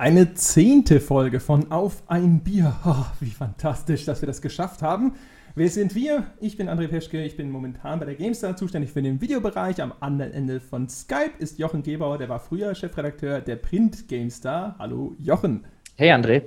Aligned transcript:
Eine 0.00 0.32
zehnte 0.34 1.00
Folge 1.00 1.40
von 1.40 1.72
Auf 1.72 2.04
ein 2.06 2.38
Bier. 2.44 2.72
Oh, 2.86 3.04
wie 3.18 3.32
fantastisch, 3.32 4.04
dass 4.04 4.22
wir 4.22 4.28
das 4.28 4.40
geschafft 4.40 4.80
haben. 4.80 5.14
Wer 5.56 5.68
sind 5.70 5.96
wir? 5.96 6.24
Ich 6.40 6.56
bin 6.56 6.68
André 6.68 6.86
Peschke, 6.86 7.24
ich 7.24 7.36
bin 7.36 7.50
momentan 7.50 7.98
bei 7.98 8.04
der 8.04 8.14
GameStar 8.14 8.56
zuständig 8.56 8.92
für 8.92 9.02
den 9.02 9.20
Videobereich. 9.20 9.82
Am 9.82 9.92
anderen 9.98 10.32
Ende 10.32 10.60
von 10.60 10.88
Skype 10.88 11.32
ist 11.40 11.58
Jochen 11.58 11.82
Gebauer, 11.82 12.16
der 12.16 12.28
war 12.28 12.38
früher 12.38 12.76
Chefredakteur 12.76 13.40
der 13.40 13.56
Print 13.56 14.06
GameStar. 14.06 14.76
Hallo 14.78 15.16
Jochen. 15.18 15.64
Hey 15.96 16.12
André. 16.12 16.44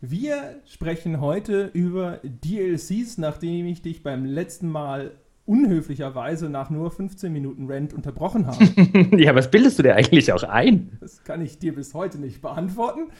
Wir 0.00 0.60
sprechen 0.64 1.20
heute 1.20 1.68
über 1.72 2.20
DLCs, 2.22 3.18
nachdem 3.18 3.66
ich 3.66 3.82
dich 3.82 4.04
beim 4.04 4.24
letzten 4.24 4.68
Mal 4.68 5.10
unhöflicherweise 5.44 6.48
nach 6.48 6.70
nur 6.70 6.90
15 6.90 7.32
Minuten 7.32 7.66
Rent 7.66 7.92
unterbrochen 7.92 8.46
habe. 8.46 8.64
ja, 9.16 9.34
was 9.34 9.50
bildest 9.50 9.78
du 9.78 9.82
dir 9.82 9.96
eigentlich 9.96 10.32
auch 10.32 10.44
ein? 10.44 10.96
Das 11.00 11.24
kann 11.24 11.40
ich 11.40 11.58
dir 11.58 11.74
bis 11.74 11.94
heute 11.94 12.18
nicht 12.18 12.40
beantworten. 12.40 13.10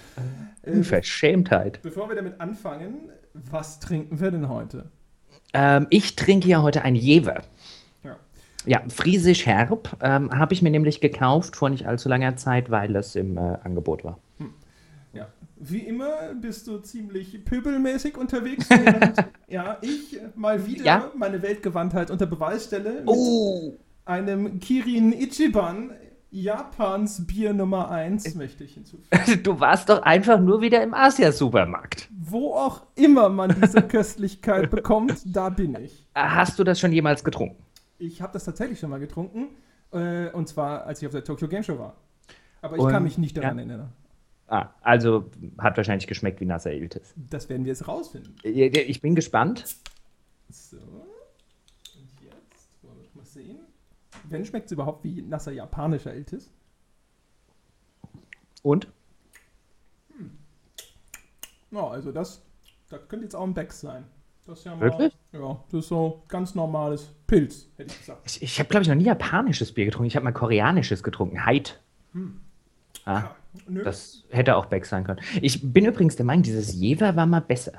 Äh, 0.63 0.83
Verschämtheit. 0.83 1.81
Bevor 1.83 2.09
wir 2.09 2.17
damit 2.17 2.41
anfangen, 2.41 3.11
was 3.35 3.81
trinken 3.81 4.21
wir 4.21 4.31
denn 4.31 4.49
heute? 4.49 4.91
Ähm, 5.53 5.87
ich 5.91 6.17
trinke 6.17 6.49
ja 6.49 6.63
heute 6.63 6.83
ein 6.83 6.95
Jever. 6.95 7.43
Ja, 8.05 8.17
ja 8.67 8.83
friesisch 8.89 9.47
herb 9.47 9.97
ähm, 10.01 10.31
habe 10.31 10.55
ich 10.55 10.63
mir 10.63 10.71
nämlich 10.71 11.01
gekauft 11.01 11.57
vor 11.57 11.71
nicht 11.71 11.87
allzu 11.87 12.09
langer 12.09 12.37
Zeit, 12.37 12.71
weil 12.71 12.95
es 12.97 13.17
im 13.17 13.37
äh, 13.37 13.59
Angebot 13.65 14.05
war. 14.05 14.19
Hm. 14.39 14.55
Wie 15.65 15.79
immer 15.79 16.35
bist 16.35 16.67
du 16.67 16.79
ziemlich 16.79 17.45
pöbelmäßig 17.45 18.17
unterwegs. 18.17 18.69
Während, 18.69 19.17
ja, 19.49 19.79
ich 19.81 20.19
mal 20.35 20.67
wieder 20.67 20.85
ja? 20.85 21.13
meine 21.15 21.41
Weltgewandtheit 21.41 22.11
unter 22.11 22.27
Beweis 22.27 22.65
stelle 22.65 22.95
mit 22.95 23.05
oh. 23.07 23.79
einem 24.05 24.59
Kirin 24.59 25.13
Ichiban, 25.13 25.93
Japans 26.33 27.29
Bier 27.29 27.53
Nummer 27.53 27.93
1, 27.93 28.35
möchte 28.35 28.65
ich 28.65 28.75
hinzufügen. 28.75 29.07
Du 29.45 29.61
warst 29.61 29.89
doch 29.89 30.03
einfach 30.03 30.41
nur 30.41 30.63
wieder 30.63 30.83
im 30.83 30.95
Asia-Supermarkt. 30.95 32.09
Wo 32.11 32.55
auch 32.55 32.83
immer 32.97 33.29
man 33.29 33.55
diese 33.63 33.83
Köstlichkeit 33.89 34.69
bekommt, 34.69 35.23
da 35.27 35.49
bin 35.49 35.77
ich. 35.81 36.09
Hast 36.13 36.59
du 36.59 36.65
das 36.65 36.81
schon 36.81 36.91
jemals 36.91 37.23
getrunken? 37.23 37.63
Ich 37.99 38.21
habe 38.21 38.33
das 38.33 38.45
tatsächlich 38.45 38.81
schon 38.81 38.91
mal 38.91 38.99
getrunken. 38.99 39.51
Äh, 39.93 40.31
und 40.31 40.49
zwar, 40.49 40.87
als 40.87 41.01
ich 41.01 41.07
auf 41.07 41.13
der 41.13 41.23
Tokyo 41.23 41.47
Game 41.47 41.63
Show 41.63 41.79
war. 41.79 41.95
Aber 42.63 42.77
ich 42.77 42.83
und, 42.83 42.91
kann 42.91 43.05
mich 43.05 43.17
nicht 43.17 43.37
daran 43.37 43.59
ja. 43.59 43.65
erinnern. 43.65 43.93
Ah, 44.53 44.69
also 44.83 45.31
hat 45.57 45.79
wahrscheinlich 45.79 46.07
geschmeckt 46.07 46.39
wie 46.43 46.45
Nasser 46.45 46.75
Iltis. 46.75 47.15
Das 47.17 47.49
werden 47.49 47.65
wir 47.65 47.71
jetzt 47.71 47.89
rausfinden. 47.89 48.37
Ich 48.43 49.01
bin 49.01 49.15
gespannt. 49.15 49.65
So. 50.51 50.77
Und 50.77 52.11
jetzt 52.21 52.69
wollen 52.83 53.01
wir 53.01 53.09
mal 53.15 53.25
sehen. 53.25 53.61
Wenn 54.29 54.45
schmeckt 54.45 54.67
es 54.67 54.73
überhaupt 54.73 55.05
wie 55.05 55.23
nasser 55.23 55.53
japanischer 55.53 56.15
Iltis? 56.15 56.51
Und? 58.63 58.89
Hm. 60.19 60.33
Ja, 61.71 61.89
also 61.89 62.13
das, 62.13 62.43
das 62.91 63.09
könnte 63.09 63.25
jetzt 63.25 63.35
auch 63.35 63.45
ein 63.45 63.55
Becks 63.55 63.81
sein. 63.81 64.05
Das 64.45 64.59
ist 64.59 64.65
ja 64.67 64.77
mal, 64.77 64.83
Wirklich? 64.83 65.17
Ja, 65.33 65.65
das 65.71 65.85
ist 65.85 65.89
so 65.89 66.25
ganz 66.29 66.55
normales 66.55 67.11
Pilz, 67.27 67.69
hätte 67.79 67.91
ich 67.91 67.99
gesagt. 68.01 68.21
Ich, 68.27 68.43
ich 68.43 68.59
habe, 68.59 68.69
glaube 68.69 68.83
ich, 68.83 68.89
noch 68.91 68.97
nie 68.97 69.05
japanisches 69.05 69.73
Bier 69.73 69.87
getrunken. 69.87 70.09
Ich 70.09 70.17
habe 70.17 70.25
mal 70.25 70.33
koreanisches 70.33 71.03
getrunken. 71.03 71.47
Heid. 71.47 71.81
Hm. 72.13 72.39
Ah. 73.07 73.21
Ja. 73.21 73.37
Nö. 73.69 73.83
Das 73.85 74.25
hätte 74.31 74.57
auch 74.57 74.67
Beck 74.67 74.87
sein 74.87 75.05
können. 75.05 75.21
Ich 75.41 75.61
bin 75.63 75.85
übrigens 75.85 76.17
der 76.17 76.25
Meinung, 76.25 76.43
dieses 76.43 76.75
Jever 76.75 77.17
war 77.17 77.27
mal 77.27 77.41
besser. 77.41 77.73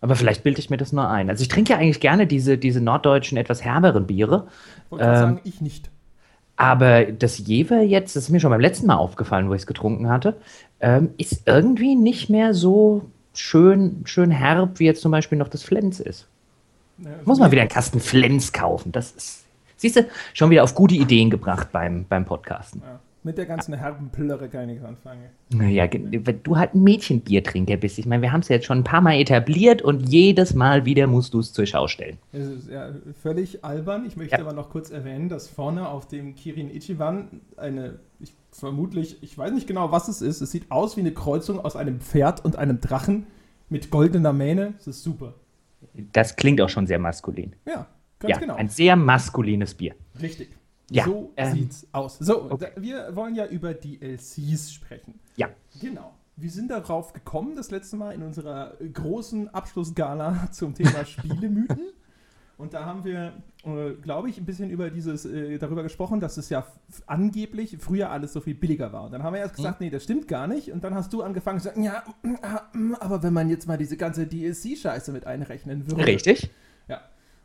Aber 0.00 0.16
vielleicht 0.16 0.42
bilde 0.42 0.60
ich 0.60 0.70
mir 0.70 0.76
das 0.76 0.92
nur 0.92 1.08
ein. 1.08 1.28
Also 1.28 1.42
ich 1.42 1.48
trinke 1.48 1.72
ja 1.72 1.78
eigentlich 1.78 2.00
gerne 2.00 2.26
diese, 2.26 2.56
diese 2.56 2.80
norddeutschen, 2.80 3.36
etwas 3.36 3.62
herberen 3.62 4.06
Biere. 4.06 4.48
Wollte 4.88 5.04
ähm, 5.04 5.14
sagen, 5.14 5.40
ich 5.44 5.60
nicht. 5.60 5.90
Aber 6.56 7.04
das 7.04 7.38
Jever 7.38 7.80
jetzt, 7.80 8.16
das 8.16 8.24
ist 8.24 8.30
mir 8.30 8.40
schon 8.40 8.50
beim 8.50 8.60
letzten 8.60 8.86
Mal 8.86 8.96
aufgefallen, 8.96 9.48
wo 9.48 9.54
ich 9.54 9.62
es 9.62 9.66
getrunken 9.66 10.08
hatte, 10.08 10.36
ähm, 10.80 11.10
ist 11.16 11.42
irgendwie 11.46 11.96
nicht 11.96 12.30
mehr 12.30 12.54
so 12.54 13.10
schön, 13.32 14.02
schön 14.04 14.30
herb, 14.30 14.78
wie 14.78 14.84
jetzt 14.84 15.02
zum 15.02 15.12
Beispiel 15.12 15.38
noch 15.38 15.48
das 15.48 15.62
Flens 15.62 16.00
ist. 16.00 16.26
Ja, 16.98 17.10
Muss 17.24 17.38
man 17.38 17.50
wieder 17.50 17.62
einen 17.62 17.70
Kasten 17.70 18.00
Flens 18.00 18.52
kaufen. 18.52 18.92
Das 18.92 19.12
ist, 19.12 19.44
siehst 19.76 19.96
du, 19.96 20.06
schon 20.34 20.50
wieder 20.50 20.62
auf 20.64 20.74
gute 20.74 20.94
Ideen 20.94 21.30
gebracht 21.30 21.68
beim, 21.72 22.04
beim 22.08 22.24
Podcasten. 22.24 22.82
Ja. 22.84 23.00
Mit 23.22 23.36
der 23.36 23.44
ganzen 23.44 23.74
herben 23.74 24.08
Plörre 24.08 24.48
kann 24.48 24.62
ich 24.62 24.66
nichts 24.68 24.84
anfangen. 24.84 25.24
Naja, 25.50 25.86
wenn 25.92 26.42
du 26.42 26.56
halt 26.56 26.74
ein 26.74 26.82
Mädchenbiertrinker 26.82 27.76
bist. 27.76 27.98
Ich 27.98 28.06
meine, 28.06 28.22
wir 28.22 28.32
haben 28.32 28.40
es 28.40 28.48
jetzt 28.48 28.64
schon 28.64 28.78
ein 28.78 28.84
paar 28.84 29.02
Mal 29.02 29.16
etabliert 29.16 29.82
und 29.82 30.08
jedes 30.08 30.54
Mal 30.54 30.86
wieder 30.86 31.06
musst 31.06 31.34
du 31.34 31.40
es 31.40 31.52
zur 31.52 31.66
Schau 31.66 31.86
stellen. 31.86 32.16
Es 32.32 32.46
ist 32.46 32.70
ja 32.70 32.94
völlig 33.20 33.62
albern. 33.62 34.06
Ich 34.06 34.16
möchte 34.16 34.36
ja. 34.36 34.40
aber 34.40 34.54
noch 34.54 34.70
kurz 34.70 34.90
erwähnen, 34.90 35.28
dass 35.28 35.48
vorne 35.48 35.86
auf 35.86 36.08
dem 36.08 36.34
Kirin 36.34 36.74
Ichiban 36.74 37.42
eine, 37.58 37.98
ich, 38.20 38.32
vermutlich, 38.52 39.22
ich 39.22 39.36
weiß 39.36 39.52
nicht 39.52 39.66
genau, 39.66 39.92
was 39.92 40.08
es 40.08 40.22
ist. 40.22 40.40
Es 40.40 40.50
sieht 40.50 40.70
aus 40.70 40.96
wie 40.96 41.00
eine 41.00 41.12
Kreuzung 41.12 41.60
aus 41.60 41.76
einem 41.76 42.00
Pferd 42.00 42.42
und 42.42 42.56
einem 42.56 42.80
Drachen 42.80 43.26
mit 43.68 43.90
goldener 43.90 44.32
Mähne. 44.32 44.72
Das 44.78 44.86
ist 44.86 45.02
super. 45.02 45.34
Das 46.12 46.36
klingt 46.36 46.60
auch 46.62 46.70
schon 46.70 46.86
sehr 46.86 46.98
maskulin. 46.98 47.54
Ja, 47.66 47.86
ganz 48.18 48.30
ja, 48.30 48.38
genau. 48.38 48.54
Ein 48.54 48.70
sehr 48.70 48.96
maskulines 48.96 49.74
Bier. 49.74 49.94
Richtig. 50.22 50.48
Ja, 50.90 51.04
so 51.04 51.32
ähm, 51.36 51.52
sieht's 51.54 51.86
aus. 51.92 52.18
So, 52.18 52.50
okay. 52.50 52.72
da, 52.74 52.82
wir 52.82 53.16
wollen 53.16 53.34
ja 53.34 53.46
über 53.46 53.74
DLCs 53.74 54.72
sprechen. 54.72 55.20
Ja. 55.36 55.48
Genau. 55.80 56.12
Wir 56.36 56.50
sind 56.50 56.70
darauf 56.70 57.12
gekommen, 57.12 57.54
das 57.54 57.70
letzte 57.70 57.96
Mal 57.96 58.12
in 58.12 58.22
unserer 58.22 58.74
großen 58.92 59.48
Abschlussgala 59.54 60.48
zum 60.52 60.74
Thema 60.74 61.04
Spielemythen. 61.04 61.92
Und 62.56 62.74
da 62.74 62.84
haben 62.84 63.04
wir, 63.04 63.32
äh, 63.64 63.92
glaube 64.02 64.28
ich, 64.28 64.36
ein 64.36 64.44
bisschen 64.44 64.68
über 64.68 64.90
dieses, 64.90 65.24
äh, 65.24 65.56
darüber 65.56 65.82
gesprochen, 65.82 66.20
dass 66.20 66.36
es 66.36 66.50
ja 66.50 66.66
angeblich 67.06 67.78
früher 67.78 68.10
alles 68.10 68.34
so 68.34 68.40
viel 68.42 68.54
billiger 68.54 68.92
war. 68.92 69.04
Und 69.04 69.12
dann 69.12 69.22
haben 69.22 69.32
wir 69.32 69.40
erst 69.40 69.56
gesagt, 69.56 69.80
mhm. 69.80 69.86
nee, 69.86 69.90
das 69.90 70.04
stimmt 70.04 70.28
gar 70.28 70.46
nicht. 70.46 70.70
Und 70.70 70.84
dann 70.84 70.94
hast 70.94 71.10
du 71.14 71.22
angefangen 71.22 71.60
zu 71.60 71.68
sagen, 71.68 71.82
ja, 71.82 72.02
aber 73.00 73.22
wenn 73.22 73.32
man 73.32 73.48
jetzt 73.48 73.66
mal 73.66 73.78
diese 73.78 73.96
ganze 73.96 74.26
DLC-Scheiße 74.26 75.10
mit 75.10 75.26
einrechnen 75.26 75.90
würde. 75.90 76.06
Richtig. 76.06 76.50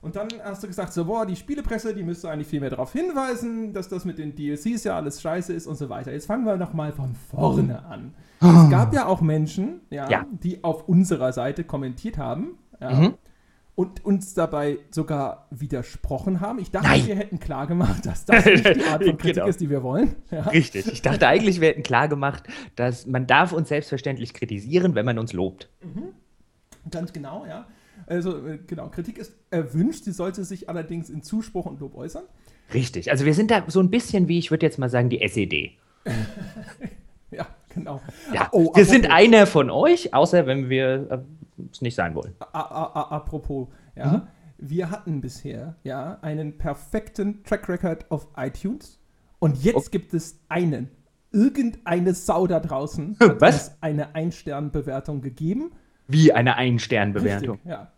Und 0.06 0.16
dann 0.16 0.28
hast 0.44 0.62
du 0.62 0.68
gesagt, 0.68 0.94
so, 0.94 1.06
boah, 1.06 1.26
die 1.26 1.36
Spielepresse, 1.36 1.96
die 1.96 2.04
müsste 2.04 2.30
eigentlich 2.30 2.48
viel 2.48 2.60
mehr 2.60 2.70
darauf 2.70 2.94
hinweisen, 2.94 3.74
dass 3.74 3.90
das 3.90 4.06
mit 4.06 4.20
den 4.20 4.36
DLCs 4.36 4.84
ja 4.84 4.96
alles 4.96 5.20
scheiße 5.20 5.52
ist 5.52 5.66
und 5.66 5.78
so 5.78 5.90
weiter. 5.90 6.12
Jetzt 6.12 6.28
fangen 6.28 6.46
wir 6.46 6.58
nochmal 6.58 6.92
von 6.92 7.16
vorne 7.16 7.84
an. 7.86 8.14
Es 8.40 8.70
gab 8.70 8.94
ja 8.94 9.08
auch 9.08 9.22
Menschen, 9.22 9.82
ja, 9.90 10.08
ja. 10.08 10.28
die 10.30 10.64
auf 10.64 10.88
unserer 10.88 11.34
Seite 11.34 11.64
kommentiert 11.64 12.20
haben 12.20 12.60
ja, 12.80 12.92
mhm. 12.92 13.14
und 13.74 14.06
uns 14.06 14.36
dabei 14.36 14.78
sogar 14.92 15.48
widersprochen 15.50 16.40
haben. 16.40 16.60
Ich 16.60 16.70
dachte, 16.70 16.88
Nein. 16.88 17.08
wir 17.08 17.16
hätten 17.16 17.40
klargemacht, 17.40 18.06
dass 18.06 18.26
das 18.26 18.46
nicht 18.46 18.76
die 18.76 18.84
Art 18.84 19.04
von 19.04 19.18
Kritik 19.18 19.38
genau. 19.38 19.48
ist, 19.48 19.60
die 19.60 19.72
wir 19.72 19.82
wollen. 19.82 20.18
Ja. 20.30 20.42
Richtig. 20.42 20.86
Ich 20.86 21.02
dachte 21.02 21.28
eigentlich, 21.28 21.62
wir 21.62 21.70
hätten 21.70 21.82
klargemacht, 21.82 22.44
dass 22.76 23.08
man 23.08 23.26
darf 23.26 23.54
uns 23.54 23.70
selbstverständlich 23.70 24.36
kritisieren, 24.36 24.94
wenn 24.94 25.06
man 25.06 25.18
uns 25.18 25.34
lobt. 25.34 25.68
Mhm. 25.82 26.10
Ganz 26.92 27.12
genau, 27.12 27.44
ja. 27.50 27.66
Also 28.08 28.46
äh, 28.46 28.60
genau, 28.66 28.90
Kritik 28.90 29.18
ist 29.18 29.34
erwünscht, 29.50 30.04
sie 30.04 30.12
sollte 30.12 30.44
sich 30.44 30.70
allerdings 30.70 31.10
in 31.10 31.24
Zuspruch 31.24 31.66
und 31.66 31.80
Lob 31.80 31.96
äußern. 31.96 32.24
Richtig, 32.74 33.12
also 33.12 33.26
wir 33.26 33.34
sind 33.34 33.52
da 33.52 33.64
so 33.68 33.80
ein 33.80 33.90
bisschen 33.90 34.28
wie, 34.28 34.40
ich 34.40 34.52
würde 34.52 34.66
jetzt 34.66 34.80
mal 34.80 34.90
sagen, 34.90 35.10
die 35.10 35.22
SED. 35.22 35.72
ja, 37.32 37.48
genau. 37.74 38.02
Ja, 38.34 38.50
oh, 38.52 38.72
wir 38.76 38.86
sind 38.86 39.10
einer 39.10 39.48
von 39.48 39.70
euch, 39.70 40.14
außer 40.14 40.46
wenn 40.48 40.70
wir 40.70 41.08
äh, 41.10 41.20
es 41.72 41.82
nicht 41.82 41.96
sein 41.96 42.16
wollen. 42.16 42.34
apropos, 42.40 43.68
ja, 43.96 44.12
mhm. 44.12 44.22
wir 44.58 44.90
hatten 44.90 45.22
bisher 45.22 45.76
ja 45.84 46.20
einen 46.22 46.58
perfekten 46.58 47.44
Track 47.44 47.70
Record 47.70 48.10
auf 48.12 48.28
iTunes 48.36 49.00
und 49.40 49.64
jetzt 49.64 49.76
okay. 49.76 49.90
gibt 49.92 50.14
es 50.14 50.40
einen. 50.50 50.90
Irgendeine 51.32 52.14
Sau 52.14 52.48
da 52.48 52.62
draußen 52.62 53.18
hat 53.20 53.42
Was? 53.42 53.78
eine 53.82 54.16
Ein-Stern-Bewertung 54.16 55.22
gegeben. 55.22 55.72
Wie 56.08 56.32
eine 56.32 56.56
Ein-Stern-Bewertung? 56.56 57.60
Ja 57.66 57.92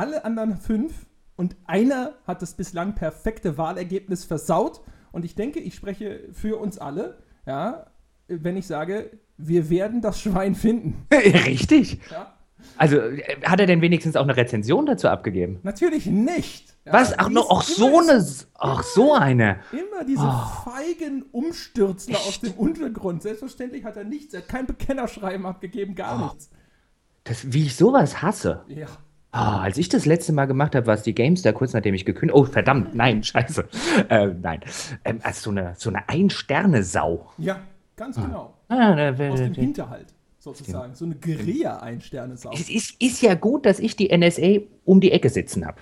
alle 0.00 0.24
anderen 0.24 0.56
fünf 0.56 1.06
und 1.36 1.56
einer 1.66 2.14
hat 2.26 2.40
das 2.40 2.54
bislang 2.54 2.94
perfekte 2.94 3.58
Wahlergebnis 3.58 4.24
versaut. 4.24 4.80
Und 5.12 5.26
ich 5.26 5.34
denke, 5.34 5.60
ich 5.60 5.74
spreche 5.74 6.28
für 6.32 6.58
uns 6.58 6.78
alle, 6.78 7.18
ja, 7.46 7.86
wenn 8.28 8.56
ich 8.56 8.66
sage, 8.66 9.10
wir 9.36 9.68
werden 9.68 10.00
das 10.00 10.18
Schwein 10.18 10.54
finden. 10.54 11.06
Richtig. 11.12 12.00
Ja. 12.10 12.34
Also 12.78 12.96
hat 13.44 13.60
er 13.60 13.66
denn 13.66 13.82
wenigstens 13.82 14.16
auch 14.16 14.22
eine 14.22 14.36
Rezension 14.36 14.86
dazu 14.86 15.08
abgegeben? 15.08 15.60
Natürlich 15.64 16.06
nicht. 16.06 16.76
Ja, 16.86 16.94
Was? 16.94 17.18
Ach, 17.18 17.28
noch, 17.28 17.50
auch 17.50 17.62
so 17.62 17.98
eine. 17.98 18.26
Ach, 18.54 18.82
so 18.82 19.12
eine. 19.12 19.60
Immer 19.72 20.04
diese 20.06 20.24
oh. 20.24 20.70
feigen 20.70 21.24
Umstürzler 21.30 22.16
Echt? 22.16 22.26
aus 22.26 22.40
dem 22.40 22.52
Untergrund. 22.54 23.22
Selbstverständlich 23.22 23.84
hat 23.84 23.98
er 23.98 24.04
nichts. 24.04 24.32
Er 24.32 24.40
hat 24.40 24.48
kein 24.48 24.66
Bekennerschreiben 24.66 25.44
abgegeben, 25.44 25.94
gar 25.94 26.18
oh. 26.18 26.24
nichts. 26.24 26.50
Das, 27.24 27.52
wie 27.52 27.64
ich 27.64 27.76
sowas 27.76 28.22
hasse. 28.22 28.64
Ja. 28.68 28.86
Ah, 29.32 29.60
als 29.62 29.78
ich 29.78 29.88
das 29.88 30.06
letzte 30.06 30.32
Mal 30.32 30.46
gemacht 30.46 30.74
habe, 30.74 30.86
war 30.86 30.94
es 30.94 31.02
die 31.02 31.14
GameStar, 31.14 31.52
kurz 31.52 31.72
nachdem 31.72 31.94
ich 31.94 32.04
gekündigt 32.04 32.36
Oh, 32.36 32.44
verdammt, 32.44 32.94
nein, 32.96 33.22
scheiße. 33.22 33.64
Äh, 34.08 34.28
nein. 34.42 34.60
Ähm, 35.04 35.20
also 35.22 35.40
so 35.42 35.50
eine, 35.50 35.74
so 35.76 35.88
eine 35.90 36.08
Ein-Sterne-Sau. 36.08 37.30
Ja, 37.38 37.60
ganz 37.96 38.18
ah. 38.18 38.22
genau. 38.22 38.54
Ah, 38.68 38.94
da, 39.12 39.28
Aus 39.28 39.38
dem 39.40 39.54
Hinterhalt, 39.54 40.06
sozusagen. 40.40 40.94
So 40.96 41.04
eine 41.04 41.14
Guerilla-Ein-Sterne-Sau. 41.14 42.50
Es 42.52 42.68
ist, 42.68 43.00
ist 43.00 43.22
ja 43.22 43.34
gut, 43.34 43.66
dass 43.66 43.78
ich 43.78 43.94
die 43.94 44.16
NSA 44.16 44.62
um 44.84 45.00
die 45.00 45.12
Ecke 45.12 45.28
sitzen 45.28 45.64
habe. 45.64 45.78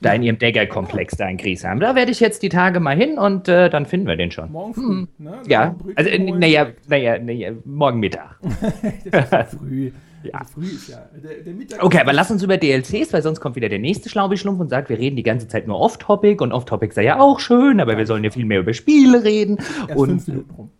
da 0.00 0.12
in 0.14 0.22
ihrem 0.22 0.38
Dagger-Komplex 0.38 1.16
da 1.16 1.28
in 1.28 1.36
Griesheim. 1.38 1.80
Da 1.80 1.94
werde 1.94 2.10
ich 2.10 2.20
jetzt 2.20 2.42
die 2.42 2.48
Tage 2.50 2.80
mal 2.80 2.96
hin 2.96 3.18
und 3.18 3.48
äh, 3.48 3.68
dann 3.70 3.86
finden 3.86 4.06
wir 4.06 4.16
den 4.16 4.30
schon. 4.30 4.50
Morgen 4.52 4.74
früh, 4.74 4.82
Hm. 4.82 5.08
ne? 5.18 5.42
Ja, 5.48 5.74
also 5.94 6.10
äh, 6.10 6.18
naja, 6.18 6.68
naja, 6.88 7.18
naja, 7.18 7.52
morgen 7.64 8.00
Mittag. 8.00 8.38
das 9.10 9.24
ist 9.24 9.32
ja 9.32 9.44
früh. 9.44 9.92
Ja. 10.22 10.34
Also 10.40 10.54
früh 10.54 10.66
ist 10.66 10.88
ja. 10.88 11.08
Der, 11.22 11.42
der 11.42 11.54
Mittag 11.54 11.82
Okay, 11.82 11.98
aber 12.00 12.12
lass 12.12 12.30
uns 12.30 12.42
über 12.42 12.56
DLCs, 12.56 13.12
weil 13.12 13.22
sonst 13.22 13.40
kommt 13.40 13.56
wieder 13.56 13.68
der 13.68 13.78
nächste 13.78 14.08
Schlaubi-Schlumpf 14.08 14.60
und 14.60 14.68
sagt, 14.68 14.88
wir 14.88 14.98
reden 14.98 15.16
die 15.16 15.22
ganze 15.22 15.46
Zeit 15.48 15.66
nur 15.66 15.78
off-topic 15.78 16.42
und 16.42 16.52
off-topic 16.52 16.92
sei 16.94 17.04
ja 17.04 17.20
auch 17.20 17.38
schön, 17.40 17.80
aber 17.80 17.96
wir 17.96 18.06
sollen 18.06 18.24
ja 18.24 18.30
viel 18.30 18.44
mehr 18.44 18.60
über 18.60 18.72
Spiele 18.72 19.22
reden. 19.24 19.56
erst 19.58 19.68
fünf 19.92 19.96
Und, 19.96 20.28
Minuten 20.28 20.50
rum. 20.54 20.70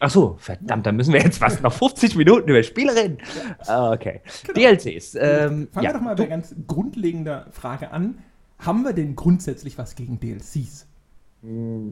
ach 0.00 0.10
so, 0.10 0.36
verdammt, 0.38 0.86
dann 0.86 0.96
müssen 0.96 1.12
wir 1.12 1.20
jetzt 1.20 1.38
fast 1.38 1.62
noch 1.62 1.72
50 1.72 2.14
Minuten 2.16 2.48
über 2.48 2.62
Spiele 2.62 2.94
reden. 2.94 3.18
Ah, 3.66 3.92
Okay. 3.92 4.20
DLCs, 4.56 5.14
ähm, 5.16 5.20
Fangen 5.20 5.68
wir 5.74 5.82
ja. 5.82 5.92
doch 5.92 6.00
mal 6.00 6.14
bei 6.16 6.26
ganz 6.26 6.54
grundlegender 6.66 7.46
Frage 7.50 7.90
an. 7.90 8.18
Haben 8.58 8.84
wir 8.84 8.92
denn 8.92 9.16
grundsätzlich 9.16 9.76
was 9.78 9.96
gegen 9.96 10.18
DLCs? 10.20 10.86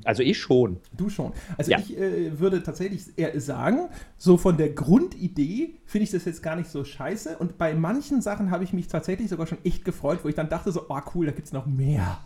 Also 0.04 0.22
ich 0.22 0.38
schon. 0.38 0.78
Du 0.96 1.08
schon. 1.08 1.32
Also 1.56 1.70
Ja. 1.70 1.78
ich 1.78 1.96
äh, 1.96 2.38
würde 2.38 2.62
tatsächlich 2.62 3.02
eher 3.16 3.38
sagen, 3.40 3.88
so 4.16 4.36
von 4.36 4.56
der 4.56 4.70
Grundidee 4.70 5.74
finde 5.84 6.04
ich 6.04 6.10
das 6.10 6.24
jetzt 6.24 6.42
gar 6.42 6.56
nicht 6.56 6.68
so 6.70 6.84
scheiße. 6.84 7.38
Und 7.38 7.58
bei 7.58 7.74
manchen 7.74 8.20
Sachen 8.20 8.50
habe 8.50 8.64
ich 8.64 8.72
mich 8.72 8.88
tatsächlich 8.88 9.28
sogar 9.28 9.46
schon 9.46 9.58
echt 9.64 9.84
gefreut, 9.84 10.20
wo 10.22 10.28
ich 10.28 10.34
dann 10.34 10.48
dachte 10.48 10.72
so, 10.72 10.86
oh 10.88 11.00
cool, 11.14 11.26
da 11.26 11.32
gibt 11.32 11.46
es 11.46 11.52
noch 11.52 11.66
mehr. 11.66 12.18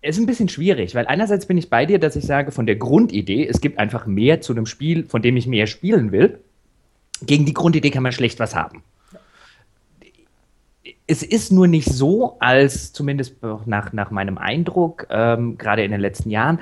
Es 0.00 0.16
ist 0.16 0.22
ein 0.22 0.26
bisschen 0.26 0.48
schwierig, 0.48 0.94
weil 0.94 1.06
einerseits 1.06 1.46
bin 1.46 1.58
ich 1.58 1.70
bei 1.70 1.86
dir, 1.86 1.98
dass 1.98 2.16
ich 2.16 2.24
sage, 2.24 2.52
von 2.52 2.66
der 2.66 2.76
Grundidee, 2.76 3.46
es 3.46 3.60
gibt 3.60 3.78
einfach 3.78 4.06
mehr 4.06 4.40
zu 4.40 4.52
einem 4.52 4.66
Spiel, 4.66 5.04
von 5.04 5.22
dem 5.22 5.36
ich 5.36 5.46
mehr 5.46 5.66
spielen 5.66 6.12
will. 6.12 6.40
Gegen 7.22 7.46
die 7.46 7.54
Grundidee 7.54 7.90
kann 7.90 8.02
man 8.02 8.12
schlecht 8.12 8.38
was 8.38 8.54
haben. 8.54 8.82
Es 11.06 11.22
ist 11.22 11.52
nur 11.52 11.66
nicht 11.66 11.88
so, 11.88 12.36
als 12.38 12.92
zumindest 12.92 13.36
nach, 13.66 13.92
nach 13.92 14.10
meinem 14.10 14.38
Eindruck, 14.38 15.06
ähm, 15.10 15.58
gerade 15.58 15.84
in 15.84 15.90
den 15.90 16.00
letzten 16.00 16.30
Jahren, 16.30 16.60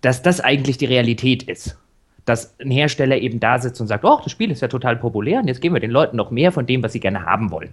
dass 0.00 0.22
das 0.22 0.40
eigentlich 0.40 0.78
die 0.78 0.86
Realität 0.86 1.42
ist. 1.44 1.78
Dass 2.24 2.58
ein 2.60 2.70
Hersteller 2.70 3.18
eben 3.18 3.40
da 3.40 3.58
sitzt 3.58 3.80
und 3.80 3.86
sagt, 3.86 4.04
oh, 4.04 4.20
das 4.22 4.32
Spiel 4.32 4.50
ist 4.50 4.62
ja 4.62 4.68
total 4.68 4.96
populär 4.96 5.40
und 5.40 5.48
jetzt 5.48 5.60
geben 5.60 5.74
wir 5.74 5.80
den 5.80 5.90
Leuten 5.90 6.16
noch 6.16 6.30
mehr 6.30 6.52
von 6.52 6.66
dem, 6.66 6.82
was 6.82 6.92
sie 6.92 7.00
gerne 7.00 7.24
haben 7.24 7.50
wollen. 7.50 7.70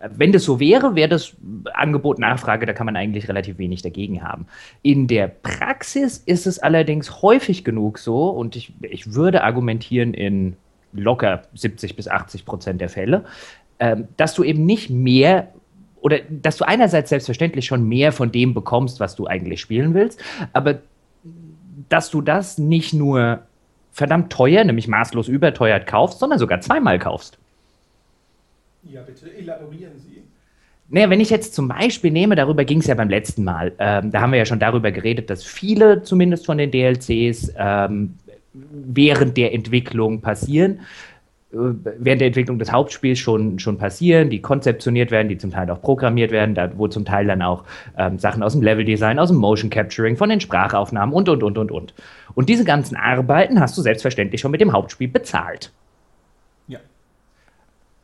Äh, 0.00 0.08
Wenn 0.16 0.32
das 0.32 0.44
so 0.44 0.60
wäre, 0.60 0.94
wäre 0.94 1.08
das 1.08 1.34
Angebot, 1.74 2.18
Nachfrage, 2.18 2.66
da 2.66 2.72
kann 2.72 2.86
man 2.86 2.96
eigentlich 2.96 3.28
relativ 3.28 3.58
wenig 3.58 3.82
dagegen 3.82 4.22
haben. 4.22 4.46
In 4.82 5.06
der 5.06 5.28
Praxis 5.28 6.18
ist 6.18 6.46
es 6.46 6.58
allerdings 6.58 7.22
häufig 7.22 7.64
genug 7.64 7.98
so, 7.98 8.28
und 8.28 8.56
ich, 8.56 8.72
ich 8.82 9.14
würde 9.14 9.44
argumentieren 9.44 10.14
in 10.14 10.56
locker 10.92 11.42
70 11.54 11.96
bis 11.96 12.08
80 12.08 12.44
Prozent 12.44 12.80
der 12.80 12.88
Fälle, 12.88 13.24
ähm, 13.80 14.08
dass 14.16 14.34
du 14.34 14.44
eben 14.44 14.66
nicht 14.66 14.90
mehr 14.90 15.48
oder 16.00 16.20
dass 16.28 16.56
du 16.56 16.66
einerseits 16.66 17.10
selbstverständlich 17.10 17.66
schon 17.66 17.88
mehr 17.88 18.12
von 18.12 18.30
dem 18.30 18.54
bekommst, 18.54 19.00
was 19.00 19.16
du 19.16 19.26
eigentlich 19.26 19.60
spielen 19.60 19.94
willst, 19.94 20.20
aber 20.52 20.80
dass 21.88 22.10
du 22.10 22.20
das 22.20 22.58
nicht 22.58 22.92
nur 22.92 23.40
verdammt 23.92 24.32
teuer, 24.32 24.62
nämlich 24.64 24.88
maßlos 24.88 25.28
überteuert 25.28 25.86
kaufst, 25.86 26.20
sondern 26.20 26.38
sogar 26.38 26.60
zweimal 26.60 26.98
kaufst. 26.98 27.38
Ja, 28.84 29.02
bitte 29.02 29.34
elaborieren 29.34 29.98
Sie. 29.98 30.22
Naja, 30.90 31.10
wenn 31.10 31.20
ich 31.20 31.28
jetzt 31.28 31.54
zum 31.54 31.68
Beispiel 31.68 32.10
nehme, 32.10 32.34
darüber 32.34 32.64
ging 32.64 32.78
es 32.78 32.86
ja 32.86 32.94
beim 32.94 33.10
letzten 33.10 33.44
Mal, 33.44 33.72
ähm, 33.78 34.10
da 34.10 34.20
haben 34.20 34.32
wir 34.32 34.38
ja 34.38 34.46
schon 34.46 34.60
darüber 34.60 34.90
geredet, 34.90 35.28
dass 35.28 35.44
viele 35.44 36.02
zumindest 36.02 36.46
von 36.46 36.56
den 36.56 36.70
DLCs 36.70 37.52
ähm, 37.58 38.14
während 38.54 39.36
der 39.36 39.52
Entwicklung 39.52 40.20
passieren, 40.22 40.80
während 41.50 42.20
der 42.20 42.28
Entwicklung 42.28 42.58
des 42.58 42.72
Hauptspiels 42.72 43.18
schon, 43.18 43.58
schon 43.58 43.78
passieren, 43.78 44.28
die 44.28 44.40
konzeptioniert 44.42 45.10
werden, 45.10 45.28
die 45.28 45.38
zum 45.38 45.50
Teil 45.50 45.70
auch 45.70 45.80
programmiert 45.80 46.30
werden, 46.30 46.54
da, 46.54 46.70
wo 46.76 46.88
zum 46.88 47.04
Teil 47.04 47.26
dann 47.26 47.40
auch 47.40 47.64
ähm, 47.96 48.18
Sachen 48.18 48.42
aus 48.42 48.52
dem 48.52 48.62
Leveldesign, 48.62 49.18
aus 49.18 49.28
dem 49.28 49.38
Motion 49.38 49.70
Capturing, 49.70 50.16
von 50.16 50.28
den 50.28 50.40
Sprachaufnahmen 50.40 51.14
und, 51.14 51.28
und, 51.28 51.42
und, 51.42 51.56
und, 51.56 51.70
und. 51.70 51.94
Und 52.34 52.48
diese 52.48 52.64
ganzen 52.64 52.96
Arbeiten 52.96 53.60
hast 53.60 53.78
du 53.78 53.82
selbstverständlich 53.82 54.40
schon 54.40 54.50
mit 54.50 54.60
dem 54.60 54.72
Hauptspiel 54.72 55.08
bezahlt. 55.08 55.72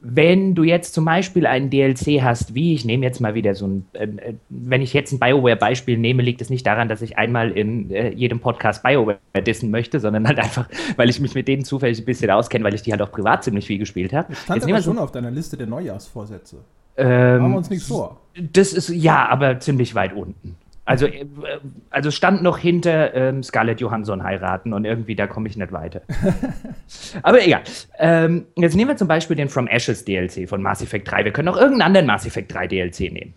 Wenn 0.06 0.54
du 0.54 0.64
jetzt 0.64 0.92
zum 0.92 1.06
Beispiel 1.06 1.46
einen 1.46 1.70
DLC 1.70 2.22
hast, 2.22 2.54
wie 2.54 2.74
ich 2.74 2.84
nehme 2.84 3.06
jetzt 3.06 3.20
mal 3.20 3.34
wieder 3.34 3.54
so 3.54 3.66
ein, 3.66 3.86
äh, 3.94 4.04
äh, 4.04 4.34
wenn 4.50 4.82
ich 4.82 4.92
jetzt 4.92 5.12
ein 5.12 5.18
BioWare-Beispiel 5.18 5.96
nehme, 5.96 6.22
liegt 6.22 6.42
es 6.42 6.50
nicht 6.50 6.66
daran, 6.66 6.88
dass 6.88 7.00
ich 7.00 7.16
einmal 7.16 7.50
in 7.50 7.90
äh, 7.90 8.10
jedem 8.10 8.38
Podcast 8.40 8.82
BioWare 8.82 9.18
dissen 9.46 9.70
möchte, 9.70 10.00
sondern 10.00 10.28
halt 10.28 10.38
einfach, 10.38 10.68
weil 10.96 11.08
ich 11.08 11.20
mich 11.20 11.34
mit 11.34 11.48
denen 11.48 11.64
zufällig 11.64 12.00
ein 12.00 12.04
bisschen 12.04 12.30
auskenne, 12.30 12.64
weil 12.64 12.74
ich 12.74 12.82
die 12.82 12.92
halt 12.92 13.00
auch 13.00 13.10
privat 13.10 13.44
ziemlich 13.44 13.66
viel 13.66 13.78
gespielt 13.78 14.12
habe. 14.12 14.34
Stand 14.34 14.62
Jetzt 14.62 14.70
aber 14.70 14.82
schon 14.82 14.96
so, 14.96 15.02
auf 15.02 15.12
deiner 15.12 15.30
Liste 15.30 15.56
der 15.56 15.66
Neujahrsvorsätze. 15.66 16.56
ähm, 16.98 17.38
Machen 17.38 17.52
wir 17.52 17.58
uns 17.58 17.70
nichts 17.70 17.86
vor. 17.86 18.20
das 18.36 18.74
ist 18.74 18.90
ja, 18.90 19.26
aber 19.28 19.58
ziemlich 19.60 19.94
weit 19.94 20.12
unten. 20.12 20.56
Also, 20.86 21.06
äh, 21.06 21.26
also 21.90 22.10
stand 22.10 22.42
noch 22.42 22.58
hinter 22.58 23.14
ähm, 23.14 23.42
Scarlett 23.42 23.80
Johansson 23.80 24.22
heiraten 24.22 24.72
und 24.72 24.84
irgendwie 24.84 25.14
da 25.14 25.26
komme 25.26 25.48
ich 25.48 25.56
nicht 25.56 25.72
weiter. 25.72 26.02
Aber 27.22 27.44
egal. 27.44 27.62
Ähm, 27.98 28.46
jetzt 28.56 28.76
nehmen 28.76 28.90
wir 28.90 28.96
zum 28.96 29.08
Beispiel 29.08 29.36
den 29.36 29.48
From 29.48 29.66
Ashes 29.66 30.04
DLC 30.04 30.48
von 30.48 30.62
Mass 30.62 30.82
Effect 30.82 31.10
3. 31.10 31.24
Wir 31.24 31.32
können 31.32 31.48
auch 31.48 31.56
irgendeinen 31.56 31.82
anderen 31.82 32.06
Mass 32.06 32.26
Effect 32.26 32.52
3 32.52 32.66
DLC 32.68 33.12
nehmen. 33.12 33.34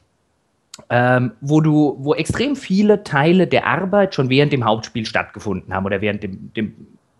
Ähm, 0.89 1.31
wo 1.41 1.59
du, 1.61 1.97
wo 1.99 2.13
extrem 2.13 2.55
viele 2.55 3.03
Teile 3.03 3.47
der 3.47 3.65
Arbeit 3.65 4.13
schon 4.13 4.29
während 4.29 4.53
dem 4.53 4.63
Hauptspiel 4.63 5.05
stattgefunden 5.05 5.73
haben 5.73 5.85
oder 5.85 6.01
während 6.01 6.21
dem, 6.21 6.53
dem 6.53 6.75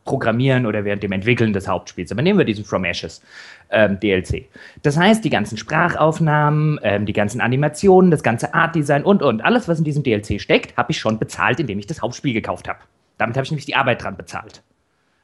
Programmieren 0.07 0.65
oder 0.65 0.83
während 0.83 1.03
dem 1.03 1.11
Entwickeln 1.11 1.53
des 1.53 1.67
Hauptspiels. 1.67 2.11
Aber 2.11 2.23
nehmen 2.23 2.39
wir 2.39 2.45
diesen 2.45 2.65
From 2.65 2.83
Ashes 2.83 3.21
ähm, 3.69 3.99
DLC. 3.99 4.45
Das 4.81 4.97
heißt, 4.97 5.23
die 5.23 5.29
ganzen 5.29 5.57
Sprachaufnahmen, 5.57 6.79
ähm, 6.81 7.05
die 7.05 7.13
ganzen 7.13 7.41
Animationen, 7.41 8.09
das 8.09 8.23
ganze 8.23 8.55
Artdesign 8.55 9.03
und, 9.03 9.21
und, 9.21 9.41
alles, 9.41 9.67
was 9.67 9.77
in 9.77 9.83
diesem 9.83 10.01
DLC 10.01 10.41
steckt, 10.41 10.75
habe 10.75 10.91
ich 10.91 10.97
schon 10.97 11.19
bezahlt, 11.19 11.59
indem 11.59 11.77
ich 11.77 11.85
das 11.85 12.01
Hauptspiel 12.01 12.33
gekauft 12.33 12.67
habe. 12.67 12.79
Damit 13.19 13.35
habe 13.35 13.45
ich 13.45 13.51
nämlich 13.51 13.65
die 13.65 13.75
Arbeit 13.75 14.01
dran 14.01 14.17
bezahlt. 14.17 14.63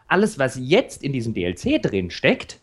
Alles, 0.07 0.37
was 0.37 0.59
jetzt 0.61 1.03
in 1.03 1.13
diesem 1.13 1.33
DLC 1.33 1.81
drin 1.81 2.11
steckt, 2.11 2.59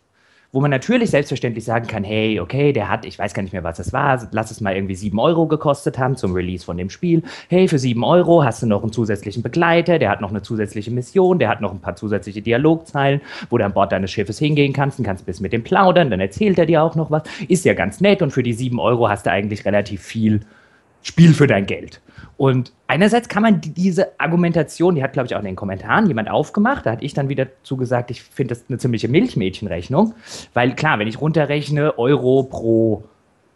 wo 0.52 0.61
man 0.61 0.70
natürlich 0.70 1.11
selbstverständlich 1.11 1.64
sagen 1.64 1.87
kann, 1.87 2.02
hey, 2.02 2.41
okay, 2.41 2.73
der 2.73 2.88
hat, 2.88 3.05
ich 3.05 3.19
weiß 3.19 3.35
gar 3.35 3.43
nicht 3.43 3.52
mehr, 3.52 3.62
was 3.62 3.79
es 3.79 3.93
war, 3.93 4.20
lass 4.32 4.50
es 4.50 4.61
mal 4.61 4.75
irgendwie 4.75 4.97
7 4.97 5.19
Euro 5.19 5.47
gekostet 5.47 5.99
haben 5.99 6.17
zum 6.17 6.32
Release 6.35 6.64
von 6.64 6.76
dem 6.76 6.91
Spiel. 6.91 7.23
Hey, 7.49 7.69
für 7.69 7.79
7 7.79 8.02
Euro 8.02 8.44
hast 8.44 8.62
du 8.62 8.67
noch 8.67 8.82
einen 8.82 8.93
zusätzlichen 8.93 9.43
Begleiter, 9.43 9.99
der 9.99 10.11
hat 10.11 10.20
noch 10.20 10.31
eine 10.31 10.43
zusätzliche 10.43 10.91
Mission, 10.91 11.38
der 11.38 11.49
hat 11.49 11.61
noch 11.61 11.70
ein 11.70 11.81
paar 11.81 11.97
zusätzliche 11.97 12.43
Dialogzeilen, 12.43 13.20
wo 13.49 13.58
du 13.58 13.64
an 13.64 13.73
Bord 13.73 13.93
deines 13.93 14.11
Schiffes 14.11 14.38
hingehen 14.38 14.73
kannst 14.73 14.99
und 14.99 15.05
kannst 15.05 15.23
ein 15.23 15.26
bisschen 15.26 15.44
mit 15.44 15.52
dem 15.52 15.62
plaudern, 15.62 16.11
dann 16.11 16.20
erzählt 16.20 16.58
er 16.58 16.67
dir 16.67 16.82
auch 16.82 16.97
noch 16.97 17.11
was. 17.11 17.23
Ist 17.49 17.64
ja 17.64 17.75
ganz 17.75 18.00
nett 18.00 18.23
und 18.23 18.32
für 18.32 18.43
die 18.43 18.52
7 18.52 18.79
Euro 18.81 19.08
hast 19.08 19.26
du 19.26 19.31
eigentlich 19.31 19.64
relativ 19.64 20.02
viel 20.02 20.41
Spiel 21.02 21.35
für 21.35 21.47
dein 21.47 21.67
Geld. 21.67 22.00
Und 22.37 22.73
einerseits 22.87 23.29
kann 23.29 23.43
man 23.43 23.61
die, 23.61 23.70
diese 23.70 24.19
Argumentation, 24.19 24.94
die 24.94 25.02
hat, 25.02 25.12
glaube 25.12 25.26
ich, 25.26 25.35
auch 25.35 25.41
in 25.41 25.44
den 25.44 25.56
Kommentaren 25.56 26.06
jemand 26.06 26.31
aufgemacht, 26.31 26.87
da 26.87 26.93
hatte 26.93 27.05
ich 27.05 27.12
dann 27.12 27.29
wieder 27.29 27.49
zugesagt, 27.62 28.11
ich 28.11 28.23
finde 28.23 28.55
das 28.55 28.64
eine 28.69 28.79
ziemliche 28.79 29.08
Milchmädchenrechnung, 29.08 30.14
weil 30.54 30.75
klar, 30.75 30.99
wenn 30.99 31.09
ich 31.09 31.21
runterrechne 31.21 31.99
Euro 31.99 32.45
pro 32.45 33.04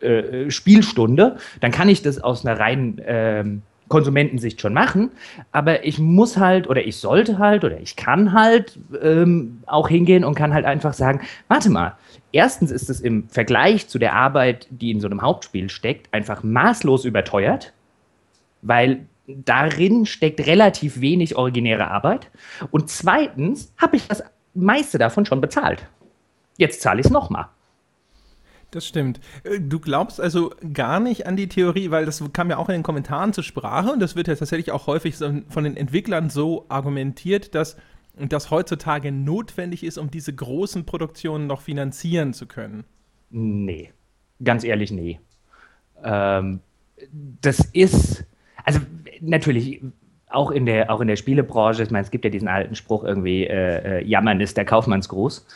äh, 0.00 0.50
Spielstunde, 0.50 1.36
dann 1.60 1.70
kann 1.70 1.88
ich 1.88 2.02
das 2.02 2.18
aus 2.18 2.44
einer 2.44 2.60
reinen 2.60 3.00
ähm, 3.06 3.62
Konsumentensicht 3.94 4.60
schon 4.60 4.74
machen, 4.74 5.12
aber 5.52 5.84
ich 5.84 6.00
muss 6.00 6.36
halt 6.36 6.68
oder 6.68 6.84
ich 6.84 6.96
sollte 6.96 7.38
halt 7.38 7.62
oder 7.62 7.78
ich 7.78 7.94
kann 7.94 8.32
halt 8.32 8.76
ähm, 9.00 9.62
auch 9.66 9.88
hingehen 9.88 10.24
und 10.24 10.34
kann 10.34 10.52
halt 10.52 10.64
einfach 10.64 10.94
sagen, 10.94 11.20
warte 11.46 11.70
mal, 11.70 11.96
erstens 12.32 12.72
ist 12.72 12.90
es 12.90 13.00
im 13.00 13.28
Vergleich 13.28 13.86
zu 13.86 14.00
der 14.00 14.14
Arbeit, 14.14 14.66
die 14.70 14.90
in 14.90 15.00
so 15.00 15.06
einem 15.06 15.22
Hauptspiel 15.22 15.70
steckt, 15.70 16.12
einfach 16.12 16.42
maßlos 16.42 17.04
überteuert, 17.04 17.72
weil 18.62 19.06
darin 19.28 20.06
steckt 20.06 20.44
relativ 20.44 21.00
wenig 21.00 21.36
originäre 21.36 21.86
Arbeit 21.86 22.32
und 22.72 22.90
zweitens 22.90 23.72
habe 23.80 23.94
ich 23.94 24.08
das 24.08 24.24
meiste 24.54 24.98
davon 24.98 25.24
schon 25.24 25.40
bezahlt. 25.40 25.86
Jetzt 26.56 26.80
zahle 26.80 26.98
ich 26.98 27.06
es 27.06 27.12
nochmal. 27.12 27.46
Das 28.74 28.88
stimmt. 28.88 29.20
Äh, 29.44 29.60
Du 29.60 29.78
glaubst 29.78 30.20
also 30.20 30.52
gar 30.72 30.98
nicht 30.98 31.26
an 31.26 31.36
die 31.36 31.48
Theorie, 31.48 31.90
weil 31.90 32.04
das 32.04 32.22
kam 32.32 32.50
ja 32.50 32.56
auch 32.56 32.68
in 32.68 32.74
den 32.74 32.82
Kommentaren 32.82 33.32
zur 33.32 33.44
Sprache 33.44 33.92
und 33.92 34.00
das 34.00 34.16
wird 34.16 34.26
ja 34.26 34.34
tatsächlich 34.34 34.72
auch 34.72 34.88
häufig 34.88 35.14
von 35.16 35.64
den 35.64 35.76
Entwicklern 35.76 36.28
so 36.28 36.66
argumentiert, 36.68 37.54
dass 37.54 37.76
das 38.16 38.50
heutzutage 38.50 39.12
notwendig 39.12 39.84
ist, 39.84 39.96
um 39.96 40.10
diese 40.10 40.34
großen 40.34 40.86
Produktionen 40.86 41.46
noch 41.46 41.60
finanzieren 41.60 42.32
zu 42.32 42.46
können. 42.46 42.84
Nee, 43.30 43.92
ganz 44.42 44.64
ehrlich, 44.64 44.90
nee. 44.90 45.20
Ähm, 46.02 46.60
das 47.40 47.60
ist, 47.72 48.24
also 48.64 48.80
natürlich, 49.20 49.82
auch 50.28 50.50
in 50.50 50.66
der, 50.66 50.90
auch 50.90 51.00
in 51.00 51.06
der 51.06 51.16
Spielebranche, 51.16 51.84
ich 51.84 51.90
meine, 51.90 52.04
es 52.04 52.10
gibt 52.10 52.24
ja 52.24 52.30
diesen 52.30 52.48
alten 52.48 52.74
Spruch 52.74 53.04
irgendwie, 53.04 53.44
äh, 53.44 54.00
äh, 54.00 54.04
Jammern 54.04 54.40
ist 54.40 54.56
der 54.56 54.64
Kaufmannsgruß. 54.64 55.46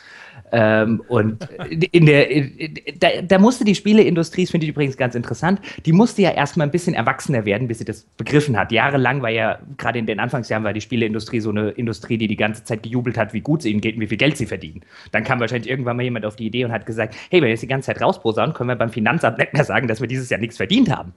Ähm, 0.51 1.03
und 1.07 1.47
in 1.91 2.05
der, 2.05 2.29
in, 2.31 2.73
da, 2.99 3.21
da, 3.21 3.37
musste 3.37 3.63
die 3.63 3.75
Spieleindustrie, 3.75 4.43
das 4.43 4.51
finde 4.51 4.65
ich 4.65 4.71
übrigens 4.71 4.97
ganz 4.97 5.15
interessant, 5.15 5.61
die 5.85 5.91
musste 5.91 6.21
ja 6.21 6.31
erstmal 6.31 6.67
ein 6.67 6.71
bisschen 6.71 6.93
erwachsener 6.93 7.45
werden, 7.45 7.67
bis 7.67 7.79
sie 7.79 7.85
das 7.85 8.03
begriffen 8.17 8.57
hat. 8.57 8.71
Jahrelang 8.71 9.21
war 9.21 9.29
ja, 9.29 9.59
gerade 9.77 9.99
in 9.99 10.05
den 10.05 10.19
Anfangsjahren, 10.19 10.63
war 10.63 10.73
die 10.73 10.81
Spieleindustrie 10.81 11.39
so 11.39 11.51
eine 11.51 11.69
Industrie, 11.71 12.17
die 12.17 12.27
die 12.27 12.35
ganze 12.35 12.63
Zeit 12.63 12.83
gejubelt 12.83 13.17
hat, 13.17 13.33
wie 13.33 13.41
gut 13.41 13.61
es 13.61 13.65
ihnen 13.65 13.81
geht 13.81 13.95
und 13.95 14.01
wie 14.01 14.07
viel 14.07 14.17
Geld 14.17 14.37
sie 14.37 14.45
verdienen. 14.45 14.81
Dann 15.11 15.23
kam 15.23 15.39
wahrscheinlich 15.39 15.69
irgendwann 15.69 15.97
mal 15.97 16.03
jemand 16.03 16.25
auf 16.25 16.35
die 16.35 16.47
Idee 16.47 16.65
und 16.65 16.71
hat 16.71 16.85
gesagt, 16.85 17.15
hey, 17.29 17.41
wenn 17.41 17.47
wir 17.47 17.51
jetzt 17.51 17.63
die 17.63 17.67
ganze 17.67 17.87
Zeit 17.87 18.01
rausposaunen, 18.01 18.53
können 18.53 18.69
wir 18.69 18.75
beim 18.75 18.91
Finanzamt 18.91 19.37
nicht 19.37 19.53
mehr 19.53 19.63
sagen, 19.63 19.87
dass 19.87 20.01
wir 20.01 20.07
dieses 20.07 20.29
Jahr 20.29 20.39
nichts 20.39 20.57
verdient 20.57 20.89
haben. 20.95 21.13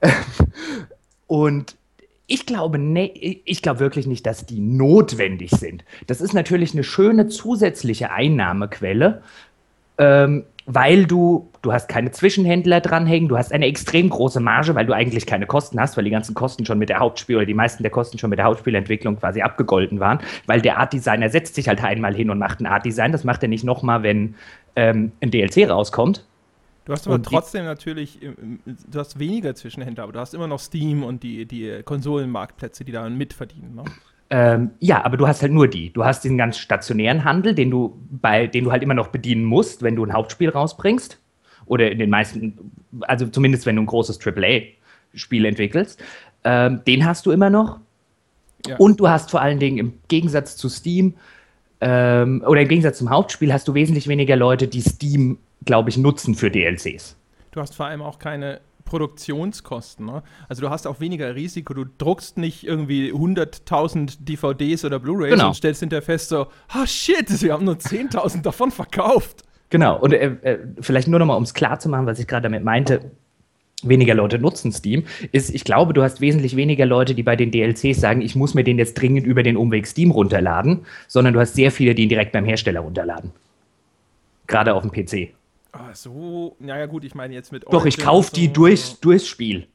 und 1.26 1.76
ich 2.26 2.46
glaube, 2.46 2.78
ne, 2.78 3.10
ich 3.12 3.62
glaube 3.62 3.80
wirklich 3.80 4.06
nicht, 4.06 4.24
dass 4.26 4.46
die 4.46 4.60
notwendig 4.60 5.50
sind. 5.50 5.84
Das 6.06 6.20
ist 6.20 6.32
natürlich 6.32 6.72
eine 6.72 6.84
schöne 6.84 7.28
zusätzliche 7.28 8.10
Einnahmequelle, 8.10 9.22
ähm, 9.98 10.44
weil 10.66 11.04
du, 11.04 11.50
du 11.60 11.74
hast 11.74 11.88
keine 11.88 12.10
Zwischenhändler 12.10 12.80
dranhängen, 12.80 13.28
du 13.28 13.36
hast 13.36 13.52
eine 13.52 13.66
extrem 13.66 14.08
große 14.08 14.40
Marge, 14.40 14.74
weil 14.74 14.86
du 14.86 14.94
eigentlich 14.94 15.26
keine 15.26 15.44
Kosten 15.46 15.78
hast, 15.78 15.98
weil 15.98 16.04
die 16.04 16.10
ganzen 16.10 16.34
Kosten 16.34 16.64
schon 16.64 16.78
mit 16.78 16.88
der 16.88 17.00
Hauptspiel 17.00 17.36
oder 17.36 17.44
die 17.44 17.52
meisten 17.52 17.82
der 17.82 17.92
Kosten 17.92 18.18
schon 18.18 18.30
mit 18.30 18.38
der 18.38 18.46
Hauptspielentwicklung 18.46 19.18
quasi 19.18 19.42
abgegolten 19.42 20.00
waren, 20.00 20.20
weil 20.46 20.62
der 20.62 20.78
Art 20.78 20.94
Designer 20.94 21.28
setzt 21.28 21.54
sich 21.54 21.68
halt 21.68 21.84
einmal 21.84 22.14
hin 22.14 22.30
und 22.30 22.38
macht 22.38 22.60
ein 22.60 22.66
Art 22.66 22.86
Design. 22.86 23.12
Das 23.12 23.24
macht 23.24 23.42
er 23.42 23.50
nicht 23.50 23.64
nochmal, 23.64 24.02
wenn 24.02 24.34
ähm, 24.76 25.12
ein 25.20 25.30
DLC 25.30 25.68
rauskommt 25.68 26.24
Du 26.84 26.92
hast 26.92 27.06
aber 27.06 27.14
und 27.14 27.24
trotzdem 27.24 27.64
natürlich, 27.64 28.18
du 28.20 28.98
hast 28.98 29.18
weniger 29.18 29.54
Zwischenhändler, 29.54 30.04
aber 30.04 30.12
du 30.12 30.20
hast 30.20 30.34
immer 30.34 30.46
noch 30.46 30.60
Steam 30.60 31.02
und 31.02 31.22
die, 31.22 31.46
die 31.46 31.80
Konsolenmarktplätze, 31.82 32.84
die 32.84 32.92
da 32.92 33.08
mitverdienen. 33.08 33.74
Ne? 33.74 33.84
Ähm, 34.30 34.70
ja, 34.80 35.04
aber 35.04 35.16
du 35.16 35.26
hast 35.26 35.40
halt 35.42 35.52
nur 35.52 35.68
die. 35.68 35.92
Du 35.92 36.04
hast 36.04 36.24
diesen 36.24 36.36
ganz 36.36 36.58
stationären 36.58 37.24
Handel, 37.24 37.54
den 37.54 37.70
du 37.70 37.98
bei, 38.10 38.46
den 38.46 38.64
du 38.64 38.72
halt 38.72 38.82
immer 38.82 38.94
noch 38.94 39.08
bedienen 39.08 39.44
musst, 39.44 39.82
wenn 39.82 39.96
du 39.96 40.04
ein 40.04 40.12
Hauptspiel 40.12 40.50
rausbringst. 40.50 41.18
Oder 41.66 41.90
in 41.90 41.98
den 41.98 42.10
meisten, 42.10 42.72
also 43.02 43.26
zumindest 43.28 43.64
wenn 43.64 43.76
du 43.76 43.82
ein 43.82 43.86
großes 43.86 44.18
AAA-Spiel 44.24 45.46
entwickelst. 45.46 46.02
Ähm, 46.44 46.82
den 46.86 47.06
hast 47.06 47.24
du 47.24 47.30
immer 47.30 47.48
noch. 47.48 47.80
Ja. 48.66 48.76
Und 48.76 49.00
du 49.00 49.08
hast 49.08 49.30
vor 49.30 49.40
allen 49.40 49.58
Dingen 49.58 49.78
im 49.78 49.94
Gegensatz 50.08 50.56
zu 50.56 50.68
Steam 50.68 51.14
ähm, 51.80 52.42
oder 52.46 52.62
im 52.62 52.68
Gegensatz 52.68 52.98
zum 52.98 53.10
Hauptspiel 53.10 53.52
hast 53.52 53.68
du 53.68 53.74
wesentlich 53.74 54.08
weniger 54.08 54.36
Leute, 54.36 54.68
die 54.68 54.80
Steam 54.80 55.38
glaube 55.64 55.90
ich, 55.90 55.96
nutzen 55.96 56.34
für 56.34 56.50
DLCs. 56.50 57.16
Du 57.50 57.60
hast 57.60 57.74
vor 57.74 57.86
allem 57.86 58.02
auch 58.02 58.18
keine 58.18 58.60
Produktionskosten. 58.84 60.06
Ne? 60.06 60.22
Also 60.48 60.62
du 60.62 60.70
hast 60.70 60.86
auch 60.86 61.00
weniger 61.00 61.34
Risiko. 61.34 61.74
Du 61.74 61.84
druckst 61.98 62.36
nicht 62.36 62.64
irgendwie 62.66 63.12
100.000 63.12 64.18
DVDs 64.20 64.84
oder 64.84 64.98
Blu-rays 64.98 65.32
genau. 65.32 65.48
und 65.48 65.54
stellst 65.54 65.80
hinterher 65.80 66.02
fest 66.02 66.28
so, 66.28 66.46
ah 66.68 66.82
oh 66.82 66.86
shit, 66.86 67.42
wir 67.42 67.52
haben 67.52 67.64
nur 67.64 67.76
10.000 67.76 68.42
davon 68.42 68.70
verkauft. 68.70 69.42
Genau, 69.70 69.98
und 69.98 70.12
äh, 70.12 70.36
äh, 70.42 70.58
vielleicht 70.80 71.08
nur 71.08 71.18
noch 71.18 71.26
mal, 71.26 71.34
um 71.34 71.42
es 71.42 71.54
klar 71.54 71.80
zu 71.80 71.88
machen, 71.88 72.06
was 72.06 72.18
ich 72.18 72.26
gerade 72.26 72.44
damit 72.44 72.62
meinte, 72.62 73.10
weniger 73.82 74.14
Leute 74.14 74.38
nutzen 74.38 74.72
Steam, 74.72 75.04
ist, 75.32 75.54
ich 75.54 75.64
glaube, 75.64 75.94
du 75.94 76.02
hast 76.02 76.20
wesentlich 76.20 76.56
weniger 76.56 76.86
Leute, 76.86 77.14
die 77.14 77.22
bei 77.22 77.36
den 77.36 77.50
DLCs 77.50 78.00
sagen, 78.00 78.20
ich 78.20 78.36
muss 78.36 78.54
mir 78.54 78.64
den 78.64 78.78
jetzt 78.78 78.94
dringend 78.94 79.26
über 79.26 79.42
den 79.42 79.56
Umweg 79.56 79.86
Steam 79.86 80.10
runterladen, 80.10 80.86
sondern 81.08 81.34
du 81.34 81.40
hast 81.40 81.54
sehr 81.54 81.70
viele, 81.70 81.94
die 81.94 82.04
ihn 82.04 82.08
direkt 82.08 82.32
beim 82.32 82.44
Hersteller 82.44 82.80
runterladen. 82.80 83.32
Gerade 84.46 84.74
auf 84.74 84.82
dem 84.82 84.92
PC. 84.92 85.34
Ah, 85.76 85.92
so, 85.92 86.56
naja 86.60 86.86
gut, 86.86 87.04
ich 87.04 87.16
meine 87.16 87.34
jetzt 87.34 87.50
mit 87.50 87.64
Doch, 87.68 87.84
ich 87.84 87.98
kaufe 87.98 88.32
die 88.32 88.46
so, 88.46 88.52
durchs, 88.52 89.00
durchs 89.00 89.26
Spiel. 89.26 89.66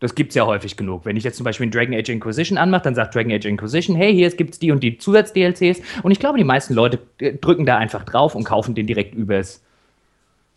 Das 0.00 0.14
gibt 0.14 0.30
es 0.30 0.34
ja 0.34 0.46
häufig 0.46 0.76
genug. 0.76 1.04
Wenn 1.04 1.16
ich 1.16 1.24
jetzt 1.24 1.36
zum 1.36 1.44
Beispiel 1.44 1.66
ein 1.66 1.70
Dragon 1.70 1.94
Age 1.94 2.08
Inquisition 2.08 2.58
anmache, 2.58 2.82
dann 2.82 2.94
sagt 2.96 3.14
Dragon 3.14 3.32
Age 3.32 3.46
Inquisition, 3.46 3.96
hey, 3.96 4.12
hier 4.12 4.28
gibt 4.30 4.54
es 4.54 4.58
die 4.58 4.72
und 4.72 4.82
die 4.82 4.98
Zusatz-DLCs. 4.98 5.80
Und 6.02 6.10
ich 6.10 6.18
glaube, 6.18 6.38
die 6.38 6.44
meisten 6.44 6.74
Leute 6.74 6.98
äh, 7.18 7.34
drücken 7.34 7.66
da 7.66 7.78
einfach 7.78 8.04
drauf 8.04 8.34
und 8.34 8.44
kaufen 8.44 8.74
den 8.74 8.86
direkt 8.86 9.14
übers, 9.14 9.62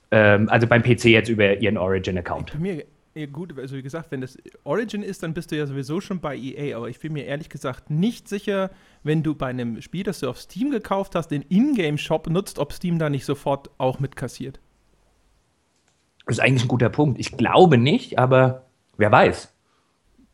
ähm, 0.10 0.50
also 0.50 0.66
beim 0.66 0.82
PC 0.82 1.06
jetzt 1.06 1.30
über 1.30 1.58
ihren 1.58 1.78
Origin-Account. 1.78 2.60
Mir 2.60 2.86
ja, 3.14 3.26
gut, 3.26 3.58
also 3.60 3.76
wie 3.76 3.82
gesagt, 3.82 4.10
wenn 4.12 4.22
das 4.22 4.38
Origin 4.64 5.04
ist, 5.04 5.22
dann 5.22 5.34
bist 5.34 5.52
du 5.52 5.58
ja 5.58 5.66
sowieso 5.66 6.00
schon 6.00 6.22
bei 6.22 6.38
EA, 6.38 6.78
aber 6.78 6.88
ich 6.88 7.00
bin 7.00 7.12
mir 7.12 7.26
ehrlich 7.26 7.50
gesagt 7.50 7.90
nicht 7.90 8.30
sicher, 8.30 8.72
wenn 9.04 9.22
du 9.22 9.36
bei 9.36 9.48
einem 9.48 9.82
Spiel, 9.82 10.04
das 10.04 10.22
du 10.22 10.30
auf 10.30 10.40
Steam 10.40 10.72
gekauft 10.72 11.14
hast, 11.16 11.28
den 11.28 11.44
Ingame-Shop 11.50 12.30
nutzt, 12.30 12.58
ob 12.58 12.72
Steam 12.72 13.00
da 13.00 13.10
nicht 13.10 13.26
sofort 13.26 13.70
auch 13.78 14.00
mitkassiert. 14.00 14.62
Das 16.26 16.38
ist 16.38 16.44
eigentlich 16.44 16.64
ein 16.64 16.70
guter 16.70 16.90
Punkt. 16.90 17.20
Ich 17.20 17.38
glaube 17.38 17.78
nicht, 17.78 18.20
aber 18.20 18.64
wer 18.98 19.12
weiß. 19.12 19.54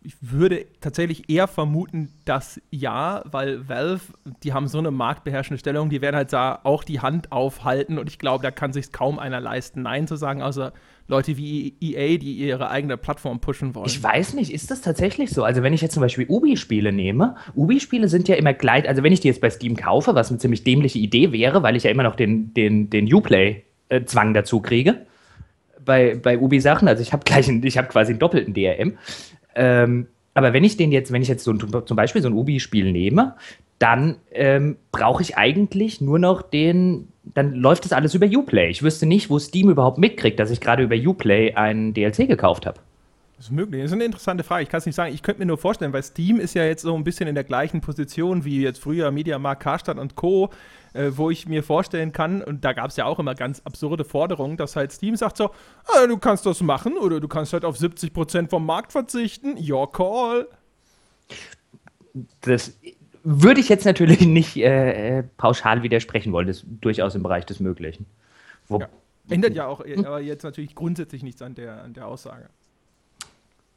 Ich 0.04 0.16
würde 0.22 0.66
tatsächlich 0.80 1.30
eher 1.30 1.48
vermuten, 1.48 2.14
dass 2.24 2.62
ja, 2.70 3.24
weil 3.30 3.68
Valve, 3.68 4.00
die 4.44 4.54
haben 4.54 4.68
so 4.68 4.78
eine 4.78 4.92
marktbeherrschende 4.92 5.60
Stellung, 5.60 5.90
die 5.90 6.02
werden 6.02 6.16
halt 6.16 6.32
da 6.32 6.60
auch 6.64 6.86
die 6.86 7.02
Hand 7.02 7.32
aufhalten 7.34 7.98
und 7.98 8.08
ich 8.08 8.18
glaube, 8.18 8.42
da 8.42 8.52
kann 8.52 8.72
sich 8.72 8.94
kaum 8.94 9.20
einer 9.20 9.42
leisten, 9.42 9.82
Nein 9.82 10.08
zu 10.08 10.16
sagen, 10.16 10.42
außer 10.42 10.72
Leute 11.08 11.36
wie 11.36 11.74
EA, 11.82 12.18
die 12.18 12.34
ihre 12.38 12.70
eigene 12.70 12.96
Plattform 12.96 13.40
pushen 13.40 13.76
wollen. 13.76 13.88
Ich 13.88 14.02
weiß 14.02 14.34
nicht, 14.36 14.54
ist 14.54 14.72
das 14.72 14.82
tatsächlich 14.82 15.32
so? 15.32 15.44
Also 15.44 15.64
wenn 15.64 15.74
ich 15.74 15.82
jetzt 15.82 15.94
zum 15.94 16.02
Beispiel 16.02 16.26
Ubi-Spiele 16.30 16.92
nehme, 16.92 17.36
Ubi-Spiele 17.56 18.08
sind 18.08 18.28
ja 18.28 18.36
immer 18.36 18.54
gleich, 18.54 18.88
also 18.88 19.04
wenn 19.04 19.12
ich 19.12 19.22
die 19.22 19.28
jetzt 19.28 19.42
bei 19.42 19.50
Steam 19.50 19.76
kaufe, 19.76 20.16
was 20.16 20.30
eine 20.30 20.40
ziemlich 20.40 20.64
dämliche 20.64 21.00
Idee 21.00 21.32
wäre, 21.32 21.64
weil 21.64 21.76
ich 21.76 21.84
ja 21.84 21.92
immer 21.92 22.04
noch 22.04 22.16
den, 22.16 22.54
den, 22.54 22.90
den 22.90 23.14
Uplay-Zwang 23.14 24.34
dazu 24.34 24.62
kriege, 24.62 25.06
bei, 25.88 26.16
bei 26.16 26.38
Ubi-Sachen. 26.38 26.88
Also 26.88 27.02
ich 27.02 27.14
habe 27.14 27.24
gleich, 27.26 27.50
einen, 27.50 27.64
ich 27.64 27.80
habe 27.80 27.88
quasi 27.88 28.12
einen 28.12 28.20
doppelten 28.20 28.54
DRM. 28.54 29.00
Ähm, 29.56 30.08
aber 30.36 30.54
wenn 30.54 30.64
ich 30.64 30.78
den 30.78 30.92
jetzt, 30.92 31.12
wenn 31.12 31.24
ich 31.24 31.28
jetzt 31.28 31.44
so 31.44 31.52
ein, 31.52 31.60
zum 31.60 31.98
Beispiel 31.98 32.22
so 32.22 32.30
ein 32.30 32.34
Ubi-Spiel 32.34 32.92
nehme, 32.92 33.34
dann 33.80 34.18
ähm, 34.32 34.78
brauche 34.92 35.24
ich 35.24 35.38
eigentlich 35.38 36.02
nur 36.02 36.20
noch 36.20 36.44
den, 36.44 37.08
dann 37.24 37.54
läuft 37.54 37.86
das 37.86 37.94
alles 37.94 38.14
über 38.14 38.28
Uplay. 38.28 38.70
Ich 38.70 38.84
wüsste 38.84 39.08
nicht, 39.08 39.32
wo 39.32 39.40
Steam 39.40 39.70
überhaupt 39.70 39.98
mitkriegt, 39.98 40.40
dass 40.40 40.52
ich 40.52 40.62
gerade 40.62 40.84
über 40.84 40.96
Uplay 40.96 41.54
einen 41.54 41.94
DLC 41.94 42.28
gekauft 42.28 42.68
habe. 42.68 42.80
Das 43.38 43.46
ist 43.46 43.52
möglich. 43.52 43.82
Das 43.82 43.92
ist 43.92 43.96
eine 43.96 44.06
interessante 44.06 44.44
Frage. 44.44 44.64
Ich 44.64 44.70
kann 44.70 44.80
es 44.80 44.88
nicht 44.88 44.96
sagen. 44.96 45.14
Ich 45.14 45.22
könnte 45.22 45.40
mir 45.40 45.46
nur 45.46 45.60
vorstellen, 45.60 45.94
weil 45.94 46.02
Steam 46.02 46.40
ist 46.40 46.56
ja 46.56 46.66
jetzt 46.66 46.82
so 46.82 46.96
ein 46.96 47.04
bisschen 47.04 47.28
in 47.28 47.36
der 47.36 47.44
gleichen 47.44 47.82
Position 47.82 48.46
wie 48.46 48.62
jetzt 48.62 48.80
früher 48.80 49.12
Mediamarkt, 49.12 49.62
Karstadt 49.62 50.00
und 50.00 50.16
Co., 50.16 50.50
äh, 50.98 51.18
wo 51.18 51.30
ich 51.30 51.48
mir 51.48 51.64
vorstellen 51.64 52.12
kann, 52.12 52.42
und 52.42 52.66
da 52.66 52.74
gab 52.74 52.90
es 52.90 52.98
ja 52.98 53.06
auch 53.06 53.20
immer 53.20 53.36
ganz 53.36 53.62
absurde 53.64 54.04
Forderungen, 54.04 54.58
dass 54.58 54.76
halt 54.76 54.92
Steam 54.92 55.16
sagt 55.16 55.38
so, 55.38 55.52
ah, 55.86 56.08
du 56.08 56.18
kannst 56.18 56.46
das 56.46 56.62
machen 56.62 56.98
oder 56.98 57.20
du 57.20 57.28
kannst 57.28 57.54
halt 57.54 57.64
auf 57.64 57.78
70% 57.78 58.50
vom 58.50 58.66
Markt 58.66 58.92
verzichten. 58.92 59.58
Your 59.58 59.92
call. 59.92 60.48
Das 62.42 62.78
würde 63.24 63.60
ich 63.60 63.70
jetzt 63.70 63.86
natürlich 63.86 64.22
nicht 64.26 64.58
äh, 64.58 65.24
pauschal 65.38 65.84
widersprechen 65.84 66.34
wollen. 66.34 66.48
Das 66.48 66.58
ist 66.58 66.66
durchaus 66.82 67.14
im 67.14 67.24
Bereich 67.24 67.46
des 67.46 67.60
Möglichen. 67.60 68.06
Wo 68.68 68.80
ja. 68.80 68.90
Ändert 69.30 69.54
ja 69.54 69.68
auch 69.68 69.84
hm? 69.84 70.06
aber 70.06 70.22
jetzt 70.22 70.44
natürlich 70.44 70.74
grundsätzlich 70.74 71.22
nichts 71.22 71.42
an 71.42 71.54
der, 71.54 71.84
an 71.84 71.94
der 71.94 72.08
Aussage. 72.08 72.50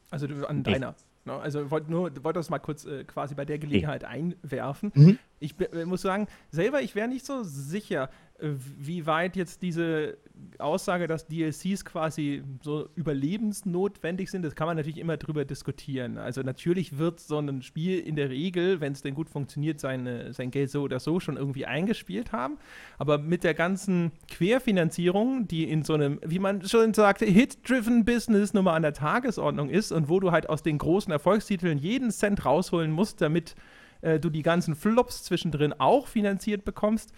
Also 0.09 0.27
an 0.47 0.63
deiner. 0.63 0.95
No, 1.25 1.37
ne? 1.37 1.41
also 1.41 1.69
wollte 1.69 1.91
nur 1.91 2.11
wollte 2.23 2.39
das 2.39 2.49
mal 2.49 2.59
kurz 2.59 2.85
äh, 2.85 3.03
quasi 3.03 3.35
bei 3.35 3.45
der 3.45 3.59
Gelegenheit 3.59 4.03
einwerfen. 4.03 4.91
Mhm. 4.95 5.19
Ich 5.39 5.55
äh, 5.59 5.85
muss 5.85 6.01
sagen, 6.01 6.27
selber 6.49 6.81
ich 6.81 6.95
wäre 6.95 7.07
nicht 7.07 7.25
so 7.25 7.43
sicher, 7.43 8.09
wie 8.41 9.05
weit 9.05 9.35
jetzt 9.35 9.61
diese 9.61 10.17
Aussage, 10.57 11.07
dass 11.07 11.27
DLCs 11.27 11.85
quasi 11.85 12.43
so 12.61 12.89
überlebensnotwendig 12.95 14.31
sind, 14.31 14.43
das 14.43 14.55
kann 14.55 14.67
man 14.67 14.77
natürlich 14.77 14.97
immer 14.97 15.17
drüber 15.17 15.45
diskutieren. 15.45 16.17
Also 16.17 16.41
natürlich 16.41 16.97
wird 16.97 17.19
so 17.19 17.37
ein 17.37 17.61
Spiel 17.61 17.99
in 17.99 18.15
der 18.15 18.29
Regel, 18.29 18.81
wenn 18.81 18.93
es 18.93 19.01
denn 19.01 19.13
gut 19.13 19.29
funktioniert, 19.29 19.79
seine, 19.79 20.33
sein 20.33 20.49
Geld 20.49 20.71
so 20.71 20.81
oder 20.81 20.99
so 20.99 21.19
schon 21.19 21.37
irgendwie 21.37 21.65
eingespielt 21.65 22.31
haben. 22.31 22.57
Aber 22.97 23.17
mit 23.17 23.43
der 23.43 23.53
ganzen 23.53 24.11
Querfinanzierung, 24.29 25.47
die 25.47 25.69
in 25.69 25.83
so 25.83 25.93
einem, 25.93 26.19
wie 26.25 26.39
man 26.39 26.65
schon 26.67 26.93
sagte, 26.93 27.25
Hit-driven 27.25 28.05
Business 28.05 28.53
Nummer 28.53 28.73
an 28.73 28.81
der 28.81 28.93
Tagesordnung 28.93 29.69
ist 29.69 29.91
und 29.91 30.09
wo 30.09 30.19
du 30.19 30.31
halt 30.31 30.49
aus 30.49 30.63
den 30.63 30.77
großen 30.77 31.11
Erfolgstiteln 31.11 31.77
jeden 31.77 32.11
Cent 32.11 32.45
rausholen 32.45 32.91
musst, 32.91 33.21
damit 33.21 33.55
äh, 34.01 34.19
du 34.19 34.29
die 34.29 34.41
ganzen 34.41 34.75
Flops 34.75 35.23
zwischendrin 35.23 35.73
auch 35.73 36.07
finanziert 36.07 36.65
bekommst. 36.65 37.13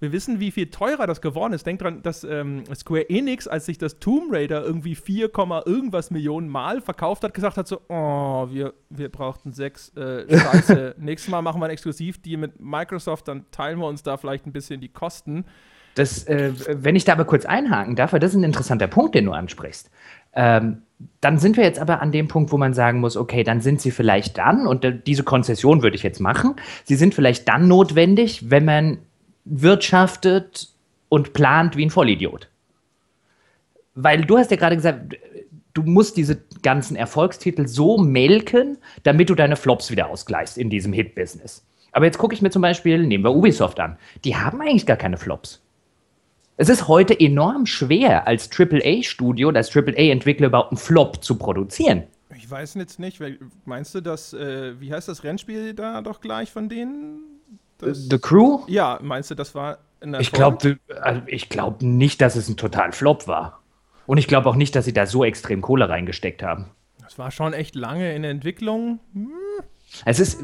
Wir 0.00 0.12
wissen, 0.12 0.40
wie 0.40 0.50
viel 0.50 0.70
teurer 0.70 1.06
das 1.06 1.20
geworden 1.20 1.52
ist. 1.52 1.66
Denk 1.66 1.80
dran, 1.80 2.02
dass 2.02 2.24
ähm, 2.24 2.64
Square 2.74 3.10
Enix, 3.10 3.46
als 3.46 3.66
sich 3.66 3.76
das 3.76 3.98
Tomb 3.98 4.32
Raider 4.32 4.64
irgendwie 4.64 4.94
4, 4.94 5.30
irgendwas 5.66 6.10
Millionen 6.10 6.48
Mal 6.48 6.80
verkauft 6.80 7.22
hat, 7.22 7.34
gesagt 7.34 7.58
hat 7.58 7.68
so, 7.68 7.82
oh, 7.88 8.48
wir, 8.50 8.72
wir 8.88 9.10
brauchten 9.10 9.52
sechs, 9.52 9.90
äh, 9.96 10.24
scheiße, 10.38 10.96
nächstes 10.98 11.30
Mal 11.30 11.42
machen 11.42 11.60
wir 11.60 11.66
ein 11.66 11.70
Exklusivdeal 11.70 12.40
mit 12.40 12.58
Microsoft, 12.60 13.28
dann 13.28 13.44
teilen 13.50 13.78
wir 13.78 13.86
uns 13.86 14.02
da 14.02 14.16
vielleicht 14.16 14.46
ein 14.46 14.52
bisschen 14.52 14.80
die 14.80 14.88
Kosten. 14.88 15.44
Das, 15.96 16.24
äh, 16.24 16.52
wenn 16.68 16.96
ich 16.96 17.04
da 17.04 17.12
aber 17.12 17.24
kurz 17.26 17.44
einhaken 17.44 17.94
darf, 17.94 18.12
weil 18.12 18.20
das 18.20 18.30
ist 18.30 18.38
ein 18.38 18.44
interessanter 18.44 18.86
Punkt, 18.86 19.14
den 19.14 19.26
du 19.26 19.32
ansprichst. 19.32 19.90
Ähm, 20.32 20.82
dann 21.20 21.38
sind 21.38 21.56
wir 21.56 21.64
jetzt 21.64 21.78
aber 21.78 22.00
an 22.00 22.12
dem 22.12 22.28
Punkt, 22.28 22.52
wo 22.52 22.58
man 22.58 22.72
sagen 22.72 23.00
muss, 23.00 23.16
okay, 23.16 23.42
dann 23.42 23.60
sind 23.60 23.80
sie 23.80 23.90
vielleicht 23.90 24.38
dann, 24.38 24.66
und 24.66 24.86
diese 25.06 25.24
Konzession 25.24 25.82
würde 25.82 25.96
ich 25.96 26.02
jetzt 26.02 26.20
machen, 26.20 26.56
sie 26.84 26.94
sind 26.94 27.14
vielleicht 27.14 27.48
dann 27.48 27.68
notwendig, 27.68 28.50
wenn 28.50 28.64
man 28.64 28.98
wirtschaftet 29.44 30.68
und 31.08 31.32
plant 31.32 31.76
wie 31.76 31.86
ein 31.86 31.90
Vollidiot. 31.90 32.48
Weil 33.94 34.24
du 34.24 34.38
hast 34.38 34.50
ja 34.50 34.56
gerade 34.56 34.76
gesagt, 34.76 35.16
du 35.74 35.82
musst 35.82 36.16
diese 36.16 36.42
ganzen 36.62 36.96
Erfolgstitel 36.96 37.66
so 37.66 37.98
melken, 37.98 38.78
damit 39.02 39.30
du 39.30 39.34
deine 39.34 39.56
Flops 39.56 39.90
wieder 39.90 40.08
ausgleichst 40.08 40.58
in 40.58 40.70
diesem 40.70 40.92
Hit-Business. 40.92 41.64
Aber 41.92 42.04
jetzt 42.04 42.18
gucke 42.18 42.34
ich 42.34 42.42
mir 42.42 42.50
zum 42.50 42.62
Beispiel, 42.62 43.04
nehmen 43.04 43.24
wir 43.24 43.34
Ubisoft 43.34 43.80
an. 43.80 43.96
Die 44.24 44.36
haben 44.36 44.60
eigentlich 44.60 44.86
gar 44.86 44.96
keine 44.96 45.16
Flops. 45.16 45.60
Es 46.56 46.68
ist 46.68 46.88
heute 46.88 47.18
enorm 47.18 47.66
schwer, 47.66 48.26
als 48.26 48.50
AAA-Studio, 48.50 49.48
als 49.48 49.74
AAA-Entwickler 49.74 50.48
überhaupt 50.48 50.72
einen 50.72 50.78
Flop 50.78 51.24
zu 51.24 51.36
produzieren. 51.36 52.04
Ich 52.36 52.50
weiß 52.50 52.74
jetzt 52.74 53.00
nicht, 53.00 53.20
meinst 53.64 53.94
du 53.94 54.00
das, 54.00 54.34
äh, 54.34 54.78
wie 54.80 54.92
heißt 54.92 55.08
das 55.08 55.24
Rennspiel 55.24 55.74
da 55.74 56.00
doch 56.02 56.20
gleich 56.20 56.50
von 56.50 56.68
denen? 56.68 57.29
Das, 57.80 58.08
The 58.08 58.18
Crew? 58.18 58.60
Ja, 58.66 58.98
meinst 59.02 59.30
du, 59.30 59.34
das 59.34 59.54
war 59.54 59.78
ein 60.00 60.14
Ich 60.20 60.32
glaube 60.32 60.78
also 61.00 61.22
ich 61.26 61.48
glaub 61.48 61.82
nicht, 61.82 62.20
dass 62.20 62.36
es 62.36 62.48
ein 62.48 62.56
total 62.56 62.92
Flop 62.92 63.26
war. 63.26 63.60
Und 64.06 64.18
ich 64.18 64.26
glaube 64.26 64.48
auch 64.48 64.56
nicht, 64.56 64.74
dass 64.74 64.84
sie 64.84 64.92
da 64.92 65.06
so 65.06 65.24
extrem 65.24 65.60
Kohle 65.60 65.88
reingesteckt 65.88 66.42
haben. 66.42 66.70
Das 67.00 67.18
war 67.18 67.30
schon 67.30 67.52
echt 67.52 67.74
lange 67.74 68.14
in 68.14 68.22
der 68.22 68.30
Entwicklung. 68.30 69.00
Hm. 69.12 69.30
Es 70.04 70.20
ist 70.20 70.40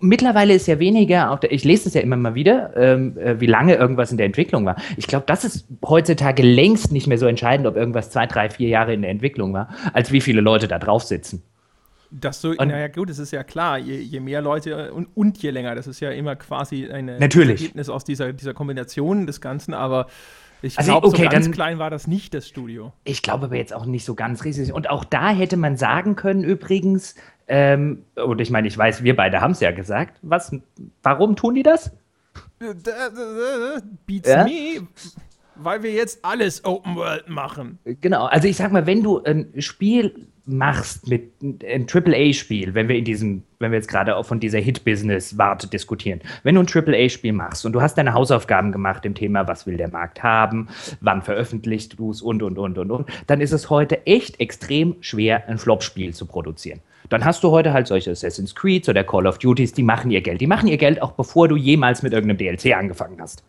mittlerweile 0.00 0.54
ist 0.54 0.66
ja 0.66 0.78
weniger, 0.78 1.38
der, 1.40 1.52
ich 1.52 1.64
lese 1.64 1.88
es 1.88 1.94
ja 1.94 2.00
immer 2.00 2.16
mal 2.16 2.34
wieder, 2.34 2.76
ähm, 2.76 3.16
äh, 3.18 3.40
wie 3.40 3.46
lange 3.46 3.74
irgendwas 3.74 4.10
in 4.10 4.16
der 4.16 4.26
Entwicklung 4.26 4.66
war. 4.66 4.76
Ich 4.96 5.06
glaube, 5.06 5.24
das 5.26 5.44
ist 5.44 5.68
heutzutage 5.84 6.42
längst 6.42 6.90
nicht 6.90 7.06
mehr 7.06 7.18
so 7.18 7.26
entscheidend, 7.26 7.68
ob 7.68 7.76
irgendwas 7.76 8.10
zwei, 8.10 8.26
drei, 8.26 8.50
vier 8.50 8.68
Jahre 8.68 8.92
in 8.92 9.02
der 9.02 9.10
Entwicklung 9.10 9.52
war, 9.52 9.68
als 9.92 10.10
wie 10.10 10.20
viele 10.20 10.40
Leute 10.40 10.66
da 10.66 10.78
drauf 10.78 11.04
sitzen. 11.04 11.42
Das 12.12 12.40
so, 12.40 12.52
naja, 12.52 12.88
gut, 12.88 13.08
das 13.08 13.18
ist 13.18 13.30
ja 13.30 13.44
klar, 13.44 13.78
je, 13.78 13.96
je 13.96 14.20
mehr 14.20 14.42
Leute 14.42 14.92
und, 14.92 15.08
und, 15.14 15.38
je 15.38 15.50
länger, 15.50 15.74
das 15.74 15.86
ist 15.86 16.00
ja 16.00 16.10
immer 16.10 16.34
quasi 16.34 16.90
ein 16.90 17.08
Ergebnis 17.08 17.88
aus 17.88 18.04
dieser, 18.04 18.32
dieser 18.32 18.52
Kombination 18.52 19.26
des 19.26 19.40
Ganzen, 19.40 19.74
aber 19.74 20.06
ich 20.62 20.78
also, 20.78 20.90
glaube, 20.90 21.06
okay, 21.06 21.24
so 21.24 21.28
ganz 21.28 21.46
dann, 21.46 21.52
klein 21.52 21.78
war 21.78 21.90
das 21.90 22.06
nicht, 22.06 22.34
das 22.34 22.46
Studio. 22.46 22.92
Ich 23.04 23.22
glaube 23.22 23.46
aber 23.46 23.56
jetzt 23.56 23.72
auch 23.72 23.86
nicht 23.86 24.04
so 24.04 24.14
ganz 24.14 24.44
riesig. 24.44 24.72
Und 24.72 24.90
auch 24.90 25.04
da 25.04 25.30
hätte 25.30 25.56
man 25.56 25.76
sagen 25.76 26.16
können, 26.16 26.44
übrigens, 26.44 27.14
ähm, 27.48 28.04
und 28.14 28.40
ich 28.40 28.50
meine, 28.50 28.68
ich 28.68 28.76
weiß, 28.76 29.02
wir 29.02 29.16
beide 29.16 29.40
haben 29.40 29.52
es 29.52 29.60
ja 29.60 29.70
gesagt. 29.70 30.18
Was, 30.22 30.54
warum 31.02 31.36
tun 31.36 31.54
die 31.54 31.62
das? 31.62 31.92
Beats 34.06 34.28
ja? 34.28 34.44
me, 34.44 34.86
weil 35.56 35.82
wir 35.82 35.92
jetzt 35.92 36.24
alles 36.24 36.64
Open 36.64 36.94
World 36.94 37.28
machen. 37.28 37.78
Genau, 38.00 38.26
also 38.26 38.46
ich 38.46 38.56
sag 38.56 38.70
mal, 38.70 38.86
wenn 38.86 39.02
du 39.02 39.22
ein 39.22 39.52
Spiel 39.58 40.28
machst 40.50 41.08
mit 41.08 41.32
ein 41.42 41.86
AAA-Spiel, 41.92 42.74
wenn 42.74 42.88
wir 42.88 42.96
in 42.96 43.04
diesem, 43.04 43.42
wenn 43.58 43.72
wir 43.72 43.78
jetzt 43.78 43.88
gerade 43.88 44.16
auch 44.16 44.26
von 44.26 44.40
dieser 44.40 44.58
Hit-Business-Warte 44.58 45.68
diskutieren, 45.68 46.20
wenn 46.42 46.54
du 46.54 46.62
ein 46.62 46.66
AAA-Spiel 46.68 47.32
machst 47.32 47.64
und 47.64 47.72
du 47.72 47.80
hast 47.80 47.96
deine 47.96 48.12
Hausaufgaben 48.12 48.72
gemacht 48.72 49.04
im 49.04 49.14
Thema, 49.14 49.48
was 49.48 49.66
will 49.66 49.76
der 49.76 49.88
Markt 49.88 50.22
haben, 50.22 50.68
wann 51.00 51.22
veröffentlicht 51.22 51.98
du 51.98 52.10
es 52.10 52.22
und 52.22 52.42
und 52.42 52.58
und 52.58 52.78
und 52.78 52.90
und, 52.90 53.08
dann 53.26 53.40
ist 53.40 53.52
es 53.52 53.70
heute 53.70 54.06
echt 54.06 54.40
extrem 54.40 54.96
schwer, 55.00 55.48
ein 55.48 55.58
Flop-Spiel 55.58 56.14
zu 56.14 56.26
produzieren. 56.26 56.80
Dann 57.08 57.24
hast 57.24 57.42
du 57.42 57.50
heute 57.50 57.72
halt 57.72 57.86
solche 57.86 58.10
Assassin's 58.10 58.54
Creed 58.54 58.88
oder 58.88 59.02
Call 59.04 59.26
of 59.26 59.38
Duties, 59.38 59.72
die 59.72 59.82
machen 59.82 60.10
ihr 60.10 60.20
Geld. 60.20 60.40
Die 60.40 60.46
machen 60.46 60.68
ihr 60.68 60.76
Geld 60.76 61.02
auch 61.02 61.12
bevor 61.12 61.48
du 61.48 61.56
jemals 61.56 62.02
mit 62.02 62.12
irgendeinem 62.12 62.38
DLC 62.38 62.76
angefangen 62.76 63.20
hast. 63.20 63.42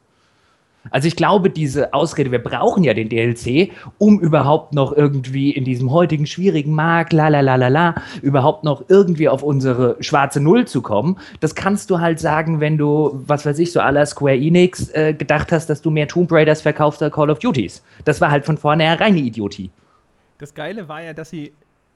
Also 0.90 1.08
ich 1.08 1.16
glaube, 1.16 1.50
diese 1.50 1.94
Ausrede, 1.94 2.32
wir 2.32 2.42
brauchen 2.42 2.84
ja 2.84 2.94
den 2.94 3.08
DLC, 3.08 3.72
um 4.00 4.20
überhaupt 4.20 4.74
noch 4.74 4.92
irgendwie 4.92 5.52
in 5.52 5.64
diesem 5.64 5.92
heutigen 5.92 6.26
schwierigen 6.26 6.74
Markt, 6.74 7.14
la 7.14 7.28
la 7.28 7.42
la 7.42 7.56
la 7.56 7.68
la, 7.68 7.96
überhaupt 8.22 8.64
noch 8.64 8.86
irgendwie 8.88 9.30
auf 9.30 9.44
unsere 9.44 9.98
schwarze 10.00 10.40
Null 10.40 10.66
zu 10.66 10.82
kommen. 10.82 11.20
Das 11.40 11.54
kannst 11.54 11.92
du 11.92 12.00
halt 12.00 12.20
sagen, 12.20 12.60
wenn 12.60 12.78
du, 12.78 13.22
was 13.28 13.46
weiß 13.46 13.60
ich, 13.60 13.72
so 13.72 13.80
aller 13.80 14.06
Square 14.06 14.38
Enix 14.38 14.90
äh, 14.90 15.14
gedacht 15.14 15.52
hast, 15.52 15.70
dass 15.70 15.82
du 15.82 15.92
mehr 15.92 16.08
Tomb 16.08 16.32
Raiders 16.32 16.62
verkaufst 16.62 17.04
als 17.04 17.14
Call 17.14 17.30
of 17.30 17.40
Duties. 17.40 17.84
Das 18.06 18.20
war 18.20 18.32
halt 18.32 18.46
von 18.46 18.58
vornherein 18.58 18.98
reine 18.98 19.20
Idiotie. 19.20 19.70
Das 20.40 20.56
Geile 20.56 20.88
war 20.88 21.04
ja, 21.04 21.14
dass 21.14 21.30
sie 21.30 21.54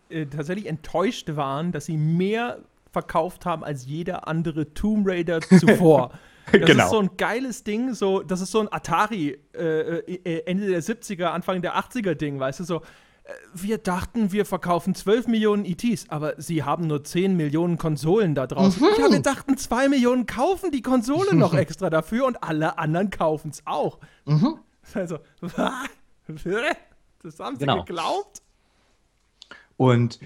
äh, 0.10 0.28
tatsächlich 0.28 0.68
enttäuscht 0.68 1.36
waren, 1.36 1.72
dass 1.72 1.86
sie 1.86 1.98
mehr 1.98 2.60
verkauft 2.92 3.46
haben 3.46 3.64
als 3.64 3.86
jeder 3.88 4.28
andere 4.28 4.74
Tomb 4.74 5.08
Raider 5.08 5.42
zuvor. 5.42 6.12
Das 6.52 6.62
genau. 6.62 6.84
ist 6.86 6.92
so 6.92 7.00
ein 7.00 7.10
geiles 7.18 7.64
Ding, 7.64 7.94
so, 7.94 8.22
das 8.22 8.42
ist 8.42 8.52
so 8.52 8.60
ein 8.60 8.72
Atari 8.72 9.38
äh, 9.54 10.00
äh 10.00 10.44
Ende 10.46 10.68
der 10.68 10.84
70er, 10.84 11.26
Anfang 11.26 11.62
der 11.62 11.76
80er 11.78 12.16
Ding, 12.16 12.40
weißt 12.40 12.60
du, 12.60 12.64
so. 12.64 12.82
Äh, 13.24 13.34
wir 13.54 13.78
dachten, 13.80 14.32
wir 14.32 14.46
verkaufen 14.46 14.94
12 14.94 15.28
Millionen 15.28 15.66
ETs, 15.66 16.10
aber 16.10 16.40
sie 16.40 16.64
haben 16.64 16.88
nur 16.88 17.04
10 17.04 17.36
Millionen 17.36 17.78
Konsolen 17.78 18.36
da 18.36 18.46
draußen. 18.48 18.82
Mhm. 18.82 19.02
Ja, 19.02 19.12
wir 19.12 19.22
dachten, 19.22 19.58
2 19.58 19.90
Millionen 19.90 20.26
kaufen 20.28 20.72
die 20.72 20.82
Konsole 20.82 21.36
noch 21.36 21.54
extra 21.56 21.90
dafür 21.90 22.26
und 22.26 22.44
alle 22.44 22.78
anderen 22.78 23.10
kaufen 23.10 23.50
es 23.50 23.64
auch. 23.66 24.00
Mhm. 24.26 24.60
Also, 24.94 25.18
das 25.42 27.40
haben 27.40 27.56
sie 27.56 27.66
genau. 27.66 27.84
geglaubt? 27.84 28.44
Und 29.78 30.20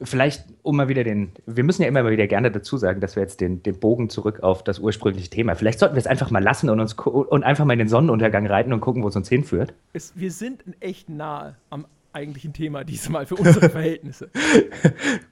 vielleicht, 0.00 0.44
um 0.62 0.76
mal 0.76 0.88
wieder 0.88 1.04
den, 1.04 1.32
wir 1.46 1.64
müssen 1.64 1.82
ja 1.82 1.88
immer 1.88 2.08
wieder 2.08 2.26
gerne 2.26 2.50
dazu 2.50 2.76
sagen, 2.76 3.00
dass 3.00 3.16
wir 3.16 3.22
jetzt 3.22 3.40
den, 3.40 3.62
den 3.62 3.78
Bogen 3.78 4.08
zurück 4.08 4.42
auf 4.42 4.64
das 4.64 4.78
ursprüngliche 4.78 5.30
Thema, 5.30 5.54
vielleicht 5.54 5.78
sollten 5.78 5.94
wir 5.94 6.00
es 6.00 6.06
einfach 6.06 6.30
mal 6.30 6.42
lassen 6.42 6.70
und, 6.70 6.80
uns, 6.80 6.94
und 6.94 7.44
einfach 7.44 7.64
mal 7.64 7.74
in 7.74 7.80
den 7.80 7.88
Sonnenuntergang 7.88 8.46
reiten 8.46 8.72
und 8.72 8.80
gucken, 8.80 9.02
wo 9.02 9.08
es 9.08 9.16
uns 9.16 9.28
hinführt. 9.28 9.74
Es, 9.92 10.12
wir 10.16 10.30
sind 10.30 10.64
echt 10.80 11.08
nahe 11.08 11.56
am 11.70 11.86
eigentlichen 12.12 12.52
Thema 12.52 12.84
diesmal 12.84 13.26
für 13.26 13.36
unsere 13.36 13.68
Verhältnisse. 13.70 14.30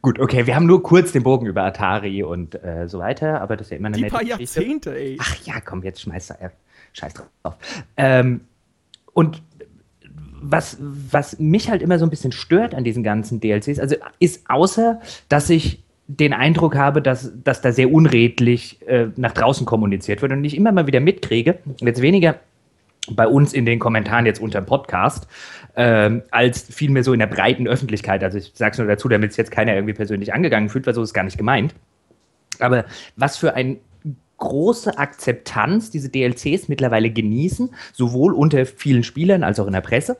Gut, 0.02 0.18
okay, 0.18 0.46
wir 0.46 0.54
haben 0.54 0.66
nur 0.66 0.82
kurz 0.82 1.12
den 1.12 1.22
Bogen 1.22 1.46
über 1.46 1.62
Atari 1.62 2.22
und 2.22 2.54
äh, 2.62 2.88
so 2.88 2.98
weiter, 2.98 3.40
aber 3.40 3.56
das 3.56 3.66
ist 3.66 3.70
ja 3.72 3.76
immer 3.76 3.88
eine 3.88 3.96
Die 3.96 4.02
nette 4.02 4.14
paar 4.14 4.24
Jahrzehnte, 4.24 4.96
ey. 4.96 5.16
Ach 5.20 5.36
ja, 5.44 5.60
komm, 5.60 5.82
jetzt 5.82 6.00
schmeiß 6.00 6.28
da, 6.28 6.34
äh, 6.36 6.50
scheiß 6.92 7.14
drauf. 7.14 7.56
Ähm, 7.96 8.42
und 9.12 9.42
was, 10.40 10.78
was 10.80 11.38
mich 11.38 11.70
halt 11.70 11.82
immer 11.82 11.98
so 11.98 12.06
ein 12.06 12.10
bisschen 12.10 12.32
stört 12.32 12.74
an 12.74 12.84
diesen 12.84 13.02
ganzen 13.02 13.40
DLCs, 13.40 13.78
also 13.78 13.96
ist 14.18 14.44
außer, 14.48 15.00
dass 15.28 15.50
ich 15.50 15.82
den 16.06 16.32
Eindruck 16.32 16.74
habe, 16.74 17.02
dass, 17.02 17.32
dass 17.44 17.60
da 17.60 17.72
sehr 17.72 17.92
unredlich 17.92 18.84
äh, 18.86 19.08
nach 19.16 19.32
draußen 19.32 19.64
kommuniziert 19.64 20.22
wird 20.22 20.32
und 20.32 20.42
ich 20.44 20.56
immer 20.56 20.72
mal 20.72 20.86
wieder 20.86 21.00
mitkriege, 21.00 21.58
jetzt 21.80 22.02
weniger 22.02 22.40
bei 23.10 23.26
uns 23.26 23.52
in 23.52 23.64
den 23.64 23.78
Kommentaren 23.78 24.26
jetzt 24.26 24.40
unter 24.40 24.60
dem 24.60 24.66
Podcast, 24.66 25.28
ähm, 25.76 26.22
als 26.30 26.62
vielmehr 26.62 27.04
so 27.04 27.12
in 27.12 27.20
der 27.20 27.26
breiten 27.26 27.68
Öffentlichkeit. 27.68 28.24
Also 28.24 28.38
ich 28.38 28.52
sage 28.54 28.72
es 28.72 28.78
nur 28.78 28.88
dazu, 28.88 29.08
damit 29.08 29.30
es 29.30 29.36
jetzt 29.36 29.50
keiner 29.50 29.74
irgendwie 29.74 29.94
persönlich 29.94 30.34
angegangen 30.34 30.68
fühlt, 30.68 30.86
weil 30.86 30.94
so 30.94 31.02
ist 31.02 31.14
gar 31.14 31.24
nicht 31.24 31.38
gemeint. 31.38 31.74
Aber 32.58 32.84
was 33.16 33.36
für 33.36 33.54
ein 33.54 33.78
große 34.36 34.98
Akzeptanz 34.98 35.90
diese 35.90 36.08
DLCs 36.08 36.68
mittlerweile 36.68 37.10
genießen, 37.10 37.70
sowohl 37.92 38.34
unter 38.34 38.66
vielen 38.66 39.04
Spielern 39.04 39.44
als 39.44 39.60
auch 39.60 39.66
in 39.66 39.74
der 39.74 39.80
Presse 39.80 40.16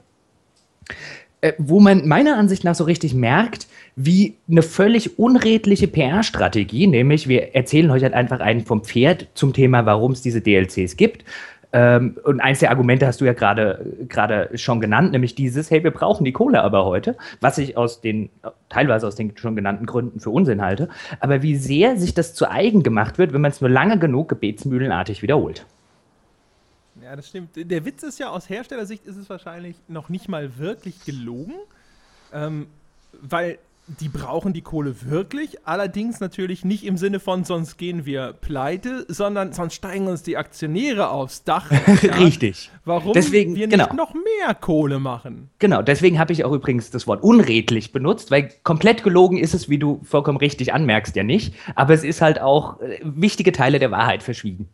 äh, 1.40 1.52
wo 1.58 1.80
man 1.80 2.06
meiner 2.06 2.36
Ansicht 2.36 2.64
nach 2.64 2.74
so 2.74 2.84
richtig 2.84 3.14
merkt, 3.14 3.66
wie 3.96 4.36
eine 4.50 4.62
völlig 4.62 5.18
unredliche 5.18 5.88
PR-Strategie, 5.88 6.86
nämlich 6.86 7.28
wir 7.28 7.54
erzählen 7.54 7.90
euch 7.90 8.02
halt 8.02 8.14
einfach 8.14 8.40
einen 8.40 8.60
vom 8.60 8.84
Pferd 8.84 9.28
zum 9.34 9.52
Thema, 9.52 9.86
warum 9.86 10.12
es 10.12 10.22
diese 10.22 10.42
DLCs 10.42 10.96
gibt. 10.96 11.24
Ähm, 11.72 12.18
und 12.24 12.40
eins 12.40 12.58
der 12.58 12.70
Argumente 12.70 13.06
hast 13.06 13.20
du 13.20 13.24
ja 13.24 13.32
gerade 13.32 14.50
schon 14.54 14.80
genannt, 14.80 15.12
nämlich 15.12 15.34
dieses, 15.34 15.70
hey, 15.70 15.84
wir 15.84 15.92
brauchen 15.92 16.24
die 16.24 16.32
Kohle 16.32 16.62
aber 16.62 16.84
heute, 16.84 17.16
was 17.40 17.58
ich 17.58 17.76
aus 17.76 18.00
den, 18.00 18.28
teilweise 18.68 19.06
aus 19.06 19.14
den 19.14 19.36
schon 19.36 19.54
genannten 19.54 19.86
Gründen 19.86 20.20
für 20.20 20.30
Unsinn 20.30 20.62
halte. 20.62 20.88
Aber 21.20 21.42
wie 21.42 21.56
sehr 21.56 21.96
sich 21.96 22.12
das 22.12 22.34
zu 22.34 22.50
eigen 22.50 22.82
gemacht 22.82 23.18
wird, 23.18 23.32
wenn 23.32 23.40
man 23.40 23.52
es 23.52 23.60
nur 23.60 23.70
lange 23.70 23.98
genug 23.98 24.28
gebetsmühlenartig 24.28 25.22
wiederholt. 25.22 25.64
Ja, 27.10 27.16
das 27.16 27.26
stimmt. 27.26 27.50
Der 27.56 27.84
Witz 27.84 28.04
ist 28.04 28.20
ja, 28.20 28.30
aus 28.30 28.48
Herstellersicht 28.48 29.04
ist 29.04 29.16
es 29.16 29.28
wahrscheinlich 29.28 29.74
noch 29.88 30.10
nicht 30.10 30.28
mal 30.28 30.58
wirklich 30.58 31.04
gelogen, 31.04 31.54
ähm, 32.32 32.68
weil 33.20 33.58
die 33.98 34.08
brauchen 34.08 34.52
die 34.52 34.60
Kohle 34.60 34.94
wirklich, 35.02 35.66
allerdings 35.66 36.20
natürlich 36.20 36.64
nicht 36.64 36.84
im 36.84 36.96
Sinne 36.96 37.18
von, 37.18 37.42
sonst 37.42 37.78
gehen 37.78 38.06
wir 38.06 38.32
pleite, 38.40 39.06
sondern 39.08 39.52
sonst 39.52 39.74
steigen 39.74 40.06
uns 40.06 40.22
die 40.22 40.36
Aktionäre 40.36 41.10
aufs 41.10 41.42
Dach. 41.42 41.72
Ja? 42.02 42.14
Richtig. 42.14 42.70
Warum 42.84 43.12
deswegen, 43.12 43.56
wir 43.56 43.66
nicht 43.66 43.76
genau. 43.76 43.92
noch 43.92 44.14
mehr 44.14 44.54
Kohle 44.54 45.00
machen. 45.00 45.50
Genau, 45.58 45.82
deswegen 45.82 46.20
habe 46.20 46.32
ich 46.32 46.44
auch 46.44 46.52
übrigens 46.52 46.92
das 46.92 47.08
Wort 47.08 47.24
unredlich 47.24 47.90
benutzt, 47.90 48.30
weil 48.30 48.50
komplett 48.62 49.02
gelogen 49.02 49.36
ist 49.36 49.52
es, 49.52 49.68
wie 49.68 49.78
du 49.78 50.00
vollkommen 50.04 50.38
richtig 50.38 50.72
anmerkst, 50.72 51.16
ja 51.16 51.24
nicht. 51.24 51.54
Aber 51.74 51.92
es 51.92 52.04
ist 52.04 52.22
halt 52.22 52.40
auch 52.40 52.80
äh, 52.80 53.00
wichtige 53.02 53.50
Teile 53.50 53.80
der 53.80 53.90
Wahrheit 53.90 54.22
verschwiegen. 54.22 54.68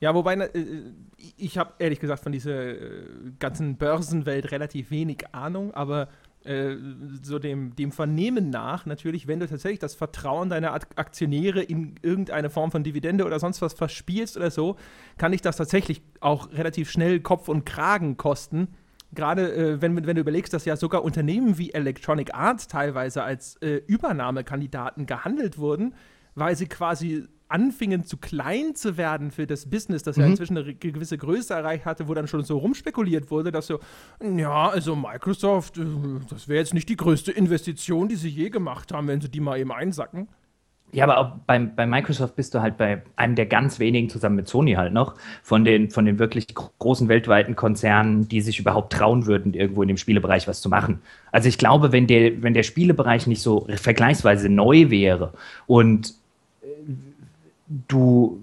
Ja, 0.00 0.14
wobei, 0.14 0.34
äh, 0.34 0.50
ich 1.36 1.58
habe 1.58 1.72
ehrlich 1.78 2.00
gesagt 2.00 2.22
von 2.22 2.32
dieser 2.32 2.68
äh, 2.68 3.04
ganzen 3.38 3.76
Börsenwelt 3.76 4.50
relativ 4.52 4.90
wenig 4.90 5.24
Ahnung, 5.32 5.72
aber 5.74 6.08
äh, 6.44 6.76
so 7.22 7.38
dem, 7.38 7.74
dem 7.74 7.90
Vernehmen 7.92 8.50
nach, 8.50 8.86
natürlich, 8.86 9.26
wenn 9.26 9.40
du 9.40 9.48
tatsächlich 9.48 9.80
das 9.80 9.94
Vertrauen 9.94 10.48
deiner 10.48 10.72
Aktionäre 10.72 11.62
in 11.62 11.96
irgendeine 12.02 12.50
Form 12.50 12.70
von 12.70 12.84
Dividende 12.84 13.24
oder 13.24 13.40
sonst 13.40 13.62
was 13.62 13.74
verspielst 13.74 14.36
oder 14.36 14.50
so, 14.50 14.76
kann 15.18 15.32
dich 15.32 15.42
das 15.42 15.56
tatsächlich 15.56 16.02
auch 16.20 16.52
relativ 16.52 16.90
schnell 16.90 17.20
Kopf 17.20 17.48
und 17.48 17.64
Kragen 17.64 18.16
kosten. 18.16 18.68
Gerade 19.12 19.52
äh, 19.54 19.82
wenn, 19.82 20.06
wenn 20.06 20.14
du 20.14 20.20
überlegst, 20.20 20.52
dass 20.52 20.64
ja 20.66 20.76
sogar 20.76 21.02
Unternehmen 21.02 21.58
wie 21.58 21.72
Electronic 21.72 22.34
Arts 22.34 22.68
teilweise 22.68 23.22
als 23.22 23.56
äh, 23.56 23.80
Übernahmekandidaten 23.86 25.06
gehandelt 25.06 25.58
wurden, 25.58 25.94
weil 26.34 26.54
sie 26.54 26.66
quasi 26.66 27.26
anfingen 27.48 28.04
zu 28.04 28.16
klein 28.16 28.74
zu 28.74 28.96
werden 28.96 29.30
für 29.30 29.46
das 29.46 29.68
Business, 29.68 30.02
das 30.02 30.16
mhm. 30.16 30.22
ja 30.22 30.28
inzwischen 30.30 30.58
eine 30.58 30.74
gewisse 30.74 31.18
Größe 31.18 31.54
erreicht 31.54 31.84
hatte, 31.84 32.08
wo 32.08 32.14
dann 32.14 32.26
schon 32.26 32.42
so 32.44 32.58
rumspekuliert 32.58 33.30
wurde, 33.30 33.52
dass 33.52 33.66
so, 33.66 33.80
ja, 34.20 34.68
also 34.68 34.96
Microsoft, 34.96 35.78
äh, 35.78 35.84
das 36.28 36.48
wäre 36.48 36.58
jetzt 36.58 36.74
nicht 36.74 36.88
die 36.88 36.96
größte 36.96 37.32
Investition, 37.32 38.08
die 38.08 38.16
sie 38.16 38.28
je 38.28 38.50
gemacht 38.50 38.92
haben, 38.92 39.08
wenn 39.08 39.20
sie 39.20 39.28
die 39.28 39.40
mal 39.40 39.58
eben 39.58 39.72
einsacken. 39.72 40.28
Ja, 40.92 41.04
aber 41.04 41.18
auch 41.18 41.32
beim, 41.46 41.74
bei 41.74 41.84
Microsoft 41.84 42.36
bist 42.36 42.54
du 42.54 42.62
halt 42.62 42.76
bei 42.78 43.02
einem 43.16 43.34
der 43.34 43.46
ganz 43.46 43.80
wenigen, 43.80 44.08
zusammen 44.08 44.36
mit 44.36 44.48
Sony 44.48 44.74
halt 44.74 44.92
noch, 44.92 45.14
von 45.42 45.64
den, 45.64 45.90
von 45.90 46.04
den 46.04 46.18
wirklich 46.18 46.46
großen 46.54 47.08
weltweiten 47.08 47.56
Konzernen, 47.56 48.28
die 48.28 48.40
sich 48.40 48.60
überhaupt 48.60 48.92
trauen 48.92 49.26
würden, 49.26 49.52
irgendwo 49.52 49.82
in 49.82 49.88
dem 49.88 49.96
Spielebereich 49.96 50.46
was 50.46 50.60
zu 50.60 50.68
machen. 50.68 51.00
Also 51.32 51.48
ich 51.48 51.58
glaube, 51.58 51.90
wenn 51.90 52.06
der, 52.06 52.42
wenn 52.42 52.54
der 52.54 52.62
Spielebereich 52.62 53.26
nicht 53.26 53.42
so 53.42 53.66
vergleichsweise 53.76 54.48
neu 54.48 54.88
wäre 54.88 55.32
und 55.66 56.14
du, 57.68 58.40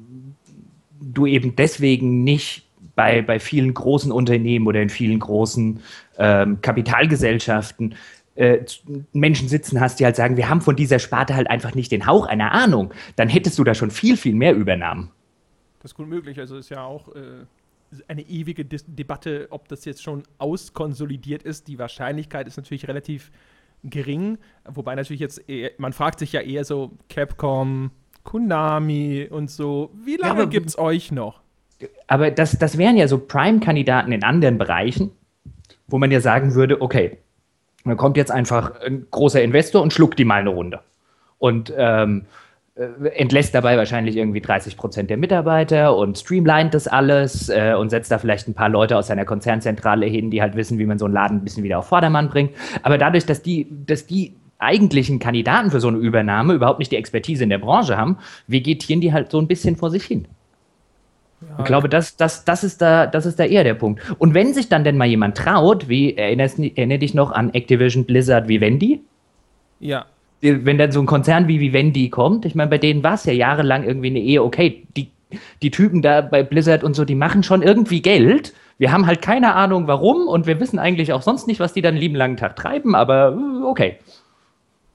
du 1.00 1.26
eben 1.26 1.56
deswegen 1.56 2.24
nicht 2.24 2.66
bei, 2.96 3.22
bei 3.22 3.40
vielen 3.40 3.74
großen 3.74 4.12
Unternehmen 4.12 4.68
oder 4.68 4.82
in 4.82 4.90
vielen 4.90 5.20
großen 5.20 5.80
ähm, 6.18 6.62
Kapitalgesellschaften 6.62 7.96
äh, 8.36 8.66
Menschen 9.14 9.48
sitzen 9.48 9.80
hast, 9.80 10.00
die 10.00 10.06
halt 10.06 10.16
sagen, 10.16 10.38
wir 10.38 10.50
haben 10.50 10.62
von 10.62 10.76
dieser 10.76 11.00
Sparte 11.00 11.36
halt 11.36 11.50
einfach 11.50 11.76
nicht 11.76 11.92
den 11.92 12.06
Hauch 12.06 12.26
einer 12.26 12.52
Ahnung, 12.52 12.94
dann 13.16 13.30
hättest 13.30 13.60
du 13.60 13.64
da 13.64 13.74
schon 13.74 13.92
viel, 13.92 14.18
viel 14.18 14.36
mehr 14.36 14.56
übernahmen. 14.56 15.12
Das 15.82 15.92
ist 15.92 15.96
gut 15.96 16.08
möglich. 16.08 16.40
Also 16.40 16.58
ist 16.58 16.70
ja 16.70 16.84
auch 16.84 17.10
äh, 17.10 17.46
eine 18.08 18.22
ewige 18.22 18.66
Dis 18.66 18.86
Debatte, 18.88 19.48
ob 19.50 19.68
das 19.68 19.86
jetzt 19.86 20.02
schon 20.02 20.24
auskonsolidiert 20.38 21.44
ist. 21.44 21.68
Die 21.68 21.78
Wahrscheinlichkeit 21.78 22.48
ist 22.48 22.58
natürlich 22.58 22.88
relativ 22.88 23.32
gering. 23.84 24.38
Wobei 24.66 24.96
natürlich 24.96 25.20
jetzt, 25.20 25.48
eher, 25.50 25.72
man 25.78 25.94
fragt 25.94 26.20
sich 26.20 26.32
ja 26.32 26.42
eher 26.42 26.64
so, 26.64 26.92
Capcom, 27.10 27.92
Konami 28.24 29.28
und 29.30 29.50
so, 29.50 29.92
wie 30.06 30.18
lange 30.18 30.42
ja, 30.42 30.46
gibt 30.46 30.70
es 30.70 30.78
euch 30.78 31.12
noch? 31.12 31.42
Aber 32.08 32.32
das, 32.32 32.58
das 32.58 32.78
wären 32.78 32.98
ja 32.98 33.08
so 33.08 33.18
Prime-Kandidaten 33.18 34.12
in 34.12 34.24
anderen 34.24 34.58
Bereichen, 34.58 35.12
wo 35.88 35.98
man 35.98 36.12
ja 36.12 36.22
sagen 36.22 36.56
würde, 36.56 36.82
okay, 36.82 37.18
dann 37.86 37.98
kommt 37.98 38.18
jetzt 38.18 38.32
einfach 38.32 38.80
ein 38.82 39.08
großer 39.12 39.42
Investor 39.42 39.82
und 39.82 39.92
schluckt 39.92 40.18
die 40.18 40.26
mal 40.26 40.40
eine 40.40 40.50
Runde. 40.50 40.80
Und 41.38 41.74
ähm, 41.76 42.26
äh, 42.76 43.10
entlässt 43.10 43.54
dabei 43.54 43.78
wahrscheinlich 43.78 44.16
irgendwie 44.16 44.42
30 44.42 44.78
Prozent 44.78 45.10
der 45.10 45.18
Mitarbeiter 45.18 45.96
und 45.96 46.18
streamlined 46.18 46.74
das 46.74 46.88
alles 46.88 47.50
äh, 47.50 47.76
und 47.78 47.90
setzt 47.90 48.10
da 48.10 48.18
vielleicht 48.18 48.48
ein 48.48 48.56
paar 48.56 48.70
Leute 48.70 48.98
aus 48.98 49.08
seiner 49.08 49.26
Konzernzentrale 49.26 50.06
hin, 50.06 50.32
die 50.32 50.42
halt 50.42 50.56
wissen, 50.56 50.80
wie 50.80 50.86
man 50.86 50.98
so 50.98 51.06
einen 51.06 51.14
Laden 51.14 51.38
ein 51.38 51.44
bisschen 51.44 51.64
wieder 51.64 51.80
auf 51.80 51.88
Vordermann 51.88 52.30
bringt. 52.30 52.52
Aber 52.82 52.98
dadurch, 52.98 53.26
dass 53.26 53.42
die, 53.44 53.68
dass 53.86 54.08
die 54.08 54.34
eigentlichen 54.64 55.20
Kandidaten 55.20 55.72
für 55.72 55.80
so 55.80 55.88
eine 55.88 55.98
Übernahme 55.98 56.54
überhaupt 56.54 56.80
nicht 56.80 56.92
die 56.92 56.98
Expertise 56.98 57.44
in 57.44 57.50
der 57.50 57.58
Branche 57.60 57.98
haben, 57.98 58.18
vegetieren 58.48 59.02
die 59.02 59.14
halt 59.14 59.32
so 59.32 59.40
ein 59.40 59.48
bisschen 59.48 59.76
vor 59.76 59.90
sich 59.90 60.04
hin. 60.04 60.28
Ja, 61.42 61.56
ich 61.60 61.66
glaube, 61.66 61.90
das, 61.90 62.16
das, 62.16 62.46
das, 62.46 62.64
ist 62.64 62.82
da, 62.82 63.06
das 63.06 63.26
ist 63.26 63.40
da 63.40 63.46
eher 63.46 63.64
der 63.64 63.74
Punkt. 63.74 64.02
Und 64.18 64.34
wenn 64.34 64.54
sich 64.54 64.70
dann 64.70 64.84
denn 64.84 64.98
mal 64.98 65.08
jemand 65.08 65.38
traut, 65.38 65.90
wie 65.90 66.16
erinnerst, 66.16 66.60
erinner 66.60 66.98
dich 66.98 67.14
noch 67.14 67.32
an 67.32 67.54
Activision 67.54 68.06
Blizzard 68.06 68.48
Vivendi? 68.48 69.02
Ja. 69.80 70.06
Wenn 70.42 70.78
dann 70.78 70.92
so 70.92 71.00
ein 71.00 71.06
Konzern 71.06 71.48
wie 71.48 71.60
Vivendi 71.60 72.10
kommt, 72.10 72.46
ich 72.46 72.56
meine, 72.56 72.70
bei 72.70 72.78
denen 72.78 73.04
war 73.04 73.14
es 73.14 73.26
ja 73.26 73.34
jahrelang 73.34 73.84
irgendwie 73.84 74.08
eine 74.08 74.20
Ehe, 74.20 74.44
okay, 74.44 74.84
die, 74.98 75.10
die 75.62 75.72
Typen 75.72 76.02
da 76.02 76.22
bei 76.22 76.44
Blizzard 76.44 76.84
und 76.84 76.96
so, 76.96 77.06
die 77.06 77.16
machen 77.16 77.44
schon 77.44 77.62
irgendwie 77.62 78.02
Geld. 78.02 78.54
Wir 78.78 78.92
haben 78.92 79.06
halt 79.06 79.22
keine 79.22 79.56
Ahnung 79.56 79.88
warum 79.88 80.28
und 80.28 80.46
wir 80.46 80.60
wissen 80.60 80.80
eigentlich 80.80 81.14
auch 81.14 81.22
sonst 81.22 81.48
nicht, 81.48 81.60
was 81.60 81.74
die 81.74 81.82
dann 81.82 81.96
lieben 81.96 82.16
langen 82.16 82.38
Tag 82.38 82.56
treiben, 82.56 82.96
aber 82.96 83.38
äh, 83.38 83.66
okay. 83.66 83.98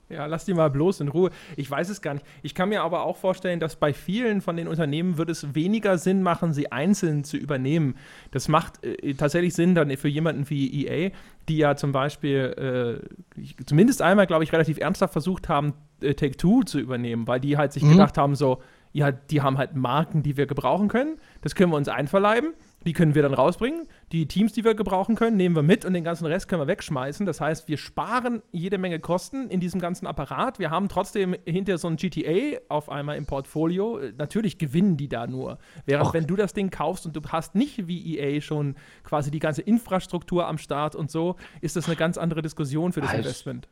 Ja, 0.08 0.26
lass 0.26 0.44
die 0.46 0.54
mal 0.54 0.70
bloß 0.70 1.00
in 1.00 1.08
Ruhe. 1.08 1.30
Ich 1.56 1.70
weiß 1.70 1.90
es 1.90 2.00
gar 2.00 2.14
nicht. 2.14 2.24
Ich 2.42 2.54
kann 2.54 2.70
mir 2.70 2.82
aber 2.82 3.02
auch 3.02 3.16
vorstellen, 3.16 3.60
dass 3.60 3.76
bei 3.76 3.92
vielen 3.92 4.40
von 4.40 4.56
den 4.56 4.66
Unternehmen 4.66 5.18
würde 5.18 5.32
es 5.32 5.54
weniger 5.54 5.98
Sinn 5.98 6.22
machen, 6.22 6.52
sie 6.52 6.72
einzeln 6.72 7.24
zu 7.24 7.36
übernehmen. 7.36 7.94
Das 8.30 8.48
macht 8.48 8.84
äh, 8.84 9.14
tatsächlich 9.14 9.54
Sinn 9.54 9.74
dann 9.74 9.94
für 9.96 10.08
jemanden 10.08 10.48
wie 10.48 10.86
EA, 10.86 11.10
die 11.48 11.58
ja 11.58 11.76
zum 11.76 11.92
Beispiel 11.92 13.02
äh, 13.36 13.64
zumindest 13.66 14.00
einmal, 14.00 14.26
glaube 14.26 14.44
ich, 14.44 14.52
relativ 14.52 14.78
ernsthaft 14.78 15.12
versucht 15.12 15.48
haben, 15.48 15.74
äh, 16.00 16.14
Take-Two 16.14 16.62
zu 16.62 16.78
übernehmen, 16.78 17.26
weil 17.26 17.40
die 17.40 17.58
halt 17.58 17.72
sich 17.72 17.82
mhm. 17.82 17.92
gedacht 17.92 18.16
haben, 18.16 18.34
so, 18.34 18.62
ja, 18.92 19.12
die 19.12 19.42
haben 19.42 19.58
halt 19.58 19.76
Marken, 19.76 20.22
die 20.22 20.36
wir 20.36 20.46
gebrauchen 20.46 20.88
können. 20.88 21.18
Das 21.42 21.54
können 21.54 21.70
wir 21.70 21.76
uns 21.76 21.88
einverleiben. 21.88 22.54
Die 22.86 22.92
können 22.92 23.14
wir 23.14 23.22
dann 23.22 23.34
rausbringen. 23.34 23.88
Die 24.12 24.26
Teams, 24.26 24.52
die 24.52 24.64
wir 24.64 24.74
gebrauchen 24.74 25.16
können, 25.16 25.36
nehmen 25.36 25.56
wir 25.56 25.62
mit 25.62 25.84
und 25.84 25.94
den 25.94 26.04
ganzen 26.04 26.26
Rest 26.26 26.48
können 26.48 26.62
wir 26.62 26.68
wegschmeißen. 26.68 27.26
Das 27.26 27.40
heißt, 27.40 27.68
wir 27.68 27.76
sparen 27.76 28.40
jede 28.52 28.78
Menge 28.78 29.00
Kosten 29.00 29.50
in 29.50 29.60
diesem 29.60 29.80
ganzen 29.80 30.06
Apparat. 30.06 30.58
Wir 30.58 30.70
haben 30.70 30.88
trotzdem 30.88 31.36
hinter 31.44 31.76
so 31.76 31.88
ein 31.88 31.96
GTA 31.96 32.58
auf 32.68 32.88
einmal 32.88 33.16
im 33.16 33.26
Portfolio. 33.26 34.00
Natürlich 34.16 34.58
gewinnen 34.58 34.96
die 34.96 35.08
da 35.08 35.26
nur. 35.26 35.58
Während 35.86 36.08
Och. 36.08 36.14
wenn 36.14 36.26
du 36.26 36.36
das 36.36 36.54
Ding 36.54 36.70
kaufst 36.70 37.04
und 37.04 37.16
du 37.16 37.20
hast 37.28 37.54
nicht 37.54 37.88
wie 37.88 38.16
EA 38.16 38.40
schon 38.40 38.76
quasi 39.02 39.30
die 39.30 39.40
ganze 39.40 39.62
Infrastruktur 39.62 40.46
am 40.46 40.58
Start 40.58 40.94
und 40.94 41.10
so, 41.10 41.36
ist 41.60 41.76
das 41.76 41.86
eine 41.86 41.96
ganz 41.96 42.16
andere 42.16 42.42
Diskussion 42.42 42.92
für 42.92 43.00
das 43.00 43.10
also, 43.10 43.22
Investment. 43.22 43.68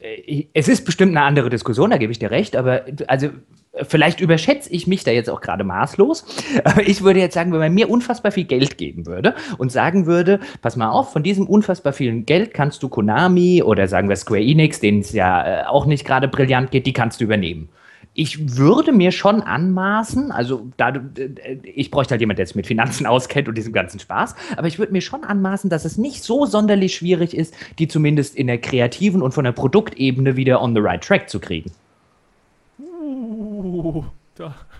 Äh, 0.00 0.44
es 0.54 0.68
ist 0.68 0.84
bestimmt 0.84 1.16
eine 1.16 1.24
andere 1.24 1.50
Diskussion, 1.50 1.90
da 1.90 1.98
gebe 1.98 2.12
ich 2.12 2.18
dir 2.18 2.30
recht, 2.30 2.56
aber 2.56 2.82
also 3.06 3.30
vielleicht 3.82 4.20
überschätze 4.20 4.72
ich 4.72 4.86
mich 4.86 5.04
da 5.04 5.10
jetzt 5.10 5.30
auch 5.30 5.40
gerade 5.40 5.64
maßlos, 5.64 6.24
aber 6.64 6.86
ich 6.86 7.02
würde 7.02 7.20
jetzt 7.20 7.34
sagen, 7.34 7.52
wenn 7.52 7.58
man 7.58 7.74
mir 7.74 7.90
unfassbar 7.90 8.32
viel 8.32 8.44
Geld 8.44 8.78
geben 8.78 9.06
würde 9.06 9.34
und 9.58 9.70
sagen 9.70 10.06
würde, 10.06 10.40
pass 10.62 10.76
mal 10.76 10.90
auf, 10.90 11.12
von 11.12 11.22
diesem 11.22 11.46
unfassbar 11.46 11.92
vielen 11.92 12.26
Geld 12.26 12.54
kannst 12.54 12.82
du 12.82 12.88
Konami 12.88 13.62
oder 13.62 13.88
sagen 13.88 14.08
wir 14.08 14.16
Square 14.16 14.42
Enix, 14.42 14.80
denen 14.80 15.00
es 15.00 15.12
ja 15.12 15.62
äh, 15.62 15.66
auch 15.66 15.86
nicht 15.86 16.04
gerade 16.04 16.28
brillant 16.28 16.70
geht, 16.70 16.86
die 16.86 16.92
kannst 16.92 17.20
du 17.20 17.24
übernehmen 17.24 17.68
ich 18.18 18.58
würde 18.58 18.90
mir 18.90 19.12
schon 19.12 19.42
anmaßen, 19.42 20.32
also 20.32 20.66
da, 20.76 20.88
äh, 20.88 21.58
ich 21.62 21.92
bräuchte 21.92 22.12
halt 22.12 22.20
jemand, 22.20 22.40
der 22.40 22.46
sich 22.46 22.56
mit 22.56 22.66
Finanzen 22.66 23.06
auskennt 23.06 23.48
und 23.48 23.56
diesem 23.56 23.72
ganzen 23.72 24.00
Spaß, 24.00 24.34
aber 24.56 24.66
ich 24.66 24.80
würde 24.80 24.92
mir 24.92 25.00
schon 25.00 25.22
anmaßen, 25.22 25.70
dass 25.70 25.84
es 25.84 25.96
nicht 25.98 26.24
so 26.24 26.44
sonderlich 26.44 26.96
schwierig 26.96 27.32
ist, 27.32 27.54
die 27.78 27.86
zumindest 27.86 28.34
in 28.34 28.48
der 28.48 28.58
kreativen 28.58 29.22
und 29.22 29.32
von 29.32 29.44
der 29.44 29.52
Produktebene 29.52 30.34
wieder 30.34 30.60
on 30.60 30.74
the 30.74 30.80
right 30.80 31.02
track 31.02 31.30
zu 31.30 31.38
kriegen. 31.38 31.70
Uh, 32.80 34.02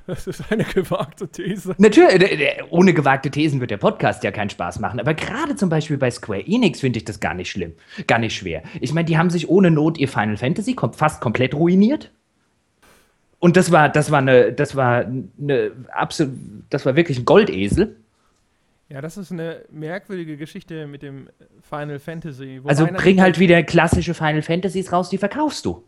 das 0.06 0.26
ist 0.26 0.50
eine 0.50 0.64
gewagte 0.64 1.28
These. 1.28 1.76
Natürlich, 1.78 2.30
ohne 2.70 2.92
gewagte 2.92 3.30
Thesen 3.30 3.60
wird 3.60 3.70
der 3.70 3.76
Podcast 3.76 4.24
ja 4.24 4.32
keinen 4.32 4.50
Spaß 4.50 4.80
machen. 4.80 5.00
Aber 5.00 5.14
gerade 5.14 5.54
zum 5.56 5.68
Beispiel 5.68 5.96
bei 5.96 6.10
Square 6.10 6.44
Enix 6.46 6.80
finde 6.80 6.98
ich 6.98 7.04
das 7.04 7.20
gar 7.20 7.34
nicht 7.34 7.50
schlimm, 7.50 7.74
gar 8.06 8.18
nicht 8.18 8.36
schwer. 8.36 8.62
Ich 8.80 8.92
meine, 8.92 9.06
die 9.06 9.18
haben 9.18 9.30
sich 9.30 9.48
ohne 9.48 9.70
Not 9.70 9.98
ihr 9.98 10.08
Final 10.08 10.36
Fantasy 10.36 10.76
fast 10.92 11.20
komplett 11.20 11.54
ruiniert. 11.54 12.10
Und 13.40 13.56
das 13.56 13.70
war, 13.70 13.88
das 13.88 14.10
war 14.10 14.18
eine, 14.18 14.52
das 14.52 14.74
war 14.74 15.04
eine 15.06 15.72
absolut, 15.92 16.34
das 16.70 16.84
war 16.84 16.96
wirklich 16.96 17.18
ein 17.18 17.24
Goldesel. 17.24 17.96
Ja, 18.88 19.00
das 19.00 19.18
ist 19.18 19.30
eine 19.30 19.64
merkwürdige 19.70 20.36
Geschichte 20.36 20.86
mit 20.86 21.02
dem 21.02 21.28
Final 21.62 21.98
Fantasy. 21.98 22.60
also 22.64 22.86
bring 22.86 23.20
halt 23.20 23.38
wieder 23.38 23.62
klassische 23.62 24.14
Final 24.14 24.42
Fantasies 24.42 24.92
raus, 24.92 25.10
die 25.10 25.18
verkaufst 25.18 25.64
du. 25.66 25.84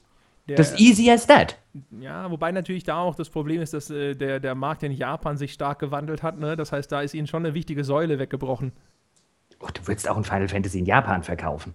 Der, 0.49 0.57
das 0.57 0.79
easy 0.79 1.11
as 1.11 1.27
that. 1.27 1.57
Ja, 2.01 2.31
wobei 2.31 2.53
natürlich 2.53 2.85
da 2.85 2.99
auch 2.99 3.15
das 3.15 3.31
Problem 3.31 3.63
ist, 3.63 3.73
dass 3.73 3.91
äh, 3.91 4.15
der, 4.15 4.41
der 4.41 4.55
Markt 4.55 4.83
in 4.83 4.93
Japan 4.93 5.37
sich 5.37 5.53
stark 5.53 5.79
gewandelt 5.79 6.23
hat. 6.23 6.39
Ne? 6.39 6.57
Das 6.57 6.73
heißt, 6.73 6.91
da 6.91 7.03
ist 7.03 7.15
ihnen 7.15 7.27
schon 7.27 7.45
eine 7.45 7.55
wichtige 7.55 7.85
Säule 7.85 8.19
weggebrochen. 8.19 8.73
Oh, 9.61 9.69
du 9.73 9.87
willst 9.87 10.09
auch 10.09 10.17
ein 10.17 10.25
Final 10.25 10.49
Fantasy 10.49 10.81
in 10.81 10.87
Japan 10.87 11.23
verkaufen. 11.23 11.75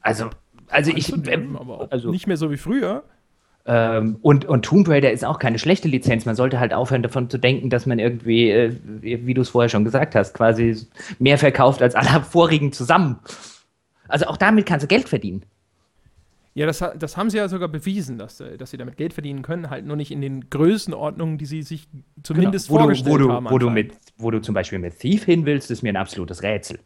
Also, 0.00 0.30
also 0.68 0.92
ich. 0.94 1.12
Äh, 1.26 1.48
also, 1.90 2.10
nicht 2.10 2.26
mehr 2.26 2.36
so 2.36 2.50
wie 2.50 2.56
früher. 2.56 3.04
Ähm, 3.64 4.16
und, 4.22 4.44
und 4.44 4.64
Tomb 4.64 4.88
Raider 4.88 5.12
ist 5.12 5.24
auch 5.24 5.38
keine 5.38 5.58
schlechte 5.58 5.88
Lizenz. 5.88 6.26
Man 6.26 6.34
sollte 6.34 6.58
halt 6.58 6.74
aufhören, 6.74 7.02
davon 7.02 7.30
zu 7.30 7.38
denken, 7.38 7.70
dass 7.70 7.86
man 7.86 7.98
irgendwie, 7.98 8.50
äh, 8.50 8.74
wie 9.02 9.34
du 9.34 9.42
es 9.42 9.50
vorher 9.50 9.68
schon 9.68 9.84
gesagt 9.84 10.14
hast, 10.14 10.34
quasi 10.34 10.76
mehr 11.18 11.38
verkauft 11.38 11.82
als 11.82 11.94
alle 11.94 12.22
vorigen 12.30 12.72
zusammen. 12.72 13.20
Also 14.08 14.26
auch 14.26 14.36
damit 14.36 14.66
kannst 14.66 14.84
du 14.84 14.88
Geld 14.88 15.08
verdienen. 15.08 15.44
Ja, 16.54 16.66
das, 16.66 16.84
das 16.98 17.16
haben 17.16 17.30
sie 17.30 17.38
ja 17.38 17.48
sogar 17.48 17.68
bewiesen, 17.68 18.18
dass, 18.18 18.40
äh, 18.40 18.58
dass 18.58 18.72
sie 18.72 18.76
damit 18.76 18.96
Geld 18.96 19.14
verdienen 19.14 19.42
können, 19.42 19.70
halt 19.70 19.86
nur 19.86 19.96
nicht 19.96 20.10
in 20.10 20.20
den 20.20 20.50
Größenordnungen, 20.50 21.38
die 21.38 21.46
sie 21.46 21.62
sich 21.62 21.88
zumindest 22.22 22.68
genau. 22.68 22.80
wo 22.80 22.82
vorgestellt 22.82 23.20
du, 23.20 23.28
wo 23.28 23.32
haben. 23.32 23.44
Du, 23.46 23.50
wo, 23.52 23.58
du 23.58 23.70
mit, 23.70 23.92
wo 24.18 24.30
du 24.30 24.40
zum 24.40 24.54
Beispiel 24.54 24.78
mit 24.78 24.98
Thief 24.98 25.24
hin 25.24 25.46
willst, 25.46 25.70
ist 25.70 25.82
mir 25.82 25.90
ein 25.90 25.96
absolutes 25.96 26.42
Rätsel. 26.42 26.80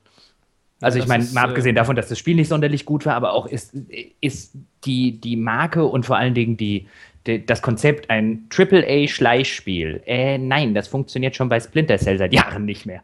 Also 0.81 0.99
ja, 0.99 1.05
ich 1.05 1.09
meine, 1.09 1.25
mal 1.33 1.45
abgesehen 1.45 1.75
äh, 1.75 1.79
davon, 1.79 1.97
dass 1.97 2.09
das 2.09 2.19
Spiel 2.19 2.37
nicht 2.37 2.49
sonderlich 2.49 2.85
gut 2.85 3.07
war, 3.07 3.15
aber 3.15 3.33
auch 3.33 3.47
ist, 3.47 3.75
ist 4.21 4.55
die, 4.85 5.21
die 5.21 5.37
Marke 5.37 5.85
und 5.87 6.05
vor 6.05 6.17
allen 6.17 6.35
Dingen 6.35 6.57
die, 6.57 6.87
die 7.27 7.45
das 7.45 7.63
Konzept 7.63 8.11
ein 8.11 8.49
AAA-Schleichspiel. 8.55 10.03
Äh, 10.05 10.39
nein, 10.39 10.75
das 10.75 10.89
funktioniert 10.89 11.35
schon 11.35 11.49
bei 11.49 11.61
Splinter 11.61 11.99
Cell 11.99 12.19
seit 12.19 12.33
Jahren 12.35 12.67
nicht 12.67 12.85
mehr. 12.85 13.03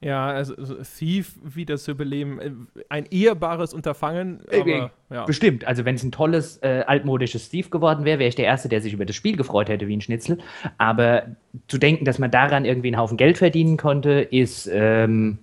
Ja, 0.00 0.26
also, 0.26 0.54
also 0.54 0.76
Thief 0.82 1.34
wieder 1.42 1.78
zu 1.78 1.92
überleben, 1.92 2.38
äh, 2.38 2.50
ein 2.88 3.06
ehrbares 3.10 3.72
Unterfangen. 3.72 4.40
Äh, 4.50 4.60
aber, 4.60 4.90
ja. 5.10 5.24
Bestimmt. 5.24 5.66
Also 5.66 5.84
wenn 5.84 5.94
es 5.94 6.04
ein 6.04 6.12
tolles 6.12 6.58
äh, 6.58 6.84
altmodisches 6.86 7.48
Thief 7.48 7.70
geworden 7.70 8.04
wäre, 8.04 8.18
wäre 8.18 8.28
ich 8.28 8.34
der 8.34 8.44
Erste, 8.44 8.68
der 8.68 8.80
sich 8.80 8.92
über 8.92 9.06
das 9.06 9.16
Spiel 9.16 9.36
gefreut 9.36 9.68
hätte 9.68 9.88
wie 9.88 9.96
ein 9.96 10.02
Schnitzel. 10.02 10.38
Aber 10.76 11.24
zu 11.66 11.78
denken, 11.78 12.04
dass 12.04 12.18
man 12.18 12.30
daran 12.30 12.64
irgendwie 12.64 12.88
einen 12.88 12.98
Haufen 12.98 13.16
Geld 13.16 13.38
verdienen 13.38 13.78
konnte, 13.78 14.20
ist 14.20 14.68
ähm, 14.70 15.38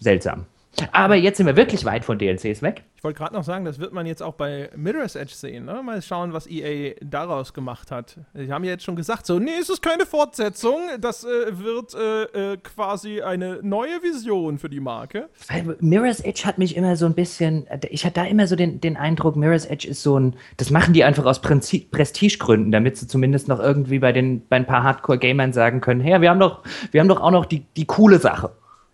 seltsam. 0.00 0.46
Aber 0.92 1.14
jetzt 1.16 1.36
sind 1.36 1.46
wir 1.46 1.56
wirklich 1.56 1.84
weit 1.84 2.04
von 2.04 2.18
DLCs 2.18 2.62
weg. 2.62 2.84
Ich 2.96 3.04
wollte 3.04 3.18
gerade 3.18 3.34
noch 3.34 3.44
sagen, 3.44 3.64
das 3.64 3.78
wird 3.78 3.94
man 3.94 4.04
jetzt 4.04 4.22
auch 4.22 4.34
bei 4.34 4.68
Mirror's 4.76 5.16
Edge 5.16 5.32
sehen. 5.34 5.64
Ne? 5.64 5.82
Mal 5.82 6.02
schauen, 6.02 6.34
was 6.34 6.46
EA 6.46 6.94
daraus 7.02 7.54
gemacht 7.54 7.90
hat. 7.90 8.18
Sie 8.34 8.52
haben 8.52 8.62
ja 8.62 8.72
jetzt 8.72 8.84
schon 8.84 8.94
gesagt, 8.94 9.24
so, 9.24 9.38
nee, 9.38 9.56
es 9.58 9.70
ist 9.70 9.80
keine 9.80 10.04
Fortsetzung. 10.04 10.80
Das 11.00 11.24
äh, 11.24 11.58
wird 11.58 11.94
äh, 11.94 12.52
äh, 12.52 12.56
quasi 12.58 13.22
eine 13.22 13.60
neue 13.62 14.02
Vision 14.02 14.58
für 14.58 14.68
die 14.68 14.80
Marke. 14.80 15.30
Weil 15.48 15.76
Mirror's 15.80 16.20
Edge 16.20 16.42
hat 16.44 16.58
mich 16.58 16.76
immer 16.76 16.94
so 16.96 17.06
ein 17.06 17.14
bisschen, 17.14 17.66
ich 17.88 18.04
hatte 18.04 18.20
da 18.20 18.24
immer 18.26 18.46
so 18.46 18.54
den, 18.54 18.82
den 18.82 18.98
Eindruck, 18.98 19.34
Mirror's 19.34 19.64
Edge 19.64 19.88
ist 19.88 20.02
so 20.02 20.18
ein, 20.18 20.36
das 20.58 20.70
machen 20.70 20.92
die 20.92 21.02
einfach 21.02 21.24
aus 21.24 21.40
Prinzip, 21.40 21.90
Prestigegründen, 21.90 22.70
damit 22.70 22.98
sie 22.98 23.08
zumindest 23.08 23.48
noch 23.48 23.60
irgendwie 23.60 23.98
bei, 23.98 24.12
den, 24.12 24.46
bei 24.46 24.56
ein 24.56 24.66
paar 24.66 24.82
Hardcore-Gamern 24.82 25.54
sagen 25.54 25.80
können, 25.80 26.00
hey, 26.00 26.20
wir 26.20 26.28
haben 26.28 26.40
doch, 26.40 26.62
wir 26.90 27.00
haben 27.00 27.08
doch 27.08 27.20
auch 27.20 27.30
noch 27.30 27.46
die, 27.46 27.64
die 27.76 27.86
coole 27.86 28.18
Sache. 28.18 28.52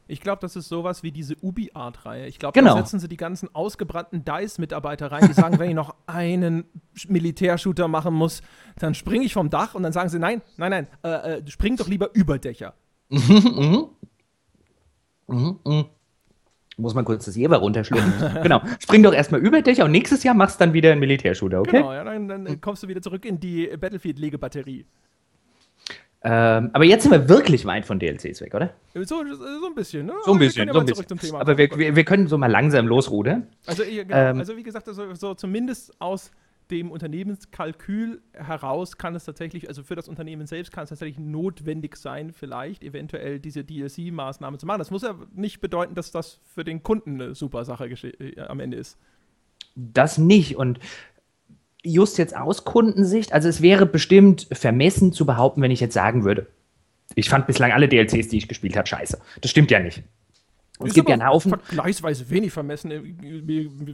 Ich 0.09 0.21
glaube, 0.21 0.39
das 0.41 0.55
ist 0.55 0.69
sowas 0.69 1.03
wie 1.03 1.11
diese 1.11 1.35
Ubi-Art-Reihe. 1.43 2.27
Ich 2.27 2.39
glaube, 2.39 2.59
Genau. 2.59 2.75
da 2.75 2.81
setzen 2.81 3.01
sie 3.01 3.09
die 3.09 3.17
ganzen 3.17 3.53
ausgebrannten 3.55 4.25
DICE-Mitarbeiter 4.25 5.11
rein, 5.11 5.27
die 5.27 5.33
sagen, 5.35 5.59
wenn 5.59 5.71
ich 5.71 5.75
noch 5.75 5.95
einen 6.07 6.65
Militärshooter 7.09 7.89
machen 7.89 8.15
muss, 8.15 8.43
dann 8.79 8.95
springe 8.95 9.25
ich 9.25 9.33
vom 9.33 9.51
Dach 9.51 9.75
und 9.75 9.83
dann 9.83 9.93
sagen 9.93 10.09
sie, 10.09 10.19
nein, 10.19 10.43
nein, 10.57 10.71
nein, 10.71 10.87
äh, 11.03 11.39
äh, 11.39 11.47
spring 11.51 11.77
doch 11.77 11.89
lieber 11.89 12.11
über 12.15 12.39
Dächer. 12.39 12.75
Mhm, 13.09 13.89
mhm, 15.27 15.59
mhm. 15.65 15.85
Muss 16.79 16.95
man 16.95 17.05
kurz 17.07 17.25
das 17.25 17.37
Jeber 17.37 17.57
runterschlucken. 17.57 18.13
genau. 18.43 18.61
Spring 18.81 19.03
doch 19.03 19.15
erstmal 19.15 19.41
über 19.41 19.63
dich 19.63 19.81
und 19.81 19.91
nächstes 19.91 20.23
Jahr 20.23 20.35
machst 20.35 20.61
dann 20.61 20.73
wieder 20.75 20.93
einen 20.93 21.01
Militärshooter, 21.01 21.61
okay? 21.61 21.79
Genau, 21.79 21.93
ja, 21.93 22.05
dann, 22.05 22.29
dann 22.29 22.61
kommst 22.61 22.83
du 22.83 22.89
wieder 22.89 23.01
zurück 23.01 23.25
in 23.25 23.41
die 23.41 23.67
Battlefield-Legebatterie. 23.79 24.85
Ähm, 26.29 26.71
aber 26.73 26.85
jetzt 26.85 27.05
sind 27.05 27.13
wir 27.13 27.29
wirklich 27.29 27.65
weit 27.67 27.87
von 27.87 28.01
DLCs 28.01 28.41
weg, 28.41 28.53
oder? 28.53 28.75
So, 28.95 29.05
so 29.05 29.23
ein 29.23 29.75
bisschen, 29.77 30.07
ne? 30.07 30.13
So 30.25 30.33
ein 30.33 30.41
bisschen, 30.41 30.69
so 30.73 30.81
ein 30.81 30.87
bisschen. 30.87 31.07
zum 31.07 31.21
Thema 31.21 31.41
Aber 31.41 31.57
wir, 31.57 31.71
wir, 31.79 31.95
wir 31.95 32.05
können 32.05 32.27
so 32.27 32.37
mal 32.37 32.51
langsam 32.51 32.89
losrudern. 32.89 33.47
Also, 33.65 33.85
genau. 33.85 34.17
Ähm, 34.17 34.39
also 34.39 34.57
wie 34.57 34.65
gesagt, 34.65 34.89
also, 34.89 35.15
so 35.15 35.35
zumindest 35.35 36.01
aus 36.01 36.33
dem 36.73 36.91
Unternehmenskalkül 36.91 38.23
heraus 38.33 38.99
kann 38.99 39.15
es 39.15 39.25
tatsächlich, 39.25 39.69
also 39.69 39.85
für 39.85 39.95
das 39.95 40.09
Unternehmen 40.09 40.49
selbst 40.49 40.73
kann 40.73 40.83
es 40.83 40.89
tatsächlich 40.89 41.21
notwendig 41.21 41.95
sein, 41.95 42.33
vielleicht 42.33 42.83
eventuell 42.83 43.39
diese 43.39 43.61
DLC-Maßnahme 43.63 44.59
zu 44.59 44.67
machen. 44.67 44.81
Das 44.81 44.91
muss 44.91 45.03
ja 45.03 45.15
nicht 45.33 45.61
bedeuten, 45.61 45.95
dass 45.95 46.11
das 46.11 46.41
für 46.45 46.65
den 46.65 46.83
Kunden 46.83 47.21
eine 47.21 47.35
super 47.37 47.65
Sache 47.65 47.87
äh, 47.87 48.41
am 48.41 48.59
Ende 48.59 48.79
ist. 48.79 48.99
Das 49.77 50.19
nicht. 50.19 50.57
Und 50.57 50.81
just 51.93 52.19
jetzt 52.19 52.37
aus 52.37 52.65
Kundensicht, 52.65 53.33
also 53.33 53.49
es 53.49 53.63
wäre 53.63 53.87
bestimmt 53.87 54.47
vermessen 54.53 55.13
zu 55.13 55.25
behaupten, 55.27 55.63
wenn 55.63 55.71
ich 55.71 55.81
jetzt 55.81 55.95
sagen 55.95 56.25
würde, 56.25 56.47
ich 57.15 57.29
fand 57.31 57.47
bislang 57.47 57.73
alle 57.73 57.89
DLCs, 57.89 58.29
die 58.29 58.37
ich 58.39 58.49
gespielt 58.49 58.77
habe, 58.77 58.87
scheiße. 58.87 59.19
Das 59.41 59.51
stimmt 59.51 59.71
ja 59.71 59.79
nicht. 59.79 60.03
Es 60.85 60.93
gibt 60.93 61.09
ja 61.09 61.15
einen 61.15 61.27
Haufen. 61.27 61.53
Vergleichsweise 61.53 62.29
wenig 62.29 62.53
vermessen 62.53 62.91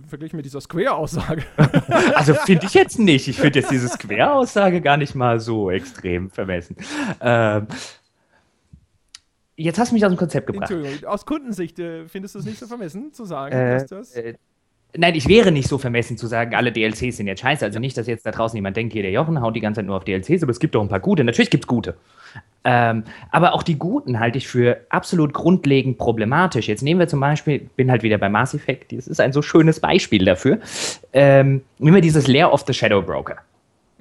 verglichen 0.09 0.37
mit 0.37 0.45
dieser 0.45 0.61
Square-Aussage. 0.61 1.45
Also 2.15 2.35
finde 2.35 2.67
ich 2.67 2.75
jetzt 2.75 2.99
nicht. 2.99 3.29
Ich 3.29 3.37
finde 3.39 3.61
jetzt 3.61 3.71
diese 3.71 3.89
Square-Aussage 3.89 4.81
gar 4.81 4.97
nicht 4.97 5.15
mal 5.15 5.39
so 5.39 5.71
extrem 5.71 6.29
vermessen. 6.31 6.75
Ähm, 7.21 7.69
jetzt 9.57 9.79
hast 9.79 9.91
du 9.91 9.95
mich 9.95 10.05
aus 10.05 10.11
dem 10.11 10.19
Konzept 10.19 10.47
gebracht. 10.49 10.71
Entschuldigung, 10.71 11.09
aus 11.09 11.25
Kundensicht 11.25 11.79
äh, 11.79 12.09
findest 12.09 12.35
du 12.35 12.41
es 12.41 12.45
nicht 12.47 12.59
so 12.59 12.67
vermessen 12.67 13.13
zu 13.13 13.25
sagen, 13.27 13.55
Äh, 13.55 13.75
dass 13.79 13.87
das. 13.87 14.13
äh, 14.17 14.35
Nein, 14.95 15.15
ich 15.15 15.27
wäre 15.27 15.53
nicht 15.53 15.69
so 15.69 15.79
vermessen 15.79 16.19
zu 16.19 16.27
sagen, 16.27 16.55
alle 16.55 16.71
DLCs 16.71 17.17
sind 17.17 17.27
jetzt 17.27 17.41
scheiße. 17.41 17.65
Also 17.65 17.79
nicht, 17.79 17.97
dass 17.97 18.07
jetzt 18.07 18.27
da 18.27 18.31
draußen 18.31 18.57
jemand 18.57 18.77
denkt, 18.77 18.93
hier 18.93 19.03
der 19.03 19.11
Jochen 19.11 19.41
haut 19.41 19.57
die 19.57 19.61
ganze 19.61 19.79
Zeit 19.79 19.87
nur 19.87 19.97
auf 19.97 20.05
DLCs, 20.05 20.43
aber 20.43 20.51
es 20.51 20.61
gibt 20.61 20.75
doch 20.75 20.83
ein 20.83 20.89
paar 20.89 21.01
gute. 21.01 21.25
Natürlich 21.25 21.51
gibt 21.51 21.65
es 21.65 21.69
gute. 21.69 21.97
Ähm, 22.65 23.05
aber 23.31 23.55
auch 23.55 23.63
die 23.63 23.79
guten 23.79 24.21
halte 24.21 24.39
ich 24.39 24.49
für 24.49 24.83
absolut 24.91 25.33
grundlegend 25.33 25.99
problematisch. 25.99 26.69
Jetzt 26.69 26.83
nehmen 26.83 27.01
wir 27.01 27.09
zum 27.09 27.21
Beispiel, 27.21 27.71
bin 27.77 27.91
halt 27.91 28.03
wieder 28.03 28.19
bei 28.19 28.29
Mass 28.29 28.55
Effect, 28.55 28.93
das 28.93 29.09
ist 29.09 29.21
ein 29.21 29.33
so 29.33 29.43
schönes 29.43 29.81
Beispiel 29.81 30.25
dafür. 30.25 30.59
Ähm, 31.13 31.63
nehmen 31.79 31.97
wir 31.97 32.03
dieses 32.03 32.29
Lair 32.29 32.53
of 32.53 32.65
the 32.67 32.75
Shadow 32.75 33.03
Broker. 33.03 33.37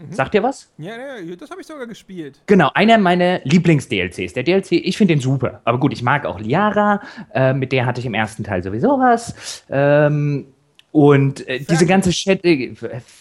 Sagt 0.10 0.34
ihr 0.34 0.42
was? 0.42 0.72
ja, 0.78 0.94
ja, 1.20 1.36
das 1.36 1.52
habe 1.52 1.62
ich 1.62 1.68
sogar 1.68 1.86
gespielt. 1.86 2.42
Genau, 2.48 2.72
einer 2.74 2.98
meiner 2.98 3.40
Lieblings-DLCs. 3.44 4.34
Der 4.34 4.44
DLC, 4.44 4.72
ich 4.72 4.98
finde 4.98 5.14
den 5.14 5.22
super. 5.22 5.62
Aber 5.64 5.80
gut, 5.80 5.94
ich 5.94 6.02
mag 6.02 6.26
auch 6.26 6.40
Liara. 6.40 7.02
Äh, 7.34 7.54
mit 7.54 7.72
der 7.72 7.86
hatte 7.86 8.00
ich 8.00 8.08
im 8.08 8.16
ersten 8.16 8.44
Teil 8.44 8.64
sowieso 8.64 9.00
was. 9.00 9.64
Ähm, 9.70 10.48
und 10.92 11.48
äh, 11.48 11.60
diese 11.60 11.86
ganze 11.86 12.12
Chat, 12.12 12.44
äh, 12.44 12.74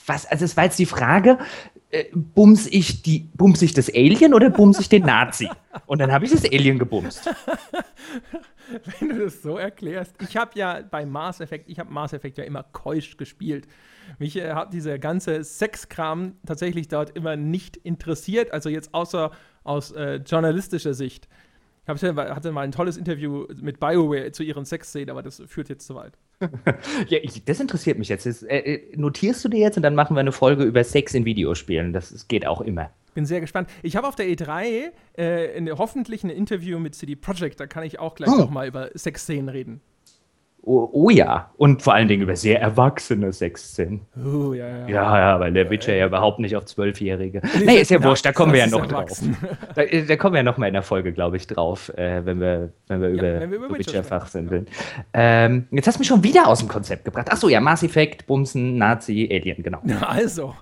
was, 0.06 0.26
also 0.26 0.44
es 0.44 0.56
war 0.56 0.64
jetzt 0.64 0.78
die 0.78 0.86
Frage, 0.86 1.38
äh, 1.90 2.04
bums 2.12 2.66
ich 2.66 3.02
die, 3.02 3.28
bums 3.34 3.62
ich 3.62 3.74
das 3.74 3.92
Alien 3.92 4.34
oder 4.34 4.50
bums 4.50 4.78
ich 4.80 4.88
den 4.88 5.04
Nazi? 5.04 5.48
Und 5.86 6.00
dann 6.00 6.12
habe 6.12 6.24
ich 6.24 6.32
das 6.32 6.44
Alien 6.44 6.78
gebumst. 6.78 7.28
Wenn 9.00 9.08
du 9.08 9.24
das 9.24 9.42
so 9.42 9.56
erklärst. 9.56 10.14
Ich 10.20 10.36
habe 10.36 10.52
ja 10.54 10.80
bei 10.88 11.04
Mass 11.04 11.40
Effect, 11.40 11.68
ich 11.68 11.78
habe 11.78 11.92
Mass 11.92 12.12
Effect 12.12 12.38
ja 12.38 12.44
immer 12.44 12.62
keusch 12.62 13.16
gespielt. 13.16 13.66
Mich 14.18 14.36
äh, 14.36 14.52
hat 14.52 14.72
dieser 14.72 14.98
ganze 14.98 15.42
Sexkram 15.44 16.34
tatsächlich 16.46 16.88
dort 16.88 17.16
immer 17.16 17.36
nicht 17.36 17.76
interessiert, 17.76 18.52
also 18.52 18.68
jetzt 18.68 18.94
außer 18.94 19.30
aus 19.62 19.92
äh, 19.92 20.16
journalistischer 20.16 20.94
Sicht. 20.94 21.28
Ich 21.96 22.02
hatte 22.02 22.52
mal 22.52 22.62
ein 22.62 22.72
tolles 22.72 22.96
Interview 22.96 23.46
mit 23.60 23.80
BioWare 23.80 24.32
zu 24.32 24.42
ihren 24.42 24.64
Sexszenen, 24.64 25.10
aber 25.10 25.22
das 25.22 25.42
führt 25.46 25.68
jetzt 25.68 25.86
zu 25.86 25.94
weit. 25.94 26.12
Ja, 27.08 27.18
ich, 27.22 27.44
das 27.44 27.60
interessiert 27.60 27.98
mich 27.98 28.08
jetzt. 28.08 28.26
Das, 28.26 28.42
äh, 28.42 28.58
äh, 28.58 28.96
notierst 28.96 29.44
du 29.44 29.48
dir 29.48 29.60
jetzt 29.60 29.76
und 29.76 29.82
dann 29.82 29.94
machen 29.94 30.16
wir 30.16 30.20
eine 30.20 30.32
Folge 30.32 30.64
über 30.64 30.82
Sex 30.84 31.14
in 31.14 31.24
Videospielen. 31.24 31.92
Das, 31.92 32.10
das 32.10 32.28
geht 32.28 32.46
auch 32.46 32.60
immer. 32.60 32.90
Bin 33.14 33.26
sehr 33.26 33.40
gespannt. 33.40 33.68
Ich 33.82 33.96
habe 33.96 34.06
auf 34.06 34.14
der 34.14 34.26
E3 34.26 34.90
äh, 35.18 35.56
in, 35.56 35.70
hoffentlich 35.76 36.22
ein 36.24 36.30
Interview 36.30 36.78
mit 36.78 36.94
CD 36.94 37.16
Projekt, 37.16 37.58
da 37.60 37.66
kann 37.66 37.82
ich 37.84 37.98
auch 37.98 38.14
gleich 38.14 38.30
Oh. 38.30 38.36
noch 38.36 38.50
mal 38.50 38.66
über 38.68 38.90
Sexszenen 38.96 39.48
reden. 39.48 39.80
Oh, 40.62 40.88
oh 40.92 41.10
ja. 41.10 41.50
Und 41.56 41.82
vor 41.82 41.94
allen 41.94 42.06
Dingen 42.06 42.22
über 42.22 42.36
sehr 42.36 42.60
erwachsene 42.60 43.32
Sexszenen. 43.32 44.02
Oh, 44.16 44.52
ja, 44.52 44.68
ja. 44.68 44.88
Ja, 44.88 45.18
ja, 45.18 45.40
weil 45.40 45.52
der 45.52 45.70
Witcher 45.70 45.94
ja 45.94 46.06
überhaupt 46.06 46.38
nicht 46.38 46.54
auf 46.54 46.66
Zwölfjährige. 46.66 47.40
Nee, 47.64 47.80
ist 47.80 47.90
ja 47.90 48.02
wurscht, 48.02 48.24
da 48.24 48.32
kommen 48.32 48.52
wir 48.52 48.60
ja 48.60 48.66
noch 48.66 48.86
drauf. 48.86 49.08
Da, 49.74 49.84
da 49.84 50.16
kommen 50.16 50.34
wir 50.34 50.38
ja 50.38 50.42
noch 50.42 50.58
mal 50.58 50.66
in 50.66 50.74
der 50.74 50.82
Folge, 50.82 51.12
glaube 51.12 51.36
ich, 51.36 51.46
drauf, 51.46 51.90
äh, 51.96 52.24
wenn 52.24 52.40
wir, 52.40 52.72
wenn 52.88 53.00
wir 53.00 53.08
über, 53.08 53.40
wenn 53.40 53.50
wir 53.50 53.58
über 53.58 53.78
Witcher 53.78 54.02
sind. 54.26 54.68
Ähm, 55.14 55.66
jetzt 55.70 55.86
hast 55.86 55.96
du 55.96 56.00
mich 56.00 56.08
schon 56.08 56.22
wieder 56.22 56.46
aus 56.46 56.58
dem 56.58 56.68
Konzept 56.68 57.04
gebracht. 57.04 57.30
Achso, 57.30 57.48
ja, 57.48 57.60
Mass 57.60 57.82
Effect, 57.82 58.26
Bumsen, 58.26 58.76
Nazi, 58.76 59.28
Alien, 59.30 59.62
genau. 59.62 59.80
Also, 60.06 60.54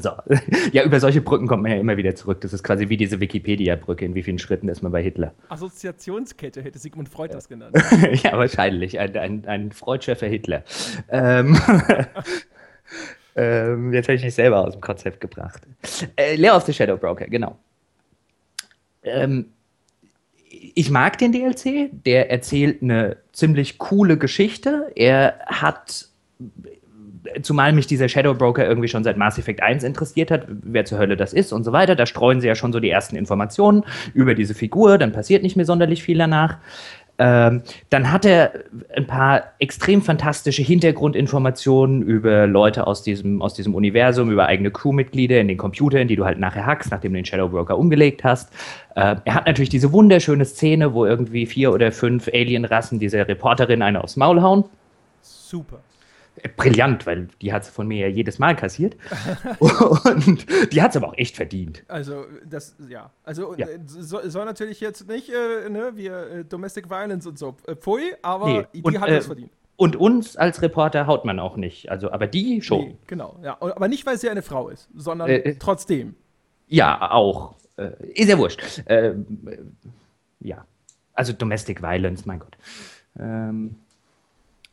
So. 0.00 0.10
Ja, 0.72 0.84
über 0.84 1.00
solche 1.00 1.20
Brücken 1.20 1.46
kommt 1.46 1.62
man 1.62 1.72
ja 1.72 1.78
immer 1.78 1.96
wieder 1.96 2.14
zurück. 2.14 2.40
Das 2.40 2.52
ist 2.52 2.62
quasi 2.62 2.88
wie 2.88 2.96
diese 2.96 3.20
Wikipedia-Brücke. 3.20 4.04
In 4.04 4.14
wie 4.14 4.22
vielen 4.22 4.38
Schritten 4.38 4.68
ist 4.68 4.82
man 4.82 4.92
bei 4.92 5.02
Hitler? 5.02 5.32
Assoziationskette 5.48 6.62
hätte 6.62 6.78
Sigmund 6.78 7.08
Freud 7.08 7.32
das 7.32 7.48
genannt. 7.48 7.76
ja, 8.22 8.36
wahrscheinlich. 8.36 8.98
Ein, 8.98 9.16
ein, 9.16 9.44
ein 9.46 9.72
Freudscher 9.72 10.16
für 10.16 10.26
Hitler. 10.26 10.64
Ähm, 11.08 11.58
ähm, 13.36 13.92
jetzt 13.92 14.08
habe 14.08 14.16
ich 14.16 14.24
mich 14.24 14.34
selber 14.34 14.66
aus 14.66 14.72
dem 14.72 14.80
Konzept 14.80 15.20
gebracht. 15.20 15.62
Äh, 16.16 16.36
Lair 16.36 16.56
of 16.56 16.64
the 16.64 16.72
Shadow 16.72 16.96
Broker, 16.96 17.26
genau. 17.26 17.58
Ähm, 19.02 19.46
ich 20.48 20.90
mag 20.90 21.18
den 21.18 21.32
DLC. 21.32 21.90
Der 22.04 22.30
erzählt 22.30 22.82
eine 22.82 23.18
ziemlich 23.32 23.78
coole 23.78 24.18
Geschichte. 24.18 24.92
Er 24.94 25.38
hat 25.46 26.08
zumal 27.42 27.72
mich 27.72 27.86
dieser 27.86 28.08
Shadow 28.08 28.34
Broker 28.34 28.66
irgendwie 28.66 28.88
schon 28.88 29.04
seit 29.04 29.16
Mass 29.16 29.38
Effect 29.38 29.62
1 29.62 29.84
interessiert 29.84 30.30
hat, 30.30 30.46
wer 30.48 30.84
zur 30.84 30.98
Hölle 30.98 31.16
das 31.16 31.32
ist 31.32 31.52
und 31.52 31.64
so 31.64 31.72
weiter. 31.72 31.94
Da 31.94 32.06
streuen 32.06 32.40
sie 32.40 32.48
ja 32.48 32.54
schon 32.54 32.72
so 32.72 32.80
die 32.80 32.90
ersten 32.90 33.16
Informationen 33.16 33.84
über 34.14 34.34
diese 34.34 34.54
Figur, 34.54 34.98
dann 34.98 35.12
passiert 35.12 35.42
nicht 35.42 35.56
mehr 35.56 35.66
sonderlich 35.66 36.02
viel 36.02 36.18
danach. 36.18 36.58
Ähm, 37.18 37.62
dann 37.88 38.12
hat 38.12 38.26
er 38.26 38.52
ein 38.94 39.06
paar 39.06 39.44
extrem 39.58 40.02
fantastische 40.02 40.62
Hintergrundinformationen 40.62 42.02
über 42.02 42.46
Leute 42.46 42.86
aus 42.86 43.02
diesem, 43.02 43.40
aus 43.40 43.54
diesem 43.54 43.74
Universum, 43.74 44.30
über 44.30 44.46
eigene 44.46 44.70
Crewmitglieder 44.70 45.40
in 45.40 45.48
den 45.48 45.56
Computern, 45.56 46.08
die 46.08 46.16
du 46.16 46.26
halt 46.26 46.38
nachher 46.38 46.66
hackst, 46.66 46.90
nachdem 46.90 47.12
du 47.12 47.18
den 47.18 47.24
Shadow 47.24 47.48
Broker 47.48 47.78
umgelegt 47.78 48.22
hast. 48.22 48.52
Äh, 48.94 49.16
er 49.24 49.34
hat 49.34 49.46
natürlich 49.46 49.70
diese 49.70 49.92
wunderschöne 49.92 50.44
Szene, 50.44 50.92
wo 50.92 51.06
irgendwie 51.06 51.46
vier 51.46 51.72
oder 51.72 51.90
fünf 51.90 52.28
Alienrassen 52.28 52.98
dieser 52.98 53.26
Reporterin 53.26 53.80
eine 53.80 54.04
aufs 54.04 54.16
Maul 54.16 54.42
hauen. 54.42 54.64
Super. 55.22 55.78
Äh, 56.42 56.48
Brillant, 56.56 57.06
weil 57.06 57.28
die 57.40 57.52
hat 57.52 57.64
sie 57.64 57.70
von 57.70 57.86
mir 57.88 58.08
ja 58.08 58.14
jedes 58.14 58.38
Mal 58.38 58.54
kassiert. 58.56 58.96
und 59.58 60.46
die 60.72 60.82
hat 60.82 60.90
es 60.90 60.96
aber 60.96 61.08
auch 61.08 61.16
echt 61.16 61.36
verdient. 61.36 61.84
Also, 61.88 62.24
das, 62.48 62.76
ja. 62.88 63.10
Also, 63.24 63.54
Ja. 63.56 63.66
äh, 63.68 63.78
so, 63.86 64.20
soll 64.28 64.44
natürlich 64.44 64.80
jetzt 64.80 65.08
nicht, 65.08 65.30
äh, 65.30 65.68
ne, 65.68 65.92
wir 65.94 66.30
äh, 66.30 66.44
Domestic 66.44 66.90
Violence 66.90 67.26
und 67.26 67.38
so, 67.38 67.56
äh, 67.66 67.74
pfui, 67.74 68.14
aber 68.22 68.46
Nee, 68.46 68.66
die 68.74 68.82
und, 68.82 69.00
hat 69.00 69.08
äh, 69.08 69.16
das 69.16 69.26
verdient. 69.26 69.50
Und 69.78 69.94
uns 69.96 70.36
als 70.36 70.62
Reporter 70.62 71.06
haut 71.06 71.24
man 71.26 71.38
auch 71.38 71.56
nicht. 71.56 71.90
Also, 71.90 72.10
aber 72.10 72.26
die 72.26 72.62
schon. 72.62 72.80
Nee, 72.80 72.96
genau. 73.06 73.38
Ja. 73.42 73.58
Aber 73.60 73.88
nicht, 73.88 74.06
weil 74.06 74.16
sie 74.18 74.30
eine 74.30 74.40
Frau 74.42 74.70
ist, 74.70 74.88
sondern 74.94 75.28
Äh, 75.28 75.36
äh. 75.38 75.56
trotzdem. 75.58 76.14
Ja, 76.66 77.10
auch. 77.12 77.54
Äh, 77.76 77.90
ist 78.14 78.28
ja 78.30 78.38
wurscht. 78.38 78.62
Ähm, 78.86 79.26
äh, 79.46 79.58
ja. 80.40 80.64
Also 81.12 81.34
Domestic 81.34 81.82
Violence, 81.82 82.24
mein 82.24 82.38
Gott. 82.38 82.56
Ähm, 83.18 83.76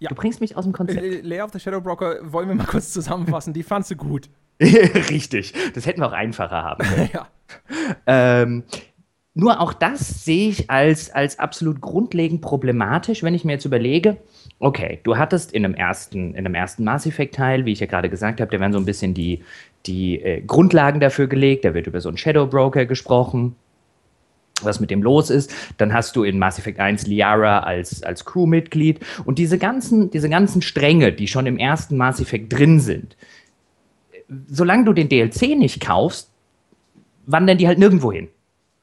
Ja. 0.04 0.10
Du 0.10 0.16
bringst 0.16 0.42
mich 0.42 0.58
aus 0.58 0.66
dem 0.66 0.74
Konzept. 0.74 1.24
Lair 1.24 1.46
of 1.46 1.52
the 1.54 1.60
Shadow 1.60 1.80
Broker 1.80 2.20
wollen 2.24 2.50
wir 2.50 2.56
mal 2.56 2.66
kurz 2.66 2.92
zusammenfassen. 2.92 3.54
Die 3.54 3.64
fandst 3.64 3.90
du 3.92 3.96
gut. 3.96 4.30
Richtig. 4.62 5.54
Das 5.74 5.86
hätten 5.86 6.02
wir 6.02 6.08
auch 6.08 6.14
einfacher 6.14 6.62
haben 6.62 6.84
können. 6.84 7.10
ja. 7.14 7.28
Ähm, 8.06 8.64
nur 9.34 9.62
auch 9.62 9.74
das 9.74 10.26
sehe 10.26 10.50
ich 10.50 10.70
als, 10.70 11.10
als 11.10 11.40
absolut 11.40 11.80
grundlegend 11.80 12.42
problematisch, 12.42 13.24
wenn 13.24 13.34
ich 13.34 13.46
mir 13.46 13.54
jetzt 13.54 13.66
überlege, 13.66 14.18
Okay, 14.64 15.02
du 15.04 15.18
hattest 15.18 15.52
in 15.52 15.66
einem 15.66 15.74
ersten, 15.74 16.36
in 16.36 16.46
einem 16.46 16.56
ersten 16.56 16.86
Mass 16.86 17.06
Effect 17.06 17.36
Teil, 17.36 17.66
wie 17.66 17.74
ich 17.74 17.82
ja 17.82 17.86
gerade 17.86 18.10
gesagt 18.10 18.40
habe, 18.40 18.50
da 18.50 18.62
werden 18.62 18.72
so 18.72 18.80
ein 18.80 18.86
bisschen 18.86 19.14
die, 19.14 19.44
die 19.86 20.22
äh, 20.22 20.40
Grundlagen 20.40 21.02
dafür 21.02 21.28
gelegt. 21.28 21.66
Da 21.66 21.74
wird 21.74 21.86
über 21.86 22.00
so 22.00 22.08
einen 22.08 22.18
Shadow 22.18 22.48
Broker 22.48 22.86
gesprochen, 22.86 23.58
was 24.66 24.80
mit 24.80 24.92
dem 24.92 25.02
los 25.04 25.30
ist. 25.30 25.54
Dann 25.78 25.94
hast 25.94 26.16
du 26.16 26.24
in 26.24 26.40
Mass 26.40 26.60
Effect 26.60 26.80
1 26.80 27.08
Liara 27.08 27.60
als, 27.60 28.04
als 28.04 28.26
Crewmitglied. 28.26 29.00
Und 29.26 29.40
diese 29.40 29.58
ganzen, 29.58 30.12
diese 30.12 30.30
ganzen 30.30 30.62
Stränge, 30.62 31.12
die 31.12 31.28
schon 31.28 31.46
im 31.46 31.58
ersten 31.58 31.98
Mass 31.98 32.20
Effect 32.20 32.52
drin 32.54 32.80
sind, 32.80 33.16
solange 34.48 34.86
du 34.86 34.94
den 34.94 35.10
DLC 35.10 35.58
nicht 35.58 35.82
kaufst, 35.82 36.30
wandern 37.26 37.58
die 37.58 37.68
halt 37.68 37.80
nirgendwo 37.80 38.12
hin. 38.12 38.30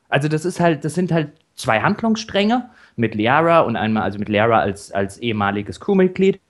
Also 0.09 0.29
das 0.29 0.45
ist 0.45 0.61
halt, 0.61 0.85
das 0.85 0.95
sind 0.95 1.12
halt 1.12 1.33
zwei 1.55 1.81
Handlungsstränge 1.81 2.71
mit 2.97 3.14
Liara 3.14 3.61
und 3.61 3.77
einmal 3.77 4.03
also 4.03 4.19
mit 4.19 4.29
Liara 4.29 4.61
als, 4.61 4.90
als 4.93 5.19
ehemaliges 5.19 5.81
Crewmitglied 5.81 6.40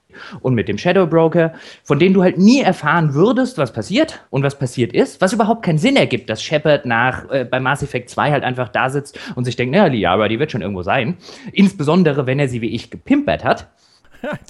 und 0.40 0.54
mit 0.54 0.68
dem 0.68 0.78
Shadow 0.78 1.06
Broker, 1.06 1.54
von 1.84 1.98
denen 1.98 2.14
du 2.14 2.22
halt 2.22 2.38
nie 2.38 2.60
erfahren 2.60 3.14
würdest, 3.14 3.58
was 3.58 3.72
passiert 3.72 4.24
und 4.30 4.42
was 4.42 4.58
passiert 4.58 4.92
ist, 4.92 5.20
was 5.20 5.32
überhaupt 5.32 5.64
keinen 5.64 5.78
Sinn 5.78 5.96
ergibt, 5.96 6.30
dass 6.30 6.42
Shepard 6.42 6.86
nach 6.86 7.28
äh, 7.30 7.44
bei 7.44 7.60
Mass 7.60 7.82
Effect 7.82 8.10
2 8.10 8.30
halt 8.30 8.44
einfach 8.44 8.68
da 8.68 8.90
sitzt 8.90 9.18
und 9.34 9.44
sich 9.44 9.56
denkt, 9.56 9.74
naja, 9.74 9.86
Liara, 9.86 10.28
die 10.28 10.38
wird 10.38 10.50
schon 10.50 10.62
irgendwo 10.62 10.82
sein. 10.82 11.16
Insbesondere, 11.52 12.26
wenn 12.26 12.38
er 12.38 12.48
sie 12.48 12.60
wie 12.60 12.70
ich 12.74 12.90
gepimpert 12.90 13.44
hat. 13.44 13.68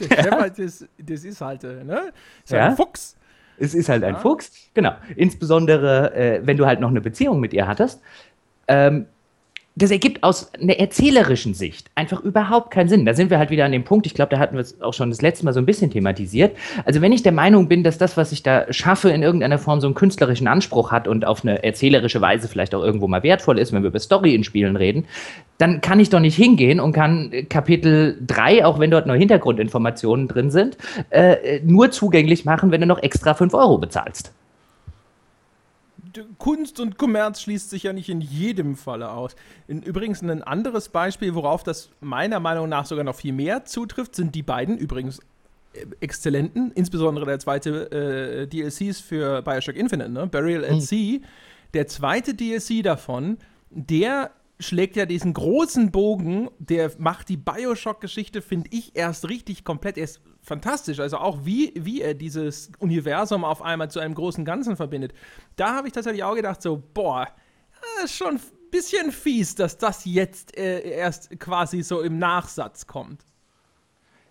der 0.01 0.17
Shepard, 0.23 0.59
das, 0.59 0.87
das 0.99 1.25
ist 1.25 1.41
halt, 1.41 1.65
äh, 1.65 1.85
ne? 1.85 2.13
Ist 2.45 2.53
ja? 2.53 2.67
ein 2.67 2.77
Fuchs. 2.77 3.17
Es 3.59 3.75
ist 3.75 3.89
halt 3.89 4.03
ja. 4.03 4.09
ein 4.09 4.17
Fuchs, 4.17 4.71
genau. 4.73 4.93
Insbesondere, 5.17 6.15
äh, 6.15 6.41
wenn 6.45 6.57
du 6.57 6.67
halt 6.67 6.81
noch 6.81 6.89
eine 6.89 7.01
Beziehung 7.01 7.41
mit 7.41 7.53
ihr 7.53 7.69
hattest. 7.69 8.01
Ähm, 8.67 9.07
das 9.81 9.91
ergibt 9.91 10.23
aus 10.23 10.53
einer 10.61 10.79
erzählerischen 10.79 11.55
Sicht 11.55 11.91
einfach 11.95 12.21
überhaupt 12.21 12.71
keinen 12.71 12.89
Sinn. 12.89 13.07
Da 13.07 13.15
sind 13.15 13.31
wir 13.31 13.39
halt 13.39 13.51
wieder 13.51 13.65
an 13.65 13.73
dem 13.73 13.85
Punkt, 13.85 14.07
ich 14.07 14.15
glaube, 14.15 14.31
da 14.31 14.39
hatten 14.39 14.55
wir 14.55 14.61
es 14.61 14.81
auch 14.83 14.93
schon 14.93 15.09
das 15.09 15.23
letzte 15.23 15.45
Mal 15.45 15.53
so 15.53 15.61
ein 15.61 15.67
bisschen 15.67 15.91
thematisiert. 15.91 16.57
Also 16.85 17.01
wenn 17.01 17.13
ich 17.13 17.23
der 17.23 17.33
Meinung 17.33 17.67
bin, 17.69 17.83
dass 17.83 17.97
das, 17.97 18.17
was 18.17 18.31
ich 18.33 18.43
da 18.43 18.71
schaffe, 18.73 19.11
in 19.11 19.23
irgendeiner 19.23 19.59
Form 19.59 19.81
so 19.81 19.87
einen 19.87 19.95
künstlerischen 19.95 20.49
Anspruch 20.49 20.93
hat 20.93 21.09
und 21.09 21.25
auf 21.25 21.43
eine 21.45 21.65
erzählerische 21.65 22.21
Weise 22.21 22.49
vielleicht 22.49 22.75
auch 22.75 22.83
irgendwo 22.83 23.09
mal 23.09 23.23
wertvoll 23.23 23.59
ist, 23.59 23.73
wenn 23.73 23.83
wir 23.83 23.89
über 23.89 24.01
Story 24.01 24.35
in 24.35 24.45
Spielen 24.45 24.77
reden, 24.77 25.07
dann 25.57 25.81
kann 25.81 25.99
ich 25.99 26.11
doch 26.11 26.21
nicht 26.21 26.37
hingehen 26.37 26.79
und 26.79 26.93
kann 26.93 27.33
Kapitel 27.49 28.19
3, 28.27 28.67
auch 28.67 28.79
wenn 28.79 28.91
dort 28.91 29.07
nur 29.07 29.17
Hintergrundinformationen 29.17 30.29
drin 30.29 30.51
sind, 30.51 30.77
äh, 31.09 31.61
nur 31.65 31.91
zugänglich 31.91 32.45
machen, 32.45 32.71
wenn 32.71 32.81
du 32.83 32.87
noch 32.87 33.03
extra 33.03 33.35
5 33.35 33.55
Euro 33.55 33.79
bezahlst. 33.79 34.33
Kunst 36.39 36.81
und 36.81 36.99
Kommerz 36.99 37.41
schließt 37.43 37.71
sich 37.71 37.85
ja 37.85 37.93
nicht 37.93 38.09
in 38.09 38.21
jedem 38.21 38.77
Falle 38.77 39.11
aus. 39.11 39.37
In, 39.69 39.83
übrigens 39.83 40.23
ein 40.23 40.43
anderes 40.43 40.89
Beispiel, 40.89 41.35
worauf 41.35 41.63
das 41.63 41.91
meiner 42.01 42.41
Meinung 42.41 42.69
nach 42.69 42.87
sogar 42.87 43.05
noch 43.05 43.15
viel 43.15 43.33
mehr 43.33 43.65
zutrifft, 43.65 44.15
sind 44.15 44.35
die 44.35 44.43
beiden 44.43 44.79
übrigens 44.79 45.21
äh, 45.73 45.87
exzellenten, 46.01 46.73
insbesondere 46.73 47.27
der 47.27 47.39
zweite 47.39 47.91
äh, 47.91 48.47
DLCs 48.47 49.01
für 49.01 49.43
Bioshock 49.43 49.77
Infinite, 49.77 50.11
ne? 50.11 50.27
Burial 50.27 50.65
at 50.65 50.73
mhm. 50.73 50.81
Sea. 50.81 51.19
Der 51.75 51.87
zweite 51.87 52.35
DLC 52.35 52.83
davon, 52.83 53.39
der 53.71 54.33
schlägt 54.61 54.97
ja 54.97 55.07
diesen 55.07 55.35
großen 55.35 55.91
Bogen, 55.91 56.51
der 56.59 56.93
macht 56.99 57.29
die 57.29 57.37
Bioshock-Geschichte, 57.37 58.43
finde 58.43 58.71
ich, 58.73 58.95
erst 58.95 59.29
richtig 59.29 59.65
komplett. 59.65 59.99
Er 59.99 60.05
ist 60.05 60.21
fantastisch. 60.43 61.01
Also 61.01 61.19
auch 61.19 61.45
wie, 61.45 61.73
wie 61.77 62.01
er 62.01 62.15
dieses 62.15 62.71
Universum 62.79 63.45
auf 63.45 63.63
einmal 63.63 63.91
zu 63.91 63.99
einem 63.99 64.15
großen 64.15 64.45
Ganzen 64.45 64.77
verbindet. 64.77 65.13
Da 65.57 65.75
habe 65.75 65.89
ich 65.89 65.93
tatsächlich 65.93 66.23
auch 66.23 66.35
gedacht, 66.35 66.63
so, 66.63 66.83
boah, 66.95 67.27
ist 68.05 68.15
schon 68.15 68.37
ein 68.37 68.41
bisschen 68.71 69.11
fies, 69.13 69.55
dass 69.55 69.79
das 69.79 70.05
jetzt 70.05 70.57
äh, 70.57 70.89
erst 70.89 71.39
quasi 71.41 71.83
so 71.83 72.01
im 72.01 72.19
Nachsatz 72.19 72.87
kommt. 72.87 73.25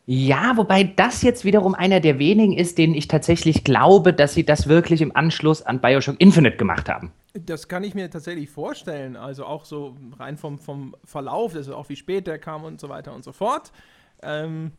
Ja, 0.06 0.58
wobei 0.58 0.84
das 0.84 1.22
jetzt 1.22 1.46
wiederum 1.46 1.76
einer 1.76 2.00
der 2.00 2.18
wenigen 2.18 2.54
ist, 2.54 2.80
denen 2.80 2.96
ich 2.96 3.08
tatsächlich 3.08 3.64
glaube, 3.64 4.12
dass 4.12 4.34
sie 4.34 4.44
das 4.44 4.68
wirklich 4.68 5.02
im 5.02 5.16
Anschluss 5.16 5.62
an 5.62 5.82
Bioshock 5.82 6.16
Infinite 6.20 6.58
gemacht 6.58 6.90
haben. 6.90 7.12
Das 7.34 7.68
kann 7.68 7.84
ich 7.84 7.94
mir 7.94 8.10
tatsächlich 8.10 8.50
vorstellen. 8.50 9.16
Also 9.16 9.46
auch 9.46 9.66
so 9.66 9.96
rein 10.18 10.38
vom, 10.38 10.58
vom 10.58 10.96
Verlauf, 11.04 11.56
also 11.56 11.76
auch 11.76 11.90
wie 11.90 11.96
spät 11.96 12.28
der 12.28 12.40
kam 12.40 12.64
und 12.64 12.80
so 12.80 12.90
weiter 12.90 13.14
und 13.14 13.24
so 13.24 13.32
fort. 13.32 13.72
Ähm, 14.22 14.72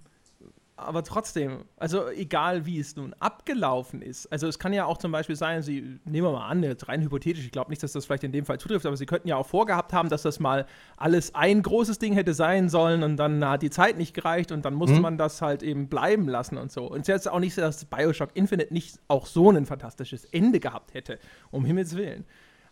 aber 0.81 1.05
trotzdem, 1.05 1.65
also 1.77 2.09
egal 2.09 2.67
wie 2.67 2.79
es 2.79 2.97
nun 2.97 3.15
abgelaufen 3.21 4.03
ist, 4.03 4.27
also 4.33 4.47
es 4.49 4.59
kann 4.59 4.73
ja 4.73 4.85
auch 4.85 4.99
zum 4.99 5.13
Beispiel 5.13 5.37
sein, 5.37 5.63
Sie, 5.63 5.99
nehmen 6.05 6.27
wir 6.27 6.33
mal 6.33 6.49
an, 6.49 6.63
jetzt 6.63 6.89
rein 6.89 7.03
hypothetisch, 7.03 7.45
ich 7.45 7.53
glaube 7.53 7.71
nicht, 7.71 7.83
dass 7.83 7.93
das 7.93 8.07
vielleicht 8.07 8.25
in 8.25 8.33
dem 8.33 8.45
Fall 8.45 8.59
zutrifft, 8.59 8.87
aber 8.87 8.97
Sie 8.97 9.07
könnten 9.07 9.29
ja 9.29 9.37
auch 9.37 9.47
vorgehabt 9.47 9.93
haben, 9.93 10.09
dass 10.09 10.23
das 10.23 10.41
mal 10.41 10.67
alles 10.97 11.35
ein 11.35 11.63
großes 11.63 11.99
Ding 11.99 12.15
hätte 12.15 12.35
sein 12.35 12.69
sollen 12.69 13.03
und 13.03 13.17
dann 13.17 13.45
hat 13.45 13.63
die 13.63 13.71
Zeit 13.71 13.99
nicht 13.99 14.15
gereicht 14.15 14.53
und 14.53 14.65
dann 14.65 14.75
musste 14.75 14.97
mhm. 14.97 15.03
man 15.03 15.19
das 15.19 15.43
halt 15.43 15.63
eben 15.63 15.89
bleiben 15.89 16.29
lassen 16.29 16.59
und 16.59 16.73
so. 16.73 16.87
Und 16.87 17.01
es 17.01 17.03
ist 17.03 17.09
jetzt 17.09 17.31
auch 17.31 17.41
nicht 17.41 17.55
so, 17.55 17.61
dass 17.61 17.85
Bioshock 17.85 18.31
Infinite 18.35 18.73
nicht 18.73 18.99
auch 19.09 19.27
so 19.27 19.51
ein 19.51 19.67
fantastisches 19.67 20.25
Ende 20.27 20.61
gehabt 20.61 20.95
hätte, 20.95 21.19
um 21.51 21.65
Himmels 21.65 21.97
Willen. 21.97 22.25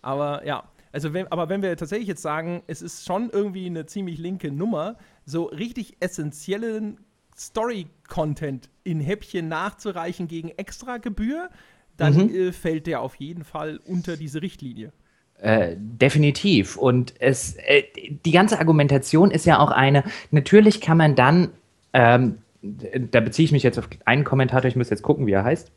Aber 0.03 0.45
ja, 0.47 0.65
also 0.93 1.13
wenn, 1.13 1.27
aber 1.29 1.49
wenn 1.49 1.63
wir 1.63 1.77
tatsächlich 1.77 2.09
jetzt 2.09 2.23
sagen, 2.23 2.63
es 2.67 2.83
ist 2.83 3.05
schon 3.05 3.31
irgendwie 3.31 3.67
eine 3.67 3.87
ziemlich 3.87 4.19
linke 4.19 4.51
Nummer, 4.51 4.97
so 5.25 5.45
richtig 5.45 5.97
essentiellen 6.01 6.99
Story-Content 7.39 8.69
in 8.85 9.01
Häppchen 9.01 9.49
nachzureichen 9.49 10.29
gegen 10.29 10.49
Extragebühr, 10.51 11.49
dann 11.97 12.15
mhm. 12.15 12.35
äh, 12.35 12.53
fällt 12.53 12.87
der 12.87 13.01
auf 13.01 13.17
jeden 13.17 13.45
Fall 13.45 13.81
unter 13.85 14.17
diese 14.17 14.43
Richtlinie. 14.43 14.93
Äh, 15.41 15.77
definitiv. 15.77 16.77
Und 16.77 17.15
es, 17.21 17.55
äh, 17.57 17.85
die 18.25 18.33
ganze 18.33 18.59
Argumentation 18.59 19.31
ist 19.31 19.47
ja 19.47 19.61
auch 19.61 19.71
eine, 19.71 20.05
natürlich 20.31 20.81
kann 20.81 20.97
man 20.99 21.15
dann, 21.15 21.51
ähm, 21.93 22.39
da 22.63 23.21
beziehe 23.21 23.45
ich 23.45 23.53
mich 23.53 23.63
jetzt 23.63 23.79
auf 23.79 23.89
einen 24.05 24.25
Kommentator, 24.25 24.69
ich 24.69 24.75
muss 24.75 24.91
jetzt 24.91 25.03
gucken, 25.03 25.27
wie 25.27 25.33
er 25.33 25.45
heißt, 25.45 25.71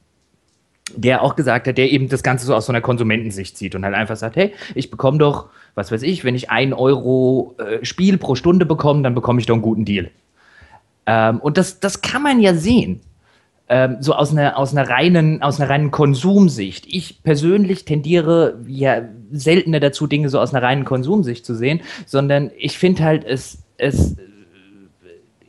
der 0.96 1.22
auch 1.22 1.36
gesagt 1.36 1.68
hat, 1.68 1.78
der 1.78 1.92
eben 1.92 2.10
das 2.10 2.24
Ganze 2.24 2.46
so 2.46 2.56
aus 2.56 2.66
so 2.66 2.72
einer 2.72 2.82
Konsumentensicht 2.82 3.56
sieht 3.56 3.76
und 3.76 3.86
halt 3.86 3.96
einfach 3.96 4.16
sagt, 4.16 4.36
hey, 4.36 4.54
ich 4.74 4.90
bekomme 4.90 5.20
doch, 5.20 5.50
was 5.76 5.92
weiß 5.92 6.02
ich, 6.02 6.24
wenn 6.24 6.36
ich 6.36 6.50
ein 6.50 6.74
Euro 6.74 7.56
äh, 7.60 7.86
Spiel 7.86 8.18
pro 8.18 8.34
Stunde 8.34 8.66
bekomme, 8.66 9.04
dann 9.04 9.14
bekomme 9.14 9.40
ich 9.40 9.46
doch 9.46 9.54
einen 9.54 9.62
guten 9.62 9.86
Deal. 9.86 10.10
Ähm, 11.06 11.40
und 11.40 11.58
das, 11.58 11.80
das 11.80 12.02
kann 12.02 12.24
man 12.24 12.40
ja 12.40 12.54
sehen. 12.54 13.02
Ähm, 13.70 13.98
so 14.02 14.14
aus 14.14 14.32
einer, 14.32 14.58
aus, 14.58 14.76
einer 14.76 14.90
reinen, 14.90 15.42
aus 15.42 15.60
einer 15.60 15.70
reinen 15.70 15.92
Konsumsicht. 15.92 16.86
Ich 16.88 17.24
persönlich 17.24 17.86
tendiere 17.86 18.60
ja 18.68 19.04
seltener 19.32 19.80
dazu, 19.80 20.08
Dinge 20.08 20.30
so 20.30 20.40
aus 20.40 20.54
einer 20.54 20.62
reinen 20.62 20.84
Konsumsicht 20.84 21.46
zu 21.46 21.56
sehen, 21.56 21.80
sondern 22.06 22.52
ich 22.58 22.78
finde 22.78 23.04
halt, 23.04 23.24
es, 23.24 23.64
es 23.78 24.18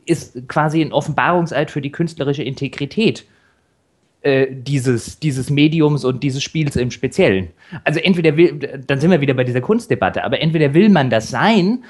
ist 0.05 0.47
quasi 0.47 0.81
ein 0.81 0.93
Offenbarungseid 0.93 1.69
für 1.69 1.81
die 1.81 1.91
künstlerische 1.91 2.43
Integrität 2.43 3.25
äh, 4.21 4.47
dieses, 4.51 5.19
dieses 5.19 5.49
Mediums 5.49 6.05
und 6.05 6.23
dieses 6.23 6.41
Spiels 6.41 6.77
im 6.77 6.91
Speziellen. 6.91 7.49
Also 7.83 7.99
entweder 7.99 8.37
will, 8.37 8.57
dann 8.87 9.01
sind 9.01 9.11
wir 9.11 9.19
wieder 9.19 9.33
bei 9.33 9.43
dieser 9.43 9.59
Kunstdebatte, 9.59 10.23
aber 10.23 10.39
entweder 10.39 10.73
will 10.73 10.87
man 10.87 11.09
das 11.09 11.29
sein 11.29 11.83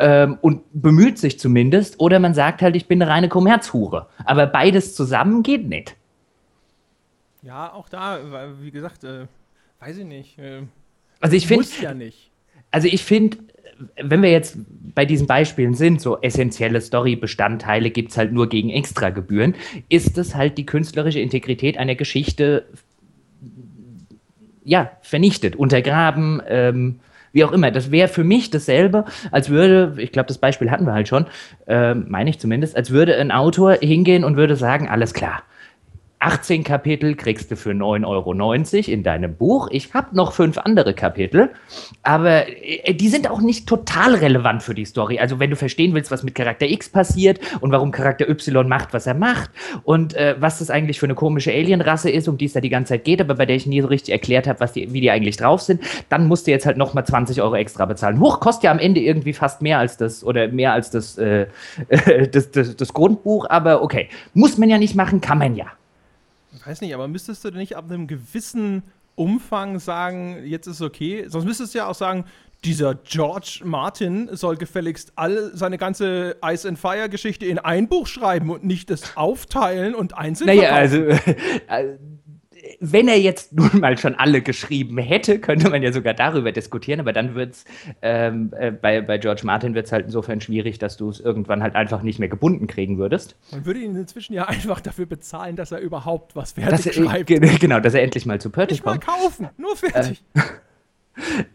ähm, 0.00 0.38
und 0.40 0.62
bemüht 0.72 1.18
sich 1.18 1.38
zumindest, 1.38 2.00
oder 2.00 2.18
man 2.18 2.32
sagt 2.32 2.62
halt, 2.62 2.74
ich 2.74 2.88
bin 2.88 3.00
eine 3.02 3.10
reine 3.10 3.28
Kommerzhure. 3.28 4.08
Aber 4.24 4.46
beides 4.46 4.94
zusammen 4.94 5.42
geht 5.42 5.68
nicht. 5.68 5.94
Ja, 7.42 7.72
auch 7.72 7.88
da, 7.88 8.18
wie 8.60 8.70
gesagt, 8.70 9.04
äh, 9.04 9.26
weiß 9.78 9.98
ich 9.98 10.06
nicht. 10.06 10.38
Äh, 10.38 10.62
also 11.20 11.36
ich 11.36 11.46
finde. 11.46 11.66
ja 11.80 11.92
nicht. 11.92 12.30
Also 12.70 12.88
ich 12.88 13.04
finde, 13.04 13.38
wenn 14.00 14.22
wir 14.22 14.30
jetzt 14.30 14.56
bei 14.94 15.04
diesen 15.04 15.26
Beispielen 15.26 15.74
sind, 15.74 16.00
so 16.00 16.20
essentielle 16.20 16.80
Story-Bestandteile 16.80 17.90
gibt 17.90 18.10
es 18.10 18.16
halt 18.16 18.32
nur 18.32 18.48
gegen 18.48 18.70
Extragebühren, 18.70 19.54
ist 19.90 20.16
es 20.16 20.34
halt 20.34 20.56
die 20.56 20.66
künstlerische 20.66 21.20
Integrität 21.20 21.76
einer 21.76 21.94
Geschichte 21.94 22.66
ja, 24.64 24.92
vernichtet, 25.02 25.56
untergraben, 25.56 26.40
ähm, 26.46 27.00
wie 27.32 27.44
auch 27.44 27.52
immer. 27.52 27.70
Das 27.70 27.90
wäre 27.90 28.08
für 28.08 28.24
mich 28.24 28.50
dasselbe, 28.50 29.04
als 29.30 29.50
würde, 29.50 29.94
ich 29.98 30.12
glaube, 30.12 30.26
das 30.26 30.38
Beispiel 30.38 30.70
hatten 30.70 30.86
wir 30.86 30.92
halt 30.92 31.08
schon, 31.08 31.26
äh, 31.66 31.94
meine 31.94 32.30
ich 32.30 32.38
zumindest, 32.38 32.76
als 32.76 32.90
würde 32.90 33.16
ein 33.16 33.30
Autor 33.30 33.74
hingehen 33.74 34.24
und 34.24 34.36
würde 34.36 34.56
sagen, 34.56 34.88
alles 34.88 35.14
klar, 35.14 35.42
18 36.20 36.64
Kapitel 36.64 37.14
kriegst 37.16 37.50
du 37.50 37.56
für 37.56 37.70
9,90 37.70 38.06
Euro 38.06 38.92
in 38.92 39.02
deinem 39.02 39.34
Buch. 39.34 39.68
Ich 39.70 39.94
habe 39.94 40.14
noch 40.14 40.32
fünf 40.32 40.58
andere 40.58 40.92
Kapitel, 40.92 41.48
aber 42.02 42.46
äh, 42.46 42.92
die 42.92 43.08
sind 43.08 43.30
auch 43.30 43.40
nicht 43.40 43.66
total 43.66 44.14
relevant 44.14 44.62
für 44.62 44.74
die 44.74 44.84
Story. 44.84 45.18
Also 45.18 45.40
wenn 45.40 45.48
du 45.48 45.56
verstehen 45.56 45.94
willst, 45.94 46.10
was 46.10 46.22
mit 46.22 46.34
Charakter 46.34 46.66
X 46.66 46.90
passiert 46.90 47.40
und 47.60 47.72
warum 47.72 47.90
Charakter 47.90 48.28
Y 48.28 48.68
macht, 48.68 48.92
was 48.92 49.06
er 49.06 49.14
macht 49.14 49.50
und 49.84 50.14
äh, 50.14 50.36
was 50.38 50.58
das 50.58 50.68
eigentlich 50.68 51.00
für 51.00 51.06
eine 51.06 51.14
komische 51.14 51.52
Alienrasse 51.52 52.10
ist, 52.10 52.28
um 52.28 52.36
die 52.36 52.44
es 52.44 52.52
da 52.52 52.60
die 52.60 52.68
ganze 52.68 52.90
Zeit 52.90 53.04
geht, 53.04 53.22
aber 53.22 53.34
bei 53.34 53.46
der 53.46 53.56
ich 53.56 53.66
nie 53.66 53.80
so 53.80 53.88
richtig 53.88 54.12
erklärt 54.12 54.46
habe, 54.46 54.60
wie 54.74 55.00
die 55.00 55.10
eigentlich 55.10 55.38
drauf 55.38 55.62
sind, 55.62 55.82
dann 56.10 56.28
musst 56.28 56.46
du 56.46 56.50
jetzt 56.50 56.66
halt 56.66 56.76
nochmal 56.76 57.06
20 57.06 57.40
Euro 57.40 57.54
extra 57.56 57.86
bezahlen. 57.86 58.20
Hoch 58.20 58.40
kostet 58.40 58.64
ja 58.64 58.72
am 58.72 58.78
Ende 58.78 59.00
irgendwie 59.00 59.32
fast 59.32 59.62
mehr 59.62 59.78
als 59.78 59.96
das 59.96 60.22
oder 60.22 60.48
mehr 60.48 60.74
als 60.74 60.90
das, 60.90 61.16
äh, 61.16 61.46
das, 62.30 62.50
das, 62.50 62.76
das 62.76 62.92
Grundbuch, 62.92 63.46
aber 63.48 63.82
okay. 63.82 64.08
Muss 64.34 64.58
man 64.58 64.68
ja 64.68 64.76
nicht 64.76 64.94
machen, 64.94 65.22
kann 65.22 65.38
man 65.38 65.56
ja 65.56 65.66
weiß 66.66 66.80
nicht, 66.80 66.94
aber 66.94 67.08
müsstest 67.08 67.44
du 67.44 67.50
nicht 67.50 67.76
ab 67.76 67.90
einem 67.90 68.06
gewissen 68.06 68.82
Umfang 69.14 69.78
sagen, 69.78 70.44
jetzt 70.44 70.66
ist 70.66 70.76
es 70.76 70.82
okay. 70.82 71.26
Sonst 71.28 71.44
müsstest 71.44 71.74
du 71.74 71.78
ja 71.78 71.86
auch 71.86 71.94
sagen, 71.94 72.24
dieser 72.64 72.94
George 72.94 73.60
Martin 73.64 74.28
soll 74.32 74.56
gefälligst 74.56 75.12
all 75.16 75.50
seine 75.54 75.78
ganze 75.78 76.36
Ice 76.44 76.68
and 76.68 76.78
Fire 76.78 77.08
Geschichte 77.08 77.46
in 77.46 77.58
ein 77.58 77.88
Buch 77.88 78.06
schreiben 78.06 78.50
und 78.50 78.64
nicht 78.64 78.90
das 78.90 79.16
aufteilen 79.16 79.94
und 79.94 80.16
einzeln 80.16 80.46
Naja, 80.46 80.70
also 80.70 80.96
äh, 81.68 81.98
wenn 82.80 83.08
er 83.08 83.18
jetzt 83.18 83.52
nun 83.56 83.80
mal 83.80 83.98
schon 83.98 84.14
alle 84.14 84.42
geschrieben 84.42 84.98
hätte, 84.98 85.38
könnte 85.38 85.70
man 85.70 85.82
ja 85.82 85.92
sogar 85.92 86.14
darüber 86.14 86.52
diskutieren, 86.52 87.00
aber 87.00 87.12
dann 87.12 87.34
wird 87.34 87.54
es 87.54 87.64
ähm, 88.02 88.52
äh, 88.58 88.70
bei, 88.70 89.00
bei 89.00 89.18
George 89.18 89.42
Martin 89.44 89.74
wird 89.74 89.86
es 89.86 89.92
halt 89.92 90.06
insofern 90.06 90.40
schwierig, 90.40 90.78
dass 90.78 90.96
du 90.96 91.08
es 91.08 91.20
irgendwann 91.20 91.62
halt 91.62 91.74
einfach 91.74 92.02
nicht 92.02 92.18
mehr 92.18 92.28
gebunden 92.28 92.66
kriegen 92.66 92.98
würdest. 92.98 93.36
Man 93.52 93.66
würde 93.66 93.80
ihn 93.80 93.96
inzwischen 93.96 94.34
ja 94.34 94.44
einfach 94.48 94.80
dafür 94.80 95.06
bezahlen, 95.06 95.56
dass 95.56 95.72
er 95.72 95.80
überhaupt 95.80 96.36
was 96.36 96.52
fertig 96.52 96.70
dass 96.70 96.86
er, 96.86 96.92
schreibt. 96.92 97.60
Genau, 97.60 97.80
dass 97.80 97.94
er 97.94 98.02
endlich 98.02 98.26
mal 98.26 98.40
zu 98.40 98.50
Purtig 98.50 98.82
kommt. 98.82 98.96
Nicht 98.96 99.06
mal 99.06 99.14
kaufen, 99.14 99.48
nur 99.56 99.76
fertig. 99.76 100.22
Äh, 100.34 100.40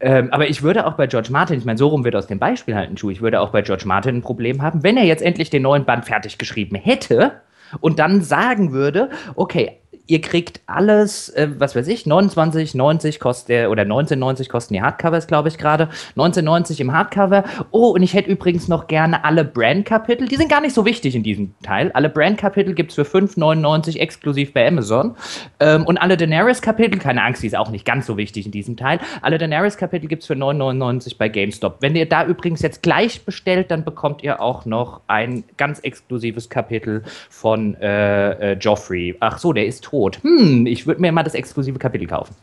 ähm, 0.00 0.28
aber 0.32 0.48
ich 0.48 0.62
würde 0.62 0.86
auch 0.86 0.94
bei 0.94 1.06
George 1.06 1.28
Martin, 1.30 1.58
ich 1.58 1.64
meine, 1.64 1.78
so 1.78 1.88
rum 1.88 2.04
wird 2.04 2.16
aus 2.16 2.26
dem 2.26 2.38
Beispiel 2.38 2.74
halt 2.74 2.90
ein 2.90 2.96
Schuh, 2.96 3.10
ich 3.10 3.20
würde 3.20 3.40
auch 3.40 3.50
bei 3.50 3.62
George 3.62 3.84
Martin 3.86 4.16
ein 4.16 4.22
Problem 4.22 4.62
haben, 4.62 4.82
wenn 4.82 4.96
er 4.96 5.04
jetzt 5.04 5.22
endlich 5.22 5.50
den 5.50 5.62
neuen 5.62 5.84
Band 5.84 6.04
fertig 6.04 6.38
geschrieben 6.38 6.76
hätte 6.76 7.40
und 7.80 7.98
dann 7.98 8.22
sagen 8.22 8.72
würde, 8.72 9.10
okay, 9.34 9.80
ihr 10.06 10.20
kriegt 10.20 10.60
alles, 10.66 11.28
äh, 11.30 11.48
was 11.58 11.74
weiß 11.74 11.88
ich, 11.88 12.04
29,90 12.04 13.18
kostet 13.18 13.48
der, 13.48 13.70
oder 13.70 13.82
19,90 13.82 14.48
kosten 14.48 14.74
die 14.74 14.82
Hardcovers, 14.82 15.26
glaube 15.26 15.48
ich 15.48 15.58
gerade. 15.58 15.88
19,90 16.16 16.80
im 16.80 16.92
Hardcover. 16.92 17.44
Oh, 17.70 17.90
und 17.90 18.02
ich 18.02 18.14
hätte 18.14 18.30
übrigens 18.30 18.68
noch 18.68 18.86
gerne 18.86 19.24
alle 19.24 19.44
Brand-Kapitel. 19.44 20.28
Die 20.28 20.36
sind 20.36 20.48
gar 20.48 20.60
nicht 20.60 20.74
so 20.74 20.84
wichtig 20.84 21.14
in 21.14 21.22
diesem 21.22 21.54
Teil. 21.62 21.90
Alle 21.92 22.08
Brand-Kapitel 22.08 22.74
gibt 22.74 22.90
es 22.90 22.94
für 22.94 23.02
5,99 23.02 23.98
exklusiv 23.98 24.52
bei 24.52 24.66
Amazon. 24.66 25.16
Ähm, 25.60 25.84
und 25.84 25.98
alle 25.98 26.16
Daenerys-Kapitel, 26.16 26.98
keine 26.98 27.22
Angst, 27.22 27.42
die 27.42 27.48
ist 27.48 27.56
auch 27.56 27.70
nicht 27.70 27.84
ganz 27.84 28.06
so 28.06 28.16
wichtig 28.16 28.46
in 28.46 28.52
diesem 28.52 28.76
Teil. 28.76 29.00
Alle 29.22 29.38
Daenerys-Kapitel 29.38 30.08
gibt 30.08 30.22
es 30.22 30.26
für 30.26 30.34
9,99 30.34 31.18
bei 31.18 31.28
GameStop. 31.28 31.78
Wenn 31.80 31.96
ihr 31.96 32.08
da 32.08 32.24
übrigens 32.24 32.62
jetzt 32.62 32.82
gleich 32.82 33.24
bestellt, 33.24 33.70
dann 33.70 33.84
bekommt 33.84 34.22
ihr 34.22 34.40
auch 34.40 34.64
noch 34.66 35.00
ein 35.08 35.44
ganz 35.56 35.80
exklusives 35.80 36.48
Kapitel 36.48 37.02
von 37.28 37.74
äh, 37.76 38.52
äh, 38.52 38.58
Joffrey. 38.58 39.16
Ach 39.20 39.38
so, 39.38 39.52
der 39.52 39.66
ist 39.66 39.84
tot 39.84 39.95
tot. 39.96 40.22
Hm, 40.22 40.66
ich 40.66 40.86
würde 40.86 41.00
mir 41.00 41.12
mal 41.12 41.22
das 41.22 41.34
exklusive 41.34 41.78
Kapitel 41.78 42.06
kaufen. 42.06 42.34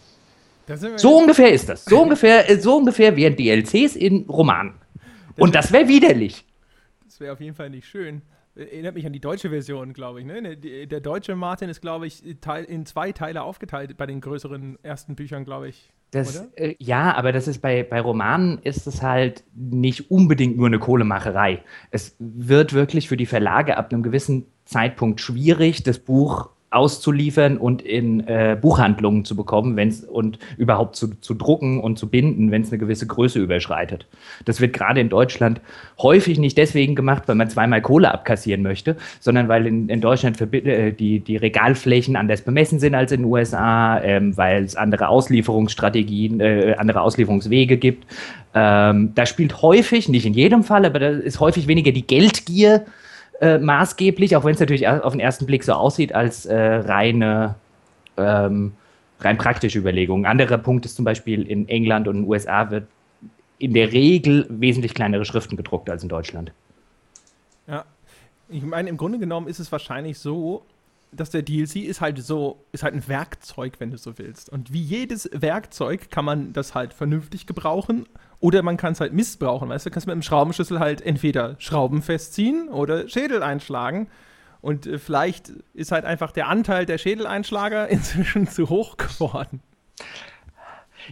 So 0.95 1.17
ungefähr 1.17 1.51
ist 1.51 1.69
das. 1.69 1.85
So 1.85 2.01
ungefähr, 2.03 2.49
äh, 2.49 2.57
so 2.57 2.77
ungefähr 2.77 3.15
wären 3.15 3.35
DLCs 3.35 3.95
in 3.95 4.25
Romanen. 4.27 4.73
Und 5.37 5.55
das 5.55 5.71
wäre 5.71 5.87
widerlich. 5.87 6.45
Das 7.05 7.19
wäre 7.19 7.33
auf 7.33 7.41
jeden 7.41 7.55
Fall 7.55 7.69
nicht 7.69 7.87
schön. 7.87 8.21
Erinnert 8.55 8.93
mich 8.93 9.05
an 9.05 9.13
die 9.13 9.19
deutsche 9.19 9.49
Version, 9.49 9.93
glaube 9.93 10.21
ich. 10.21 10.27
Ne? 10.27 10.55
Der 10.57 10.99
deutsche 10.99 11.35
Martin 11.35 11.69
ist, 11.69 11.81
glaube 11.81 12.05
ich, 12.05 12.23
in 12.67 12.85
zwei 12.85 13.11
Teile 13.11 13.41
aufgeteilt 13.41 13.97
bei 13.97 14.05
den 14.05 14.21
größeren 14.21 14.77
ersten 14.83 15.15
Büchern, 15.15 15.43
glaube 15.43 15.69
ich. 15.69 15.91
Das, 16.11 16.47
äh, 16.55 16.75
ja, 16.77 17.15
aber 17.15 17.31
das 17.31 17.47
ist 17.47 17.63
bei, 17.63 17.81
bei 17.81 17.99
Romanen 17.99 18.59
ist 18.59 18.85
es 18.85 19.01
halt 19.01 19.43
nicht 19.55 20.11
unbedingt 20.11 20.57
nur 20.57 20.67
eine 20.67 20.77
Kohlemacherei. 20.77 21.63
Es 21.89 22.15
wird 22.19 22.73
wirklich 22.73 23.09
für 23.09 23.17
die 23.17 23.25
Verlage 23.25 23.77
ab 23.77 23.91
einem 23.91 24.03
gewissen 24.03 24.45
Zeitpunkt 24.65 25.19
schwierig, 25.21 25.81
das 25.81 25.97
Buch 25.97 26.52
auszuliefern 26.73 27.57
und 27.57 27.81
in 27.81 28.27
äh, 28.27 28.57
Buchhandlungen 28.59 29.25
zu 29.25 29.35
bekommen 29.35 29.75
wenn's, 29.75 30.03
und 30.03 30.39
überhaupt 30.57 30.95
zu, 30.95 31.19
zu 31.21 31.33
drucken 31.33 31.79
und 31.79 31.99
zu 31.99 32.09
binden, 32.09 32.51
wenn 32.51 32.61
es 32.61 32.69
eine 32.69 32.79
gewisse 32.79 33.07
Größe 33.07 33.39
überschreitet. 33.39 34.07
Das 34.45 34.61
wird 34.61 34.73
gerade 34.73 34.99
in 34.99 35.09
Deutschland 35.09 35.61
häufig 35.99 36.39
nicht 36.39 36.57
deswegen 36.57 36.95
gemacht, 36.95 37.23
weil 37.27 37.35
man 37.35 37.49
zweimal 37.49 37.81
Kohle 37.81 38.11
abkassieren 38.11 38.61
möchte, 38.63 38.95
sondern 39.19 39.47
weil 39.47 39.67
in, 39.67 39.89
in 39.89 40.01
Deutschland 40.01 40.41
äh, 40.41 40.91
die, 40.91 41.19
die 41.19 41.37
Regalflächen 41.37 42.15
anders 42.15 42.41
bemessen 42.41 42.79
sind 42.79 42.95
als 42.95 43.11
in 43.11 43.21
den 43.21 43.31
USA, 43.31 44.01
ähm, 44.01 44.35
weil 44.37 44.63
es 44.63 44.75
andere 44.75 45.07
Auslieferungsstrategien, 45.07 46.39
äh, 46.39 46.75
andere 46.77 47.01
Auslieferungswege 47.01 47.77
gibt. 47.77 48.05
Ähm, 48.55 49.11
da 49.15 49.25
spielt 49.25 49.61
häufig, 49.61 50.09
nicht 50.09 50.25
in 50.25 50.33
jedem 50.33 50.63
Fall, 50.63 50.85
aber 50.85 50.99
da 50.99 51.09
ist 51.09 51.39
häufig 51.39 51.67
weniger 51.67 51.91
die 51.91 52.05
Geldgier 52.05 52.85
äh, 53.43 53.59
maßgeblich, 53.59 54.37
auch 54.37 54.45
wenn 54.45 54.53
es 54.53 54.59
natürlich 54.61 54.87
auf 54.87 55.11
den 55.11 55.19
ersten 55.19 55.45
Blick 55.45 55.65
so 55.65 55.73
aussieht, 55.73 56.15
als 56.15 56.45
äh, 56.45 56.55
reine, 56.55 57.55
ähm, 58.15 58.71
rein 59.19 59.37
praktische 59.37 59.79
Überlegung. 59.79 60.25
Ein 60.25 60.39
anderer 60.39 60.57
Punkt 60.57 60.85
ist 60.85 60.95
zum 60.95 61.03
Beispiel 61.03 61.43
in 61.43 61.67
England 61.67 62.07
und 62.07 62.15
in 62.15 62.21
den 62.21 62.29
USA 62.29 62.71
wird 62.71 62.87
in 63.57 63.73
der 63.73 63.91
Regel 63.91 64.47
wesentlich 64.49 64.93
kleinere 64.93 65.25
Schriften 65.25 65.57
gedruckt 65.57 65.89
als 65.89 66.03
in 66.03 66.09
Deutschland. 66.09 66.53
Ja, 67.67 67.83
ich 68.47 68.63
meine, 68.63 68.87
im 68.87 68.95
Grunde 68.95 69.19
genommen 69.19 69.47
ist 69.47 69.59
es 69.59 69.71
wahrscheinlich 69.73 70.19
so, 70.19 70.63
dass 71.11 71.29
der 71.29 71.41
DLC 71.41 71.77
ist 71.77 71.99
halt 71.99 72.19
so, 72.19 72.63
ist 72.71 72.83
halt 72.83 72.93
ein 72.93 73.05
Werkzeug, 73.09 73.73
wenn 73.79 73.91
du 73.91 73.97
so 73.97 74.17
willst. 74.17 74.49
Und 74.49 74.71
wie 74.71 74.81
jedes 74.81 75.29
Werkzeug 75.33 76.09
kann 76.09 76.23
man 76.23 76.53
das 76.53 76.75
halt 76.75 76.93
vernünftig 76.93 77.45
gebrauchen 77.45 78.05
oder 78.43 78.61
man 78.61 78.75
kann 78.75 78.91
es 78.91 78.99
halt 78.99 79.13
missbrauchen. 79.13 79.69
Weißt 79.69 79.85
du, 79.85 79.89
kannst 79.89 80.05
mit 80.05 80.11
einem 80.11 80.21
Schraubenschlüssel 80.21 80.77
halt 80.77 81.01
entweder 81.01 81.55
Schrauben 81.59 82.01
festziehen 82.01 82.67
oder 82.67 83.07
Schädel 83.07 83.41
einschlagen. 83.41 84.09
Und 84.59 84.85
äh, 84.85 84.99
vielleicht 84.99 85.53
ist 85.73 85.93
halt 85.93 86.03
einfach 86.03 86.33
der 86.33 86.49
Anteil 86.49 86.85
der 86.85 86.97
Schädeleinschlager 86.97 87.87
inzwischen 87.89 88.47
zu 88.47 88.67
hoch 88.67 88.97
geworden. 88.97 89.61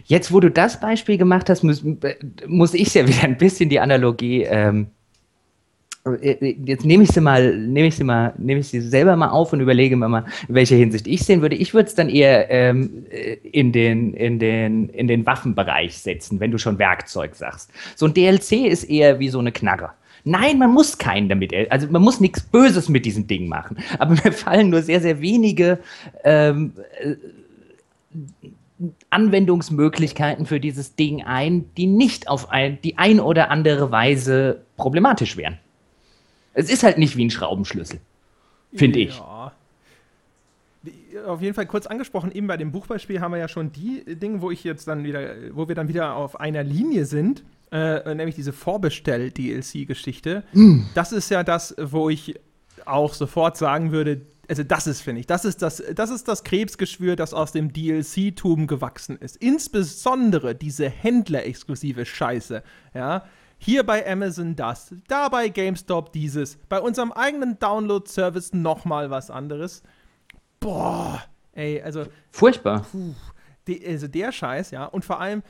Jetzt, 0.04 0.30
wo 0.30 0.40
du 0.40 0.50
das 0.50 0.78
Beispiel 0.78 1.16
gemacht 1.16 1.48
hast, 1.48 1.62
muss, 1.62 1.82
äh, 1.82 2.16
muss 2.46 2.74
ich 2.74 2.92
ja 2.92 3.08
wieder 3.08 3.22
ein 3.22 3.38
bisschen 3.38 3.70
die 3.70 3.80
Analogie 3.80 4.42
ähm, 4.42 4.82
äh, 4.82 4.88
äh, 4.88 5.01
jetzt 6.20 6.84
nehme 6.84 7.04
ich 7.04 7.10
sie 7.10 7.20
mal, 7.20 7.56
nehme 7.56 7.88
ich 7.88 7.96
sie 7.96 8.02
mal, 8.02 8.34
nehme 8.36 8.60
ich 8.60 8.68
sie 8.68 8.80
selber 8.80 9.14
mal 9.14 9.28
auf 9.28 9.52
und 9.52 9.60
überlege 9.60 9.96
mir 9.96 10.08
mal, 10.08 10.24
in 10.48 10.54
welcher 10.54 10.74
Hinsicht 10.76 11.06
ich 11.06 11.22
sehen 11.24 11.42
würde. 11.42 11.54
Ich 11.54 11.74
würde 11.74 11.88
es 11.88 11.94
dann 11.94 12.08
eher 12.08 12.50
ähm, 12.50 13.06
äh, 13.10 13.34
in, 13.34 13.72
den, 13.72 14.12
in, 14.14 14.40
den, 14.40 14.88
in 14.88 15.06
den 15.06 15.24
Waffenbereich 15.26 15.96
setzen, 15.96 16.40
wenn 16.40 16.50
du 16.50 16.58
schon 16.58 16.78
Werkzeug 16.78 17.36
sagst. 17.36 17.70
So 17.94 18.06
ein 18.06 18.14
DLC 18.14 18.66
ist 18.66 18.84
eher 18.84 19.20
wie 19.20 19.28
so 19.28 19.38
eine 19.38 19.52
Knarre. 19.52 19.90
Nein, 20.24 20.58
man 20.58 20.72
muss 20.72 20.98
keinen 20.98 21.28
damit, 21.28 21.52
also 21.70 21.88
man 21.88 22.02
muss 22.02 22.20
nichts 22.20 22.40
Böses 22.40 22.88
mit 22.88 23.04
diesem 23.04 23.26
Ding 23.28 23.48
machen. 23.48 23.76
Aber 23.98 24.14
mir 24.24 24.32
fallen 24.32 24.70
nur 24.70 24.82
sehr, 24.82 25.00
sehr 25.00 25.20
wenige 25.20 25.78
ähm, 26.24 26.72
äh, 27.00 27.14
Anwendungsmöglichkeiten 29.10 30.46
für 30.46 30.58
dieses 30.58 30.96
Ding 30.96 31.22
ein, 31.22 31.66
die 31.76 31.86
nicht 31.86 32.26
auf 32.28 32.50
ein, 32.50 32.78
die 32.82 32.98
ein 32.98 33.20
oder 33.20 33.50
andere 33.50 33.92
Weise 33.92 34.62
problematisch 34.76 35.36
wären. 35.36 35.58
Es 36.54 36.70
ist 36.70 36.82
halt 36.82 36.98
nicht 36.98 37.16
wie 37.16 37.24
ein 37.24 37.30
Schraubenschlüssel, 37.30 38.00
finde 38.74 39.00
ja. 39.00 39.08
ich. 39.08 39.22
Auf 41.26 41.40
jeden 41.40 41.54
Fall 41.54 41.66
kurz 41.66 41.86
angesprochen, 41.86 42.32
eben 42.32 42.48
bei 42.48 42.56
dem 42.56 42.72
Buchbeispiel 42.72 43.20
haben 43.20 43.32
wir 43.32 43.38
ja 43.38 43.48
schon 43.48 43.70
die 43.72 44.02
Dinge, 44.16 44.42
wo 44.42 44.50
ich 44.50 44.64
jetzt 44.64 44.88
dann 44.88 45.04
wieder, 45.04 45.34
wo 45.52 45.68
wir 45.68 45.74
dann 45.74 45.88
wieder 45.88 46.16
auf 46.16 46.40
einer 46.40 46.64
Linie 46.64 47.06
sind, 47.06 47.44
äh, 47.70 48.14
nämlich 48.14 48.34
diese 48.34 48.52
Vorbestell-DLC-Geschichte. 48.52 50.42
Mm. 50.52 50.80
Das 50.94 51.12
ist 51.12 51.30
ja 51.30 51.44
das, 51.44 51.74
wo 51.78 52.10
ich 52.10 52.34
auch 52.84 53.14
sofort 53.14 53.56
sagen 53.56 53.92
würde, 53.92 54.22
also 54.48 54.64
das 54.64 54.88
ist, 54.88 55.02
finde 55.02 55.20
ich, 55.20 55.26
das 55.26 55.44
ist 55.44 55.62
das, 55.62 55.82
das 55.94 56.10
ist 56.10 56.26
das 56.26 56.42
Krebsgeschwür, 56.42 57.14
das 57.14 57.32
aus 57.32 57.52
dem 57.52 57.72
DLC-Tum 57.72 58.66
gewachsen 58.66 59.16
ist. 59.16 59.36
Insbesondere 59.36 60.54
diese 60.56 60.90
Händler-exklusive 60.90 62.04
Scheiße, 62.04 62.62
ja 62.92 63.24
hier 63.64 63.84
bei 63.84 64.04
Amazon 64.10 64.56
das, 64.56 64.92
da 65.06 65.28
bei 65.28 65.48
GameStop 65.48 66.12
dieses, 66.12 66.56
bei 66.68 66.80
unserem 66.80 67.12
eigenen 67.12 67.58
Download-Service 67.58 68.52
nochmal 68.54 69.10
was 69.10 69.30
anderes. 69.30 69.82
Boah, 70.58 71.22
ey, 71.52 71.80
also. 71.80 72.06
Furchtbar. 72.32 72.84
Puh, 72.90 73.14
die, 73.68 73.86
also 73.86 74.08
der 74.08 74.32
Scheiß, 74.32 74.72
ja. 74.72 74.86
Und 74.86 75.04
vor 75.04 75.20
allem, 75.20 75.44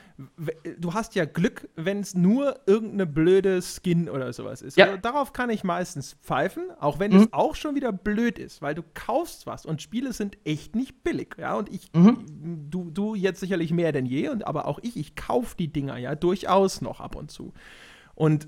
du 0.79 0.93
hast 0.93 1.15
ja 1.15 1.25
Glück, 1.25 1.71
wenn 1.75 2.01
es 2.01 2.15
nur 2.15 2.61
irgendeine 2.67 3.07
blöde 3.07 3.63
Skin 3.63 4.11
oder 4.11 4.31
sowas 4.35 4.61
ist. 4.61 4.77
Ja. 4.77 4.87
Also 4.87 4.99
darauf 4.99 5.33
kann 5.33 5.49
ich 5.49 5.65
meistens 5.65 6.13
pfeifen, 6.23 6.65
auch 6.79 6.99
wenn 6.99 7.13
mhm. 7.13 7.21
es 7.21 7.33
auch 7.33 7.55
schon 7.55 7.75
wieder 7.75 7.93
blöd 7.93 8.39
ist, 8.39 8.61
weil 8.61 8.75
du 8.75 8.83
kaufst 8.93 9.47
was 9.47 9.65
und 9.65 9.81
Spiele 9.81 10.13
sind 10.13 10.37
echt 10.45 10.77
nicht 10.77 11.03
billig, 11.03 11.37
ja. 11.39 11.55
Und 11.55 11.71
ich, 11.71 11.91
mhm. 11.95 12.67
du, 12.69 12.91
du 12.91 13.15
jetzt 13.15 13.41
sicherlich 13.41 13.73
mehr 13.73 13.93
denn 13.93 14.05
je, 14.05 14.29
und 14.29 14.47
aber 14.47 14.69
auch 14.69 14.81
ich, 14.83 14.99
ich 14.99 15.17
kaufe 15.17 15.57
die 15.57 15.73
Dinger 15.73 15.97
ja 15.97 16.15
durchaus 16.15 16.83
noch 16.83 17.01
ab 17.01 17.17
und 17.17 17.31
zu. 17.31 17.55
Und 18.23 18.47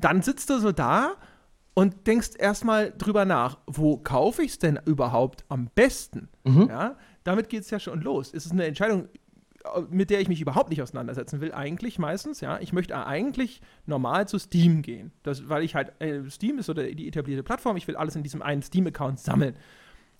dann 0.00 0.22
sitzt 0.22 0.48
du 0.48 0.58
so 0.58 0.72
da 0.72 1.16
und 1.74 2.06
denkst 2.06 2.30
erstmal 2.38 2.94
drüber 2.96 3.26
nach, 3.26 3.58
wo 3.66 3.98
kaufe 3.98 4.42
ich 4.42 4.52
es 4.52 4.58
denn 4.58 4.80
überhaupt 4.86 5.44
am 5.50 5.68
besten? 5.74 6.30
Mhm. 6.44 6.68
Ja, 6.70 6.96
damit 7.22 7.50
geht 7.50 7.60
es 7.60 7.68
ja 7.68 7.78
schon 7.78 8.00
los. 8.00 8.32
Es 8.32 8.46
ist 8.46 8.52
eine 8.52 8.64
Entscheidung, 8.64 9.10
mit 9.90 10.08
der 10.08 10.22
ich 10.22 10.28
mich 10.28 10.40
überhaupt 10.40 10.70
nicht 10.70 10.80
auseinandersetzen 10.80 11.42
will, 11.42 11.52
eigentlich 11.52 11.98
meistens, 11.98 12.40
ja. 12.40 12.58
Ich 12.60 12.72
möchte 12.72 13.06
eigentlich 13.06 13.60
normal 13.84 14.26
zu 14.28 14.38
Steam 14.38 14.80
gehen. 14.80 15.12
Das, 15.22 15.46
weil 15.46 15.62
ich 15.62 15.74
halt, 15.74 15.92
äh, 16.00 16.22
Steam 16.30 16.58
ist 16.58 16.64
so 16.64 16.72
der, 16.72 16.94
die 16.94 17.06
etablierte 17.06 17.42
Plattform, 17.42 17.76
ich 17.76 17.86
will 17.86 17.96
alles 17.96 18.16
in 18.16 18.22
diesem 18.22 18.40
einen 18.40 18.62
Steam-Account 18.62 19.20
sammeln. 19.20 19.56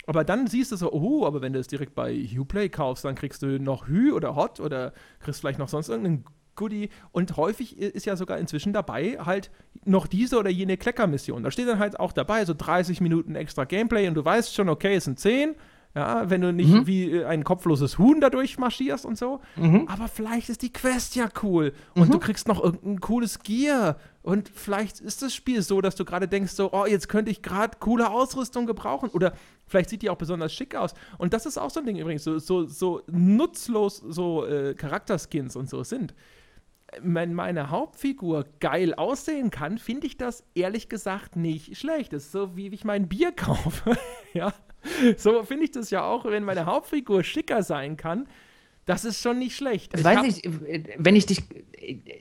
Aber 0.06 0.22
dann 0.22 0.48
siehst 0.48 0.70
du 0.70 0.76
so, 0.76 0.92
oh, 0.92 1.24
aber 1.24 1.40
wenn 1.40 1.54
du 1.54 1.60
es 1.60 1.66
direkt 1.66 1.94
bei 1.94 2.28
Uplay 2.38 2.68
kaufst, 2.68 3.06
dann 3.06 3.14
kriegst 3.14 3.40
du 3.40 3.58
noch 3.58 3.88
Hü 3.88 4.12
oder 4.12 4.36
Hot 4.36 4.60
oder 4.60 4.92
kriegst 5.20 5.40
vielleicht 5.40 5.58
noch 5.58 5.68
sonst 5.70 5.88
irgendeinen 5.88 6.26
Goodie. 6.56 6.88
Und 7.12 7.36
häufig 7.36 7.78
ist 7.78 8.06
ja 8.06 8.16
sogar 8.16 8.38
inzwischen 8.38 8.72
dabei 8.72 9.18
halt 9.24 9.50
noch 9.84 10.06
diese 10.06 10.38
oder 10.38 10.50
jene 10.50 10.76
Kleckermission. 10.76 11.42
Da 11.42 11.50
steht 11.50 11.68
dann 11.68 11.78
halt 11.78 12.00
auch 12.00 12.12
dabei, 12.12 12.44
so 12.44 12.54
30 12.54 13.00
Minuten 13.00 13.36
extra 13.36 13.64
Gameplay 13.64 14.08
und 14.08 14.14
du 14.14 14.24
weißt 14.24 14.54
schon, 14.54 14.68
okay, 14.68 14.96
es 14.96 15.04
sind 15.04 15.20
10. 15.20 15.54
Ja, 15.96 16.28
wenn 16.28 16.42
du 16.42 16.52
nicht 16.52 16.68
mhm. 16.68 16.86
wie 16.86 17.10
äh, 17.10 17.24
ein 17.24 17.42
kopfloses 17.42 17.96
Huhn 17.96 18.20
dadurch 18.20 18.58
marschierst 18.58 19.06
und 19.06 19.16
so. 19.16 19.40
Mhm. 19.56 19.88
Aber 19.88 20.08
vielleicht 20.08 20.50
ist 20.50 20.60
die 20.60 20.70
Quest 20.70 21.16
ja 21.16 21.26
cool 21.42 21.72
und 21.94 22.08
mhm. 22.08 22.12
du 22.12 22.18
kriegst 22.18 22.46
noch 22.48 22.62
irgendein 22.62 23.00
cooles 23.00 23.38
Gear. 23.38 23.96
Und 24.20 24.50
vielleicht 24.50 25.00
ist 25.00 25.22
das 25.22 25.34
Spiel 25.34 25.62
so, 25.62 25.80
dass 25.80 25.96
du 25.96 26.04
gerade 26.04 26.28
denkst, 26.28 26.52
so, 26.52 26.70
oh, 26.74 26.84
jetzt 26.84 27.08
könnte 27.08 27.30
ich 27.30 27.40
gerade 27.40 27.78
coole 27.80 28.10
Ausrüstung 28.10 28.66
gebrauchen. 28.66 29.08
Oder 29.08 29.32
vielleicht 29.66 29.88
sieht 29.88 30.02
die 30.02 30.10
auch 30.10 30.18
besonders 30.18 30.52
schick 30.52 30.74
aus. 30.74 30.92
Und 31.16 31.32
das 31.32 31.46
ist 31.46 31.56
auch 31.56 31.70
so 31.70 31.80
ein 31.80 31.86
Ding 31.86 31.96
übrigens, 31.96 32.24
so, 32.24 32.38
so, 32.38 32.66
so 32.66 33.00
nutzlos 33.06 33.96
so 33.96 34.44
äh, 34.44 34.74
Charakterskins 34.74 35.56
und 35.56 35.70
so 35.70 35.82
sind 35.82 36.12
wenn 37.00 37.34
meine 37.34 37.70
Hauptfigur 37.70 38.46
geil 38.60 38.94
aussehen 38.94 39.50
kann, 39.50 39.78
finde 39.78 40.06
ich 40.06 40.16
das 40.16 40.44
ehrlich 40.54 40.88
gesagt 40.88 41.36
nicht 41.36 41.76
schlecht. 41.76 42.12
Das 42.12 42.24
ist 42.24 42.32
so, 42.32 42.56
wie 42.56 42.68
ich 42.68 42.84
mein 42.84 43.08
Bier 43.08 43.32
kaufe. 43.32 43.96
ja. 44.32 44.52
So 45.16 45.42
finde 45.42 45.64
ich 45.64 45.72
das 45.72 45.90
ja 45.90 46.04
auch, 46.04 46.24
wenn 46.24 46.44
meine 46.44 46.66
Hauptfigur 46.66 47.24
schicker 47.24 47.62
sein 47.62 47.96
kann. 47.96 48.28
Das 48.84 49.04
ist 49.04 49.20
schon 49.20 49.40
nicht 49.40 49.56
schlecht. 49.56 49.98
Ich 49.98 50.04
weiß 50.04 50.22
nicht, 50.22 50.48
wenn 50.96 51.16
ich 51.16 51.26
dich, 51.26 51.42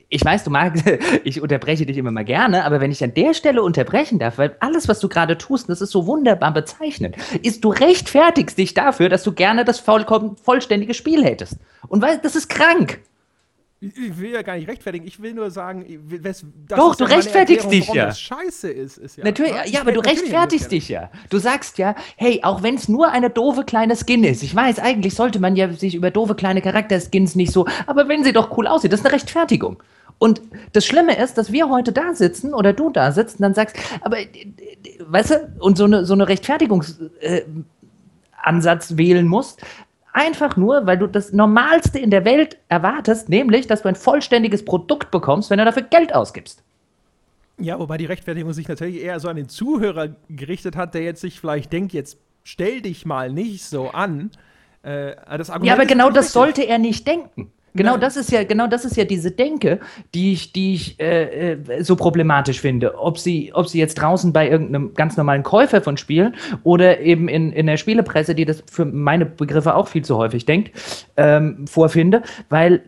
ich 0.09 0.25
weiß, 0.25 0.43
du 0.43 0.49
magst, 0.49 0.83
ich 1.23 1.39
unterbreche 1.39 1.85
dich 1.85 1.95
immer 1.95 2.09
mal 2.09 2.25
gerne, 2.25 2.65
aber 2.65 2.81
wenn 2.81 2.89
ich 2.89 3.03
an 3.03 3.13
der 3.13 3.35
Stelle 3.35 3.61
unterbrechen 3.61 4.17
darf, 4.17 4.39
weil 4.39 4.55
alles, 4.61 4.87
was 4.87 4.99
du 4.99 5.07
gerade 5.07 5.37
tust, 5.37 5.69
das 5.69 5.81
ist 5.81 5.91
so 5.91 6.07
wunderbar 6.07 6.51
bezeichnet, 6.51 7.17
ist, 7.43 7.63
du 7.63 7.69
rechtfertigst 7.69 8.57
dich 8.57 8.73
dafür, 8.73 9.09
dass 9.09 9.21
du 9.21 9.31
gerne 9.31 9.63
das 9.63 9.79
vollkommen 9.79 10.37
vollständige 10.37 10.95
Spiel 10.95 11.23
hättest. 11.23 11.59
Und 11.87 12.01
weil, 12.01 12.17
das 12.17 12.35
ist 12.35 12.49
krank. 12.49 12.99
Ich 13.95 14.19
will 14.19 14.31
ja 14.31 14.41
gar 14.41 14.55
nicht 14.55 14.67
rechtfertigen. 14.67 15.07
Ich 15.07 15.21
will 15.21 15.33
nur 15.33 15.51
sagen, 15.51 15.85
das 16.21 16.45
Doch, 16.67 16.95
du 16.95 17.05
ja 17.05 17.15
rechtfertigst 17.15 17.71
dich 17.71 17.87
ja. 17.89 18.07
Das 18.07 18.21
scheiße 18.21 18.69
ist, 18.69 18.97
ist 18.97 19.17
ja. 19.17 19.23
Natürlich, 19.23 19.53
ja, 19.67 19.81
aber 19.81 19.91
du 19.91 19.99
rechtfertigst 19.99 20.71
dich 20.71 20.89
ja. 20.89 21.09
Du 21.29 21.37
sagst 21.37 21.77
ja, 21.77 21.95
hey, 22.15 22.39
auch 22.43 22.63
wenn 22.63 22.75
es 22.75 22.89
nur 22.89 23.11
eine 23.11 23.29
doofe 23.29 23.63
kleine 23.63 23.95
Skin 23.95 24.23
ist. 24.23 24.43
Ich 24.43 24.55
weiß, 24.55 24.79
eigentlich 24.79 25.15
sollte 25.15 25.39
man 25.39 25.55
ja 25.55 25.71
sich 25.71 25.95
über 25.95 26.11
doofe 26.11 26.35
kleine 26.35 26.61
Charakterskins 26.61 27.35
nicht 27.35 27.51
so, 27.51 27.65
aber 27.87 28.07
wenn 28.07 28.23
sie 28.23 28.33
doch 28.33 28.55
cool 28.57 28.67
aussieht, 28.67 28.93
das 28.93 29.01
ist 29.01 29.05
eine 29.05 29.15
Rechtfertigung. 29.15 29.81
Und 30.17 30.41
das 30.71 30.85
Schlimme 30.85 31.17
ist, 31.17 31.37
dass 31.37 31.51
wir 31.51 31.69
heute 31.69 31.91
da 31.91 32.13
sitzen 32.13 32.53
oder 32.53 32.73
du 32.73 32.89
da 32.89 33.11
sitzt 33.11 33.39
und 33.39 33.43
dann 33.43 33.53
sagst, 33.53 33.75
aber 34.01 34.17
weißt 34.99 35.31
du, 35.31 35.51
und 35.59 35.77
so 35.77 35.83
eine, 35.83 36.05
so 36.05 36.13
eine 36.13 36.27
Rechtfertigungsansatz 36.27 38.91
äh, 38.91 38.97
wählen 38.97 39.27
musst, 39.27 39.61
Einfach 40.17 40.55
nur, 40.55 40.87
weil 40.87 40.97
du 40.97 41.07
das 41.07 41.33
Normalste 41.33 41.99
in 41.99 42.09
der 42.09 42.23
Welt 42.23 42.57
erwartest, 42.69 43.27
nämlich, 43.27 43.67
dass 43.67 43.81
du 43.81 43.89
ein 43.89 43.95
vollständiges 43.95 44.63
Produkt 44.63 45.11
bekommst, 45.11 45.49
wenn 45.49 45.57
du 45.57 45.65
dafür 45.65 45.81
Geld 45.81 46.15
ausgibst. 46.15 46.63
Ja, 47.59 47.77
wobei 47.79 47.97
die 47.97 48.05
Rechtfertigung 48.05 48.53
sich 48.53 48.69
natürlich 48.69 49.03
eher 49.03 49.19
so 49.19 49.27
an 49.27 49.35
den 49.35 49.49
Zuhörer 49.49 50.15
gerichtet 50.29 50.77
hat, 50.77 50.93
der 50.93 51.01
jetzt 51.01 51.19
sich 51.19 51.41
vielleicht 51.41 51.73
denkt, 51.73 51.91
jetzt 51.91 52.17
stell 52.43 52.79
dich 52.79 53.05
mal 53.05 53.29
nicht 53.29 53.65
so 53.65 53.89
an. 53.89 54.31
Äh, 54.85 55.17
ja, 55.63 55.73
aber 55.73 55.85
genau 55.85 56.09
das 56.09 56.31
sollte 56.31 56.61
er 56.63 56.77
nicht 56.77 57.05
denken. 57.05 57.51
Genau 57.75 57.97
das 57.97 58.15
ist 58.15 58.31
ja, 58.31 58.43
genau 58.43 58.67
das 58.67 58.85
ist 58.85 58.95
ja 58.95 59.03
diese 59.03 59.31
Denke, 59.31 59.79
die 60.13 60.33
ich, 60.33 60.53
die 60.53 60.73
ich 60.75 60.99
äh, 60.99 61.53
äh, 61.53 61.83
so 61.83 61.95
problematisch 61.95 62.61
finde. 62.61 62.97
Ob 62.97 63.19
sie, 63.19 63.51
ob 63.53 63.67
sie 63.67 63.79
jetzt 63.79 63.95
draußen 63.95 64.31
bei 64.31 64.49
irgendeinem 64.49 64.93
ganz 64.93 65.17
normalen 65.17 65.43
Käufer 65.43 65.81
von 65.81 65.97
Spielen 65.97 66.35
oder 66.63 67.01
eben 67.01 67.27
in, 67.27 67.51
in 67.51 67.67
der 67.67 67.77
Spielepresse, 67.77 68.33
die 68.33 68.45
das 68.45 68.63
für 68.71 68.85
meine 68.85 69.25
Begriffe 69.25 69.75
auch 69.75 69.87
viel 69.87 70.05
zu 70.05 70.17
häufig 70.17 70.45
denkt, 70.45 70.71
ähm, 71.17 71.67
vorfinde, 71.67 72.23
weil 72.49 72.81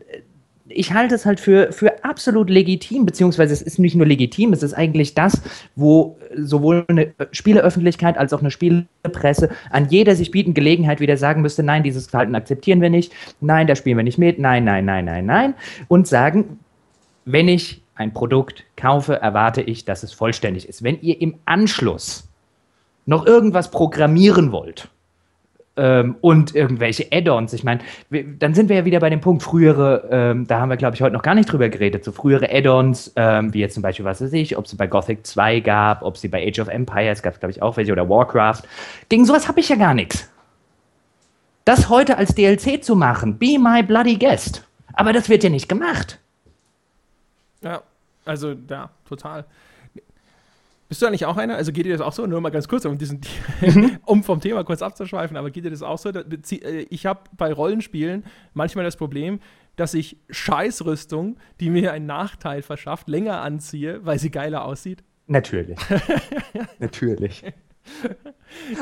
ich 0.78 0.94
halte 0.94 1.16
es 1.16 1.26
halt 1.26 1.40
für, 1.40 1.72
für 1.72 2.04
absolut 2.04 2.50
legitim, 2.50 3.06
beziehungsweise 3.06 3.54
es 3.54 3.62
ist 3.62 3.80
nicht 3.80 3.96
nur 3.96 4.06
legitim, 4.06 4.54
es 4.54 4.64
ist 4.64 4.74
eigentlich 4.74 5.16
das, 5.16 5.42
wo 5.76 6.18
sowohl 6.36 6.86
eine 6.88 7.14
Spieleöffentlichkeit 7.32 8.18
als 8.18 8.34
auch 8.34 8.42
eine 8.42 8.52
Spielepresse 8.52 9.50
an 9.72 9.90
jeder 9.90 10.16
sich 10.16 10.32
bieten 10.32 10.54
Gelegenheit 10.54 11.00
wieder 11.00 11.18
sagen 11.18 11.42
müsste, 11.42 11.64
nein, 11.64 11.84
dieses 11.84 12.08
Verhalten 12.08 12.36
akzeptieren 12.36 12.82
wir 12.82 12.90
nicht, 12.90 13.12
nein, 13.42 13.68
da 13.68 13.76
spielen 13.76 13.98
wir 13.98 14.04
nicht 14.04 14.18
mit, 14.18 14.40
nein, 14.40 14.64
nein, 14.64 14.86
nein, 14.86 15.06
nein, 15.06 15.26
nein. 15.26 15.54
Und 15.88 16.08
sagen, 16.08 16.60
wenn 17.26 17.48
ich 17.48 17.82
ein 17.96 18.14
Produkt 18.14 18.64
kaufe, 18.76 19.16
erwarte 19.16 19.62
ich, 19.62 19.84
dass 19.84 20.04
es 20.04 20.14
vollständig 20.14 20.70
ist. 20.70 20.84
Wenn 20.84 21.02
ihr 21.02 21.20
im 21.20 21.36
Anschluss 21.46 22.30
noch 23.06 23.26
irgendwas 23.26 23.72
programmieren 23.72 24.52
wollt, 24.52 24.90
ähm, 25.78 26.16
und 26.22 26.56
irgendwelche 26.56 27.08
Add-ons. 27.12 27.54
Ich 27.54 27.64
meine, 27.64 27.82
dann 28.40 28.54
sind 28.54 28.70
wir 28.70 28.78
ja 28.78 28.86
wieder 28.86 29.00
bei 29.00 29.10
dem 29.10 29.22
Punkt, 29.22 29.44
frühere, 29.44 30.08
ähm, 30.12 30.48
da 30.48 30.60
haben 30.60 30.70
wir, 30.70 30.78
glaube 30.78 30.96
ich, 30.96 31.02
heute 31.02 31.14
noch 31.14 31.22
gar 31.22 31.36
nicht 31.36 31.52
drüber 31.52 31.70
geredet, 31.70 32.04
so 32.04 32.12
frühere 32.12 32.50
Add-ons, 32.52 33.14
ähm, 33.16 33.54
wie 33.54 33.60
jetzt 33.60 33.76
zum 33.76 33.84
Beispiel, 33.84 34.06
was 34.06 34.22
weiß 34.22 34.34
ich, 34.34 34.58
ob 34.58 34.66
es 34.66 34.76
bei 34.76 34.88
Gothic 34.88 35.26
2 35.26 35.60
gab, 35.62 36.04
ob 36.04 36.18
sie 36.18 36.28
bei 36.28 36.46
Age 36.46 36.60
of 36.60 36.68
Empires 36.68 37.22
gab, 37.22 37.40
glaube 37.40 37.52
ich, 37.52 37.62
auch 37.62 37.78
welche, 37.78 37.92
oder 37.92 38.10
Warcraft. 38.10 38.64
Gegen 39.10 39.26
sowas 39.26 39.48
habe 39.48 39.60
ich 39.60 39.70
ja 39.70 39.76
gar 39.76 39.94
nichts. 39.94 40.30
Das 41.66 41.90
heute 41.90 42.18
als 42.18 42.34
DLC 42.34 42.84
zu 42.84 42.96
machen, 42.96 43.38
be 43.38 43.58
my 43.60 43.84
bloody 43.84 44.18
guest. 44.18 44.66
Aber 44.94 45.14
das 45.14 45.30
wird 45.30 45.44
ja 45.44 45.50
nicht 45.50 45.70
gemacht. 45.70 46.18
Ja, 47.62 47.82
also, 48.26 48.56
ja, 48.70 48.90
total. 49.08 49.46
Bist 50.90 51.02
du 51.02 51.06
eigentlich 51.06 51.26
auch 51.26 51.38
einer? 51.38 51.56
Also 51.56 51.72
geht 51.72 51.86
dir 51.86 51.92
das 51.92 52.02
auch 52.02 52.14
so? 52.14 52.26
Nur 52.26 52.40
mal 52.40 52.50
ganz 52.50 52.68
kurz, 52.68 52.86
um, 52.86 52.98
diesen, 52.98 53.22
mhm. 53.62 53.98
um 54.06 54.24
vom 54.24 54.40
Thema 54.40 54.64
kurz 54.64 54.82
abzuschweifen, 54.82 55.36
aber 55.36 55.52
geht 55.52 55.66
dir 55.66 55.72
das 55.72 55.82
auch 55.82 55.98
so? 55.98 56.10
Äh, 56.10 56.86
ich 56.90 57.06
habe 57.06 57.22
bei 57.36 57.52
Rollenspielen 57.52 58.24
manchmal 58.54 58.86
das 58.86 58.96
Problem, 58.96 59.40
dass 59.76 59.94
ich 59.94 60.18
Scheißrüstung, 60.30 61.38
die 61.60 61.70
mir 61.70 61.92
einen 61.92 62.06
Nachteil 62.06 62.62
verschafft, 62.62 63.10
länger 63.10 63.42
anziehe, 63.42 64.06
weil 64.06 64.18
sie 64.18 64.32
geiler 64.32 64.66
aussieht. 64.66 65.04
Natürlich. 65.28 65.78
Natürlich. 66.80 67.44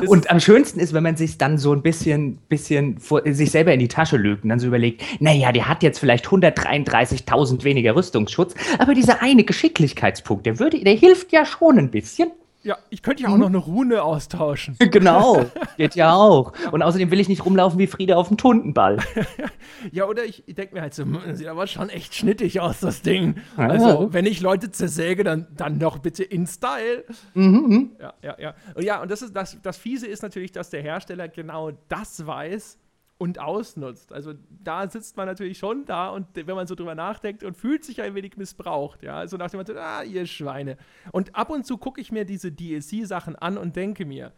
Und 0.06 0.30
am 0.30 0.40
schönsten 0.40 0.80
ist, 0.80 0.92
wenn 0.92 1.02
man 1.02 1.16
sich 1.16 1.38
dann 1.38 1.58
so 1.58 1.72
ein 1.72 1.82
bisschen, 1.82 2.38
bisschen 2.48 2.98
vor, 2.98 3.22
sich 3.24 3.50
selber 3.50 3.72
in 3.72 3.80
die 3.80 3.88
Tasche 3.88 4.16
lügt 4.16 4.44
und 4.44 4.50
dann 4.50 4.60
so 4.60 4.66
überlegt, 4.66 5.02
naja, 5.20 5.52
der 5.52 5.68
hat 5.68 5.82
jetzt 5.82 5.98
vielleicht 5.98 6.26
133.000 6.26 7.64
weniger 7.64 7.94
Rüstungsschutz, 7.96 8.54
aber 8.78 8.94
dieser 8.94 9.22
eine 9.22 9.44
Geschicklichkeitspunkt, 9.44 10.46
der 10.46 10.58
würde, 10.58 10.80
der 10.80 10.94
hilft 10.94 11.32
ja 11.32 11.44
schon 11.44 11.78
ein 11.78 11.90
bisschen. 11.90 12.30
Ja, 12.66 12.76
ich 12.90 13.00
könnte 13.00 13.22
ja 13.22 13.28
auch 13.28 13.34
hm? 13.34 13.40
noch 13.42 13.46
eine 13.46 13.58
Rune 13.58 14.02
austauschen. 14.02 14.76
Genau, 14.96 15.44
geht 15.76 15.94
ja 15.94 16.14
auch. 16.14 16.52
Und 16.72 16.82
außerdem 16.82 17.10
will 17.10 17.20
ich 17.20 17.28
nicht 17.28 17.44
rumlaufen 17.44 17.78
wie 17.78 17.86
Friede 17.86 18.16
auf 18.16 18.28
dem 18.28 18.38
Tuntenball. 18.38 18.96
ja, 19.92 20.06
oder 20.06 20.24
ich, 20.24 20.42
ich 20.48 20.54
denke 20.54 20.74
mir 20.74 20.80
halt 20.80 20.94
so, 20.94 21.04
das 21.04 21.38
sieht 21.38 21.46
aber 21.46 21.66
schon 21.66 21.90
echt 21.90 22.14
schnittig 22.14 22.60
aus, 22.60 22.80
das 22.80 23.02
Ding. 23.02 23.36
Ja. 23.56 23.68
Also, 23.68 24.12
wenn 24.12 24.26
ich 24.26 24.40
Leute 24.40 24.70
zersäge, 24.70 25.22
dann, 25.22 25.46
dann 25.56 25.78
doch 25.78 25.98
bitte 25.98 26.24
in 26.24 26.46
Style. 26.46 27.04
Mhm, 27.34 27.66
mhm. 27.68 27.90
Ja, 28.00 28.14
ja, 28.22 28.36
ja. 28.38 28.54
Und 28.74 28.84
ja, 28.84 29.02
und 29.02 29.10
das, 29.10 29.22
ist, 29.22 29.36
das, 29.36 29.58
das 29.62 29.76
Fiese 29.76 30.06
ist 30.08 30.22
natürlich, 30.22 30.50
dass 30.50 30.70
der 30.70 30.82
Hersteller 30.82 31.28
genau 31.28 31.70
das 31.88 32.26
weiß, 32.26 32.78
und 33.18 33.38
ausnutzt. 33.38 34.12
Also 34.12 34.34
da 34.62 34.88
sitzt 34.88 35.16
man 35.16 35.26
natürlich 35.26 35.58
schon 35.58 35.84
da 35.86 36.10
und 36.10 36.26
wenn 36.34 36.54
man 36.54 36.66
so 36.66 36.74
drüber 36.74 36.94
nachdenkt 36.94 37.44
und 37.44 37.56
fühlt 37.56 37.84
sich 37.84 38.02
ein 38.02 38.14
wenig 38.14 38.36
missbraucht, 38.36 39.02
ja, 39.02 39.16
also 39.16 39.36
nach 39.36 39.50
dem 39.50 39.58
Motto, 39.58 39.72
ah, 39.76 40.02
ihr 40.02 40.26
Schweine. 40.26 40.76
Und 41.12 41.34
ab 41.34 41.50
und 41.50 41.66
zu 41.66 41.78
gucke 41.78 42.00
ich 42.00 42.12
mir 42.12 42.24
diese 42.24 42.52
DLC-Sachen 42.52 43.36
an 43.36 43.56
und 43.56 43.76
denke 43.76 44.04
mir, 44.04 44.32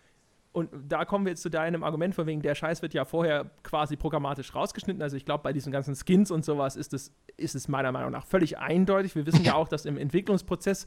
und 0.52 0.70
da 0.88 1.04
kommen 1.04 1.24
wir 1.26 1.30
jetzt 1.30 1.42
zu 1.42 1.50
deinem 1.50 1.84
Argument 1.84 2.14
von 2.14 2.26
wegen, 2.26 2.42
der 2.42 2.54
Scheiß 2.54 2.82
wird 2.82 2.94
ja 2.94 3.04
vorher 3.04 3.50
quasi 3.62 3.96
programmatisch 3.96 4.54
rausgeschnitten. 4.54 5.02
Also 5.02 5.16
ich 5.16 5.24
glaube, 5.24 5.42
bei 5.42 5.52
diesen 5.52 5.70
ganzen 5.70 5.94
Skins 5.94 6.30
und 6.30 6.44
sowas 6.44 6.74
ist 6.74 6.94
es, 6.94 7.12
ist 7.36 7.54
es 7.54 7.68
meiner 7.68 7.92
Meinung 7.92 8.10
nach 8.10 8.26
völlig 8.26 8.58
eindeutig. 8.58 9.14
Wir 9.14 9.26
wissen 9.26 9.44
ja 9.44 9.54
auch, 9.56 9.68
dass 9.68 9.84
im 9.84 9.98
Entwicklungsprozess 9.98 10.86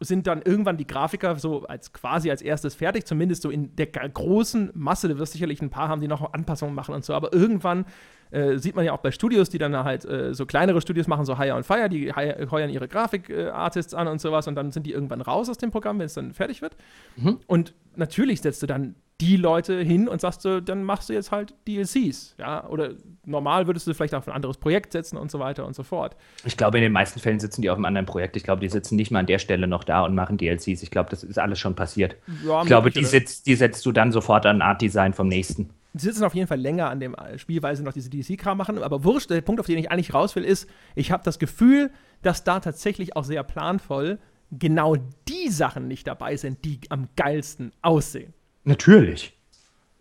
sind 0.00 0.26
dann 0.26 0.42
irgendwann 0.42 0.76
die 0.76 0.86
Grafiker 0.86 1.38
so 1.38 1.64
als 1.64 1.92
quasi 1.92 2.30
als 2.30 2.42
erstes 2.42 2.74
fertig, 2.74 3.06
zumindest 3.06 3.42
so 3.42 3.50
in 3.50 3.74
der 3.76 3.86
großen 3.86 4.70
Masse. 4.74 5.08
Du 5.08 5.18
wirst 5.18 5.32
sicherlich 5.32 5.62
ein 5.62 5.70
paar 5.70 5.88
haben, 5.88 6.00
die 6.00 6.08
noch 6.08 6.32
Anpassungen 6.32 6.74
machen 6.74 6.94
und 6.94 7.04
so, 7.04 7.14
aber 7.14 7.32
irgendwann 7.32 7.86
äh, 8.30 8.58
sieht 8.58 8.76
man 8.76 8.84
ja 8.84 8.92
auch 8.92 9.00
bei 9.00 9.10
Studios, 9.10 9.48
die 9.48 9.58
dann 9.58 9.74
halt 9.76 10.04
äh, 10.04 10.34
so 10.34 10.46
kleinere 10.46 10.80
Studios 10.80 11.06
machen, 11.06 11.24
so 11.24 11.38
Hire 11.38 11.54
on 11.54 11.64
Fire, 11.64 11.88
die 11.88 12.12
heuern 12.12 12.70
ihre 12.70 12.88
Grafik-Artists 12.88 13.92
äh, 13.92 13.96
an 13.96 14.08
und 14.08 14.20
sowas 14.20 14.48
und 14.48 14.54
dann 14.54 14.72
sind 14.72 14.86
die 14.86 14.92
irgendwann 14.92 15.20
raus 15.20 15.48
aus 15.48 15.58
dem 15.58 15.70
Programm, 15.70 15.98
wenn 15.98 16.06
es 16.06 16.14
dann 16.14 16.32
fertig 16.32 16.62
wird. 16.62 16.76
Mhm. 17.16 17.40
Und 17.46 17.74
natürlich 17.94 18.40
setzt 18.40 18.62
du 18.62 18.66
dann 18.66 18.96
die 19.20 19.36
Leute 19.36 19.80
hin 19.80 20.08
und 20.08 20.20
sagst 20.20 20.44
du, 20.44 20.60
dann 20.60 20.84
machst 20.84 21.08
du 21.08 21.14
jetzt 21.14 21.32
halt 21.32 21.54
DLCs, 21.66 22.34
ja, 22.38 22.66
oder 22.68 22.90
normal 23.24 23.66
würdest 23.66 23.86
du 23.86 23.94
vielleicht 23.94 24.14
auf 24.14 24.28
ein 24.28 24.34
anderes 24.34 24.58
Projekt 24.58 24.92
setzen 24.92 25.16
und 25.16 25.30
so 25.30 25.38
weiter 25.38 25.66
und 25.66 25.74
so 25.74 25.82
fort. 25.82 26.16
Ich 26.44 26.56
glaube, 26.56 26.76
in 26.78 26.82
den 26.82 26.92
meisten 26.92 27.18
Fällen 27.18 27.40
sitzen 27.40 27.62
die 27.62 27.70
auf 27.70 27.76
einem 27.76 27.86
anderen 27.86 28.06
Projekt. 28.06 28.36
Ich 28.36 28.42
glaube, 28.42 28.60
die 28.60 28.68
sitzen 28.68 28.96
nicht 28.96 29.10
mal 29.10 29.20
an 29.20 29.26
der 29.26 29.38
Stelle 29.38 29.66
noch 29.66 29.84
da 29.84 30.02
und 30.02 30.14
machen 30.14 30.36
DLCs. 30.36 30.82
Ich 30.82 30.90
glaube, 30.90 31.08
das 31.08 31.22
ist 31.22 31.38
alles 31.38 31.58
schon 31.58 31.74
passiert. 31.74 32.16
Ja, 32.44 32.60
ich 32.60 32.66
glaube, 32.66 32.90
die, 32.90 33.04
setzt, 33.04 33.46
die 33.46 33.54
setzt 33.54 33.86
du 33.86 33.92
dann 33.92 34.12
sofort 34.12 34.44
an 34.44 34.60
Art 34.60 34.82
Design 34.82 35.14
vom 35.14 35.28
nächsten. 35.28 35.70
Die 35.94 36.00
sitzen 36.00 36.24
auf 36.24 36.34
jeden 36.34 36.46
Fall 36.46 36.60
länger 36.60 36.90
an 36.90 37.00
dem 37.00 37.16
Spiel, 37.36 37.62
weil 37.62 37.74
sie 37.74 37.82
noch 37.82 37.94
diese 37.94 38.10
DLC-Kram 38.10 38.58
machen. 38.58 38.82
Aber 38.82 39.02
wurscht, 39.02 39.30
der 39.30 39.40
Punkt, 39.40 39.60
auf 39.60 39.66
den 39.66 39.78
ich 39.78 39.90
eigentlich 39.90 40.12
raus 40.12 40.36
will, 40.36 40.44
ist, 40.44 40.68
ich 40.94 41.10
habe 41.10 41.22
das 41.24 41.38
Gefühl, 41.38 41.90
dass 42.20 42.44
da 42.44 42.60
tatsächlich 42.60 43.16
auch 43.16 43.24
sehr 43.24 43.42
planvoll 43.42 44.18
genau 44.50 44.96
die 45.28 45.48
Sachen 45.48 45.88
nicht 45.88 46.06
dabei 46.06 46.36
sind, 46.36 46.64
die 46.64 46.80
am 46.90 47.08
geilsten 47.16 47.72
aussehen. 47.80 48.34
Natürlich. 48.66 49.32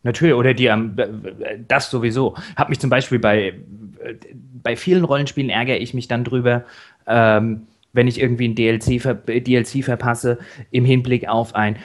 Natürlich, 0.04 0.36
oder 0.36 0.54
die 0.54 0.70
am, 0.70 0.98
das 1.68 1.90
sowieso. 1.90 2.36
Hab 2.56 2.70
mich 2.70 2.80
zum 2.80 2.90
Beispiel 2.90 3.20
bei, 3.20 3.54
bei 4.62 4.76
vielen 4.76 5.04
Rollenspielen 5.04 5.50
ärgere 5.50 5.78
ich 5.78 5.94
mich 5.94 6.08
dann 6.08 6.24
drüber, 6.24 6.66
ähm, 7.08 7.68
wenn 7.94 8.08
ich 8.08 8.20
irgendwie 8.20 8.48
ein 8.48 8.56
DLC, 8.56 9.02
ver, 9.02 9.14
DLC 9.14 9.84
verpasse, 9.84 10.38
im 10.72 10.84
Hinblick 10.84 11.28
auf 11.28 11.56
ein, 11.56 11.78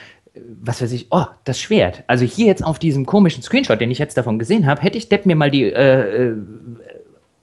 was 0.61 0.81
weiß 0.81 0.91
ich, 0.91 1.07
oh, 1.11 1.25
das 1.45 1.59
Schwert. 1.59 2.03
Also 2.07 2.25
hier 2.25 2.47
jetzt 2.47 2.63
auf 2.63 2.79
diesem 2.79 3.05
komischen 3.05 3.43
Screenshot, 3.43 3.79
den 3.79 3.91
ich 3.91 3.99
jetzt 3.99 4.17
davon 4.17 4.39
gesehen 4.39 4.65
habe, 4.65 4.81
hätte 4.81 4.97
ich 4.97 5.09
Depp 5.09 5.25
mir 5.25 5.35
mal 5.35 5.51
die, 5.51 5.63
äh, 5.63 6.29
äh, 6.29 6.35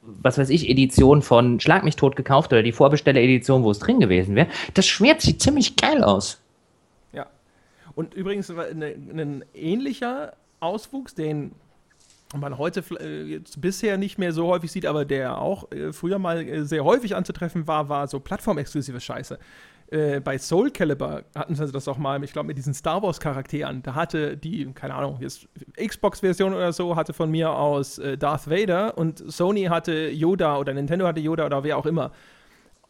was 0.03 0.39
weiß 0.39 0.51
ich, 0.51 0.69
Edition 0.69 1.23
von 1.23 1.61
Schlag 1.61 1.85
mich 1.85 1.97
tot 1.97 2.17
gekauft 2.17 2.53
oder 2.53 2.63
die 2.63 2.73
Vorbesteller-Edition, 2.73 3.63
wo 3.63 3.71
es 3.71 3.79
drin 3.79 4.01
gewesen 4.01 4.35
wäre. 4.35 4.49
Das 4.75 4.87
Schwert 4.87 5.21
sieht 5.21 5.41
ziemlich 5.41 5.77
geil 5.77 6.03
aus. 6.03 6.41
Und 7.99 8.15
übrigens 8.15 8.49
ein 8.49 9.45
ähnlicher 9.55 10.35
Auswuchs, 10.61 11.17
den 11.17 11.51
man 12.33 12.57
heute 12.57 12.85
äh, 13.01 13.41
bisher 13.57 13.99
nicht 13.99 14.19
mehr 14.19 14.33
so 14.33 14.47
häufig 14.47 14.71
sieht, 14.71 14.87
aber 14.87 15.05
der 15.05 15.41
auch 15.41 15.73
äh, 15.73 15.93
früher 15.93 16.21
mal 16.21 16.47
äh, 16.47 16.65
sehr 16.65 16.85
häufig 16.85 17.17
anzutreffen 17.17 17.67
war, 17.67 17.89
war 17.89 18.07
so 18.07 18.21
plattformexklusive 18.21 19.01
Scheiße. 19.01 19.41
Äh, 19.91 20.21
bei 20.21 20.39
Soul 20.39 20.71
Calibur 20.71 21.25
hatten 21.35 21.57
sie 21.57 21.73
das 21.73 21.89
auch 21.89 21.99
mal, 21.99 22.23
ich 22.23 22.33
glaube, 22.33 22.47
mit 22.47 22.57
diesen 22.57 22.73
Star 22.73 23.03
Wars 23.03 23.19
Charakteren. 23.19 23.83
Da 23.83 23.97
hatte 23.97 24.37
die, 24.37 24.73
keine 24.75 24.95
Ahnung, 24.95 25.19
Xbox-Version 25.77 26.55
oder 26.55 26.73
so, 26.73 26.95
hatte 26.95 27.13
von 27.13 27.33
mir 27.33 27.51
aus 27.51 27.99
äh, 27.99 28.17
Darth 28.17 28.49
Vader 28.49 28.97
und 28.97 29.25
Sony 29.27 29.65
hatte 29.65 30.09
Yoda 30.11 30.57
oder 30.59 30.73
Nintendo 30.73 31.05
hatte 31.05 31.19
Yoda 31.19 31.47
oder 31.47 31.65
wer 31.65 31.77
auch 31.77 31.87
immer. 31.87 32.13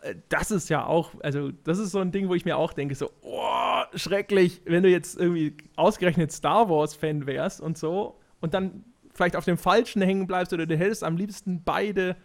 Äh, 0.01 0.15
das 0.29 0.51
ist 0.51 0.69
ja 0.69 0.87
auch, 0.87 1.13
also 1.23 1.51
das 1.65 1.79
ist 1.79 1.91
so 1.91 1.99
ein 1.99 2.13
Ding, 2.13 2.29
wo 2.29 2.35
ich 2.35 2.45
mir 2.45 2.57
auch 2.57 2.73
denke, 2.73 2.95
so, 2.95 3.11
oh, 3.23 3.83
schrecklich, 3.95 4.63
wenn 4.65 4.83
du 4.83 4.89
jetzt 4.89 5.19
irgendwie 5.19 5.57
ausgerechnet 5.77 6.33
Star 6.33 6.69
Wars-Fan 6.69 7.27
wärst 7.27 7.61
und 7.61 7.79
so 7.79 8.19
und 8.41 8.55
dann 8.55 8.85
vielleicht 9.13 9.37
auf 9.37 9.45
dem 9.45 9.59
Falschen 9.59 10.03
hängen 10.03 10.27
bleibst 10.27 10.53
oder 10.53 10.67
du 10.67 10.77
hättest 10.77 11.03
am 11.03 11.17
liebsten 11.17 11.63
beide. 11.65 12.17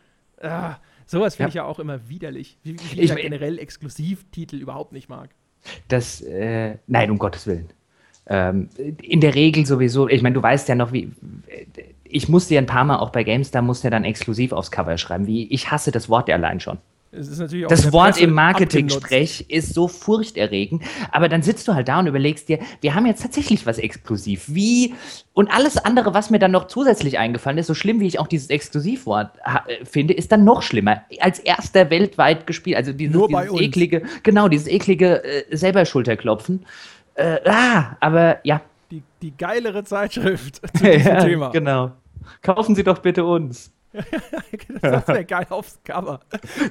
Ah, 0.41 0.75
sowas 1.05 1.35
finde 1.35 1.47
ja. 1.47 1.49
ich 1.49 1.55
ja 1.55 1.63
auch 1.63 1.79
immer 1.79 2.09
widerlich. 2.09 2.57
Wie, 2.63 2.77
wie 2.79 3.01
ich 3.01 3.15
generell 3.15 3.57
Exklusivtitel 3.59 4.57
überhaupt 4.57 4.91
nicht 4.91 5.09
mag. 5.09 5.29
Das, 5.87 6.21
äh, 6.21 6.77
nein, 6.87 7.09
um 7.09 7.17
Gottes 7.17 7.47
Willen. 7.47 7.69
Ähm, 8.27 8.69
in 8.77 9.21
der 9.21 9.35
Regel 9.35 9.65
sowieso, 9.65 10.07
ich 10.07 10.21
meine, 10.21 10.35
du 10.35 10.43
weißt 10.43 10.67
ja 10.69 10.75
noch, 10.75 10.91
wie. 10.91 11.11
Ich 12.03 12.29
musste 12.29 12.53
ja 12.53 12.61
ein 12.61 12.67
paar 12.67 12.83
Mal 12.83 12.97
auch 12.97 13.09
bei 13.09 13.23
GameStar, 13.23 13.61
musste 13.61 13.87
ja 13.87 13.91
dann 13.91 14.03
exklusiv 14.03 14.51
aufs 14.51 14.69
Cover 14.69 14.97
schreiben, 14.97 15.25
wie 15.25 15.47
ich 15.51 15.71
hasse 15.71 15.91
das 15.91 16.09
Wort 16.09 16.29
allein 16.29 16.59
schon 16.59 16.77
das 17.13 17.91
Wort 17.91 18.19
im 18.19 18.33
Marketing-Sprech 18.33 19.45
ist 19.49 19.73
so 19.73 19.87
furchterregend. 19.87 20.83
Aber 21.11 21.29
dann 21.29 21.43
sitzt 21.43 21.67
du 21.67 21.75
halt 21.75 21.87
da 21.87 21.99
und 21.99 22.07
überlegst 22.07 22.49
dir, 22.49 22.59
wir 22.81 22.95
haben 22.95 23.05
jetzt 23.05 23.21
tatsächlich 23.21 23.65
was 23.67 23.77
exklusiv. 23.77 24.45
Wie? 24.47 24.95
Und 25.33 25.51
alles 25.51 25.77
andere, 25.77 26.13
was 26.13 26.31
mir 26.31 26.39
dann 26.39 26.51
noch 26.51 26.67
zusätzlich 26.67 27.19
eingefallen 27.19 27.57
ist, 27.59 27.67
so 27.67 27.75
schlimm 27.75 27.99
wie 27.99 28.07
ich 28.07 28.19
auch 28.19 28.27
dieses 28.27 28.49
Exklusivwort 28.49 29.37
äh, 29.45 29.85
finde, 29.85 30.13
ist 30.13 30.31
dann 30.31 30.43
noch 30.43 30.63
schlimmer. 30.63 31.03
Als 31.19 31.39
erster 31.39 31.89
weltweit 31.91 32.47
gespielt. 32.47 32.77
Also 32.77 32.93
dieses, 32.93 33.13
Nur 33.13 33.27
dieses 33.27 33.59
eklige, 33.59 34.03
genau, 34.23 34.47
dieses 34.47 34.67
eklige 34.67 35.23
äh, 35.23 35.55
selber 35.55 35.85
Schulterklopfen. 35.85 36.65
Äh, 37.15 37.37
ah, 37.45 37.95
aber 37.99 38.39
ja. 38.43 38.61
Die, 38.89 39.03
die 39.21 39.35
geilere 39.37 39.83
Zeitschrift 39.83 40.61
zu 40.77 40.83
diesem 40.83 41.13
ja, 41.13 41.23
Thema. 41.23 41.49
Genau. 41.49 41.91
Kaufen 42.41 42.75
Sie 42.75 42.83
doch 42.83 42.99
bitte 42.99 43.25
uns. 43.25 43.72
das 44.81 45.07
wäre 45.07 45.25
geil 45.25 45.45
aufs 45.49 45.79
Cover. 45.83 46.19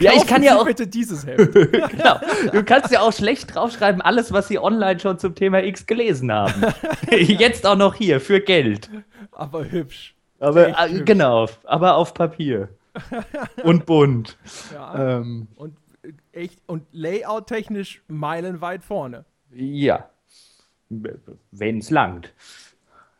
Ja, 0.00 0.12
ich 0.14 0.26
kann 0.26 0.42
ja 0.42 0.58
auch. 0.58 0.64
bitte 0.64 0.86
dieses 0.86 1.26
Heft. 1.26 1.52
genau. 1.52 2.20
Du 2.52 2.64
kannst 2.64 2.90
ja 2.90 3.00
auch 3.00 3.12
schlecht 3.12 3.54
draufschreiben, 3.54 4.00
alles, 4.02 4.32
was 4.32 4.48
sie 4.48 4.58
online 4.58 4.98
schon 4.98 5.18
zum 5.18 5.34
Thema 5.34 5.62
X 5.62 5.86
gelesen 5.86 6.32
haben. 6.32 6.54
Jetzt 7.10 7.66
auch 7.66 7.76
noch 7.76 7.94
hier, 7.94 8.20
für 8.20 8.40
Geld. 8.40 8.90
Aber 9.30 9.70
hübsch. 9.70 10.14
Aber 10.40 10.68
äh, 10.68 11.02
genau, 11.02 11.48
aber 11.64 11.94
auf 11.96 12.14
Papier. 12.14 12.68
und 13.62 13.86
bunt. 13.86 14.36
Ja. 14.72 15.18
Ähm. 15.18 15.48
Und 15.54 15.76
äh, 16.02 16.12
echt 16.32 16.60
und 16.66 16.84
layout-technisch 16.92 18.02
meilenweit 18.08 18.82
vorne. 18.84 19.24
Ja. 19.54 20.08
Wenn 20.88 21.78
es 21.78 21.90
langt. 21.90 22.34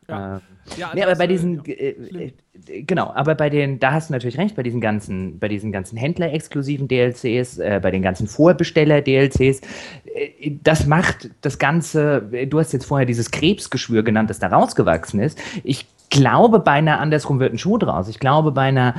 Ja. 0.09 0.36
Ähm, 0.36 0.40
ja, 0.76 0.92
nee, 0.94 1.03
aber 1.03 1.16
bei 1.16 1.26
diesen, 1.26 1.64
äh, 1.64 1.90
äh, 1.90 2.82
genau, 2.82 3.12
aber 3.14 3.34
bei 3.34 3.50
den, 3.50 3.78
da 3.80 3.92
hast 3.92 4.09
du 4.09 4.12
natürlich 4.12 4.38
recht, 4.38 4.55
bei 4.55 4.62
diesen 4.62 4.80
ganzen, 4.80 5.38
bei 5.38 5.48
diesen 5.48 5.72
ganzen 5.72 5.96
Händler-exklusiven 5.96 6.88
DLCs, 6.88 7.59
äh, 7.59 7.80
bei 7.82 7.90
den 7.90 8.03
ganzen 8.03 8.26
Vorbesteller-DLCs, 8.28 9.61
äh, 10.05 10.53
das 10.62 10.86
macht 10.86 11.30
das 11.40 11.59
Ganze, 11.59 12.22
du 12.48 12.59
hast 12.59 12.72
jetzt 12.72 12.86
vorher 12.86 13.07
dieses 13.07 13.30
Krebsgeschwür 13.30 14.03
genannt, 14.03 14.30
das 14.30 14.38
da 14.38 14.48
rausgewachsen 14.48 15.20
ist. 15.20 15.38
Ich 15.64 15.86
glaube, 16.11 16.61
beinahe 16.61 16.98
andersrum 16.98 17.40
wird 17.40 17.55
ein 17.55 17.59
Schuh 17.59 17.78
draus. 17.78 18.09
Ich 18.09 18.20
glaube, 18.20 18.53
beinahe 18.53 18.94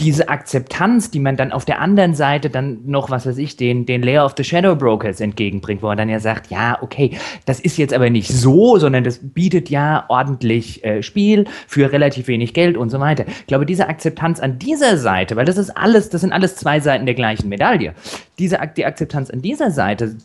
diese 0.00 0.28
Akzeptanz, 0.28 1.10
die 1.12 1.20
man 1.20 1.36
dann 1.36 1.52
auf 1.52 1.64
der 1.64 1.80
anderen 1.80 2.14
Seite 2.14 2.50
dann 2.50 2.80
noch, 2.84 3.10
was 3.10 3.26
weiß 3.26 3.38
ich, 3.38 3.56
den, 3.56 3.86
den 3.86 4.02
Layer 4.02 4.24
of 4.24 4.34
the 4.36 4.42
Shadow 4.42 4.74
Brokers 4.74 5.20
entgegenbringt, 5.20 5.82
wo 5.82 5.88
er 5.88 5.96
dann 5.96 6.08
ja 6.08 6.18
sagt, 6.18 6.50
ja, 6.50 6.78
okay, 6.82 7.16
das 7.46 7.60
ist 7.60 7.78
jetzt 7.78 7.94
aber 7.94 8.10
nicht 8.10 8.28
so, 8.28 8.76
sondern 8.78 9.04
das 9.04 9.20
bietet 9.22 9.70
ja 9.70 10.04
ordentlich 10.08 10.84
äh, 10.84 11.02
Spiel 11.02 11.44
für 11.68 11.92
relativ 11.92 12.26
wenig 12.26 12.54
Geld 12.54 12.76
und 12.76 12.90
so 12.90 12.98
weiter. 12.98 13.24
Ich 13.26 13.46
glaube, 13.46 13.66
diese 13.66 13.88
Akzeptanz 13.88 14.40
an 14.40 14.58
dieser 14.58 14.96
Seite, 14.96 15.36
weil 15.36 15.44
das 15.44 15.58
ist 15.58 15.70
alles, 15.70 16.10
das 16.10 16.22
sind 16.22 16.32
alles 16.32 16.56
zwei 16.56 16.80
Seiten 16.80 17.06
der 17.06 17.14
gleichen 17.14 17.48
Medaille, 17.48 17.94
diese, 18.40 18.58
die 18.76 18.84
Akzeptanz 18.84 19.30
an 19.30 19.42
dieser 19.42 19.70
Seite 19.70 20.16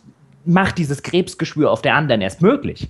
macht 0.45 0.80
dieses 0.80 1.03
Krebsgeschwür 1.03 1.70
auf 1.70 1.84
der 1.84 1.93
anderen 1.93 2.22
erst 2.22 2.41
möglich. 2.41 2.89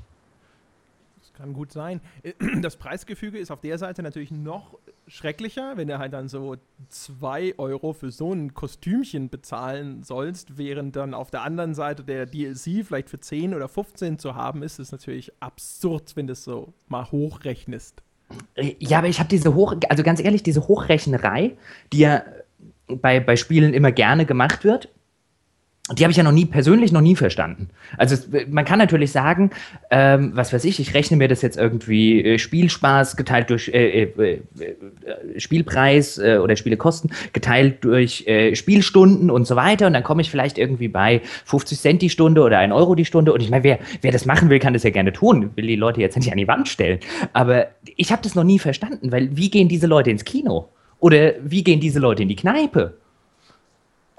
Kann 1.39 1.53
gut 1.53 1.71
sein. 1.71 2.01
Das 2.61 2.75
Preisgefüge 2.75 3.37
ist 3.37 3.49
auf 3.49 3.61
der 3.61 3.77
Seite 3.77 4.03
natürlich 4.03 4.29
noch 4.29 4.77
schrecklicher, 5.07 5.77
wenn 5.77 5.87
du 5.87 5.97
halt 5.97 6.11
dann 6.11 6.27
so 6.27 6.57
2 6.89 7.53
Euro 7.57 7.93
für 7.93 8.11
so 8.11 8.33
ein 8.33 8.53
Kostümchen 8.53 9.29
bezahlen 9.29 10.03
sollst, 10.03 10.57
während 10.57 10.97
dann 10.97 11.13
auf 11.13 11.31
der 11.31 11.43
anderen 11.43 11.73
Seite 11.75 12.03
der 12.03 12.25
DLC 12.25 12.85
vielleicht 12.85 13.09
für 13.09 13.21
10 13.21 13.55
oder 13.55 13.69
15 13.69 14.19
zu 14.19 14.35
haben 14.35 14.63
ist, 14.63 14.79
ist 14.79 14.91
natürlich 14.91 15.31
absurd, 15.39 16.17
wenn 16.17 16.27
du 16.27 16.33
es 16.33 16.43
so 16.43 16.73
mal 16.89 17.09
hochrechnest. 17.09 18.03
Ja, 18.57 18.97
aber 18.97 19.07
ich 19.07 19.19
habe 19.19 19.29
diese 19.29 19.55
Hoch, 19.55 19.75
also 19.87 20.03
ganz 20.03 20.19
ehrlich, 20.19 20.43
diese 20.43 20.67
Hochrechnerei, 20.67 21.55
die 21.93 21.99
ja 21.99 22.23
bei, 22.87 23.21
bei 23.21 23.37
Spielen 23.37 23.73
immer 23.73 23.93
gerne 23.93 24.25
gemacht 24.25 24.65
wird, 24.65 24.89
die 25.97 26.03
habe 26.03 26.11
ich 26.11 26.17
ja 26.17 26.23
noch 26.23 26.31
nie 26.31 26.45
persönlich 26.45 26.91
noch 26.91 27.01
nie 27.01 27.15
verstanden. 27.15 27.69
Also 27.97 28.15
man 28.49 28.65
kann 28.65 28.77
natürlich 28.79 29.11
sagen, 29.11 29.49
ähm, 29.89 30.31
was 30.35 30.53
weiß 30.53 30.65
ich, 30.65 30.79
ich 30.79 30.93
rechne 30.93 31.17
mir 31.17 31.27
das 31.27 31.41
jetzt 31.41 31.57
irgendwie 31.57 32.23
äh, 32.23 32.37
Spielspaß 32.37 33.17
geteilt 33.17 33.49
durch 33.49 33.69
äh, 33.69 34.03
äh, 34.03 34.41
äh 34.59 35.39
Spielpreis 35.39 36.17
äh, 36.17 36.39
oder 36.41 36.55
Spielekosten 36.55 37.11
geteilt 37.33 37.83
durch 37.83 38.27
äh, 38.27 38.55
Spielstunden 38.55 39.31
und 39.31 39.47
so 39.47 39.55
weiter 39.55 39.87
und 39.87 39.93
dann 39.93 40.03
komme 40.03 40.21
ich 40.21 40.29
vielleicht 40.29 40.57
irgendwie 40.57 40.87
bei 40.87 41.21
50 41.45 41.79
Cent 41.79 42.01
die 42.01 42.09
Stunde 42.09 42.41
oder 42.41 42.59
1 42.59 42.73
Euro 42.73 42.95
die 42.95 43.05
Stunde 43.05 43.33
und 43.33 43.41
ich 43.41 43.49
meine, 43.49 43.63
wer, 43.63 43.79
wer 44.01 44.11
das 44.11 44.25
machen 44.25 44.49
will, 44.49 44.59
kann 44.59 44.73
das 44.73 44.83
ja 44.83 44.91
gerne 44.91 45.13
tun, 45.13 45.51
will 45.55 45.67
die 45.67 45.75
Leute 45.75 46.01
jetzt 46.01 46.17
nicht 46.17 46.31
an 46.31 46.37
die 46.37 46.47
Wand 46.47 46.67
stellen. 46.67 46.99
Aber 47.33 47.67
ich 47.95 48.11
habe 48.11 48.21
das 48.21 48.35
noch 48.35 48.43
nie 48.43 48.59
verstanden, 48.59 49.11
weil 49.11 49.35
wie 49.35 49.49
gehen 49.49 49.67
diese 49.67 49.87
Leute 49.87 50.11
ins 50.11 50.25
Kino? 50.25 50.69
Oder 50.99 51.33
wie 51.43 51.63
gehen 51.63 51.79
diese 51.79 51.99
Leute 51.99 52.23
in 52.23 52.29
die 52.29 52.35
Kneipe? 52.35 52.97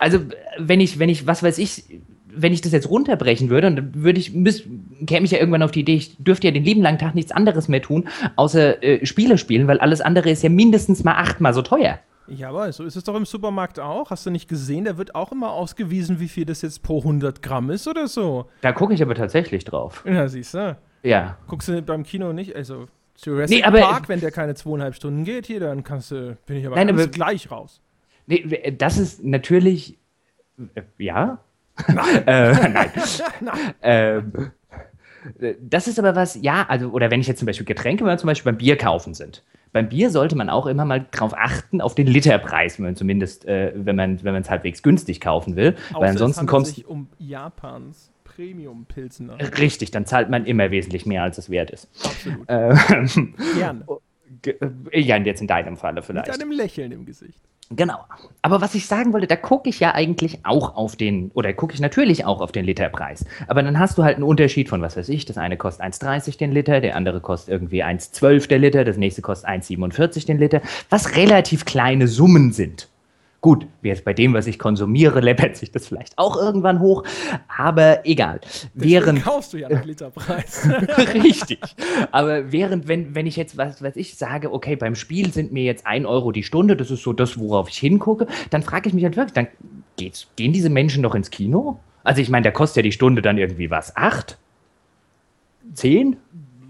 Also, 0.01 0.18
wenn 0.59 0.80
ich, 0.80 0.98
wenn 0.98 1.11
ich, 1.11 1.26
was 1.26 1.42
weiß 1.42 1.59
ich, 1.59 1.84
wenn 2.32 2.53
ich 2.53 2.62
das 2.62 2.72
jetzt 2.72 2.88
runterbrechen 2.88 3.51
würde, 3.51 3.72
dann 3.74 3.94
würde 3.94 4.18
ich, 4.18 4.32
müß, 4.32 4.64
käme 5.07 5.26
ich 5.26 5.30
ja 5.30 5.38
irgendwann 5.38 5.62
auf 5.62 5.72
die 5.72 5.80
Idee, 5.80 5.94
ich 5.94 6.16
dürfte 6.16 6.46
ja 6.46 6.53
den 6.53 6.64
lieben 6.64 6.80
langen 6.80 6.98
Tag 6.98 7.14
nichts 7.14 7.32
anderes 7.32 7.68
mehr 7.68 7.82
tun, 7.82 8.09
außer 8.36 8.82
äh, 8.82 9.05
Spiele 9.05 9.36
spielen, 9.36 9.68
weil 9.68 9.78
alles 9.78 10.01
andere 10.01 10.30
ist 10.30 10.42
ja 10.42 10.48
mindestens 10.48 11.05
mal 11.05 11.14
achtmal 11.14 11.53
so 11.53 11.61
teuer. 11.62 11.98
Ja, 12.28 12.48
aber 12.48 12.72
so 12.72 12.84
ist 12.84 12.96
es 12.96 13.05
doch 13.05 13.16
im 13.16 13.26
Supermarkt 13.26 13.78
auch. 13.78 14.11
Hast 14.11 14.24
du 14.24 14.30
nicht 14.30 14.48
gesehen? 14.48 14.84
Da 14.84 14.96
wird 14.96 15.14
auch 15.14 15.32
immer 15.32 15.51
ausgewiesen, 15.51 16.18
wie 16.18 16.28
viel 16.28 16.46
das 16.46 16.62
jetzt 16.62 16.82
pro 16.82 16.98
100 16.98 17.42
Gramm 17.42 17.70
ist 17.70 17.88
oder 17.88 18.07
so. 18.09 18.46
Da 18.62 18.72
gucke 18.72 18.94
ich 18.94 19.03
aber 19.03 19.14
tatsächlich 19.14 19.64
drauf. 19.64 20.05
Ja, 20.07 20.28
siehst 20.28 20.55
du. 20.55 20.78
Ja. 21.03 21.36
Guckst 21.48 21.68
du 21.68 21.82
beim 21.82 22.05
Kino 22.05 22.32
nicht? 22.32 22.55
Also, 22.55 22.86
Jurassic 23.18 23.59
nee, 23.59 23.64
aber, 23.64 23.80
Park, 23.80 24.09
wenn 24.09 24.20
der 24.20 24.30
keine 24.30 24.55
zweieinhalb 24.55 24.94
Stunden 24.94 25.24
geht, 25.24 25.46
hier, 25.46 25.61
dann 25.61 25.82
kannst 25.82 26.12
du, 26.12 26.38
bin 26.46 26.57
ich 26.57 26.66
aber, 26.66 26.76
nein, 26.76 26.88
aber 26.88 27.09
gleich 27.09 27.51
raus. 27.51 27.80
Nee, 28.31 28.72
das 28.78 28.97
ist 28.97 29.24
natürlich. 29.24 29.99
Äh, 30.74 30.83
ja? 30.99 31.39
Nein. 31.89 32.26
äh, 32.26 32.53
nein. 32.68 32.91
nein. 33.41 33.74
Ähm, 33.83 34.33
das 35.61 35.89
ist 35.89 35.99
aber 35.99 36.14
was, 36.16 36.41
ja, 36.41 36.64
also, 36.68 36.91
oder 36.91 37.11
wenn 37.11 37.20
ich 37.20 37.26
jetzt 37.26 37.41
zum 37.41 37.47
Beispiel 37.47 37.66
Getränke, 37.66 38.05
wenn 38.05 38.12
wir 38.12 38.18
zum 38.18 38.28
Beispiel 38.28 38.53
beim 38.53 38.59
Bier 38.59 38.76
kaufen 38.76 39.14
sind. 39.14 39.43
Beim 39.72 39.89
Bier 39.89 40.11
sollte 40.11 40.37
man 40.37 40.49
auch 40.49 40.66
immer 40.66 40.85
mal 40.85 41.07
drauf 41.11 41.35
achten, 41.37 41.81
auf 41.81 41.95
den 41.95 42.07
Literpreis, 42.07 42.78
wenn 42.78 42.87
man 42.87 42.97
zumindest, 42.97 43.47
äh, 43.47 43.72
wenn 43.74 43.97
man 43.97 44.22
wenn 44.24 44.35
es 44.37 44.49
halbwegs 44.49 44.83
günstig 44.83 45.20
kaufen 45.20 45.57
will. 45.57 45.76
Außer 45.91 46.01
weil 46.01 46.09
ansonsten 46.11 46.47
kommt 46.47 46.66
es 46.68 46.74
sich 46.74 46.87
um 46.87 47.09
Japans 47.18 48.11
Premium-Pilzener. 48.24 49.37
Richtig, 49.59 49.91
dann 49.91 50.07
zahlt 50.07 50.31
man 50.31 50.47
immer 50.47 50.70
wesentlich 50.70 51.05
mehr, 51.05 51.22
als 51.22 51.39
es 51.39 51.51
wert 51.51 51.70
ist. 51.70 51.89
Absolut. 52.05 52.47
Ähm, 52.49 53.35
Gerne. 53.57 53.85
Ja, 54.93 55.16
jetzt 55.18 55.43
in 55.43 55.49
deinem 55.49 55.76
Falle 55.76 56.03
vielleicht. 56.03 56.28
Mit 56.28 56.41
einem 56.41 56.53
Lächeln 56.53 56.93
im 56.93 57.05
Gesicht. 57.05 57.41
Genau. 57.73 57.99
Aber 58.43 58.61
was 58.61 58.75
ich 58.75 58.87
sagen 58.89 59.12
wollte, 59.12 59.29
da 59.29 59.37
gucke 59.37 59.68
ich 59.68 59.79
ja 59.79 59.95
eigentlich 59.95 60.41
auch 60.45 60.75
auf 60.75 60.97
den, 60.97 61.31
oder 61.35 61.53
gucke 61.53 61.73
ich 61.73 61.81
natürlich 61.81 62.25
auch 62.25 62.41
auf 62.41 62.51
den 62.51 62.64
Literpreis. 62.64 63.25
Aber 63.47 63.62
dann 63.62 63.79
hast 63.79 63.97
du 63.97 64.03
halt 64.03 64.16
einen 64.16 64.25
Unterschied 64.25 64.68
von, 64.68 64.83
was 64.83 64.97
weiß 64.97 65.09
ich, 65.09 65.25
das 65.25 65.39
eine 65.39 65.57
kostet 65.57 65.87
1,30 65.87 66.37
den 66.37 66.51
Liter, 66.51 66.81
der 66.81 66.97
andere 66.97 67.21
kostet 67.21 67.53
irgendwie 67.53 67.85
1,12 67.85 68.49
der 68.49 68.59
Liter, 68.59 68.85
das 68.85 68.97
nächste 68.97 69.23
kostet 69.23 69.49
1,47 69.51 70.27
den 70.27 70.39
Liter, 70.39 70.62
was 70.89 71.14
relativ 71.16 71.64
kleine 71.64 72.09
Summen 72.09 72.53
sind. 72.53 72.89
Gut, 73.41 73.66
jetzt 73.82 74.05
bei 74.05 74.12
dem, 74.12 74.34
was 74.34 74.47
ich 74.47 74.59
konsumiere, 74.59 75.20
läppert 75.20 75.57
sich 75.57 75.72
das 75.72 75.86
vielleicht 75.86 76.18
auch 76.18 76.36
irgendwann 76.36 76.80
hoch, 76.80 77.05
aber 77.57 78.07
egal. 78.07 78.41
Deswegen 78.43 78.70
während 78.74 79.22
kaufst 79.24 79.53
du 79.53 79.57
ja 79.57 79.68
nach 79.68 79.84
Literpreis. 79.84 80.68
Richtig. 81.14 81.61
Aber 82.12 82.53
während, 82.53 82.86
wenn, 82.86 83.14
wenn 83.14 83.26
ich 83.26 83.36
jetzt, 83.36 83.57
was 83.57 83.82
weiß 83.82 83.97
ich, 83.97 84.16
sage, 84.16 84.53
okay, 84.53 84.76
beim 84.76 84.95
Spiel 84.95 85.32
sind 85.32 85.53
mir 85.53 85.64
jetzt 85.64 85.86
ein 85.86 86.05
Euro 86.05 86.32
die 86.32 86.43
Stunde, 86.43 86.76
das 86.76 86.91
ist 86.91 87.03
so 87.03 87.12
das, 87.12 87.38
worauf 87.38 87.70
ich 87.70 87.78
hingucke, 87.78 88.26
dann 88.51 88.62
frage 88.62 88.88
ich 88.88 88.95
mich 88.95 89.05
halt 89.05 89.16
wirklich, 89.16 89.32
dann 89.32 89.49
geht's, 89.97 90.26
gehen 90.36 90.53
diese 90.53 90.68
Menschen 90.68 91.03
doch 91.03 91.14
ins 91.14 91.30
Kino? 91.30 91.80
Also 92.05 92.20
ich 92.20 92.28
meine, 92.28 92.45
da 92.45 92.51
kostet 92.51 92.76
ja 92.76 92.82
die 92.82 92.93
Stunde 92.93 93.22
dann 93.22 93.38
irgendwie 93.38 93.70
was? 93.70 93.97
Acht? 93.97 94.38
Zehn? 95.74 96.16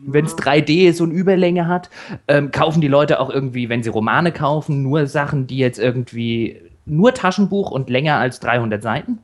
Wenn 0.07 0.25
es 0.25 0.37
3D 0.37 0.89
ist 0.89 1.01
und 1.01 1.11
Überlänge 1.11 1.67
hat, 1.67 1.91
ähm, 2.29 2.51
kaufen 2.51 2.81
die 2.81 2.89
Leute 2.89 3.21
auch 3.21 3.31
irgendwie, 3.31 3.69
wenn 3.69 3.83
sie 3.83 3.91
Romane 3.91 4.33
kaufen, 4.33 4.83
nur 4.83 5.07
Sachen, 5.07 5.47
die 5.47 5.59
jetzt 5.59 5.79
irgendwie 5.79 6.61
nur 6.87 7.15
Taschenbuch 7.15 7.71
und 7.71 7.91
länger 7.91 8.17
als 8.17 8.41
300 8.41 8.83
Seiten? 8.83 9.19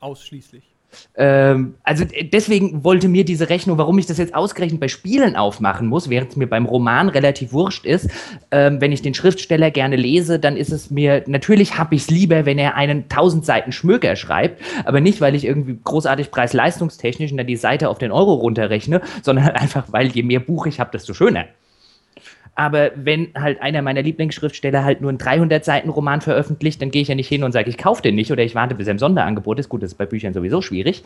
Ausschließlich. 0.00 0.71
Ähm, 1.16 1.74
also 1.82 2.04
deswegen 2.32 2.84
wollte 2.84 3.08
mir 3.08 3.24
diese 3.24 3.48
Rechnung, 3.48 3.78
warum 3.78 3.98
ich 3.98 4.06
das 4.06 4.18
jetzt 4.18 4.34
ausgerechnet 4.34 4.80
bei 4.80 4.88
Spielen 4.88 5.36
aufmachen 5.36 5.86
muss, 5.86 6.08
während 6.08 6.30
es 6.30 6.36
mir 6.36 6.46
beim 6.46 6.66
Roman 6.66 7.08
relativ 7.08 7.52
wurscht 7.52 7.84
ist. 7.84 8.08
Ähm, 8.50 8.80
wenn 8.80 8.92
ich 8.92 9.02
den 9.02 9.14
Schriftsteller 9.14 9.70
gerne 9.70 9.96
lese, 9.96 10.38
dann 10.38 10.56
ist 10.56 10.72
es 10.72 10.90
mir, 10.90 11.22
natürlich 11.26 11.78
habe 11.78 11.94
ich 11.94 12.02
es 12.02 12.10
lieber, 12.10 12.46
wenn 12.46 12.58
er 12.58 12.74
einen 12.74 13.04
1000 13.04 13.44
Seiten 13.44 13.72
Schmöker 13.72 14.16
schreibt, 14.16 14.60
aber 14.84 15.00
nicht, 15.00 15.20
weil 15.20 15.34
ich 15.34 15.44
irgendwie 15.44 15.78
großartig 15.82 16.30
preis-leistungstechnisch 16.30 17.30
und 17.30 17.38
dann 17.38 17.46
die 17.46 17.56
Seite 17.56 17.88
auf 17.88 17.98
den 17.98 18.12
Euro 18.12 18.34
runterrechne, 18.34 19.00
sondern 19.22 19.48
einfach, 19.50 19.86
weil 19.92 20.08
je 20.08 20.22
mehr 20.22 20.40
Buch 20.40 20.66
ich 20.66 20.80
habe, 20.80 20.90
desto 20.92 21.14
schöner. 21.14 21.46
Aber 22.54 22.90
wenn 22.94 23.28
halt 23.34 23.62
einer 23.62 23.80
meiner 23.80 24.02
Lieblingsschriftsteller 24.02 24.84
halt 24.84 25.00
nur 25.00 25.08
einen 25.08 25.18
300 25.18 25.64
Seiten 25.64 25.88
Roman 25.88 26.20
veröffentlicht, 26.20 26.82
dann 26.82 26.90
gehe 26.90 27.02
ich 27.02 27.08
ja 27.08 27.14
nicht 27.14 27.28
hin 27.28 27.44
und 27.44 27.52
sage, 27.52 27.70
ich 27.70 27.78
kaufe 27.78 28.02
den 28.02 28.14
nicht 28.14 28.30
oder 28.30 28.42
ich 28.42 28.54
warte, 28.54 28.74
bis 28.74 28.86
er 28.86 28.92
im 28.92 28.98
Sonderangebot 28.98 29.58
ist. 29.58 29.68
Gut, 29.68 29.82
das 29.82 29.92
ist 29.92 29.98
bei 29.98 30.06
Büchern 30.06 30.34
sowieso 30.34 30.60
schwierig. 30.60 31.02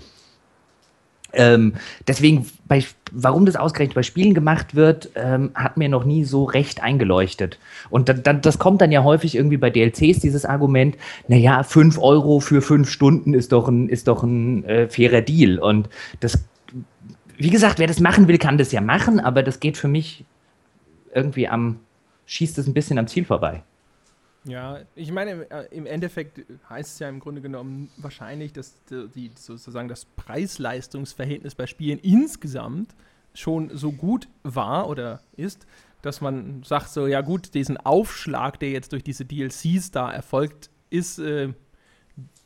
Ähm, 1.32 1.74
deswegen, 2.08 2.46
bei, 2.66 2.82
warum 3.12 3.46
das 3.46 3.56
ausgerechnet 3.56 3.94
bei 3.94 4.02
Spielen 4.02 4.34
gemacht 4.34 4.74
wird, 4.74 5.10
ähm, 5.14 5.50
hat 5.54 5.76
mir 5.76 5.88
noch 5.88 6.04
nie 6.04 6.24
so 6.24 6.44
recht 6.44 6.82
eingeleuchtet. 6.82 7.58
Und 7.90 8.08
da, 8.08 8.14
da, 8.14 8.32
das 8.32 8.58
kommt 8.58 8.80
dann 8.80 8.90
ja 8.90 9.04
häufig 9.04 9.36
irgendwie 9.36 9.58
bei 9.58 9.70
DLCs, 9.70 10.20
dieses 10.20 10.44
Argument, 10.44 10.96
naja, 11.28 11.62
5 11.62 11.98
Euro 11.98 12.40
für 12.40 12.62
5 12.62 12.88
Stunden 12.88 13.34
ist 13.34 13.52
doch 13.52 13.68
ein, 13.68 13.88
ist 13.88 14.08
doch 14.08 14.22
ein 14.22 14.64
äh, 14.64 14.88
fairer 14.88 15.20
Deal. 15.20 15.58
Und 15.58 15.88
das, 16.20 16.44
wie 17.36 17.50
gesagt, 17.50 17.78
wer 17.78 17.86
das 17.86 18.00
machen 18.00 18.28
will, 18.28 18.38
kann 18.38 18.58
das 18.58 18.72
ja 18.72 18.80
machen, 18.80 19.20
aber 19.20 19.42
das 19.42 19.60
geht 19.60 19.76
für 19.76 19.88
mich 19.88 20.24
irgendwie 21.16 21.48
am, 21.48 21.80
schießt 22.26 22.58
es 22.58 22.66
ein 22.66 22.74
bisschen 22.74 22.98
am 22.98 23.08
Ziel 23.08 23.24
vorbei. 23.24 23.64
Ja, 24.44 24.80
ich 24.94 25.10
meine, 25.10 25.46
im 25.72 25.86
äh, 25.86 25.88
Endeffekt 25.88 26.40
heißt 26.70 26.94
es 26.94 26.98
ja 27.00 27.08
im 27.08 27.18
Grunde 27.18 27.40
genommen 27.40 27.90
wahrscheinlich, 27.96 28.52
dass 28.52 28.74
die, 28.88 29.32
sozusagen 29.34 29.88
das 29.88 30.04
Preis-Leistungs-Verhältnis 30.04 31.56
bei 31.56 31.66
Spielen 31.66 31.98
insgesamt 31.98 32.94
schon 33.34 33.76
so 33.76 33.90
gut 33.90 34.28
war 34.44 34.88
oder 34.88 35.20
ist, 35.36 35.66
dass 36.02 36.20
man 36.20 36.62
sagt 36.62 36.90
so, 36.90 37.08
ja 37.08 37.22
gut, 37.22 37.54
diesen 37.54 37.76
Aufschlag, 37.76 38.60
der 38.60 38.70
jetzt 38.70 38.92
durch 38.92 39.02
diese 39.02 39.24
DLCs 39.24 39.90
da 39.90 40.12
erfolgt 40.12 40.70
ist, 40.90 41.18
äh, 41.18 41.52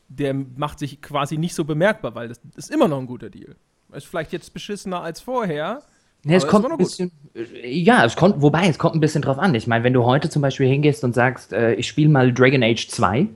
der 0.09 0.33
macht 0.35 0.79
sich 0.79 1.03
quasi 1.03 1.37
nicht 1.37 1.55
so 1.55 1.65
bemerkbar, 1.65 2.15
weil 2.15 2.29
das 2.29 2.41
ist 2.57 2.71
immer 2.71 2.89
noch 2.89 2.99
ein 2.99 3.07
guter 3.07 3.29
Deal. 3.29 3.57
Ist 3.93 4.07
vielleicht 4.07 4.33
jetzt 4.33 4.55
beschissener 4.55 5.03
als 5.03 5.21
vorher, 5.21 5.83
ja, 6.25 6.37
es 6.37 6.47
kommt 6.47 6.71
ein 6.71 6.77
bisschen, 6.77 7.13
äh, 7.35 7.69
ja, 7.69 8.05
es 8.05 8.17
kommt, 8.17 8.43
wobei, 8.43 8.69
es 8.69 8.79
kommt 8.79 8.95
ein 8.95 9.01
bisschen 9.01 9.23
drauf 9.23 9.39
an. 9.39 9.55
Ich 9.55 9.67
meine, 9.67 9.85
wenn 9.85 9.93
du 9.93 10.05
heute 10.05 10.29
zum 10.29 10.43
Beispiel 10.43 10.69
hingehst 10.69 11.03
und 11.05 11.15
sagst, 11.15 11.53
äh, 11.53 11.75
ich 11.75 11.89
spiele 11.89 12.09
mal 12.09 12.33
Dragon 12.33 12.63
Age 12.63 12.89
2 12.89 13.29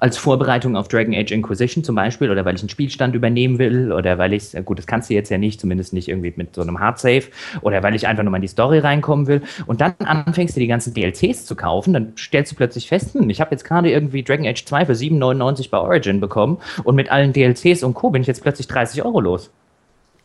als 0.00 0.16
Vorbereitung 0.16 0.76
auf 0.76 0.88
Dragon 0.88 1.14
Age 1.14 1.30
Inquisition 1.30 1.84
zum 1.84 1.94
Beispiel, 1.94 2.30
oder 2.30 2.44
weil 2.44 2.54
ich 2.54 2.62
einen 2.62 2.70
Spielstand 2.70 3.14
übernehmen 3.14 3.58
will, 3.58 3.92
oder 3.92 4.16
weil 4.16 4.32
ich, 4.32 4.52
gut, 4.64 4.78
das 4.78 4.86
kannst 4.86 5.10
du 5.10 5.14
jetzt 5.14 5.28
ja 5.28 5.36
nicht, 5.36 5.60
zumindest 5.60 5.92
nicht 5.92 6.08
irgendwie 6.08 6.32
mit 6.36 6.54
so 6.54 6.62
einem 6.62 6.80
Hard 6.80 6.98
Save, 6.98 7.24
oder 7.60 7.82
weil 7.82 7.94
ich 7.94 8.06
einfach 8.06 8.22
nur 8.22 8.30
mal 8.30 8.38
in 8.38 8.42
die 8.42 8.48
Story 8.48 8.78
reinkommen 8.78 9.26
will, 9.26 9.42
und 9.66 9.82
dann 9.82 9.94
anfängst 9.98 10.56
du 10.56 10.60
die 10.60 10.66
ganzen 10.66 10.94
DLCs 10.94 11.44
zu 11.44 11.54
kaufen, 11.54 11.92
dann 11.92 12.14
stellst 12.16 12.52
du 12.52 12.56
plötzlich 12.56 12.88
fest, 12.88 13.14
hm, 13.14 13.28
ich 13.28 13.42
habe 13.42 13.50
jetzt 13.50 13.64
gerade 13.64 13.90
irgendwie 13.90 14.22
Dragon 14.22 14.46
Age 14.46 14.64
2 14.64 14.86
für 14.86 14.94
7,99 14.94 15.68
bei 15.70 15.78
Origin 15.78 16.18
bekommen, 16.18 16.58
und 16.82 16.94
mit 16.94 17.12
allen 17.12 17.34
DLCs 17.34 17.82
und 17.82 17.92
Co. 17.92 18.08
bin 18.08 18.22
ich 18.22 18.28
jetzt 18.28 18.42
plötzlich 18.42 18.68
30 18.68 19.04
Euro 19.04 19.20
los. 19.20 19.50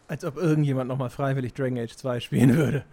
Als 0.07 0.23
ob 0.23 0.37
irgendjemand 0.37 0.87
nochmal 0.87 1.09
freiwillig 1.09 1.53
Dragon 1.53 1.79
Age 1.79 1.95
2 1.95 2.19
spielen 2.19 2.55
würde. 2.55 2.83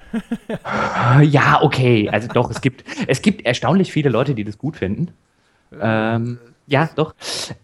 ja, 1.23 1.61
okay. 1.63 2.09
Also 2.09 2.29
doch, 2.29 2.51
es 2.51 2.61
gibt, 2.61 2.85
es 3.07 3.21
gibt 3.21 3.45
erstaunlich 3.45 3.93
viele 3.93 4.09
Leute, 4.09 4.35
die 4.35 4.45
das 4.45 4.57
gut 4.57 4.77
finden. 4.77 5.13
Ähm, 5.79 6.39
ja, 6.67 6.89
doch. 6.97 7.15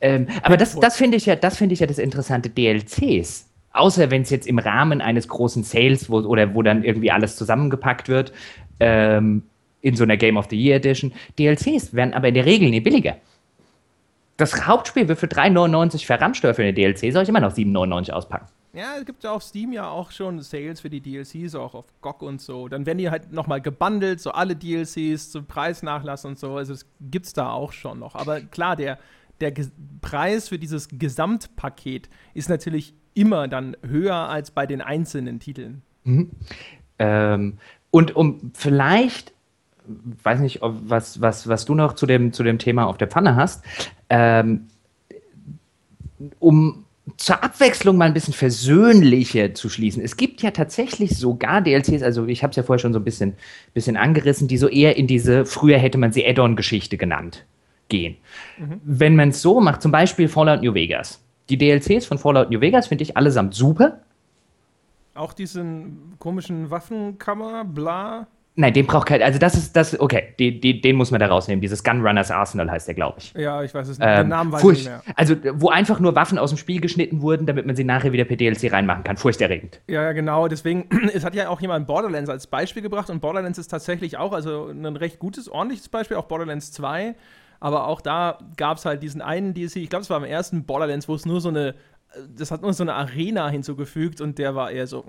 Ähm, 0.01 0.27
aber 0.43 0.57
das, 0.57 0.79
das 0.79 0.97
finde 0.97 1.17
ich 1.17 1.27
ja, 1.27 1.37
das 1.37 1.57
finde 1.57 1.73
ich 1.73 1.81
ja 1.81 1.87
das 1.87 1.99
interessante 1.99 2.51
DLCs. 2.51 3.49
Außer 3.73 4.11
wenn 4.11 4.23
es 4.23 4.31
jetzt 4.31 4.47
im 4.47 4.59
Rahmen 4.59 5.01
eines 5.01 5.29
großen 5.29 5.63
Sales 5.63 6.11
wo, 6.11 6.19
oder 6.19 6.55
wo 6.55 6.63
dann 6.63 6.85
irgendwie 6.85 7.11
alles 7.11 7.37
zusammengepackt 7.37 8.09
wird, 8.09 8.33
ähm, 8.81 9.45
in 9.81 9.95
so 9.95 10.05
einer 10.05 10.17
Game 10.17 10.37
of 10.37 10.49
the 10.51 10.57
Year 10.57 10.77
Edition. 10.77 11.13
DLCs 11.39 11.95
werden 11.95 12.13
aber 12.13 12.29
in 12.29 12.35
der 12.35 12.45
Regel 12.45 12.69
nie 12.71 12.81
billiger. 12.81 13.17
Das 14.37 14.67
Hauptspiel 14.67 15.09
wird 15.09 15.19
für 15.19 15.27
3,99 15.27 16.05
verramscht 16.05 16.43
für 16.43 16.55
eine 16.59 16.73
DLC, 16.73 17.13
soll 17.13 17.23
ich 17.23 17.29
immer 17.29 17.41
noch 17.41 17.55
7,99 17.55 18.11
auspacken. 18.13 18.47
Ja, 18.79 18.95
es 18.97 19.07
gibt 19.07 19.25
ja 19.25 19.33
auf 19.33 19.43
Steam 19.43 19.73
ja 19.73 19.89
auch 19.89 20.13
schon 20.13 20.41
Sales 20.41 20.81
für 20.81 20.89
die 20.89 21.01
DLCs, 21.01 21.57
auch 21.57 21.75
auf 21.75 21.87
GOG 22.01 22.23
und 22.23 22.41
so. 22.41 22.69
Dann 22.69 22.87
werden 22.87 22.99
die 22.99 23.11
halt 23.11 23.33
nochmal 23.33 23.61
gebundelt, 23.61 24.21
so 24.21 24.31
alle 24.31 24.55
DLCs 24.55 25.33
zum 25.33 25.47
Preisnachlass 25.47 26.25
und 26.25 26.39
so. 26.39 26.55
Also 26.55 26.75
das 26.75 26.87
gibt's 27.01 27.33
da 27.33 27.51
auch 27.51 27.73
schon 27.73 27.99
noch. 27.99 28.15
Aber 28.15 28.41
klar, 28.41 28.77
der, 28.77 29.01
der 29.41 29.53
Preis 30.01 30.49
für 30.49 30.61
dieses 30.61 30.89
Gesamtpaket 30.93 32.09
ist 32.35 32.49
natürlich 32.49 32.95
immer 33.15 33.49
dann 33.49 33.77
höher 33.85 34.15
als 34.15 34.53
bei 34.53 34.65
den 34.65 34.81
einzelnen 34.81 35.41
Titeln. 35.41 35.83
Mhm. 36.05 36.31
Ähm, 37.01 37.59
und 37.91 38.15
um 38.15 38.53
vielleicht, 38.55 39.33
weiß 40.23 40.39
nicht, 40.39 40.63
ob, 40.63 40.77
was, 40.85 41.21
was, 41.21 41.49
was 41.49 41.65
du 41.65 41.75
noch 41.75 41.95
zu 41.95 42.07
dem, 42.07 42.33
zu 42.33 42.45
dem 42.45 42.61
Thema 42.61 42.87
auf 42.87 42.97
der 42.97 43.09
Pfanne 43.09 43.35
hast, 43.35 43.65
ähm, 44.09 44.69
um 46.39 46.85
zur 47.17 47.43
Abwechslung 47.43 47.97
mal 47.97 48.07
ein 48.07 48.15
bisschen 48.15 48.35
versöhnlicher 48.35 49.55
zu 49.55 49.69
schließen. 49.69 50.03
Es 50.03 50.17
gibt 50.17 50.43
ja 50.43 50.51
tatsächlich 50.51 51.17
sogar 51.17 51.61
DLCs, 51.61 52.03
also 52.03 52.27
ich 52.27 52.43
habe 52.43 52.51
es 52.51 52.57
ja 52.57 52.63
vorher 52.63 52.81
schon 52.81 52.93
so 52.93 52.99
ein 52.99 53.05
bisschen, 53.05 53.35
bisschen 53.75 53.97
angerissen, 53.97 54.49
die 54.49 54.59
so 54.59 54.69
eher 54.69 54.97
in 54.97 55.07
diese, 55.07 55.47
früher 55.47 55.79
hätte 55.79 55.99
man 55.99 56.13
sie 56.13 56.27
Add-on-Geschichte 56.27 56.97
genannt, 56.97 57.45
gehen. 57.89 58.17
Mhm. 58.59 58.81
Wenn 58.85 59.17
man 59.17 59.31
es 59.31 59.43
so 59.43 59.61
macht, 59.61 59.83
zum 59.83 59.93
Beispiel 59.93 60.29
Fallout 60.29 60.63
New 60.63 60.75
Vegas. 60.75 61.21
Die 61.49 61.57
DLCs 61.57 62.07
von 62.07 62.19
Fallout 62.19 62.51
New 62.51 62.61
Vegas 62.61 62.89
finde 62.89 63.03
ich 63.03 63.17
allesamt 63.17 63.55
super. 63.55 64.01
Auch 65.15 65.33
diesen 65.33 66.15
komischen 66.19 66.71
Waffenkammer, 66.71 67.65
bla. 67.65 68.29
Nein, 68.61 68.73
den 68.73 68.87
braucht 68.87 69.07
kein. 69.07 69.23
Also, 69.23 69.39
das 69.39 69.55
ist 69.55 69.77
das. 69.77 69.99
Okay, 70.01 70.35
die, 70.41 70.59
die, 70.59 70.81
den 70.81 70.97
muss 70.97 71.13
man 71.13 71.21
da 71.21 71.29
rausnehmen. 71.29 71.61
Dieses 71.61 71.85
Gunrunners 71.85 72.33
Arsenal 72.33 72.69
heißt 72.69 72.89
der, 72.89 72.97
glaube 72.97 73.21
ich. 73.21 73.33
Ja, 73.35 73.63
ich 73.63 73.73
weiß 73.73 73.87
es 73.87 74.01
nicht. 74.01 74.09
Ähm, 74.09 74.25
Den 74.25 74.29
Namen 74.31 74.51
weiß 74.51 74.63
ich 74.65 74.69
nicht 74.71 74.85
mehr. 74.87 75.01
Also, 75.15 75.37
wo 75.53 75.69
einfach 75.69 76.01
nur 76.01 76.17
Waffen 76.17 76.39
aus 76.39 76.51
dem 76.51 76.59
Spiel 76.59 76.81
geschnitten 76.81 77.23
wurden, 77.23 77.47
damit 77.47 77.67
man 77.67 77.77
sie 77.77 77.85
nachher 77.85 78.11
wieder 78.11 78.25
per 78.25 78.37
DLC 78.37 78.73
reinmachen 78.73 79.05
kann. 79.05 79.17
Furchterregend. 79.17 79.81
Ja, 79.87 80.03
ja, 80.03 80.11
genau. 80.11 80.49
Deswegen, 80.49 80.89
es 81.15 81.25
hat 81.25 81.37
ja 81.37 81.51
auch 81.51 81.61
jemand 81.61 81.87
Borderlands 81.87 82.29
als 82.29 82.49
Beispiel 82.49 82.83
gebracht 82.83 83.11
und 83.11 83.21
Borderlands 83.21 83.59
ist 83.59 83.69
tatsächlich 83.69 84.17
auch 84.17 84.33
also 84.33 84.67
ein 84.67 84.97
recht 84.97 85.21
gutes, 85.21 85.49
ordentliches 85.49 85.89
Beispiel, 85.89 86.17
auch 86.17 86.27
Borderlands 86.27 86.73
2. 86.73 87.15
Aber 87.61 87.87
auch 87.87 88.01
da 88.01 88.41
gab 88.57 88.79
es 88.79 88.85
halt 88.85 89.05
diesen 89.05 89.23
einen 89.23 89.55
DLC, 89.55 89.77
ich 89.77 89.89
glaube, 89.89 90.03
es 90.03 90.11
war 90.11 90.17
am 90.17 90.25
ersten 90.25 90.65
Borderlands, 90.65 91.09
wo 91.09 91.15
es 91.15 91.27
nur 91.27 91.41
so 91.41 91.51
eine. 91.51 91.77
Das 92.37 92.51
hat 92.51 92.63
nur 92.63 92.73
so 92.73 92.83
eine 92.83 92.95
Arena 92.95 93.51
hinzugefügt 93.51 94.21
und 94.21 94.37
der 94.39 94.57
war 94.57 94.73
eher 94.73 94.89
so. 94.89 95.05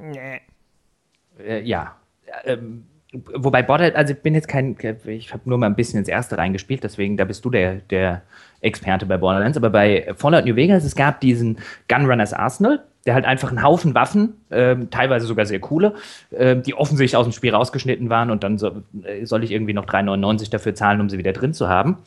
Äh, 1.39 1.63
ja. 1.63 1.95
Ähm 2.43 2.85
Wobei 3.11 3.63
Borderlands, 3.63 3.97
also 3.97 4.13
ich 4.13 4.19
bin 4.21 4.35
jetzt 4.35 4.47
kein, 4.47 4.77
ich 5.05 5.33
habe 5.33 5.49
nur 5.49 5.57
mal 5.57 5.65
ein 5.65 5.75
bisschen 5.75 5.97
ins 5.97 6.07
erste 6.07 6.37
reingespielt, 6.37 6.83
deswegen 6.83 7.17
da 7.17 7.25
bist 7.25 7.43
du 7.43 7.49
der, 7.49 7.77
der 7.89 8.21
Experte 8.61 9.07
bei 9.07 9.17
Borderlands. 9.17 9.57
Aber 9.57 9.71
bei 9.71 10.13
Fallout 10.15 10.45
New 10.45 10.55
Vegas, 10.55 10.83
es 10.83 10.95
gab 10.95 11.19
diesen 11.19 11.57
Gunrunners 11.87 12.33
Arsenal, 12.33 12.83
der 13.07 13.15
halt 13.15 13.25
einfach 13.25 13.49
einen 13.49 13.63
Haufen 13.63 13.95
Waffen, 13.95 14.35
äh, 14.49 14.75
teilweise 14.91 15.25
sogar 15.25 15.47
sehr 15.47 15.59
coole, 15.59 15.95
äh, 16.29 16.55
die 16.55 16.75
offensichtlich 16.75 17.17
aus 17.17 17.25
dem 17.25 17.33
Spiel 17.33 17.55
rausgeschnitten 17.55 18.09
waren 18.09 18.29
und 18.29 18.43
dann 18.43 18.59
so, 18.59 18.83
äh, 19.03 19.25
soll 19.25 19.43
ich 19.43 19.51
irgendwie 19.51 19.73
noch 19.73 19.87
3,99 19.87 20.51
dafür 20.51 20.75
zahlen, 20.75 21.01
um 21.01 21.09
sie 21.09 21.17
wieder 21.17 21.33
drin 21.33 21.53
zu 21.53 21.67
haben. 21.67 21.97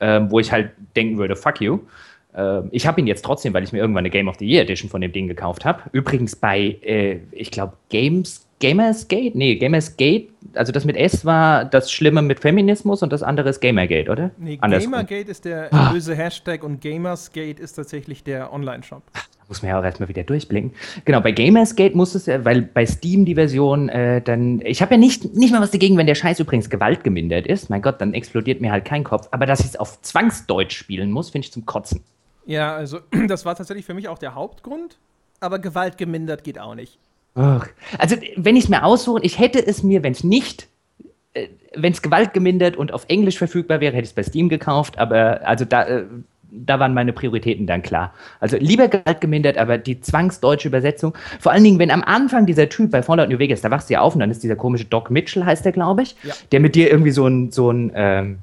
Ähm, 0.00 0.30
wo 0.30 0.38
ich 0.38 0.52
halt 0.52 0.72
denken 0.96 1.16
würde, 1.16 1.36
fuck 1.36 1.62
you. 1.62 1.78
Ähm, 2.34 2.68
ich 2.72 2.86
habe 2.86 3.00
ihn 3.00 3.06
jetzt 3.06 3.24
trotzdem, 3.24 3.54
weil 3.54 3.62
ich 3.62 3.72
mir 3.72 3.78
irgendwann 3.78 4.02
eine 4.02 4.10
Game 4.10 4.28
of 4.28 4.36
the 4.38 4.46
Year 4.46 4.62
Edition 4.62 4.90
von 4.90 5.00
dem 5.00 5.12
Ding 5.12 5.28
gekauft 5.28 5.64
habe. 5.64 5.84
Übrigens 5.92 6.36
bei, 6.36 6.76
äh, 6.82 7.20
ich 7.30 7.50
glaube, 7.50 7.74
Games 7.88 8.46
Gamersgate? 8.62 9.36
Nee, 9.36 9.56
Gamersgate, 9.56 10.28
also 10.54 10.72
das 10.72 10.84
mit 10.84 10.96
S 10.96 11.24
war 11.24 11.64
das 11.64 11.90
Schlimme 11.90 12.22
mit 12.22 12.40
Feminismus 12.40 13.02
und 13.02 13.12
das 13.12 13.22
andere 13.22 13.48
ist 13.48 13.60
Gamergate, 13.60 14.10
oder? 14.10 14.30
Nee, 14.38 14.58
Andersrum. 14.60 14.92
Gamergate 14.92 15.30
ist 15.30 15.44
der 15.44 15.72
ah. 15.72 15.92
böse 15.92 16.14
Hashtag 16.14 16.64
und 16.64 16.80
Gamersgate 16.80 17.60
ist 17.60 17.74
tatsächlich 17.74 18.24
der 18.24 18.52
Online-Shop. 18.52 19.02
muss 19.48 19.62
man 19.62 19.70
ja 19.70 19.78
auch 19.78 19.84
erstmal 19.84 20.08
wieder 20.08 20.22
durchblicken. 20.22 20.72
Genau, 21.04 21.20
bei 21.20 21.32
Gamersgate 21.32 21.96
muss 21.96 22.14
es 22.14 22.26
ja, 22.26 22.44
weil 22.44 22.62
bei 22.62 22.86
Steam 22.86 23.24
die 23.24 23.34
Version 23.34 23.88
äh, 23.88 24.22
dann, 24.22 24.60
ich 24.62 24.82
habe 24.82 24.94
ja 24.94 24.98
nicht, 24.98 25.34
nicht 25.34 25.52
mal 25.52 25.60
was 25.60 25.70
dagegen, 25.70 25.96
wenn 25.96 26.06
der 26.06 26.14
Scheiß 26.14 26.40
übrigens 26.40 26.70
gewaltgemindert 26.70 27.46
ist. 27.46 27.70
Mein 27.70 27.82
Gott, 27.82 28.00
dann 28.00 28.14
explodiert 28.14 28.60
mir 28.60 28.72
halt 28.72 28.84
kein 28.84 29.04
Kopf. 29.04 29.28
Aber 29.30 29.46
dass 29.46 29.60
ich 29.60 29.66
es 29.66 29.76
auf 29.76 30.00
Zwangsdeutsch 30.02 30.76
spielen 30.76 31.10
muss, 31.10 31.30
finde 31.30 31.46
ich 31.46 31.52
zum 31.52 31.66
Kotzen. 31.66 32.02
Ja, 32.46 32.74
also 32.74 33.00
das 33.28 33.44
war 33.44 33.54
tatsächlich 33.54 33.86
für 33.86 33.94
mich 33.94 34.08
auch 34.08 34.18
der 34.18 34.34
Hauptgrund. 34.34 34.98
Aber 35.40 35.58
gewaltgemindert 35.58 36.44
geht 36.44 36.58
auch 36.58 36.74
nicht. 36.74 36.98
Ach. 37.34 37.66
Also, 37.98 38.16
wenn 38.36 38.56
ich 38.56 38.64
es 38.64 38.70
mir 38.70 38.84
aussuche, 38.84 39.20
ich 39.22 39.38
hätte 39.38 39.64
es 39.64 39.82
mir, 39.82 40.02
wenn 40.02 40.12
es 40.12 40.24
nicht 40.24 40.68
äh, 41.34 41.48
wenn 41.74 41.92
es 41.92 42.02
gewaltgemindert 42.02 42.76
und 42.76 42.92
auf 42.92 43.06
Englisch 43.08 43.38
verfügbar 43.38 43.80
wäre, 43.80 43.94
hätte 43.94 44.04
ich 44.04 44.10
es 44.10 44.14
bei 44.14 44.22
Steam 44.22 44.50
gekauft, 44.50 44.98
aber 44.98 45.40
also 45.46 45.64
da, 45.64 45.84
äh, 45.84 46.04
da 46.52 46.78
waren 46.78 46.92
meine 46.92 47.14
Prioritäten 47.14 47.66
dann 47.66 47.82
klar. 47.82 48.12
Also 48.40 48.58
lieber 48.58 48.88
Gewalt 48.88 49.22
gemindert, 49.22 49.56
aber 49.56 49.78
die 49.78 50.00
zwangsdeutsche 50.00 50.68
Übersetzung. 50.68 51.14
Vor 51.40 51.52
allen 51.52 51.64
Dingen, 51.64 51.78
wenn 51.78 51.90
am 51.90 52.02
Anfang 52.02 52.44
dieser 52.44 52.68
Typ 52.68 52.90
bei 52.90 53.02
Fallout 53.02 53.30
New 53.30 53.38
Vegas, 53.38 53.62
da 53.62 53.70
wachst 53.70 53.88
du 53.88 53.94
ja 53.94 54.02
auf 54.02 54.14
und 54.14 54.20
dann 54.20 54.30
ist 54.30 54.42
dieser 54.42 54.56
komische 54.56 54.84
Doc 54.84 55.10
Mitchell, 55.10 55.44
heißt 55.44 55.64
der, 55.64 55.72
glaube 55.72 56.02
ich, 56.02 56.14
ja. 56.22 56.34
der 56.52 56.60
mit 56.60 56.74
dir 56.74 56.90
irgendwie 56.90 57.10
so 57.10 57.26
ein, 57.26 57.50
so 57.50 57.70
ein 57.70 57.90
ähm, 57.94 58.38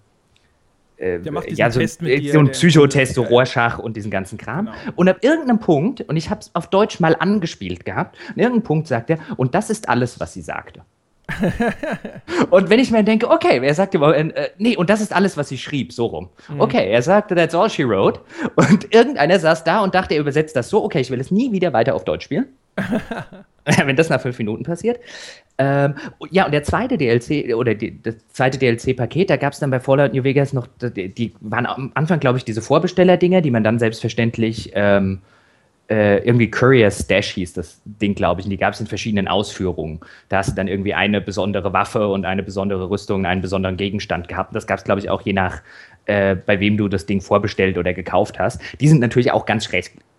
äh, 1.00 1.20
ja, 1.50 1.72
so, 1.72 1.80
Test 1.80 2.02
mit 2.02 2.22
dir, 2.22 2.34
so 2.34 2.40
ein 2.40 2.52
Psychotest, 2.52 3.16
so 3.16 3.24
Rorschach 3.24 3.80
und 3.80 3.96
diesen 3.96 4.12
ganzen 4.12 4.38
Kram. 4.38 4.66
Genau. 4.66 4.78
Und 4.96 5.10
ab 5.10 5.18
irgendeinem 5.22 5.60
Punkt, 5.60 6.02
und 6.02 6.18
ich 6.18 6.30
habe 6.30 6.42
es 6.42 6.54
auf 6.54 6.70
Deutsch 6.70 7.00
mal 7.00 7.16
angespielt 7.18 7.86
gehabt, 7.86 8.18
an 8.30 8.36
irgendeinem 8.38 8.64
Punkt 8.64 8.88
sagt 8.88 9.10
er, 9.10 9.20
und 9.38 9.56
das 9.56 9.70
ist 9.70 9.90
alles, 9.90 10.20
was 10.20 10.34
sie 10.34 10.42
sagte. 10.42 10.82
und 12.50 12.70
wenn 12.70 12.80
ich 12.80 12.92
mir 12.92 13.04
denke, 13.04 13.30
okay, 13.30 13.60
er 13.64 13.74
sagte, 13.76 14.00
äh, 14.00 14.50
nee, 14.58 14.76
und 14.76 14.90
das 14.90 15.00
ist 15.00 15.14
alles, 15.14 15.38
was 15.38 15.50
sie 15.50 15.58
schrieb, 15.58 15.94
so 15.94 16.08
rum. 16.08 16.30
Mhm. 16.50 16.62
Okay, 16.62 16.90
er 16.92 17.02
sagte, 17.02 17.36
that's 17.36 17.54
all 17.54 17.70
she 17.70 17.88
wrote. 17.88 18.22
Und 18.56 18.94
irgendeiner 18.94 19.40
saß 19.40 19.64
da 19.64 19.82
und 19.82 19.94
dachte, 19.94 20.16
er 20.16 20.22
übersetzt 20.22 20.56
das 20.56 20.70
so, 20.70 20.84
okay, 20.84 21.00
ich 21.00 21.12
will 21.12 21.20
es 21.20 21.32
nie 21.32 21.52
wieder 21.52 21.72
weiter 21.72 21.96
auf 21.96 22.04
Deutsch 22.04 22.26
spielen. 22.26 22.48
wenn 23.66 23.96
das 23.96 24.10
nach 24.10 24.22
fünf 24.22 24.38
Minuten 24.38 24.64
passiert. 24.64 25.00
Ähm, 25.62 25.96
ja, 26.32 26.46
und 26.46 26.54
der 26.54 26.64
zweite 26.64 26.98
DLC, 26.98 27.54
oder 27.54 27.76
die, 27.76 28.02
das 28.02 28.16
zweite 28.30 28.58
DLC-Paket, 28.58 29.30
da 29.30 29.36
gab 29.36 29.52
es 29.52 29.60
dann 29.60 29.70
bei 29.70 29.82
Fallout 29.82 30.14
New 30.14 30.24
Vegas 30.24 30.54
noch, 30.54 30.68
die, 30.82 31.10
die 31.10 31.34
waren 31.42 31.66
am 31.66 31.92
Anfang, 31.96 32.22
glaube 32.22 32.38
ich, 32.38 32.46
diese 32.46 32.62
Vorbesteller-Dinger, 32.62 33.42
die 33.42 33.52
man 33.52 33.66
dann 33.66 33.78
selbstverständlich 33.78 34.72
ähm, 34.74 35.20
äh, 35.90 36.20
irgendwie 36.20 36.50
Courier 36.50 36.90
Stash 36.90 37.32
hieß 37.32 37.54
das 37.54 37.82
Ding, 37.84 38.16
glaube 38.16 38.40
ich, 38.40 38.46
und 38.46 38.52
die 38.52 38.58
gab 38.58 38.74
es 38.74 38.80
in 38.80 38.88
verschiedenen 38.88 39.28
Ausführungen. 39.28 40.00
Da 40.30 40.38
hast 40.38 40.52
du 40.52 40.56
dann 40.56 40.70
irgendwie 40.70 40.94
eine 40.94 41.20
besondere 41.20 41.74
Waffe 41.74 42.08
und 42.08 42.26
eine 42.26 42.42
besondere 42.42 42.90
Rüstung, 42.90 43.26
einen 43.26 43.42
besonderen 43.42 43.76
Gegenstand 43.76 44.30
gehabt. 44.30 44.56
Das 44.56 44.66
gab 44.66 44.78
es, 44.78 44.86
glaube 44.86 45.02
ich, 45.02 45.10
auch 45.10 45.22
je 45.24 45.34
nach, 45.34 45.62
äh, 46.06 46.36
bei 46.36 46.62
wem 46.62 46.78
du 46.78 46.88
das 46.88 47.06
Ding 47.06 47.20
vorbestellt 47.20 47.78
oder 47.78 47.94
gekauft 47.94 48.40
hast. 48.40 48.62
Die 48.80 48.88
sind 48.88 49.02
natürlich 49.02 49.32
auch 49.32 49.46
ganz 49.46 49.70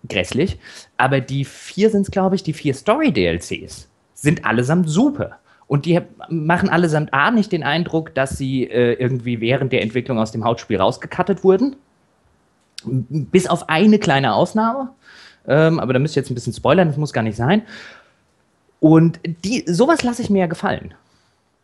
grässlich, 0.07 0.59
aber 0.97 1.19
die 1.19 1.45
vier 1.45 1.89
sind 1.89 2.01
es, 2.01 2.11
glaube 2.11 2.35
ich, 2.35 2.43
die 2.43 2.53
vier 2.53 2.75
Story-DLCs 2.75 3.90
sind 4.21 4.45
allesamt 4.45 4.89
super. 4.89 5.39
Und 5.67 5.85
die 5.85 5.99
machen 6.29 6.69
allesamt 6.69 7.13
A 7.13 7.31
nicht 7.31 7.51
den 7.51 7.63
Eindruck, 7.63 8.13
dass 8.13 8.37
sie 8.37 8.65
äh, 8.65 8.93
irgendwie 8.93 9.41
während 9.41 9.71
der 9.71 9.81
Entwicklung 9.81 10.19
aus 10.19 10.31
dem 10.31 10.43
Hauptspiel 10.43 10.77
rausgekattet 10.77 11.43
wurden. 11.43 11.75
Bis 12.83 13.47
auf 13.47 13.69
eine 13.69 13.97
kleine 13.97 14.33
Ausnahme. 14.33 14.89
Ähm, 15.47 15.79
aber 15.79 15.93
da 15.93 15.99
müsst 15.99 16.15
ihr 16.15 16.21
jetzt 16.21 16.29
ein 16.29 16.35
bisschen 16.35 16.53
spoilern, 16.53 16.87
das 16.87 16.97
muss 16.97 17.13
gar 17.13 17.23
nicht 17.23 17.37
sein. 17.37 17.63
Und 18.79 19.19
die, 19.23 19.63
sowas 19.65 20.03
lasse 20.03 20.21
ich 20.21 20.29
mir 20.29 20.39
ja 20.39 20.47
gefallen. 20.47 20.93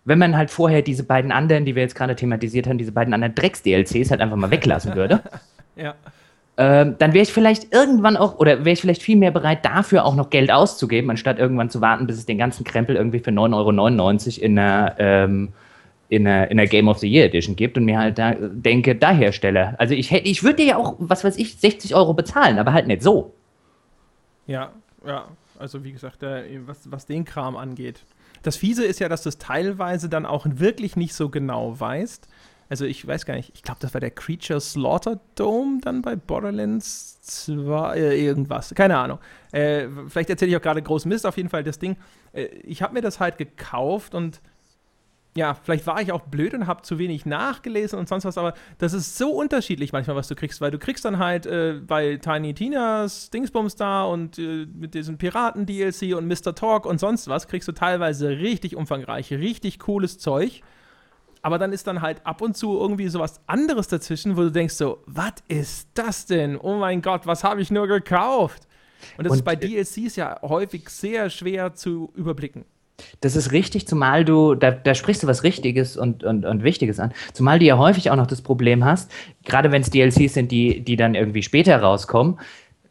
Wenn 0.05 0.19
man 0.19 0.37
halt 0.37 0.51
vorher 0.51 0.81
diese 0.81 1.03
beiden 1.03 1.31
anderen, 1.31 1.65
die 1.65 1.75
wir 1.75 1.83
jetzt 1.83 1.95
gerade 1.95 2.15
thematisiert 2.15 2.65
haben, 2.65 2.77
diese 2.77 2.93
beiden 2.93 3.13
anderen 3.13 3.35
Drecks-DLCs 3.35 4.09
halt 4.09 4.21
einfach 4.21 4.37
mal 4.37 4.51
weglassen 4.51 4.95
würde. 4.95 5.21
ja. 5.75 5.95
Ähm, 6.59 6.95
dann 6.97 7.13
wäre 7.13 7.21
ich 7.21 7.31
vielleicht 7.31 7.71
irgendwann 7.71 8.17
auch, 8.17 8.39
oder 8.39 8.65
wäre 8.65 8.71
ich 8.71 8.81
vielleicht 8.81 9.03
viel 9.03 9.15
mehr 9.15 9.29
bereit, 9.29 9.63
dafür 9.63 10.05
auch 10.05 10.15
noch 10.15 10.31
Geld 10.31 10.51
auszugeben, 10.51 11.11
anstatt 11.11 11.37
irgendwann 11.37 11.69
zu 11.69 11.81
warten, 11.81 12.07
bis 12.07 12.17
es 12.17 12.25
den 12.25 12.39
ganzen 12.39 12.63
Krempel 12.63 12.95
irgendwie 12.95 13.19
für 13.19 13.29
9,99 13.29 14.39
Euro 14.39 14.45
in 14.45 14.57
einer, 14.57 14.95
ähm, 14.97 15.49
in 16.09 16.25
einer, 16.25 16.49
in 16.49 16.59
einer 16.59 16.67
Game 16.67 16.87
of 16.87 16.97
the 16.97 17.07
Year 17.07 17.25
Edition 17.25 17.55
gibt 17.55 17.77
und 17.77 17.85
mir 17.85 17.99
halt 17.99 18.17
da 18.17 18.33
denke, 18.33 18.95
da 18.95 19.11
Hersteller. 19.11 19.75
Also 19.77 19.93
ich 19.93 20.09
hätte, 20.09 20.27
ich 20.27 20.43
würde 20.43 20.63
ja 20.63 20.77
auch, 20.77 20.95
was 20.97 21.23
weiß 21.23 21.37
ich, 21.37 21.57
60 21.57 21.93
Euro 21.93 22.15
bezahlen, 22.15 22.57
aber 22.57 22.73
halt 22.73 22.87
nicht 22.87 23.03
so. 23.03 23.33
Ja, 24.47 24.71
ja. 25.05 25.27
Also 25.59 25.83
wie 25.83 25.91
gesagt, 25.91 26.23
äh, 26.23 26.43
was, 26.65 26.91
was 26.91 27.05
den 27.05 27.25
Kram 27.25 27.55
angeht. 27.55 28.03
Das 28.43 28.57
Fiese 28.57 28.85
ist 28.85 28.99
ja, 28.99 29.09
dass 29.09 29.23
du 29.23 29.29
es 29.29 29.37
teilweise 29.37 30.09
dann 30.09 30.25
auch 30.25 30.45
wirklich 30.49 30.95
nicht 30.95 31.13
so 31.13 31.29
genau 31.29 31.79
weißt. 31.79 32.27
Also 32.69 32.85
ich 32.85 33.05
weiß 33.05 33.25
gar 33.25 33.35
nicht, 33.35 33.51
ich 33.53 33.63
glaube, 33.63 33.79
das 33.81 33.93
war 33.93 34.01
der 34.01 34.11
Creature 34.11 34.59
Slaughter 34.59 35.19
Dome 35.35 35.79
dann 35.81 36.01
bei 36.01 36.15
Borderlands 36.15 37.21
2, 37.21 37.95
äh, 37.95 38.25
irgendwas, 38.25 38.73
keine 38.75 38.97
Ahnung. 38.97 39.19
Äh, 39.51 39.87
vielleicht 40.07 40.29
erzähle 40.29 40.51
ich 40.51 40.57
auch 40.57 40.61
gerade 40.61 40.81
groß 40.81 41.05
Mist, 41.05 41.25
auf 41.25 41.37
jeden 41.37 41.49
Fall 41.49 41.63
das 41.63 41.79
Ding. 41.79 41.95
Äh, 42.33 42.45
ich 42.63 42.81
habe 42.81 42.93
mir 42.93 43.01
das 43.01 43.19
halt 43.19 43.37
gekauft 43.37 44.15
und 44.15 44.41
ja, 45.37 45.53
vielleicht 45.53 45.85
war 45.85 46.01
ich 46.01 46.11
auch 46.11 46.21
blöd 46.21 46.55
und 46.55 46.65
habe 46.65 46.81
zu 46.81 46.97
wenig 46.97 47.25
nachgelesen 47.27 47.99
und 47.99 48.09
sonst 48.09 48.25
was, 48.25 48.39
aber 48.39 48.55
das 48.79 48.93
ist 48.93 49.17
so 49.17 49.29
unterschiedlich 49.29 49.93
manchmal, 49.93 50.15
was 50.15 50.27
du 50.27 50.33
kriegst, 50.33 50.61
weil 50.61 50.71
du 50.71 50.79
kriegst 50.79 51.05
dann 51.05 51.19
halt 51.19 51.45
äh, 51.45 51.79
bei 51.85 52.17
Tiny 52.17 52.55
Tinas 52.55 53.29
Dingsbums 53.29 53.75
da 53.75 54.03
und 54.03 54.39
äh, 54.39 54.65
mit 54.65 54.95
diesem 54.95 55.19
Piraten-DLC 55.19 56.15
und 56.17 56.27
Mr. 56.27 56.55
Talk 56.55 56.87
und 56.87 56.99
sonst 56.99 57.27
was, 57.27 57.47
kriegst 57.47 57.67
du 57.67 57.71
teilweise 57.71 58.29
richtig 58.29 58.75
umfangreich, 58.75 59.31
richtig 59.31 59.77
cooles 59.77 60.17
Zeug. 60.17 60.63
Aber 61.41 61.57
dann 61.57 61.73
ist 61.73 61.87
dann 61.87 62.01
halt 62.01 62.25
ab 62.25 62.41
und 62.41 62.57
zu 62.57 62.77
irgendwie 62.79 63.07
sowas 63.07 63.39
anderes 63.47 63.87
dazwischen, 63.87 64.37
wo 64.37 64.41
du 64.41 64.51
denkst 64.51 64.75
so, 64.75 65.03
was 65.05 65.33
ist 65.47 65.89
das 65.93 66.25
denn? 66.25 66.57
Oh 66.57 66.77
mein 66.77 67.01
Gott, 67.01 67.25
was 67.25 67.43
habe 67.43 67.61
ich 67.61 67.71
nur 67.71 67.87
gekauft? 67.87 68.67
Und 69.17 69.25
das 69.25 69.31
und, 69.31 69.39
ist 69.39 69.45
bei 69.45 69.53
äh, 69.53 69.57
DLCs 69.57 70.15
ja 70.15 70.39
häufig 70.41 70.89
sehr 70.89 71.29
schwer 71.29 71.73
zu 71.73 72.11
überblicken. 72.15 72.65
Das 73.21 73.35
ist 73.35 73.51
richtig, 73.51 73.87
zumal 73.87 74.25
du, 74.25 74.55
da, 74.55 74.71
da 74.71 74.95
sprichst 74.95 75.21
du 75.21 75.27
was 75.27 75.43
Richtiges 75.43 75.97
und, 75.97 76.23
und, 76.23 76.45
und 76.45 76.63
Wichtiges 76.63 76.99
an, 76.99 77.13
zumal 77.33 77.59
du 77.59 77.65
ja 77.65 77.77
häufig 77.77 78.09
auch 78.09 78.15
noch 78.15 78.25
das 78.25 78.41
Problem 78.41 78.83
hast, 78.83 79.11
gerade 79.45 79.71
wenn 79.71 79.83
es 79.83 79.91
DLCs 79.91 80.33
sind, 80.33 80.51
die, 80.51 80.81
die 80.81 80.95
dann 80.95 81.13
irgendwie 81.13 81.43
später 81.43 81.79
rauskommen, 81.79 82.39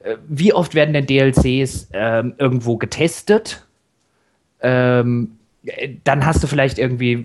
äh, 0.00 0.16
wie 0.28 0.52
oft 0.52 0.74
werden 0.74 0.94
denn 0.94 1.06
DLCs 1.06 1.88
ähm, 1.92 2.34
irgendwo 2.38 2.76
getestet? 2.76 3.66
Ähm, 4.60 5.38
dann 6.04 6.24
hast 6.24 6.42
du 6.42 6.46
vielleicht 6.46 6.78
irgendwie, 6.78 7.16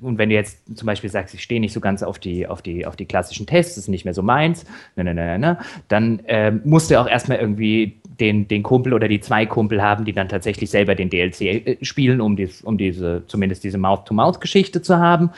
und 0.00 0.18
wenn 0.18 0.28
du 0.28 0.34
jetzt 0.34 0.76
zum 0.76 0.86
Beispiel 0.86 1.10
sagst, 1.10 1.34
ich 1.34 1.42
stehe 1.42 1.60
nicht 1.60 1.72
so 1.72 1.80
ganz 1.80 2.02
auf 2.02 2.18
die, 2.18 2.46
auf 2.46 2.62
die, 2.62 2.86
auf 2.86 2.96
die 2.96 3.06
klassischen 3.06 3.46
Tests, 3.46 3.74
das 3.74 3.84
ist 3.84 3.88
nicht 3.88 4.04
mehr 4.04 4.14
so 4.14 4.22
meins, 4.22 4.64
ne, 4.96 5.04
ne, 5.04 5.14
ne, 5.14 5.38
ne, 5.38 5.58
dann 5.88 6.22
ähm, 6.26 6.60
musst 6.64 6.90
du 6.90 7.00
auch 7.00 7.08
erstmal 7.08 7.38
irgendwie 7.38 8.00
den, 8.20 8.48
den 8.48 8.62
Kumpel 8.62 8.94
oder 8.94 9.08
die 9.08 9.20
zwei 9.20 9.46
Kumpel 9.46 9.82
haben, 9.82 10.04
die 10.04 10.12
dann 10.12 10.28
tatsächlich 10.28 10.70
selber 10.70 10.94
den 10.94 11.10
DLC 11.10 11.40
äh, 11.40 11.76
spielen, 11.82 12.20
um, 12.20 12.36
dies, 12.36 12.62
um 12.62 12.78
diese, 12.78 13.22
zumindest 13.26 13.64
diese 13.64 13.78
Mouth-to-Mouth-Geschichte 13.78 14.82
zu 14.82 14.98
haben. 14.98 15.30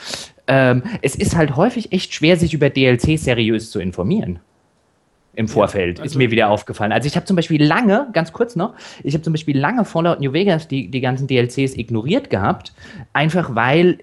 Ähm, 0.47 0.83
es 1.03 1.15
ist 1.15 1.37
halt 1.37 1.57
häufig 1.57 1.93
echt 1.93 2.15
schwer, 2.15 2.37
sich 2.37 2.55
über 2.55 2.71
DLC 2.71 3.19
seriös 3.19 3.71
zu 3.71 3.81
informieren 3.81 4.41
im 5.41 5.49
Vorfeld, 5.49 5.99
ja, 5.99 6.03
also 6.05 6.13
ist 6.13 6.19
mir 6.19 6.31
wieder 6.31 6.51
aufgefallen. 6.51 6.93
Also 6.93 7.07
ich 7.07 7.17
habe 7.17 7.27
zum 7.27 7.35
Beispiel 7.35 7.65
lange, 7.65 8.09
ganz 8.13 8.33
kurz 8.33 8.57
noch, 8.57 8.75
ich 9.03 9.15
habe 9.15 9.23
zum 9.23 9.33
Beispiel 9.33 9.59
lange 9.59 9.85
Fallout 9.85 10.21
New 10.21 10.33
Vegas 10.33 10.69
die, 10.69 10.91
die 10.91 11.01
ganzen 11.01 11.27
DLCs 11.27 11.77
ignoriert 11.77 12.31
gehabt, 12.31 12.73
einfach 13.13 13.55
weil 13.55 13.99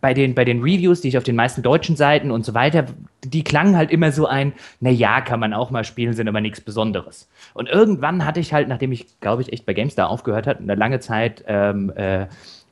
bei 0.00 0.12
den, 0.12 0.34
bei 0.34 0.44
den 0.44 0.60
Reviews, 0.60 1.00
die 1.00 1.08
ich 1.08 1.16
auf 1.16 1.24
den 1.24 1.36
meisten 1.36 1.62
deutschen 1.62 1.96
Seiten 1.96 2.30
und 2.30 2.44
so 2.44 2.54
weiter, 2.54 2.86
die 3.24 3.42
klangen 3.42 3.76
halt 3.76 3.90
immer 3.90 4.12
so 4.12 4.26
ein, 4.26 4.52
naja, 4.80 5.20
kann 5.20 5.40
man 5.40 5.54
auch 5.54 5.70
mal 5.70 5.84
spielen, 5.84 6.12
sind 6.12 6.28
aber 6.28 6.40
nichts 6.40 6.60
Besonderes. 6.60 7.28
Und 7.54 7.68
irgendwann 7.68 8.26
hatte 8.26 8.40
ich 8.40 8.52
halt, 8.52 8.68
nachdem 8.68 8.92
ich, 8.92 9.06
glaube 9.20 9.42
ich, 9.42 9.52
echt 9.52 9.64
bei 9.64 9.72
GameStar 9.72 10.10
aufgehört 10.10 10.46
hat, 10.46 10.60
eine 10.60 10.74
lange 10.74 11.00
Zeit 11.00 11.44
ähm, 11.46 11.90
äh, 11.96 12.26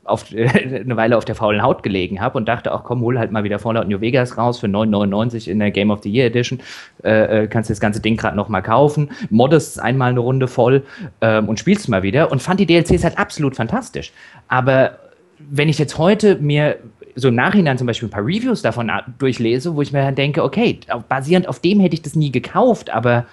auf, 0.06 0.26
eine 0.34 0.96
Weile 0.96 1.16
auf 1.16 1.24
der 1.24 1.34
faulen 1.34 1.62
Haut 1.62 1.82
gelegen 1.82 2.20
habe 2.20 2.38
und 2.38 2.48
dachte, 2.48 2.72
ach 2.72 2.84
komm, 2.84 3.00
hol 3.00 3.18
halt 3.18 3.32
mal 3.32 3.44
wieder 3.44 3.58
Fallout 3.58 3.88
New 3.88 4.00
Vegas 4.00 4.38
raus 4.38 4.58
für 4.58 4.66
9,99 4.66 5.48
in 5.50 5.58
der 5.58 5.70
Game 5.70 5.90
of 5.90 6.02
the 6.02 6.10
Year 6.10 6.26
Edition. 6.26 6.60
Äh, 7.02 7.44
äh 7.44 7.46
kannst 7.46 7.70
du 7.70 7.72
das 7.72 7.80
ganze 7.80 8.00
Ding 8.00 8.16
gerade 8.16 8.36
noch 8.36 8.48
mal 8.48 8.62
kaufen, 8.62 9.10
moddest 9.30 9.80
einmal 9.80 10.10
eine 10.10 10.20
Runde 10.20 10.48
voll 10.48 10.82
ähm, 11.20 11.48
und 11.48 11.58
spielst 11.58 11.88
mal 11.88 12.02
wieder 12.02 12.30
und 12.30 12.42
fand 12.42 12.60
die 12.60 12.66
DLCs 12.66 13.04
halt 13.04 13.18
absolut 13.18 13.56
fantastisch. 13.56 14.12
Aber 14.48 14.98
wenn 15.38 15.68
ich 15.68 15.78
jetzt 15.78 15.98
heute 15.98 16.36
mir 16.36 16.78
so 17.14 17.28
im 17.28 17.34
Nachhinein 17.34 17.78
zum 17.78 17.86
Beispiel 17.86 18.08
ein 18.08 18.10
paar 18.12 18.24
Reviews 18.24 18.62
davon 18.62 18.92
durchlese, 19.18 19.74
wo 19.74 19.82
ich 19.82 19.92
mir 19.92 20.02
dann 20.02 20.14
denke, 20.14 20.44
okay, 20.44 20.80
basierend 21.08 21.48
auf 21.48 21.60
dem 21.60 21.80
hätte 21.80 21.94
ich 21.94 22.02
das 22.02 22.14
nie 22.14 22.30
gekauft, 22.30 22.90
aber 22.90 23.26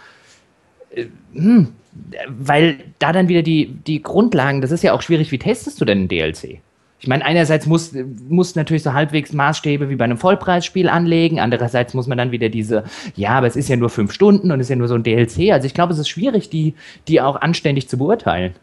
äh, 0.95 1.05
hm, 1.33 1.73
weil 2.27 2.77
da 2.99 3.11
dann 3.11 3.27
wieder 3.27 3.41
die, 3.41 3.67
die 3.87 4.01
Grundlagen, 4.01 4.61
das 4.61 4.71
ist 4.71 4.83
ja 4.83 4.93
auch 4.93 5.01
schwierig, 5.01 5.31
wie 5.31 5.39
testest 5.39 5.79
du 5.79 5.85
denn 5.85 6.03
ein 6.03 6.07
DLC? 6.07 6.59
Ich 6.99 7.07
meine, 7.07 7.25
einerseits 7.25 7.65
muss, 7.65 7.93
muss 8.29 8.55
natürlich 8.55 8.81
so 8.81 8.93
halbwegs 8.93 9.33
Maßstäbe 9.33 9.89
wie 9.89 9.97
bei 9.97 10.05
einem 10.05 10.17
Vollpreisspiel 10.17 10.87
anlegen, 10.87 11.39
andererseits 11.39 11.93
muss 11.93 12.07
man 12.07 12.17
dann 12.17 12.31
wieder 12.31 12.47
diese, 12.47 12.85
ja, 13.15 13.31
aber 13.31 13.47
es 13.47 13.57
ist 13.57 13.67
ja 13.67 13.75
nur 13.75 13.89
fünf 13.89 14.13
Stunden 14.13 14.51
und 14.51 14.59
es 14.61 14.67
ist 14.67 14.69
ja 14.69 14.75
nur 14.77 14.87
so 14.87 14.95
ein 14.95 15.03
DLC. 15.03 15.51
Also 15.51 15.65
ich 15.65 15.73
glaube, 15.73 15.91
es 15.91 15.99
ist 15.99 16.07
schwierig, 16.07 16.49
die, 16.49 16.75
die 17.09 17.19
auch 17.19 17.35
anständig 17.41 17.89
zu 17.89 17.97
beurteilen. 17.97 18.53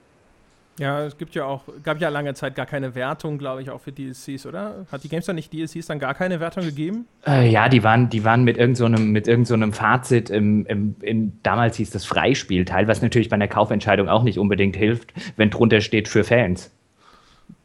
Ja, 0.78 1.04
es 1.04 1.18
gibt 1.18 1.34
ja 1.34 1.44
auch, 1.44 1.64
gab 1.82 2.00
ja 2.00 2.08
lange 2.08 2.32
Zeit 2.32 2.54
gar 2.54 2.64
keine 2.64 2.94
Wertung, 2.94 3.36
glaube 3.36 3.60
ich, 3.60 3.70
auch 3.70 3.80
für 3.80 3.92
DLCs, 3.92 4.46
oder? 4.46 4.86
Hat 4.90 5.04
die 5.04 5.08
GameStar 5.08 5.34
nicht 5.34 5.52
DLCs 5.52 5.86
dann 5.86 5.98
gar 5.98 6.14
keine 6.14 6.40
Wertung 6.40 6.64
gegeben? 6.64 7.06
Äh, 7.26 7.50
ja, 7.50 7.68
die 7.68 7.82
waren, 7.82 8.08
die 8.08 8.24
waren 8.24 8.44
mit 8.44 8.56
irgendeinem 8.56 8.96
so 8.96 9.04
mit 9.04 9.28
irgend 9.28 9.46
so 9.46 9.56
Fazit 9.72 10.30
im, 10.30 10.64
im, 10.66 10.94
im, 11.02 11.32
damals 11.42 11.76
hieß 11.76 11.90
das 11.90 12.06
Freispielteil, 12.06 12.88
was 12.88 13.02
natürlich 13.02 13.28
bei 13.28 13.34
einer 13.34 13.48
Kaufentscheidung 13.48 14.08
auch 14.08 14.22
nicht 14.22 14.38
unbedingt 14.38 14.74
hilft, 14.74 15.12
wenn 15.36 15.50
drunter 15.50 15.82
steht 15.82 16.08
für 16.08 16.24
Fans. 16.24 16.70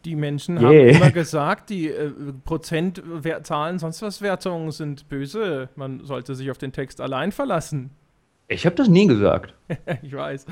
Die 0.04 0.16
Menschen 0.16 0.58
yeah. 0.58 0.68
haben 0.68 0.90
immer 0.90 1.12
gesagt, 1.12 1.70
die 1.70 1.88
äh, 1.88 2.12
Prozentzahlen, 2.44 3.80
sonst 3.80 4.02
was 4.02 4.22
Wertungen 4.22 4.72
sind 4.72 5.08
böse. 5.10 5.70
Man 5.76 6.04
sollte 6.04 6.36
sich 6.36 6.52
auf 6.52 6.58
den 6.58 6.74
Text 6.74 7.00
allein 7.00 7.32
verlassen. 7.32 7.92
Ich 8.48 8.66
habe 8.66 8.76
das 8.76 8.88
nie 8.88 9.08
gesagt. 9.08 9.54
ich 10.02 10.14
weiß. 10.14 10.46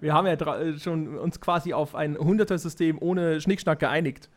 Wir 0.00 0.12
haben 0.12 0.26
ja 0.26 0.34
äh, 0.34 0.78
schon 0.78 1.16
uns 1.18 1.40
quasi 1.40 1.72
auf 1.72 1.94
ein 1.94 2.16
100er-System 2.16 2.98
ohne 3.00 3.40
Schnickschnack 3.40 3.78
geeinigt. 3.78 4.28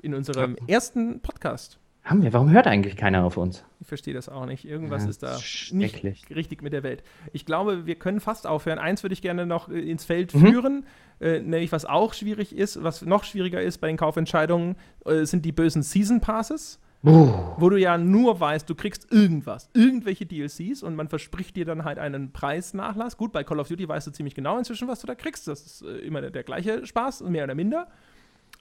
In 0.00 0.14
unserem 0.14 0.56
ja. 0.60 0.74
ersten 0.74 1.20
Podcast. 1.20 1.78
Haben 2.04 2.22
wir? 2.22 2.32
Warum 2.32 2.50
hört 2.50 2.66
eigentlich 2.66 2.96
keiner 2.96 3.24
auf 3.24 3.36
uns? 3.36 3.64
Ich 3.80 3.86
verstehe 3.86 4.14
das 4.14 4.28
auch 4.28 4.46
nicht. 4.46 4.64
Irgendwas 4.64 5.04
ja, 5.04 5.10
ist 5.10 5.22
da 5.22 5.38
nicht 5.72 6.02
richtig 6.30 6.62
mit 6.62 6.72
der 6.72 6.82
Welt. 6.82 7.02
Ich 7.32 7.44
glaube, 7.44 7.84
wir 7.84 7.96
können 7.96 8.20
fast 8.20 8.46
aufhören. 8.46 8.78
Eins 8.78 9.02
würde 9.02 9.12
ich 9.12 9.22
gerne 9.22 9.44
noch 9.44 9.68
äh, 9.68 9.78
ins 9.78 10.04
Feld 10.04 10.34
mhm. 10.34 10.46
führen, 10.46 10.86
äh, 11.20 11.40
nämlich 11.40 11.70
was 11.70 11.84
auch 11.84 12.14
schwierig 12.14 12.56
ist, 12.56 12.82
was 12.82 13.02
noch 13.02 13.24
schwieriger 13.24 13.60
ist 13.60 13.78
bei 13.78 13.88
den 13.88 13.96
Kaufentscheidungen, 13.96 14.76
äh, 15.04 15.24
sind 15.24 15.44
die 15.44 15.52
bösen 15.52 15.82
Season 15.82 16.20
Passes. 16.20 16.80
Wo 17.02 17.70
du 17.70 17.76
ja 17.76 17.96
nur 17.96 18.40
weißt, 18.40 18.68
du 18.68 18.74
kriegst 18.74 19.12
irgendwas, 19.12 19.70
irgendwelche 19.72 20.26
DLCs 20.26 20.82
und 20.82 20.96
man 20.96 21.08
verspricht 21.08 21.54
dir 21.54 21.64
dann 21.64 21.84
halt 21.84 21.98
einen 21.98 22.32
Preisnachlass. 22.32 23.16
Gut, 23.16 23.32
bei 23.32 23.44
Call 23.44 23.60
of 23.60 23.68
Duty 23.68 23.88
weißt 23.88 24.08
du 24.08 24.10
ziemlich 24.10 24.34
genau 24.34 24.58
inzwischen, 24.58 24.88
was 24.88 25.00
du 25.00 25.06
da 25.06 25.14
kriegst. 25.14 25.46
Das 25.46 25.64
ist 25.64 25.82
äh, 25.82 25.98
immer 25.98 26.20
der, 26.20 26.30
der, 26.30 26.42
gleiche 26.42 26.84
Spaß, 26.84 27.22
mehr 27.22 27.44
oder 27.44 27.54
minder. 27.54 27.86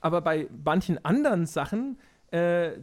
Aber 0.01 0.21
bei 0.21 0.47
manchen 0.63 1.03
anderen 1.03 1.47
Sachen, 1.47 1.97
äh, 2.29 2.73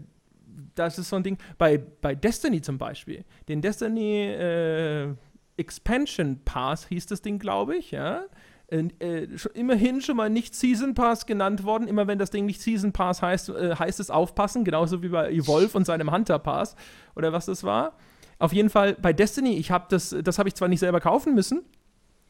das 0.74 0.98
ist 0.98 1.08
so 1.08 1.16
ein 1.16 1.22
Ding, 1.22 1.38
bei, 1.56 1.78
bei 1.78 2.16
Destiny 2.16 2.60
zum 2.60 2.78
Beispiel, 2.78 3.24
den 3.48 3.60
Destiny 3.60 4.24
äh, 4.24 5.14
Expansion 5.56 6.40
Pass 6.44 6.86
hieß 6.88 7.06
das 7.06 7.22
Ding, 7.22 7.38
glaube 7.38 7.76
ich, 7.76 7.92
ja 7.92 8.24
äh, 9.00 9.28
immerhin 9.54 10.00
schon 10.00 10.16
mal 10.16 10.30
nicht 10.30 10.54
Season 10.54 10.94
Pass 10.94 11.26
genannt 11.26 11.64
worden. 11.64 11.88
Immer 11.88 12.06
wenn 12.06 12.18
das 12.18 12.30
Ding 12.30 12.46
nicht 12.46 12.60
Season 12.60 12.92
Pass 12.92 13.22
heißt, 13.22 13.50
äh, 13.50 13.76
heißt 13.76 14.00
es 14.00 14.10
aufpassen, 14.10 14.64
genauso 14.64 15.02
wie 15.02 15.08
bei 15.08 15.30
Evolve 15.30 15.76
und 15.76 15.84
seinem 15.84 16.10
Hunter 16.10 16.38
Pass 16.38 16.76
oder 17.14 17.32
was 17.32 17.46
das 17.46 17.64
war. 17.64 17.96
Auf 18.38 18.52
jeden 18.52 18.70
Fall 18.70 18.94
bei 18.94 19.12
Destiny, 19.12 19.56
ich 19.56 19.70
habe 19.70 19.86
das, 19.88 20.14
das 20.22 20.38
habe 20.38 20.48
ich 20.48 20.54
zwar 20.54 20.68
nicht 20.68 20.80
selber 20.80 21.00
kaufen 21.00 21.34
müssen, 21.34 21.62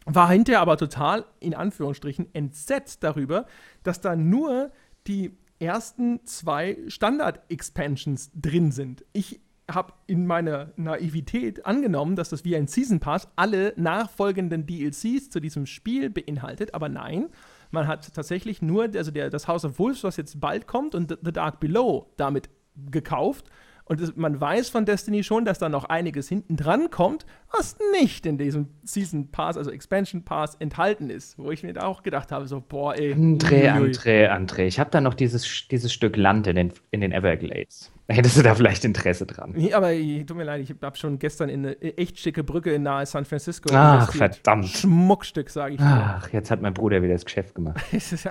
war 0.06 0.30
hinterher 0.30 0.60
aber 0.60 0.76
total, 0.76 1.24
in 1.40 1.54
Anführungsstrichen, 1.54 2.34
entsetzt 2.34 3.02
darüber, 3.02 3.46
dass 3.82 4.00
da 4.00 4.16
nur 4.16 4.70
die 5.06 5.36
ersten 5.58 6.24
zwei 6.26 6.78
Standard-Expansions 6.88 8.30
drin 8.34 8.70
sind. 8.70 9.04
Ich 9.12 9.40
habe 9.70 9.92
in 10.06 10.26
meiner 10.26 10.72
Naivität 10.76 11.64
angenommen, 11.64 12.16
dass 12.16 12.28
das 12.28 12.44
wie 12.44 12.56
ein 12.56 12.66
Season 12.66 13.00
Pass 13.00 13.28
alle 13.36 13.72
nachfolgenden 13.76 14.66
DLCs 14.66 15.30
zu 15.30 15.40
diesem 15.40 15.66
Spiel 15.66 16.10
beinhaltet, 16.10 16.74
aber 16.74 16.88
nein, 16.88 17.28
man 17.70 17.86
hat 17.86 18.14
tatsächlich 18.14 18.62
nur, 18.62 18.84
also 18.94 19.10
der, 19.10 19.30
das 19.30 19.48
House 19.48 19.64
of 19.64 19.78
Wolves, 19.78 20.04
was 20.04 20.16
jetzt 20.16 20.40
bald 20.40 20.66
kommt, 20.66 20.94
und 20.94 21.18
The 21.22 21.32
Dark 21.32 21.60
Below 21.60 22.12
damit 22.16 22.50
gekauft 22.90 23.46
und 23.86 24.00
es, 24.00 24.16
man 24.16 24.40
weiß 24.40 24.70
von 24.70 24.86
Destiny 24.86 25.22
schon, 25.22 25.44
dass 25.44 25.58
da 25.58 25.68
noch 25.68 25.84
einiges 25.84 26.28
hinten 26.28 26.56
dran 26.56 26.90
kommt, 26.90 27.26
was 27.52 27.76
nicht 27.92 28.24
in 28.24 28.38
diesem 28.38 28.68
Season 28.82 29.30
Pass, 29.30 29.58
also 29.58 29.70
Expansion 29.70 30.24
Pass, 30.24 30.54
enthalten 30.54 31.10
ist. 31.10 31.38
Wo 31.38 31.50
ich 31.50 31.62
mir 31.62 31.74
da 31.74 31.82
auch 31.82 32.02
gedacht 32.02 32.32
habe, 32.32 32.46
so, 32.46 32.62
boah, 32.66 32.96
ey. 32.96 33.12
André, 33.12 33.70
André, 33.70 34.30
André, 34.30 34.62
ich 34.62 34.80
habe 34.80 34.90
da 34.90 35.02
noch 35.02 35.14
dieses, 35.14 35.68
dieses 35.68 35.92
Stück 35.92 36.16
Land 36.16 36.46
in 36.46 36.56
den, 36.56 36.72
in 36.92 37.02
den 37.02 37.12
Everglades. 37.12 37.92
Hättest 38.08 38.36
du 38.36 38.42
da 38.42 38.54
vielleicht 38.54 38.84
Interesse 38.84 39.26
dran? 39.26 39.52
Nee, 39.54 39.72
aber 39.72 39.92
tut 39.92 40.36
mir 40.36 40.44
leid, 40.44 40.62
ich 40.62 40.74
habe 40.82 40.96
schon 40.96 41.18
gestern 41.18 41.48
in 41.48 41.66
eine 41.66 41.80
echt 41.80 42.18
schicke 42.18 42.44
Brücke 42.44 42.72
in 42.72 42.82
nahe 42.82 43.06
San 43.06 43.24
Francisco. 43.24 43.74
Ach, 43.74 44.12
verdammt. 44.12 44.68
Schmuckstück, 44.68 45.48
sage 45.48 45.74
ich 45.74 45.80
dir. 45.80 45.86
Ach, 45.86 46.30
jetzt 46.30 46.50
hat 46.50 46.60
mein 46.60 46.74
Bruder 46.74 47.02
wieder 47.02 47.14
das 47.14 47.24
Geschäft 47.24 47.54
gemacht. 47.54 47.82
es 47.92 48.12
ist, 48.12 48.28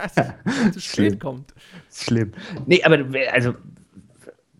zu 0.74 0.80
spät 0.80 1.20
kommt. 1.20 1.54
Schlimm. 1.92 2.34
Nee, 2.68 2.84
aber 2.84 3.00
also 3.32 3.56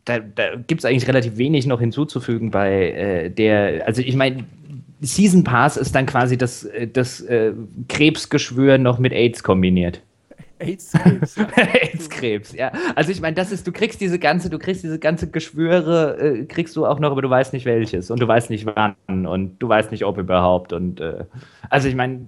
da, 0.06 0.20
da 0.20 0.56
gibt 0.56 0.82
es 0.82 0.86
eigentlich 0.86 1.08
relativ 1.08 1.38
wenig 1.38 1.66
noch 1.66 1.80
hinzuzufügen 1.80 2.52
bei 2.52 2.92
äh, 2.92 3.30
der, 3.30 3.88
also 3.88 4.02
ich 4.02 4.16
meine, 4.16 4.46
Season 5.02 5.44
Pass 5.44 5.78
ist 5.78 5.94
dann 5.96 6.06
quasi 6.06 6.38
das, 6.38 6.64
äh, 6.66 6.88
das 6.88 7.22
äh, 7.22 7.54
Krebsgeschwür 7.90 8.78
noch 8.78 9.00
mit 9.00 9.14
AIDS 9.14 9.44
kombiniert. 9.44 10.02
AIDS-Krebs. 10.60 11.38
AIDS-Krebs, 11.56 12.54
ja. 12.54 12.72
Also 12.96 13.12
ich 13.12 13.22
meine, 13.22 13.36
das 13.36 13.52
ist, 13.52 13.68
du 13.68 13.72
kriegst 13.72 14.00
diese 14.00 14.18
ganze, 14.18 14.50
du 14.50 14.60
kriegst 14.60 14.84
diese 14.84 15.00
ganze 15.00 15.30
Geschwüre, 15.30 16.18
äh, 16.18 16.46
kriegst 16.46 16.76
du 16.76 16.86
auch 16.86 17.00
noch, 17.00 17.12
aber 17.12 17.22
du 17.22 17.30
weißt 17.30 17.54
nicht 17.54 17.66
welches 17.66 18.10
und 18.12 18.22
du 18.22 18.28
weißt 18.28 18.50
nicht 18.50 18.66
wann 18.66 18.96
und 19.08 19.58
du 19.60 19.68
weißt 19.68 19.92
nicht, 19.92 20.06
ob 20.06 20.18
überhaupt 20.18 20.74
und 20.74 21.02
äh, 21.02 21.26
also 21.70 21.88
ich 21.88 21.96
meine, 21.96 22.28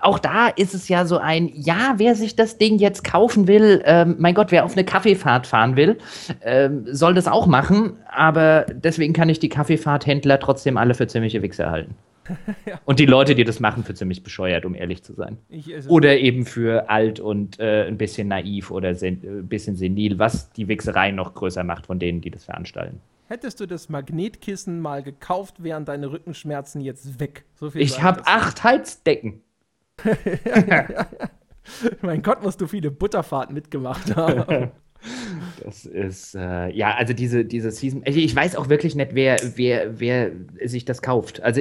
auch 0.00 0.18
da 0.18 0.48
ist 0.48 0.74
es 0.74 0.88
ja 0.88 1.04
so 1.04 1.18
ein, 1.18 1.50
ja, 1.54 1.94
wer 1.96 2.14
sich 2.14 2.36
das 2.36 2.58
Ding 2.58 2.78
jetzt 2.78 3.04
kaufen 3.04 3.46
will, 3.48 3.82
ähm, 3.84 4.16
mein 4.18 4.34
Gott, 4.34 4.52
wer 4.52 4.64
auf 4.64 4.72
eine 4.72 4.84
Kaffeefahrt 4.84 5.46
fahren 5.46 5.76
will, 5.76 5.98
ähm, 6.42 6.84
soll 6.90 7.14
das 7.14 7.28
auch 7.28 7.46
machen, 7.46 7.96
aber 8.08 8.66
deswegen 8.72 9.12
kann 9.12 9.28
ich 9.28 9.38
die 9.38 9.48
Kaffeefahrthändler 9.48 10.40
trotzdem 10.40 10.76
alle 10.76 10.94
für 10.94 11.06
ziemliche 11.06 11.42
Wichser 11.42 11.70
halten. 11.70 11.94
ja. 12.66 12.80
Und 12.84 12.98
die 12.98 13.06
Leute, 13.06 13.34
die 13.34 13.44
das 13.44 13.60
machen, 13.60 13.84
für 13.84 13.94
ziemlich 13.94 14.22
bescheuert, 14.22 14.64
um 14.64 14.74
ehrlich 14.74 15.02
zu 15.02 15.14
sein. 15.14 15.38
Oder 15.88 16.18
eben 16.18 16.44
für 16.44 16.90
alt 16.90 17.20
und 17.20 17.58
äh, 17.60 17.86
ein 17.86 17.98
bisschen 17.98 18.28
naiv 18.28 18.70
oder 18.70 18.88
ein 18.88 19.04
äh, 19.04 19.42
bisschen 19.42 19.76
senil, 19.76 20.18
was 20.18 20.50
die 20.52 20.68
Wichserei 20.68 21.10
noch 21.10 21.34
größer 21.34 21.64
macht 21.64 21.86
von 21.86 21.98
denen, 21.98 22.20
die 22.20 22.30
das 22.30 22.44
veranstalten. 22.44 23.00
Hättest 23.28 23.58
du 23.58 23.66
das 23.66 23.88
Magnetkissen 23.88 24.80
mal 24.80 25.02
gekauft, 25.02 25.62
wären 25.62 25.84
deine 25.84 26.12
Rückenschmerzen 26.12 26.80
jetzt 26.80 27.18
weg. 27.18 27.44
So 27.56 27.74
ich 27.74 28.02
habe 28.02 28.22
acht 28.26 28.62
Heizdecken. 28.62 29.42
mein 32.02 32.22
Gott, 32.22 32.42
musst 32.42 32.60
du 32.60 32.66
viele 32.66 32.90
Butterfahrten 32.90 33.54
mitgemacht 33.54 34.14
haben. 34.16 34.70
Das 35.62 35.84
ist, 35.86 36.34
äh, 36.34 36.70
ja, 36.70 36.94
also 36.94 37.12
diese, 37.12 37.44
diese 37.44 37.70
Season. 37.70 38.02
Ich 38.06 38.34
weiß 38.34 38.56
auch 38.56 38.68
wirklich 38.68 38.94
nicht, 38.94 39.14
wer, 39.14 39.36
wer, 39.54 40.00
wer 40.00 40.32
sich 40.64 40.84
das 40.84 41.02
kauft. 41.02 41.42
Also 41.42 41.60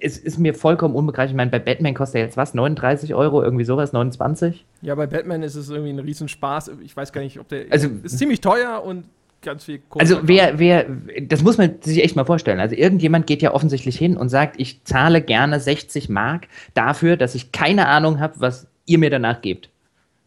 es 0.00 0.18
ist 0.18 0.38
mir 0.38 0.54
vollkommen 0.54 0.94
unbegreiflich. 0.94 1.32
Ich 1.32 1.36
meine, 1.36 1.50
bei 1.50 1.58
Batman 1.58 1.94
kostet 1.94 2.16
er 2.16 2.24
jetzt 2.24 2.36
was? 2.36 2.54
39 2.54 3.14
Euro, 3.14 3.42
irgendwie 3.42 3.64
sowas, 3.64 3.92
29? 3.92 4.64
Ja, 4.82 4.94
bei 4.94 5.06
Batman 5.06 5.42
ist 5.42 5.54
es 5.54 5.70
irgendwie 5.70 5.92
ein 5.92 5.98
Riesenspaß. 5.98 6.72
Ich 6.82 6.96
weiß 6.96 7.12
gar 7.12 7.22
nicht, 7.22 7.38
ob 7.40 7.48
der. 7.48 7.66
Also, 7.70 7.88
ist 8.02 8.18
ziemlich 8.18 8.40
teuer 8.40 8.82
und 8.84 9.04
ganz 9.42 9.64
viel 9.64 9.80
Kohle 9.88 10.02
Also 10.02 10.20
wer, 10.22 10.58
wer, 10.58 10.86
das 11.22 11.42
muss 11.42 11.58
man 11.58 11.80
sich 11.80 12.02
echt 12.02 12.16
mal 12.16 12.24
vorstellen. 12.24 12.60
Also 12.60 12.74
irgendjemand 12.74 13.26
geht 13.26 13.42
ja 13.42 13.54
offensichtlich 13.54 13.96
hin 13.96 14.16
und 14.16 14.28
sagt, 14.28 14.58
ich 14.58 14.84
zahle 14.84 15.22
gerne 15.22 15.60
60 15.60 16.08
Mark 16.08 16.48
dafür, 16.74 17.16
dass 17.16 17.34
ich 17.34 17.52
keine 17.52 17.86
Ahnung 17.86 18.20
habe, 18.20 18.34
was 18.40 18.68
ihr 18.86 18.98
mir 18.98 19.10
danach 19.10 19.42
gebt. 19.42 19.70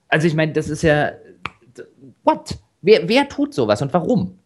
Also 0.08 0.28
ich 0.28 0.36
meine, 0.36 0.54
das 0.54 0.70
ist 0.70 0.82
ja, 0.82 1.12
what? 2.24 2.58
Wer, 2.82 3.08
wer 3.08 3.28
tut 3.28 3.54
sowas 3.54 3.82
und 3.82 3.94
warum? 3.94 4.40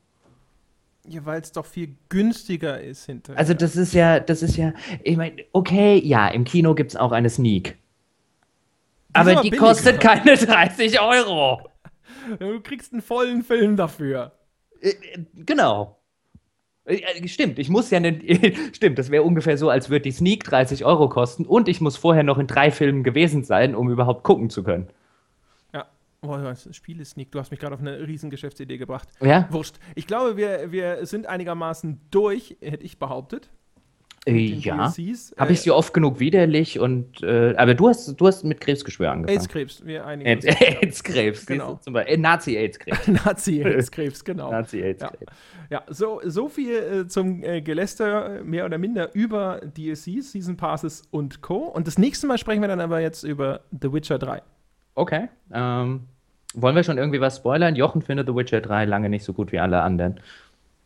Ja, 1.07 1.26
weil 1.26 1.41
es 1.41 1.51
doch 1.51 1.66
viel 1.66 1.95
günstiger 2.09 2.80
ist 2.82 3.05
hinterher. 3.05 3.38
Also 3.38 3.53
das 3.53 3.76
ist 3.76 3.93
ja, 3.93 4.20
das 4.20 4.41
ist 4.41 4.55
ja, 4.55 4.74
ich 5.03 5.18
meine, 5.18 5.43
okay, 5.51 5.99
ja, 6.03 6.30
im 6.30 6.45
Kino 6.45 6.76
gibt 6.76 6.91
es 6.91 6.95
auch 6.95 7.11
eine 7.11 7.30
Sneak. 7.30 7.78
Die 9.09 9.16
aber 9.16 9.36
die 9.41 9.51
kostet 9.51 9.99
keine 9.99 10.36
30 10.36 10.99
Euro. 11.01 11.61
Du 12.39 12.61
kriegst 12.61 12.93
einen 12.93 13.01
vollen 13.01 13.43
Film 13.43 13.76
dafür. 13.76 14.32
Äh, 14.84 14.89
äh, 14.89 15.25
genau. 15.45 15.97
Äh, 16.86 17.27
stimmt, 17.27 17.59
ich 17.59 17.69
muss 17.69 17.89
ja 17.89 17.99
nicht. 17.99 18.75
Stimmt, 18.75 18.99
das 18.99 19.09
wäre 19.09 19.23
ungefähr 19.23 19.57
so, 19.57 19.69
als 19.69 19.89
würde 19.89 20.03
die 20.03 20.11
Sneak 20.11 20.43
30 20.43 20.84
Euro 20.84 21.07
kosten 21.07 21.45
und 21.45 21.69
ich 21.69 21.79
muss 21.79 21.95
vorher 21.95 22.23
noch 22.23 22.38
in 22.38 22.47
drei 22.47 22.71
Filmen 22.71 23.03
gewesen 23.03 23.45
sein, 23.45 23.73
um 23.73 23.89
überhaupt 23.89 24.23
gucken 24.23 24.49
zu 24.49 24.63
können. 24.63 24.89
Ja, 25.73 25.88
oh, 26.21 26.36
das 26.36 26.67
Spiel 26.75 26.99
ist 26.99 27.11
Sneak. 27.11 27.31
Du 27.31 27.39
hast 27.39 27.51
mich 27.51 27.59
gerade 27.61 27.75
auf 27.75 27.81
eine 27.81 28.05
riesen 28.05 28.29
Geschäftsidee 28.29 28.77
gebracht. 28.77 29.07
Ja? 29.21 29.47
Wurscht. 29.49 29.77
Ich 29.95 30.07
glaube, 30.07 30.36
wir, 30.36 30.73
wir 30.73 31.05
sind 31.05 31.25
einigermaßen 31.25 32.01
durch, 32.11 32.57
hätte 32.59 32.84
ich 32.84 32.99
behauptet. 32.99 33.49
Äh, 34.26 34.38
ja. 34.38 34.93
Habe 35.38 35.51
ich 35.51 35.61
sie 35.61 35.71
oft 35.71 35.93
genug 35.93 36.19
widerlich 36.19 36.80
und 36.80 37.21
äh, 37.24 37.55
aber 37.57 37.74
du 37.74 37.89
hast 37.89 38.19
du 38.19 38.28
hast 38.28 38.43
mit 38.45 38.61
Krebsgeschwür 38.61 39.11
angefangen. 39.11 39.38
AIDS-Krebs, 39.38 39.86
wir 39.86 40.05
einigen 40.05 40.30
AIDS-Krebs, 40.30 41.45
genau. 41.45 41.80
Äh, 41.93 42.17
Nazi-AIDS-Krebs. 42.17 43.07
Nazi-AIDS-Krebs, 43.26 44.24
genau. 44.24 44.51
Nazi-AIDS-Krebs. 44.51 45.34
Ja. 45.69 45.84
ja, 45.88 45.93
so, 45.93 46.21
so 46.24 46.47
viel 46.47 46.76
äh, 46.76 47.07
zum 47.07 47.43
äh, 47.43 47.61
Geläster 47.61 48.43
mehr 48.43 48.65
oder 48.65 48.78
minder 48.78 49.13
über 49.13 49.59
DLCs, 49.61 50.32
Season 50.32 50.55
Passes 50.55 51.03
und 51.11 51.41
Co. 51.41 51.57
Und 51.57 51.88
das 51.88 51.97
nächste 51.97 52.26
Mal 52.26 52.38
sprechen 52.38 52.61
wir 52.61 52.69
dann 52.69 52.82
aber 52.82 53.01
jetzt 53.01 53.24
über 53.24 53.61
The 53.71 53.91
Witcher 53.91 54.19
3. 54.19 54.41
Okay. 54.95 55.28
Ähm, 55.51 56.07
wollen 56.53 56.76
wir 56.76 56.84
schon 56.84 56.97
irgendwie 56.97 57.19
was 57.19 57.38
spoilern? 57.38 57.76
Jochen 57.76 58.01
findet 58.01 58.28
The 58.28 58.36
Witcher 58.36 58.61
3 58.61 58.86
lange 58.86 59.09
nicht 59.09 59.26
so 59.26 59.34
gut 59.34 59.51
wie 59.51 59.59
alle 59.59 59.82
anderen. 59.82 60.19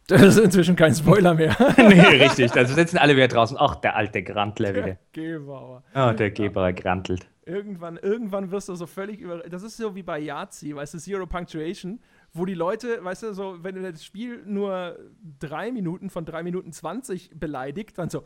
Das 0.09 0.21
ist 0.21 0.37
inzwischen 0.37 0.77
kein 0.77 0.95
Spoiler 0.95 1.33
mehr. 1.33 1.53
nee, 1.77 1.99
richtig. 1.99 2.51
Da 2.51 2.63
sitzen 2.63 2.97
alle 2.97 3.17
wieder 3.17 3.27
draußen. 3.27 3.57
Ach, 3.59 3.75
der 3.75 3.97
alte 3.97 4.23
Grantler 4.23 4.73
wieder. 4.73 4.97
Gebauer. 5.11 5.83
Oh, 5.93 6.13
der 6.13 6.31
Geberer 6.31 6.71
grantelt. 6.71 7.27
Irgendwann, 7.45 7.97
irgendwann 7.97 8.49
wirst 8.51 8.69
du 8.69 8.75
so 8.75 8.85
völlig 8.85 9.19
über. 9.19 9.39
Das 9.39 9.63
ist 9.63 9.75
so 9.75 9.95
wie 9.95 10.03
bei 10.03 10.19
Yahtzee, 10.19 10.73
weißt 10.73 10.93
du, 10.93 10.99
Zero 10.99 11.25
Punctuation, 11.25 11.99
wo 12.31 12.45
die 12.45 12.53
Leute, 12.53 13.03
weißt 13.03 13.23
du, 13.23 13.33
so, 13.33 13.61
wenn 13.63 13.83
das 13.83 14.05
Spiel 14.05 14.43
nur 14.45 14.97
drei 15.39 15.71
Minuten 15.71 16.09
von 16.09 16.23
drei 16.23 16.41
Minuten 16.41 16.71
20 16.71 17.31
beleidigt, 17.37 17.97
dann 17.97 18.09
so, 18.09 18.25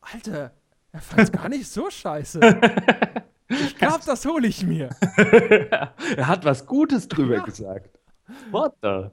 Alter, 0.00 0.52
er 0.90 1.00
fand 1.00 1.22
es 1.22 1.32
gar 1.32 1.48
nicht 1.48 1.68
so 1.68 1.90
scheiße. 1.90 2.40
Ich 3.52 3.76
glaube, 3.76 4.04
das 4.06 4.24
hole 4.26 4.46
ich 4.46 4.64
mir. 4.64 4.90
er 5.16 6.28
hat 6.28 6.44
was 6.44 6.66
Gutes 6.66 7.08
drüber 7.08 7.38
ja. 7.38 7.42
gesagt. 7.42 7.98
What 8.52 8.74
the? 8.80 9.08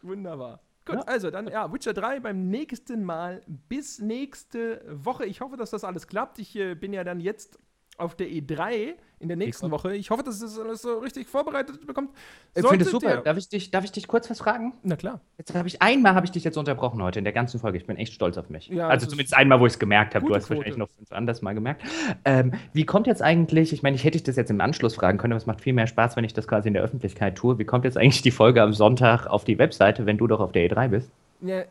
Wunderbar. 0.00 0.60
Gut, 0.84 0.96
ja. 0.96 1.02
also 1.02 1.30
dann, 1.30 1.48
ja, 1.48 1.72
Witcher 1.72 1.94
3 1.94 2.20
beim 2.20 2.48
nächsten 2.48 3.04
Mal. 3.04 3.42
Bis 3.46 4.00
nächste 4.00 4.82
Woche. 4.88 5.26
Ich 5.26 5.40
hoffe, 5.40 5.56
dass 5.56 5.70
das 5.70 5.84
alles 5.84 6.06
klappt. 6.06 6.38
Ich 6.38 6.56
äh, 6.56 6.74
bin 6.74 6.92
ja 6.92 7.04
dann 7.04 7.20
jetzt 7.20 7.58
auf 8.02 8.14
der 8.16 8.28
E3 8.28 8.94
in 9.22 9.28
der 9.28 9.36
nächsten 9.36 9.70
Woche. 9.70 9.94
Ich 9.94 10.10
hoffe, 10.10 10.24
dass 10.24 10.40
das 10.40 10.58
alles 10.58 10.82
so 10.82 10.98
richtig 10.98 11.28
vorbereitet 11.28 11.86
bekommt. 11.86 12.10
Ich 12.54 12.66
finde 12.66 12.84
es 12.84 12.90
super. 12.90 13.18
Darf 13.18 13.36
ich, 13.36 13.48
dich, 13.48 13.70
darf 13.70 13.84
ich 13.84 13.92
dich 13.92 14.08
kurz 14.08 14.28
was 14.28 14.40
fragen? 14.40 14.74
Na 14.82 14.96
klar. 14.96 15.20
Jetzt 15.38 15.54
habe 15.54 15.68
ich 15.68 15.80
einmal 15.80 16.14
habe 16.14 16.26
ich 16.26 16.32
dich 16.32 16.42
jetzt 16.42 16.58
unterbrochen 16.58 17.00
heute 17.02 17.20
in 17.20 17.24
der 17.24 17.32
ganzen 17.32 17.60
Folge. 17.60 17.78
Ich 17.78 17.86
bin 17.86 17.96
echt 17.96 18.12
stolz 18.12 18.36
auf 18.36 18.50
mich. 18.50 18.68
Ja, 18.68 18.88
also 18.88 19.06
zumindest 19.06 19.36
einmal, 19.36 19.60
wo 19.60 19.66
ich 19.66 19.74
es 19.74 19.78
gemerkt 19.78 20.16
habe. 20.16 20.26
Du 20.26 20.34
hast 20.34 20.46
Quote. 20.46 20.58
wahrscheinlich 20.58 20.76
noch 20.76 20.88
fünf 20.88 21.12
anders 21.12 21.40
mal 21.40 21.54
gemerkt. 21.54 21.82
Ähm, 22.24 22.52
wie 22.72 22.84
kommt 22.84 23.06
jetzt 23.06 23.22
eigentlich, 23.22 23.72
ich 23.72 23.82
meine, 23.82 23.94
ich 23.94 24.02
hätte 24.02 24.18
dich 24.18 24.24
das 24.24 24.36
jetzt 24.36 24.50
im 24.50 24.60
Anschluss 24.60 24.96
fragen 24.96 25.18
können, 25.18 25.32
aber 25.32 25.38
es 25.38 25.46
macht 25.46 25.60
viel 25.60 25.72
mehr 25.72 25.86
Spaß, 25.86 26.16
wenn 26.16 26.24
ich 26.24 26.34
das 26.34 26.48
quasi 26.48 26.68
in 26.68 26.74
der 26.74 26.82
Öffentlichkeit 26.82 27.36
tue. 27.36 27.58
Wie 27.58 27.64
kommt 27.64 27.84
jetzt 27.84 27.96
eigentlich 27.96 28.22
die 28.22 28.32
Folge 28.32 28.60
am 28.60 28.72
Sonntag 28.72 29.26
auf 29.26 29.44
die 29.44 29.58
Webseite, 29.58 30.04
wenn 30.04 30.18
du 30.18 30.26
doch 30.26 30.40
auf 30.40 30.50
der 30.50 30.68
E3 30.68 30.88
bist? 30.88 31.10
Ja, 31.40 31.62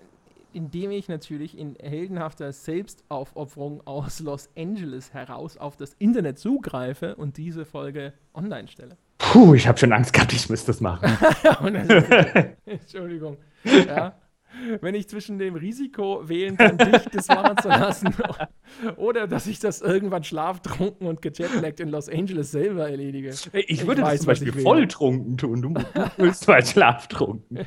indem 0.53 0.91
ich 0.91 1.07
natürlich 1.07 1.57
in 1.57 1.75
heldenhafter 1.75 2.51
Selbstaufopferung 2.51 3.85
aus 3.85 4.19
Los 4.19 4.49
Angeles 4.57 5.13
heraus 5.13 5.57
auf 5.57 5.77
das 5.77 5.95
Internet 5.99 6.39
zugreife 6.39 7.15
und 7.15 7.37
diese 7.37 7.65
Folge 7.65 8.13
online 8.33 8.67
stelle. 8.67 8.97
Puh, 9.17 9.53
ich 9.53 9.67
habe 9.67 9.77
schon 9.77 9.93
Angst 9.93 10.13
gehabt, 10.13 10.33
ich 10.33 10.49
müsste 10.49 10.67
das 10.67 10.81
machen. 10.81 11.17
Entschuldigung. 12.65 13.37
Ja. 13.63 14.15
Wenn 14.81 14.95
ich 14.95 15.07
zwischen 15.07 15.39
dem 15.39 15.55
Risiko 15.55 16.27
wählen 16.27 16.57
kann, 16.57 16.77
dich 16.77 17.05
das 17.13 17.27
machen 17.29 17.57
zu 17.61 17.69
lassen 17.69 18.13
oder 18.97 19.27
dass 19.27 19.47
ich 19.47 19.59
das 19.59 19.81
irgendwann 19.81 20.23
schlaftrunken 20.23 21.07
und 21.07 21.21
gejetlaggt 21.21 21.79
in 21.79 21.89
Los 21.89 22.09
Angeles 22.09 22.51
selber 22.51 22.89
erledige. 22.89 23.29
Ich, 23.29 23.49
ich 23.53 23.87
würde 23.87 24.01
weiß, 24.01 24.25
das 24.25 24.39
zum 24.39 24.45
Beispiel 24.45 24.61
volltrunken 24.61 25.37
tun. 25.37 25.61
Du 25.61 25.73
willst 26.17 26.47
mal 26.47 26.65
schlaftrunken. 26.65 27.65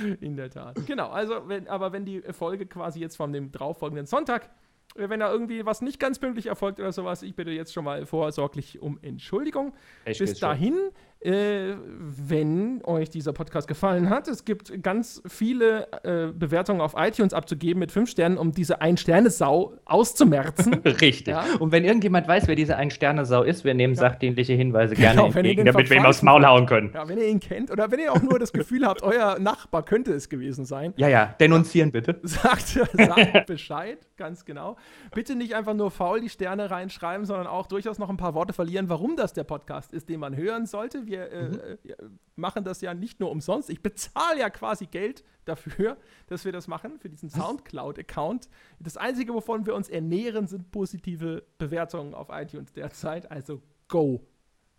In 0.20 0.36
der 0.36 0.50
Tat. 0.50 0.86
Genau, 0.86 1.08
also, 1.08 1.48
wenn, 1.48 1.68
aber 1.68 1.92
wenn 1.92 2.04
die 2.04 2.22
Folge 2.32 2.66
quasi 2.66 3.00
jetzt 3.00 3.16
von 3.16 3.32
dem 3.32 3.50
darauffolgenden 3.52 4.06
Sonntag, 4.06 4.50
äh, 4.96 5.08
wenn 5.08 5.20
da 5.20 5.30
irgendwie 5.30 5.64
was 5.64 5.82
nicht 5.82 5.98
ganz 5.98 6.18
pünktlich 6.18 6.46
erfolgt 6.46 6.80
oder 6.80 6.92
sowas, 6.92 7.22
ich 7.22 7.34
bitte 7.34 7.50
jetzt 7.50 7.72
schon 7.72 7.84
mal 7.84 8.06
vorsorglich 8.06 8.80
um 8.80 8.98
Entschuldigung. 9.02 9.74
Ich 10.04 10.18
Bis 10.18 10.38
dahin 10.38 10.76
äh, 11.24 11.74
wenn 11.98 12.80
euch 12.84 13.10
dieser 13.10 13.32
Podcast 13.32 13.68
gefallen 13.68 14.10
hat. 14.10 14.28
Es 14.28 14.44
gibt 14.44 14.82
ganz 14.82 15.22
viele 15.26 15.86
äh, 16.02 16.32
Bewertungen 16.32 16.80
auf 16.80 16.94
iTunes 16.96 17.32
abzugeben 17.32 17.78
mit 17.80 17.92
fünf 17.92 18.10
Sternen, 18.10 18.38
um 18.38 18.52
diese 18.52 18.80
Ein-Sterne-Sau 18.80 19.74
auszumerzen. 19.84 20.74
Richtig. 20.84 21.28
Ja? 21.28 21.44
Und 21.60 21.72
wenn 21.72 21.84
irgendjemand 21.84 22.26
weiß, 22.26 22.48
wer 22.48 22.56
diese 22.56 22.76
Ein-Sterne-Sau 22.76 23.42
ist, 23.42 23.64
wir 23.64 23.74
nehmen 23.74 23.94
ja. 23.94 24.00
sachdienliche 24.00 24.54
Hinweise 24.54 24.94
gerne 24.94 25.22
genau, 25.22 25.26
entgegen, 25.32 25.64
damit 25.64 25.90
wir 25.90 25.96
ihm 25.96 26.06
aufs 26.06 26.22
Maul 26.22 26.44
hauen 26.44 26.66
können. 26.66 26.90
Ja, 26.92 27.08
wenn 27.08 27.18
ihr 27.18 27.28
ihn 27.28 27.40
kennt 27.40 27.70
oder 27.70 27.90
wenn 27.90 28.00
ihr 28.00 28.12
auch 28.12 28.22
nur 28.22 28.38
das 28.38 28.52
Gefühl 28.52 28.86
habt, 28.86 29.02
euer 29.02 29.38
Nachbar 29.38 29.84
könnte 29.84 30.12
es 30.12 30.28
gewesen 30.28 30.64
sein. 30.64 30.92
Ja, 30.96 31.08
ja, 31.08 31.34
denunzieren 31.38 31.92
bitte. 31.92 32.18
Sagt, 32.22 32.68
sagt 32.68 33.46
Bescheid, 33.46 33.98
ganz 34.16 34.44
genau. 34.44 34.76
Bitte 35.14 35.34
nicht 35.36 35.54
einfach 35.54 35.74
nur 35.74 35.90
faul 35.90 36.20
die 36.20 36.28
Sterne 36.28 36.70
reinschreiben, 36.70 37.26
sondern 37.26 37.46
auch 37.46 37.66
durchaus 37.66 37.98
noch 37.98 38.10
ein 38.10 38.16
paar 38.16 38.34
Worte 38.34 38.52
verlieren, 38.52 38.88
warum 38.88 39.16
das 39.16 39.32
der 39.32 39.44
Podcast 39.44 39.92
ist, 39.92 40.08
den 40.08 40.20
man 40.20 40.36
hören 40.36 40.66
sollte. 40.66 41.06
Wir 41.06 41.11
wir 41.12 41.30
äh, 41.30 41.48
mhm. 41.48 41.60
äh, 41.84 41.96
machen 42.34 42.64
das 42.64 42.80
ja 42.80 42.94
nicht 42.94 43.20
nur 43.20 43.30
umsonst. 43.30 43.70
Ich 43.70 43.82
bezahle 43.82 44.40
ja 44.40 44.50
quasi 44.50 44.86
Geld 44.86 45.22
dafür, 45.44 45.96
dass 46.26 46.44
wir 46.44 46.52
das 46.52 46.66
machen, 46.66 46.98
für 46.98 47.08
diesen 47.08 47.30
Soundcloud-Account. 47.30 48.48
Das 48.80 48.96
Einzige, 48.96 49.34
wovon 49.34 49.66
wir 49.66 49.74
uns 49.74 49.88
ernähren, 49.88 50.46
sind 50.46 50.70
positive 50.70 51.44
Bewertungen 51.58 52.14
auf 52.14 52.28
iTunes 52.30 52.72
derzeit. 52.72 53.30
Also 53.30 53.62
go, 53.88 54.26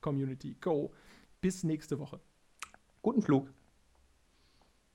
Community, 0.01 0.55
go. 0.59 0.91
Bis 1.39 1.63
nächste 1.63 1.99
Woche. 1.99 2.19
Guten 3.01 3.21
Flug. 3.21 3.49